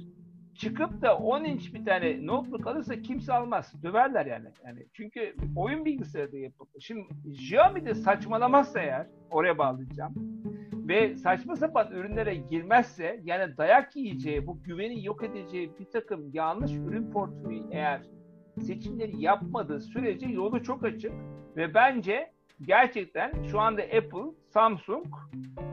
çıkıp 0.56 1.02
da 1.02 1.18
10 1.18 1.44
inç 1.44 1.74
bir 1.74 1.86
tane 1.86 2.26
notebook 2.26 2.68
alırsa 2.68 3.02
kimse 3.02 3.34
almaz. 3.34 3.74
Döverler 3.84 4.26
yani. 4.26 4.48
yani 4.66 4.86
çünkü 4.94 5.36
oyun 5.56 5.86
bilgisayarı 5.86 6.32
da 6.32 6.38
yapıldı. 6.38 6.82
Şimdi 6.82 7.08
Xiaomi 7.26 7.86
de 7.86 7.96
saçmalamazsa 7.96 8.80
eğer 8.80 9.08
oraya 9.32 9.58
bağlayacağım 9.58 10.14
ve 10.90 11.16
saçma 11.16 11.56
sapan 11.56 11.92
ürünlere 11.92 12.36
girmezse 12.36 13.20
yani 13.24 13.58
dayak 13.58 13.96
yiyeceği, 13.96 14.48
bu 14.48 14.64
güveni 14.64 15.06
yok 15.06 15.24
edeceği 15.24 15.72
bir 15.80 15.86
takım 15.86 16.30
yanlış 16.34 16.72
ürün 16.72 17.12
portföyü 17.12 17.64
eğer 17.72 18.02
seçimleri 18.62 19.22
yapmadığı 19.22 19.82
sürece 19.82 20.28
yolu 20.28 20.64
çok 20.64 20.84
açık 20.86 21.12
ve 21.56 21.74
bence 21.74 22.32
gerçekten 22.62 23.44
şu 23.44 23.60
anda 23.60 23.82
Apple, 23.82 24.32
Samsung, 24.54 25.08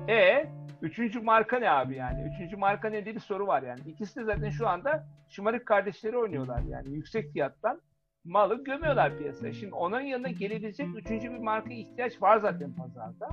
e 0.08 0.46
üçüncü 0.82 1.20
marka 1.20 1.58
ne 1.58 1.70
abi 1.70 1.96
yani? 1.96 2.32
Üçüncü 2.34 2.56
marka 2.56 2.88
ne 2.88 3.04
diye 3.04 3.14
bir 3.14 3.20
soru 3.20 3.46
var 3.46 3.62
yani. 3.62 3.80
İkisi 3.86 4.20
de 4.20 4.24
zaten 4.24 4.50
şu 4.50 4.68
anda 4.68 5.06
şımarık 5.28 5.66
kardeşleri 5.66 6.18
oynuyorlar 6.18 6.62
yani 6.62 6.90
yüksek 6.94 7.32
fiyattan 7.32 7.80
malı 8.24 8.64
gömüyorlar 8.64 9.18
piyasaya. 9.18 9.52
Şimdi 9.52 9.74
onların 9.74 10.06
yanına 10.06 10.28
gelebilecek 10.28 10.88
üçüncü 10.96 11.32
bir 11.32 11.38
marka 11.38 11.72
ihtiyaç 11.72 12.22
var 12.22 12.38
zaten 12.38 12.72
pazarda. 12.72 13.28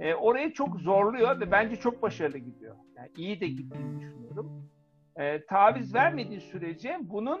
E, 0.00 0.14
orayı 0.14 0.52
çok 0.52 0.80
zorluyor 0.80 1.40
ve 1.40 1.50
bence 1.50 1.76
çok 1.76 2.02
başarılı 2.02 2.38
gidiyor. 2.38 2.76
Yani 2.96 3.08
iyi 3.16 3.40
de 3.40 3.48
gittiğini 3.48 4.00
düşünüyorum. 4.00 4.70
E, 5.16 5.44
taviz 5.46 5.94
vermediği 5.94 6.40
sürece 6.40 6.98
bunun 7.00 7.40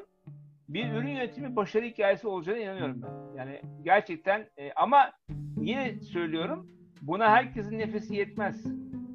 bir 0.68 0.92
ürün 0.92 1.08
yönetimi 1.08 1.56
başarı 1.56 1.84
hikayesi 1.84 2.28
olacağına 2.28 2.58
inanıyorum 2.58 3.02
ben. 3.02 3.38
Yani 3.38 3.60
gerçekten 3.82 4.48
e, 4.56 4.72
ama 4.72 5.12
yine 5.60 6.00
söylüyorum 6.00 6.70
buna 7.02 7.30
herkesin 7.30 7.78
nefesi 7.78 8.14
yetmez. 8.14 8.66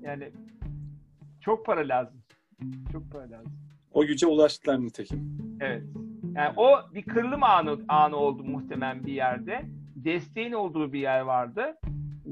Yani 0.02 0.32
çok 1.42 1.66
para 1.66 1.88
lazım. 1.88 2.22
Çok 2.92 3.12
para 3.12 3.32
lazım. 3.32 3.54
O 3.94 4.06
güce 4.06 4.28
ulaştılar 4.28 4.82
nitekim. 4.82 5.38
Evet. 5.62 5.84
Yani 6.36 6.54
o 6.58 6.94
bir 6.94 7.04
kırılım 7.04 7.44
anı, 7.44 7.80
anı 7.88 8.16
oldu 8.16 8.44
muhtemelen 8.44 9.06
bir 9.06 9.14
yerde. 9.14 9.62
Desteğin 9.96 10.52
olduğu 10.52 10.94
bir 10.94 11.00
yer 11.00 11.22
vardı. 11.22 11.76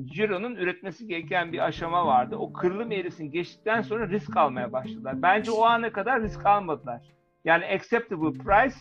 Ciro'nun 0.05 0.55
üretmesi 0.55 1.07
gereken 1.07 1.53
bir 1.53 1.65
aşama 1.65 2.05
vardı. 2.07 2.35
O 2.35 2.53
kırılım 2.53 2.91
eğrisini 2.91 3.31
geçtikten 3.31 3.81
sonra 3.81 4.09
risk 4.09 4.37
almaya 4.37 4.71
başladılar. 4.73 5.21
Bence 5.21 5.51
o 5.51 5.63
ana 5.63 5.91
kadar 5.91 6.21
risk 6.21 6.45
almadılar. 6.45 7.01
Yani 7.45 7.65
acceptable 7.65 8.37
price, 8.37 8.75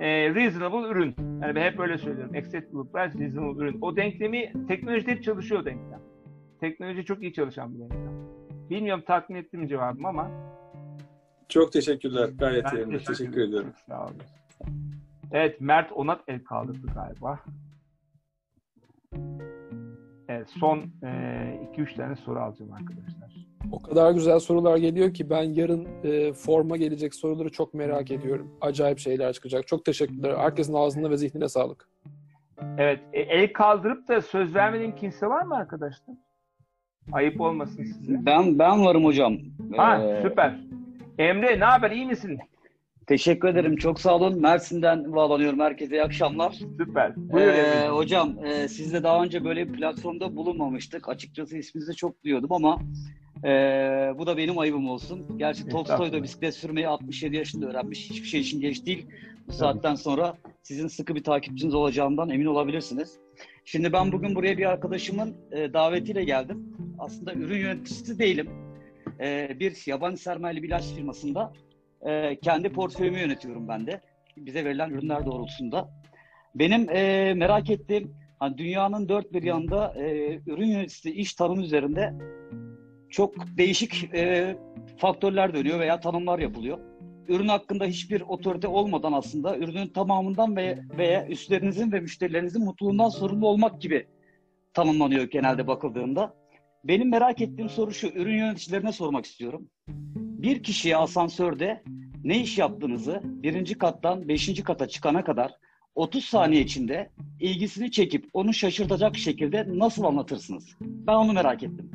e, 0.00 0.34
reasonable 0.34 0.88
ürün. 0.88 1.14
Yani 1.42 1.54
ben 1.54 1.62
hep 1.72 1.80
öyle 1.80 1.98
söylüyorum. 1.98 2.36
Acceptable 2.36 2.90
price, 2.92 3.24
reasonable 3.24 3.62
ürün. 3.62 3.78
O 3.80 3.96
denklemi 3.96 4.66
teknolojide 4.68 5.10
hep 5.10 5.22
çalışıyor 5.22 5.64
denklem. 5.64 6.00
Teknoloji 6.60 7.04
çok 7.04 7.22
iyi 7.22 7.32
çalışan 7.32 7.74
bir 7.74 7.80
denklem. 7.80 8.26
Bilmiyorum 8.70 9.04
tatmin 9.06 9.36
ettim 9.36 9.66
cevabım 9.68 10.06
ama. 10.06 10.30
Çok 11.48 11.72
teşekkürler. 11.72 12.28
Gayet 12.38 12.64
Ben 12.64 12.76
yerinde. 12.76 12.98
teşekkür 12.98 13.14
Teşekkür 13.14 13.40
ediyorum. 13.40 13.72
Sağ 13.88 14.04
olun. 14.04 14.16
Evet 15.32 15.60
Mert 15.60 15.92
Onat 15.92 16.20
el 16.28 16.44
kaldırdı 16.44 16.86
galiba. 16.94 17.40
Evet 20.28 20.48
son 20.50 20.78
2-3 20.78 21.96
tane 21.96 22.16
soru 22.16 22.38
alacağım 22.40 22.72
arkadaşlar. 22.72 23.36
O 23.72 23.78
kadar 23.82 24.12
güzel 24.12 24.38
sorular 24.38 24.76
geliyor 24.76 25.14
ki 25.14 25.30
ben 25.30 25.42
yarın 25.42 25.88
e, 26.04 26.32
forma 26.32 26.76
gelecek 26.76 27.14
soruları 27.14 27.50
çok 27.52 27.74
merak 27.74 28.10
ediyorum. 28.10 28.50
Acayip 28.60 28.98
şeyler 28.98 29.32
çıkacak. 29.32 29.66
Çok 29.66 29.84
teşekkürler. 29.84 30.34
Herkesin 30.36 30.74
ağzına 30.74 31.10
ve 31.10 31.16
zihnine 31.16 31.48
sağlık. 31.48 31.88
Evet 32.78 33.00
e, 33.12 33.20
el 33.20 33.52
kaldırıp 33.52 34.08
da 34.08 34.20
söz 34.22 34.54
vermediğim 34.54 34.96
kimse 34.96 35.26
var 35.26 35.42
mı 35.42 35.54
arkadaşlar? 35.56 36.16
Ayıp 37.12 37.40
olmasın 37.40 37.84
size. 37.84 38.26
Ben 38.26 38.58
ben 38.58 38.84
varım 38.84 39.04
hocam. 39.04 39.36
Ha 39.76 40.02
Ee, 40.02 40.22
süper. 40.22 40.60
Emre 41.18 41.60
ne 41.60 41.64
haber 41.64 41.90
iyi 41.90 42.06
misin? 42.06 42.38
Teşekkür 43.06 43.48
ederim. 43.48 43.76
Çok 43.76 44.00
sağ 44.00 44.16
olun. 44.16 44.40
Mersin'den 44.40 45.12
bağlanıyorum. 45.12 45.60
Herkese 45.60 45.96
iyi 45.96 46.02
akşamlar. 46.02 46.52
Süper. 46.78 47.16
Buyur 47.16 47.46
Ee, 47.46 47.88
hocam 47.88 48.44
e, 48.46 48.68
sizle 48.68 49.02
daha 49.02 49.22
önce 49.24 49.44
böyle 49.44 49.68
bir 49.68 49.72
platformda 49.72 50.36
bulunmamıştık. 50.36 51.08
Açıkçası 51.08 51.58
isminizi 51.58 51.94
çok 51.94 52.24
duyuyordum 52.24 52.52
ama 52.52 52.78
e, 53.44 53.48
bu 54.18 54.26
da 54.26 54.36
benim 54.36 54.58
ayıbım 54.58 54.88
olsun. 54.88 55.38
Gerçi 55.38 55.62
Tolstoy 55.68 55.88
da 55.88 55.94
Estağfurullah. 55.94 56.22
bisiklet 56.22 56.54
sürmeyi 56.54 56.88
67 56.88 57.36
yaşında 57.36 57.66
öğrenmiş. 57.66 58.10
Hiçbir 58.10 58.28
şey 58.28 58.40
için 58.40 58.60
geç 58.60 58.86
değil. 58.86 59.06
Bu 59.48 59.52
saatten 59.52 59.94
sonra 59.94 60.36
sizin 60.62 60.86
sıkı 60.88 61.14
bir 61.14 61.24
takipçiniz 61.24 61.74
olacağımdan 61.74 62.30
emin 62.30 62.46
olabilirsiniz. 62.46 63.18
Şimdi 63.64 63.92
ben 63.92 64.12
bugün 64.12 64.34
buraya 64.34 64.58
bir 64.58 64.66
arkadaşımın 64.66 65.34
e, 65.52 65.72
davetiyle 65.72 66.24
geldim. 66.24 66.76
Aslında 66.98 67.34
ürün 67.34 67.58
yöneticisi 67.58 68.18
değilim. 68.18 68.48
E, 69.20 69.56
bir 69.60 69.82
yabancı 69.86 70.22
sermayeli 70.22 70.62
bir 70.62 70.68
ilaç 70.68 70.84
firmasında 70.94 71.52
e, 72.02 72.40
kendi 72.40 72.68
portföyümü 72.68 73.18
yönetiyorum 73.18 73.68
ben 73.68 73.86
de. 73.86 74.00
Bize 74.36 74.64
verilen 74.64 74.90
ürünler 74.90 75.26
doğrultusunda. 75.26 75.88
Benim 76.54 76.90
e, 76.90 77.34
merak 77.34 77.70
ettiğim 77.70 78.14
hani 78.38 78.58
dünyanın 78.58 79.08
dört 79.08 79.32
bir 79.32 79.42
yanında 79.42 79.94
e, 79.94 80.34
ürün 80.46 80.66
yöneticisi 80.66 81.10
iş 81.10 81.34
tanımı 81.34 81.62
üzerinde 81.62 82.14
çok 83.10 83.34
değişik 83.58 84.14
e, 84.14 84.56
faktörler 84.98 85.54
dönüyor 85.54 85.80
veya 85.80 86.00
tanımlar 86.00 86.38
yapılıyor. 86.38 86.78
Ürün 87.28 87.48
hakkında 87.48 87.84
hiçbir 87.84 88.20
otorite 88.20 88.68
olmadan 88.68 89.12
aslında 89.12 89.56
ürünün 89.56 89.88
tamamından 89.88 90.56
ve 90.56 90.78
veya 90.98 91.26
üstlerinizin 91.26 91.92
ve 91.92 92.00
müşterilerinizin 92.00 92.64
mutluluğundan 92.64 93.08
sorumlu 93.08 93.48
olmak 93.48 93.80
gibi 93.80 94.06
tanımlanıyor 94.74 95.24
genelde 95.24 95.66
bakıldığında. 95.66 96.34
Benim 96.84 97.10
merak 97.10 97.40
ettiğim 97.40 97.68
soru 97.68 97.92
şu, 97.92 98.08
ürün 98.08 98.38
yöneticilerine 98.38 98.92
sormak 98.92 99.24
istiyorum. 99.24 99.68
Bir 100.42 100.62
kişiye 100.62 100.96
asansörde 100.96 101.82
ne 102.24 102.40
iş 102.40 102.58
yaptığınızı 102.58 103.20
birinci 103.24 103.78
kattan 103.78 104.28
beşinci 104.28 104.62
kata 104.62 104.88
çıkana 104.88 105.24
kadar 105.24 105.52
30 105.94 106.24
saniye 106.24 106.62
içinde 106.62 107.10
ilgisini 107.40 107.90
çekip 107.90 108.28
onu 108.32 108.54
şaşırtacak 108.54 109.16
şekilde 109.16 109.66
nasıl 109.68 110.04
anlatırsınız? 110.04 110.76
Ben 110.80 111.14
onu 111.14 111.32
merak 111.32 111.62
ettim. 111.62 111.90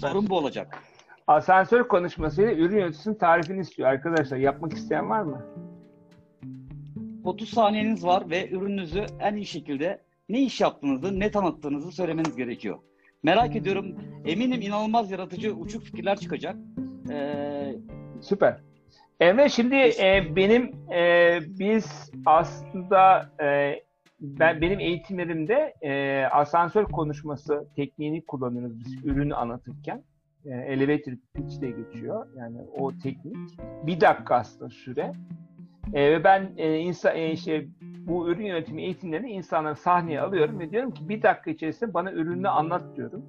Sorun 0.00 0.28
bu 0.28 0.36
olacak. 0.36 0.82
Asansör 1.26 1.88
konuşmasıyla 1.88 2.52
ürün 2.52 2.76
yöneticisinin 2.76 3.14
tarifini 3.14 3.60
istiyor 3.60 3.88
arkadaşlar. 3.88 4.36
Yapmak 4.36 4.72
isteyen 4.72 5.10
var 5.10 5.22
mı? 5.22 5.46
30 7.24 7.48
saniyeniz 7.48 8.04
var 8.04 8.30
ve 8.30 8.50
ürününüzü 8.50 9.06
en 9.20 9.36
iyi 9.36 9.46
şekilde 9.46 10.02
ne 10.28 10.42
iş 10.42 10.60
yaptığınızı, 10.60 11.20
ne 11.20 11.30
tanıttığınızı 11.30 11.92
söylemeniz 11.92 12.36
gerekiyor. 12.36 12.78
Merak 13.22 13.56
ediyorum. 13.56 13.96
Eminim 14.24 14.60
inanılmaz 14.60 15.10
yaratıcı, 15.10 15.54
uçuk 15.54 15.82
fikirler 15.82 16.16
çıkacak. 16.18 16.56
Ee, 17.10 17.74
Süper. 18.20 18.60
Emre 19.20 19.48
şimdi 19.48 19.74
e, 19.74 20.36
benim 20.36 20.90
e, 20.92 21.38
biz 21.58 22.10
aslında 22.26 23.30
e, 23.42 23.74
ben 24.20 24.60
benim 24.60 24.80
eğitimlerimde 24.80 25.74
e, 25.82 26.24
asansör 26.26 26.84
konuşması 26.84 27.68
tekniğini 27.76 28.26
kullanıyoruz 28.26 28.78
biz 28.78 29.04
ürünü 29.04 29.34
anlatırken. 29.34 30.02
E, 30.44 30.50
elevator 30.50 31.12
pitch 31.34 31.60
diye 31.60 31.70
geçiyor. 31.70 32.26
Yani 32.36 32.58
o 32.78 32.98
teknik. 32.98 33.36
Bir 33.86 34.00
dakika 34.00 34.34
aslında 34.34 34.70
süre. 34.70 35.12
E, 35.94 36.12
ve 36.12 36.24
ben 36.24 36.52
e, 36.56 36.76
insan 36.76 37.16
e, 37.16 37.32
işte 37.32 37.66
bu 37.80 38.28
ürün 38.28 38.46
yönetimi 38.46 38.82
eğitimlerini 38.82 39.30
insanları 39.30 39.76
sahneye 39.76 40.20
alıyorum 40.20 40.58
ve 40.58 40.70
diyorum 40.70 40.90
ki 40.90 41.08
bir 41.08 41.22
dakika 41.22 41.50
içerisinde 41.50 41.94
bana 41.94 42.12
ürünü 42.12 42.48
anlat 42.48 42.96
diyorum. 42.96 43.26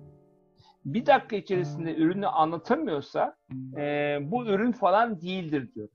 bir 0.86 1.06
dakika 1.06 1.36
içerisinde 1.36 1.96
ürünü 1.96 2.28
anlatamıyorsa 2.28 3.36
e, 3.78 4.18
bu 4.22 4.46
ürün 4.46 4.72
falan 4.72 5.22
değildir 5.22 5.70
diyor. 5.76 5.88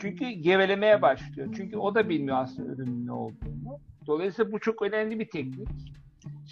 Çünkü 0.00 0.28
gevelemeye 0.30 1.02
başlıyor. 1.02 1.48
Çünkü 1.56 1.76
o 1.76 1.94
da 1.94 2.08
bilmiyor 2.08 2.36
aslında 2.38 2.72
ürünün 2.72 3.06
ne 3.06 3.12
olduğunu. 3.12 3.78
Dolayısıyla 4.06 4.52
bu 4.52 4.60
çok 4.60 4.82
önemli 4.82 5.18
bir 5.18 5.30
teknik. 5.30 5.68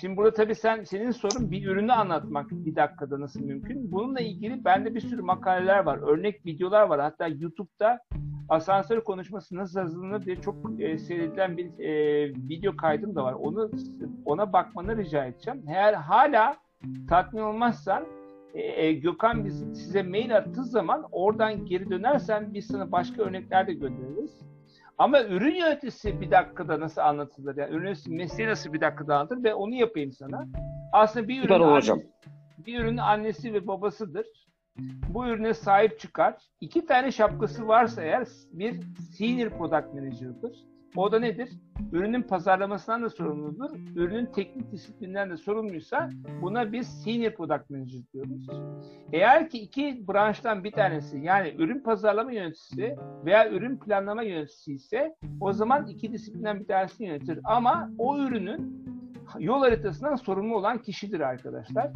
Şimdi 0.01 0.17
burada 0.17 0.35
tabii 0.35 0.55
sen 0.55 0.85
senin 0.85 1.11
sorun 1.11 1.51
bir 1.51 1.67
ürünü 1.67 1.93
anlatmak 1.93 2.51
bir 2.51 2.77
dakikada 2.77 3.21
nasıl 3.21 3.41
mümkün? 3.41 3.93
Bununla 3.93 4.21
ilgili 4.21 4.65
bende 4.65 4.95
bir 4.95 5.01
sürü 5.01 5.23
makaleler 5.23 5.79
var, 5.79 5.99
örnek 5.99 6.47
videolar 6.47 6.83
var. 6.83 7.01
Hatta 7.01 7.27
YouTube'da 7.27 7.99
asansör 8.51 9.01
konuşması 9.05 9.57
nasıl 9.57 9.81
hazırlanır 9.81 10.25
diye 10.25 10.37
çok 10.37 10.81
e, 10.81 10.99
seyredilen 10.99 11.57
bir 11.57 11.79
e, 11.79 12.25
video 12.49 12.77
kaydım 12.77 13.15
da 13.15 13.25
var. 13.25 13.33
Onu 13.33 13.71
ona 14.25 14.53
bakmanı 14.53 14.97
rica 14.97 15.25
edeceğim. 15.25 15.65
Eğer 15.69 15.95
hala 15.95 16.57
tatmin 17.09 17.43
olmazsan 17.43 18.05
e, 18.55 18.85
e, 18.85 18.93
Gökhan 18.93 19.45
biz 19.45 19.61
size 19.61 20.03
mail 20.03 20.37
attığı 20.37 20.65
zaman 20.65 21.05
oradan 21.13 21.67
geri 21.67 21.91
dönersen 21.91 22.55
biz 22.55 22.67
sana 22.67 22.93
başka 22.93 23.23
örnekler 23.23 23.67
de 23.67 23.73
göndeririz. 23.73 24.41
Ama 24.99 25.23
ürün 25.23 25.55
yöneticisi 25.55 26.21
bir 26.21 26.31
dakikada 26.31 26.81
nasıl 26.81 27.01
anlatılır? 27.01 27.57
Yani 27.57 27.71
ürün 27.71 27.85
yöneticisi 27.85 28.11
mesleği 28.11 28.49
nasıl 28.49 28.73
bir 28.73 28.81
dakikada 28.81 29.17
anlatılır? 29.17 29.45
ve 29.45 29.55
onu 29.55 29.75
yapayım 29.75 30.13
sana. 30.13 30.47
Aslında 30.93 31.29
bir 31.29 31.45
ürün 31.45 31.61
hocam. 31.61 32.01
bir 32.67 32.81
ürünün 32.81 32.97
annesi 32.97 33.55
ve 33.55 33.67
babasıdır. 33.67 34.27
Bu 35.09 35.27
ürüne 35.27 35.55
sahip 35.55 35.99
çıkar. 35.99 36.37
İki 36.61 36.87
tane 36.87 37.13
şapkası 37.13 37.69
varsa 37.69 38.03
eğer 38.03 38.29
bir 38.53 38.81
senior 39.19 39.51
product 39.51 39.95
manager'dır. 39.95 40.71
O 40.97 41.13
da 41.13 41.19
nedir? 41.19 41.49
Ürünün 41.93 42.23
pazarlamasından 42.23 43.03
da 43.03 43.11
sorumludur. 43.11 43.71
Ürünün 43.97 44.27
teknik 44.27 44.73
disiplinden 44.73 45.31
de 45.31 45.37
sorumluysa 45.37 46.11
buna 46.43 46.73
biz 46.73 47.03
senior 47.03 47.33
product 47.33 47.71
manager 47.71 48.01
diyoruz. 48.13 48.47
Eğer 49.13 49.51
ki 49.51 49.59
iki 49.59 50.09
branştan 50.09 50.65
bir 50.65 50.73
tanesi 50.73 51.19
yani 51.19 51.55
ürün 51.59 51.81
pazarlama 51.81 52.33
yöneticisi 52.33 52.97
veya 53.25 53.51
ürün 53.51 53.77
planlama 53.77 54.23
yöneticisi 54.23 54.73
ise 54.75 55.15
o 55.41 55.53
zaman 55.53 55.87
iki 55.87 56.13
disiplinden 56.13 56.61
bir 56.61 56.67
tanesini 56.67 57.07
yönetir. 57.07 57.39
Ama 57.45 57.91
o 57.99 58.19
ürünün 58.19 58.85
yol 59.39 59.61
haritasından 59.61 60.17
sorumlu 60.17 60.57
olan 60.57 60.79
kişidir 60.79 61.21
arkadaşlar. 61.21 61.91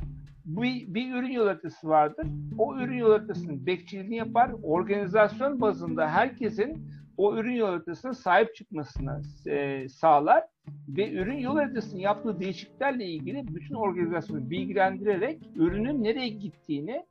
Bir, 0.45 0.95
bir 0.95 1.15
ürün 1.15 1.31
yol 1.31 1.47
haritası 1.47 1.89
vardır. 1.89 2.27
O 2.59 2.77
ürün 2.77 2.99
yol 2.99 3.11
haritasının 3.11 3.67
bekçiliğini 3.67 4.17
yapar. 4.17 4.51
Organizasyon 4.63 5.61
bazında 5.61 6.09
herkesin 6.09 6.89
o 7.17 7.37
ürün 7.37 7.55
yol 7.55 7.69
haritasına 7.69 8.15
sahip 8.15 8.55
çıkmasına 8.55 9.23
e, 9.47 9.89
sağlar 9.89 10.45
ve 10.89 11.13
ürün 11.13 11.39
yol 11.39 11.57
haritasının 11.57 12.01
yaptığı 12.01 12.41
değişikliklerle 12.41 13.05
ilgili 13.05 13.55
bütün 13.55 13.75
organizasyonu 13.75 14.51
bilgilendirerek 14.51 15.43
ürünün 15.57 16.05
nereye 16.05 16.29
gittiğini 16.29 17.07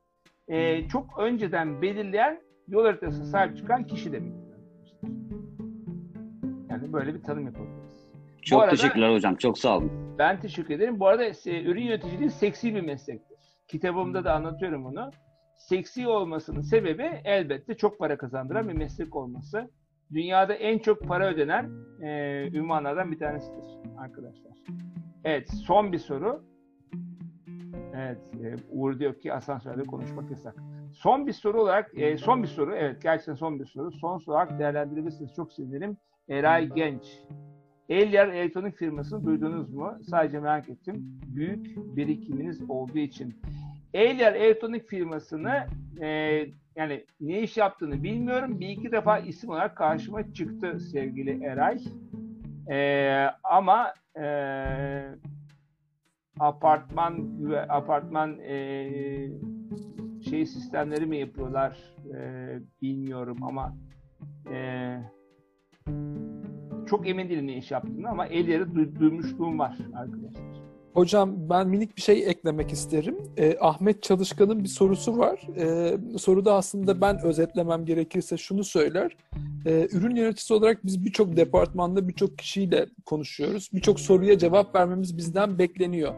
e, 0.48 0.88
çok 0.88 1.20
önceden 1.20 1.82
belirleyen 1.82 2.42
yol 2.68 2.86
haritasına 2.86 3.26
sahip 3.26 3.58
çıkan 3.58 3.84
kişi 3.84 4.12
demek. 4.12 4.34
Yani 6.70 6.94
böyle 6.94 7.14
bir 7.14 7.24
tanım 7.24 7.46
yapabiliriz. 7.46 7.83
Çok 8.46 8.62
arada- 8.62 8.72
teşekkürler 8.72 9.14
hocam. 9.14 9.36
Çok 9.36 9.58
sağ 9.58 9.78
olun. 9.78 10.16
Ben 10.18 10.40
teşekkür 10.40 10.74
ederim. 10.74 11.00
Bu 11.00 11.08
arada 11.08 11.24
e, 11.24 11.64
ürün 11.64 11.82
yöneticiliği 11.84 12.30
seksi 12.30 12.76
bir 12.76 12.82
meslektir. 12.82 13.38
Kitabımda 13.68 14.24
da 14.24 14.34
anlatıyorum 14.34 14.84
bunu. 14.86 15.12
Seksi 15.58 16.08
olmasının 16.08 16.62
sebebi 16.62 17.22
elbette 17.24 17.74
çok 17.78 18.00
para 18.00 18.18
kazandıran 18.18 18.70
bir 18.70 18.74
meslek 18.74 19.16
olması. 19.16 19.70
Dünyada 20.14 20.54
en 20.54 20.80
çok 20.80 21.02
para 21.08 21.28
ödenen 21.28 21.70
e, 22.02 22.50
ünvanlardan 22.54 23.12
bir 23.12 23.20
tanesidir 23.20 23.66
arkadaşlar. 23.98 24.54
Evet, 25.24 25.50
son 25.50 25.92
bir 25.92 25.98
soru. 25.98 26.44
Evet, 27.96 28.32
e, 28.44 28.56
Uğur 28.70 29.00
diyor 29.00 29.20
ki 29.20 29.34
asansörde 29.34 29.84
konuşmak 29.84 30.32
yasak. 30.32 30.56
Son 30.94 31.28
bir 31.28 31.34
soru 31.34 31.62
olarak, 31.62 31.92
e, 31.96 32.18
son 32.18 32.44
bir 32.44 32.48
soru, 32.48 32.76
evet 32.76 33.02
gerçekten 33.02 33.34
son 33.34 33.60
bir 33.60 33.66
soru. 33.66 33.92
Son 33.92 34.18
soru 34.18 34.36
olarak 34.36 34.60
değerlendirebilirsiniz. 34.60 35.34
Çok 35.36 35.54
sevinirim. 35.54 35.98
Eray 36.30 36.70
Genç. 36.70 37.20
Eliar 37.94 38.28
elektronik 38.28 38.76
firmasını 38.76 39.26
duydunuz 39.26 39.74
mu? 39.74 39.98
Sadece 40.10 40.40
merak 40.40 40.70
ettim. 40.70 41.20
Büyük 41.36 41.78
birikiminiz 41.98 42.70
olduğu 42.70 42.98
için. 42.98 43.42
Eliar 43.94 44.34
elektronik 44.34 44.88
firmasını 44.88 45.68
e, 46.02 46.08
yani 46.76 47.06
ne 47.22 47.42
iş 47.42 47.58
yaptığını 47.58 48.04
bilmiyorum. 48.04 48.60
Bir 48.60 48.70
iki 48.70 48.92
defa 48.92 49.20
isim 49.20 49.50
olarak 49.50 49.78
karşıma 49.78 50.34
çıktı 50.34 50.80
sevgili 50.80 51.44
Eray. 51.44 51.78
E, 52.72 53.28
ama 53.44 53.94
e, 54.20 54.26
apartman 56.40 57.28
apartman 57.70 58.40
e, 58.40 58.58
şey 60.30 60.46
sistemleri 60.46 61.06
mi 61.06 61.18
yapıyorlar 61.18 61.78
e, 62.16 62.60
bilmiyorum 62.82 63.38
ama 63.44 63.76
e, 64.52 64.98
çok 66.86 67.08
emin 67.08 67.30
değilim 67.30 67.48
ne 67.48 67.58
iş 67.58 67.72
yaptığını 67.72 68.10
ama 68.10 68.26
el 68.26 68.48
yeri 68.48 68.64
du- 68.64 69.00
duymuşluğum 69.00 69.60
var 69.60 69.78
arkadaşlar. 69.96 70.44
Hocam 70.94 71.50
ben 71.50 71.68
minik 71.68 71.98
bir 71.98 72.02
şey 72.02 72.30
eklemek 72.30 72.72
isterim. 72.72 73.18
Ee, 73.38 73.58
Ahmet 73.60 74.04
Çalışkan'ın 74.04 74.64
bir 74.64 74.70
sorusu 74.70 75.18
var. 75.18 75.48
Ee, 75.58 75.98
soruda 76.18 76.54
aslında 76.54 77.02
ben 77.02 77.24
özetlemem 77.24 77.86
gerekirse 77.86 78.38
şunu 78.38 78.64
söyler. 78.64 79.18
Ee, 79.66 79.88
ürün 79.92 80.16
yöneticisi 80.16 80.54
olarak 80.54 80.86
biz 80.86 81.06
birçok 81.06 81.38
departmanda 81.38 82.08
birçok 82.08 82.38
kişiyle 82.38 82.86
konuşuyoruz. 83.06 83.70
Birçok 83.74 84.00
soruya 84.00 84.38
cevap 84.38 84.76
vermemiz 84.76 85.18
bizden 85.18 85.60
bekleniyor. 85.60 86.14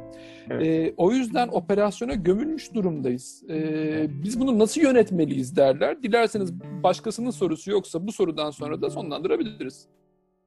Ee, 0.62 0.94
o 0.98 1.12
yüzden 1.12 1.48
operasyona 1.48 2.14
gömülmüş 2.14 2.74
durumdayız. 2.74 3.44
Ee, 3.50 4.08
biz 4.24 4.40
bunu 4.40 4.60
nasıl 4.60 4.82
yönetmeliyiz 4.82 5.56
derler. 5.56 6.04
Dilerseniz 6.04 6.54
başkasının 6.84 7.32
sorusu 7.32 7.72
yoksa 7.72 8.08
bu 8.08 8.12
sorudan 8.12 8.52
sonra 8.52 8.82
da 8.82 8.90
sonlandırabiliriz. 8.90 9.88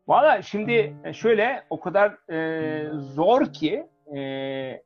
Valla 0.09 0.43
şimdi 0.43 0.97
şöyle 1.13 1.63
o 1.71 1.81
kadar 1.81 2.33
e, 2.33 2.91
zor 2.93 3.53
ki 3.53 3.87
e, 4.17 4.83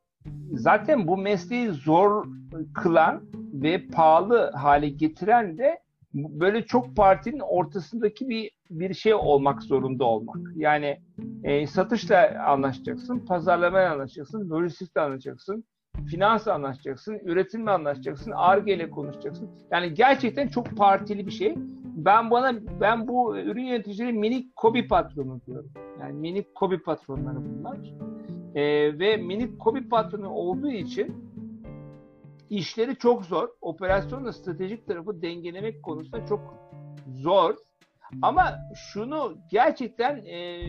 zaten 0.53 1.07
bu 1.09 1.17
mesleği 1.17 1.69
zor 1.69 2.27
kılan 2.75 3.23
ve 3.53 3.87
pahalı 3.87 4.51
hale 4.55 4.89
getiren 4.89 5.59
de 5.59 5.79
böyle 6.15 6.63
çok 6.63 6.97
partinin 6.97 7.41
ortasındaki 7.41 8.29
bir 8.29 8.51
bir 8.71 8.95
şey 8.95 9.15
olmak 9.15 9.63
zorunda 9.63 10.05
olmak. 10.05 10.37
Yani 10.57 11.01
e, 11.45 11.67
satışla 11.67 12.45
anlaşacaksın, 12.47 13.19
pazarlamayla 13.19 13.93
anlaşacaksın, 13.93 14.51
lojistikle 14.51 15.01
anlaşacaksın, 15.01 15.65
finansla 16.11 16.55
anlaşacaksın, 16.55 17.21
üretimle 17.25 17.71
anlaşacaksın, 17.71 18.33
ARGE 18.37 18.75
ile 18.75 18.91
konuşacaksın. 18.91 19.51
Yani 19.71 19.95
gerçekten 19.95 20.49
çok 20.49 20.77
partili 20.77 21.27
bir 21.27 21.33
şey. 21.33 21.55
Ben 21.95 22.31
bana 22.31 22.61
ben 22.81 23.09
bu 23.09 23.37
ürün 23.39 23.65
yöneticileri 23.65 24.13
minik 24.13 24.57
kobi 24.57 24.89
patronu 24.89 25.41
diyorum. 25.47 25.71
Yani 26.01 26.13
minik 26.13 26.55
kobi 26.55 26.83
patronları 26.83 27.37
bunlar. 27.37 27.79
Ee, 28.55 28.99
ve 28.99 29.17
minik 29.17 29.59
kobi 29.59 29.89
patronu 29.89 30.31
olduğu 30.31 30.71
için 30.71 31.33
işleri 32.51 32.97
çok 32.97 33.25
zor. 33.25 33.49
Operasyonla 33.61 34.33
stratejik 34.33 34.87
tarafı 34.87 35.23
dengelemek 35.23 35.83
konusunda 35.83 36.27
çok 36.27 36.55
zor. 37.17 37.55
Ama 38.23 38.59
şunu 38.75 39.37
gerçekten 39.51 40.17
e, 40.17 40.61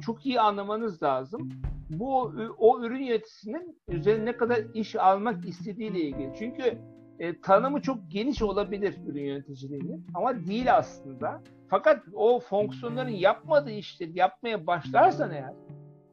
çok 0.00 0.26
iyi 0.26 0.40
anlamanız 0.40 1.02
lazım. 1.02 1.48
Bu 1.90 2.32
o 2.58 2.82
ürün 2.82 3.02
yöneticisinin 3.02 3.80
üzerine 3.88 4.24
ne 4.24 4.36
kadar 4.36 4.58
iş 4.74 4.96
almak 4.96 5.48
istediğiyle 5.48 6.00
ilgili. 6.00 6.32
Çünkü 6.38 6.78
e, 7.20 7.40
tanımı 7.40 7.82
çok 7.82 8.10
geniş 8.10 8.42
olabilir 8.42 8.94
ürün 9.06 9.24
yöneticiliğinin 9.24 10.06
ama 10.14 10.46
değil 10.46 10.76
aslında. 10.76 11.42
Fakat 11.68 12.02
o 12.14 12.40
fonksiyonların 12.40 13.08
yapmadığı 13.08 13.70
işleri 13.70 14.18
yapmaya 14.18 14.66
başlarsan 14.66 15.30
eğer 15.30 15.54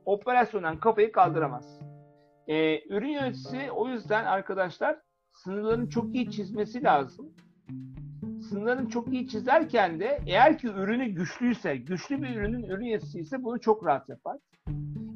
operasyondan 0.05 0.79
kafayı 0.79 1.11
kaldıramaz. 1.11 1.79
E, 2.47 2.87
ürün 2.89 3.09
yöneticisi 3.09 3.71
o 3.71 3.87
yüzden 3.87 4.25
arkadaşlar 4.25 4.97
sınırlarını 5.33 5.89
çok 5.89 6.15
iyi 6.15 6.31
çizmesi 6.31 6.83
lazım. 6.83 7.33
Sınırlarını 8.49 8.89
çok 8.89 9.13
iyi 9.13 9.27
çizerken 9.27 9.99
de 9.99 10.19
eğer 10.27 10.57
ki 10.57 10.67
ürünü 10.67 11.05
güçlüyse, 11.05 11.77
güçlü 11.77 12.21
bir 12.21 12.35
ürünün 12.35 12.63
ürün 12.63 12.85
yöneticisi 12.85 13.19
ise 13.19 13.43
bunu 13.43 13.59
çok 13.59 13.85
rahat 13.85 14.09
yapar. 14.09 14.37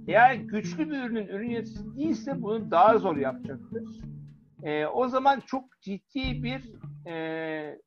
Eğer 0.08 0.36
güçlü 0.36 0.90
bir 0.90 1.04
ürünün 1.04 1.28
ürün 1.28 1.50
yöneticisi 1.50 1.96
değilse 1.98 2.42
bunu 2.42 2.72
daha 2.72 2.98
zor 2.98 3.18
yapacaktır. 3.18 3.84
E, 4.64 4.86
o 4.86 5.08
zaman 5.08 5.40
çok 5.40 5.82
ciddi 5.82 6.44
bir 6.44 6.74
e, 7.08 7.80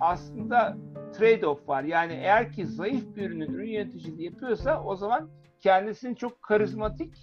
aslında 0.00 0.76
trade-off 1.12 1.68
var. 1.68 1.84
Yani 1.84 2.12
eğer 2.12 2.52
ki 2.52 2.66
zayıf 2.66 3.16
bir 3.16 3.30
ürünün 3.30 3.52
ürün 3.52 3.70
yöneticiliği 3.70 4.24
yapıyorsa 4.32 4.84
o 4.84 4.96
zaman 4.96 5.30
kendisini 5.60 6.16
çok 6.16 6.42
karizmatik, 6.42 7.14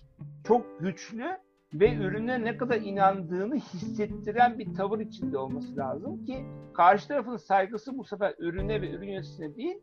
çok 0.47 0.79
güçlü 0.79 1.37
ve 1.73 1.95
ürüne 1.95 2.43
ne 2.43 2.57
kadar 2.57 2.81
inandığını 2.81 3.55
hissettiren 3.55 4.59
bir 4.59 4.73
tavır 4.73 4.99
içinde 4.99 5.37
olması 5.37 5.77
lazım 5.77 6.25
ki 6.25 6.45
karşı 6.73 7.07
tarafın 7.07 7.37
saygısı 7.37 7.97
bu 7.97 8.03
sefer 8.03 8.35
ürüne 8.37 8.81
ve 8.81 8.91
ürün 8.91 9.07
yöneticisine 9.07 9.55
değil, 9.55 9.77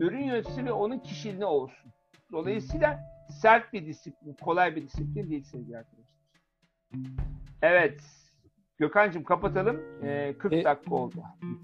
ürün 0.00 0.24
yöneticisi 0.24 0.64
ve 0.64 0.72
onun 0.72 0.98
kişiliğine 0.98 1.46
olsun. 1.46 1.92
Dolayısıyla 2.32 3.00
sert 3.42 3.72
bir 3.72 3.86
disiplin, 3.86 4.34
kolay 4.34 4.76
bir 4.76 4.82
disiplin 4.82 5.30
değil 5.30 5.44
sevgili 5.44 5.76
arkadaşlar. 5.78 6.14
Evet. 7.62 8.23
Gökhan'cığım 8.78 9.24
kapatalım. 9.24 9.80
Ee, 10.02 10.34
40 10.38 10.52
E, 10.52 10.64
dakika 10.64 10.94
oldu. 10.94 11.14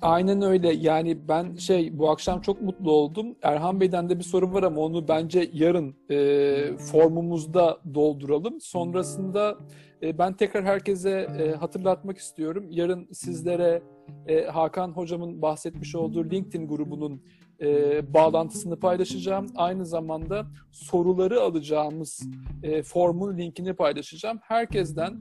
Aynen 0.03 0.43
öyle. 0.43 0.73
Yani 0.73 1.29
ben 1.29 1.55
şey 1.55 1.99
bu 1.99 2.11
akşam 2.11 2.41
çok 2.41 2.63
mutlu 2.63 2.93
oldum. 2.93 3.37
Erhan 3.43 3.81
Bey'den 3.81 4.09
de 4.09 4.19
bir 4.19 4.25
soru 4.25 4.53
var 4.53 4.63
ama 4.63 4.81
onu 4.81 5.09
bence 5.09 5.51
yarın 5.53 5.95
e, 6.11 6.77
formumuzda 6.77 7.79
dolduralım. 7.95 8.61
Sonrasında 8.61 9.59
e, 10.03 10.19
ben 10.19 10.33
tekrar 10.33 10.65
herkese 10.65 11.11
e, 11.41 11.51
hatırlatmak 11.55 12.19
istiyorum. 12.19 12.67
Yarın 12.71 13.09
sizlere 13.13 13.83
e, 14.27 14.45
Hakan 14.45 14.89
hocamın 14.93 15.43
bahsetmiş 15.43 15.95
olduğu 15.95 16.25
LinkedIn 16.31 16.69
grubunun 16.69 17.23
e, 17.61 18.15
bağlantısını 18.15 18.81
paylaşacağım. 18.81 19.47
Aynı 19.57 19.87
zamanda 19.87 20.47
soruları 20.73 21.41
alacağımız 21.41 22.29
e, 22.63 22.83
formun 22.83 23.39
linkini 23.39 23.75
paylaşacağım. 23.75 24.39
Herkesten 24.43 25.21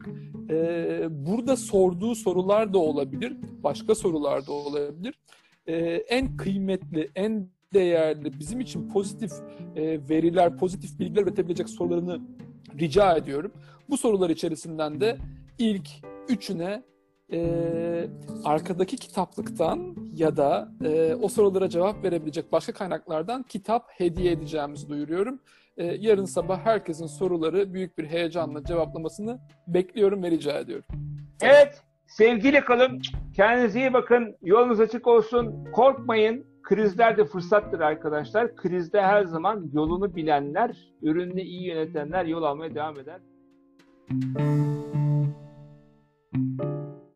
e, 0.49 1.07
burada 1.09 1.55
sorduğu 1.55 2.15
sorular 2.15 2.73
da 2.73 2.77
olabilir, 2.77 3.37
başka 3.63 3.95
sorular 3.95 4.47
da 4.47 4.51
olabilir. 4.51 5.19
E, 5.67 5.75
en 5.95 6.37
kıymetli, 6.37 7.09
en 7.15 7.49
değerli, 7.73 8.39
bizim 8.39 8.59
için 8.59 8.89
pozitif 8.89 9.31
e, 9.75 10.09
veriler, 10.09 10.57
pozitif 10.57 10.99
bilgiler 10.99 11.23
üretebilecek 11.23 11.69
sorularını 11.69 12.21
rica 12.79 13.17
ediyorum. 13.17 13.51
Bu 13.89 13.97
sorular 13.97 14.29
içerisinden 14.29 15.01
de 15.01 15.17
ilk 15.57 15.89
üçüne 16.29 16.83
e, 17.31 18.07
arkadaki 18.45 18.95
kitaplıktan 18.97 19.95
ya 20.13 20.37
da 20.37 20.71
e, 20.83 21.15
o 21.21 21.27
sorulara 21.27 21.69
cevap 21.69 22.03
verebilecek 22.03 22.51
başka 22.51 22.73
kaynaklardan 22.73 23.43
kitap 23.43 23.89
hediye 23.91 24.31
edeceğimizi 24.31 24.89
duyuruyorum. 24.89 25.39
E, 25.77 25.85
yarın 25.85 26.25
sabah 26.25 26.65
herkesin 26.65 27.07
soruları 27.07 27.73
büyük 27.73 27.97
bir 27.97 28.05
heyecanla 28.05 28.63
cevaplamasını 28.63 29.39
bekliyorum 29.67 30.23
ve 30.23 30.31
rica 30.31 30.59
ediyorum. 30.59 30.85
Evet. 31.41 31.83
Sevgiyle 32.07 32.61
kalın. 32.61 33.01
Kendinize 33.35 33.79
iyi 33.79 33.93
bakın. 33.93 34.35
Yolunuz 34.41 34.79
açık 34.79 35.07
olsun. 35.07 35.65
Korkmayın. 35.73 36.45
Krizler 36.63 37.17
de 37.17 37.25
fırsattır 37.25 37.79
arkadaşlar. 37.79 38.55
Krizde 38.55 39.01
her 39.01 39.23
zaman 39.23 39.69
yolunu 39.73 40.15
bilenler, 40.15 40.77
ürününü 41.01 41.41
iyi 41.41 41.67
yönetenler 41.67 42.25
yol 42.25 42.43
almaya 42.43 42.75
devam 42.75 42.99
eder. 42.99 43.19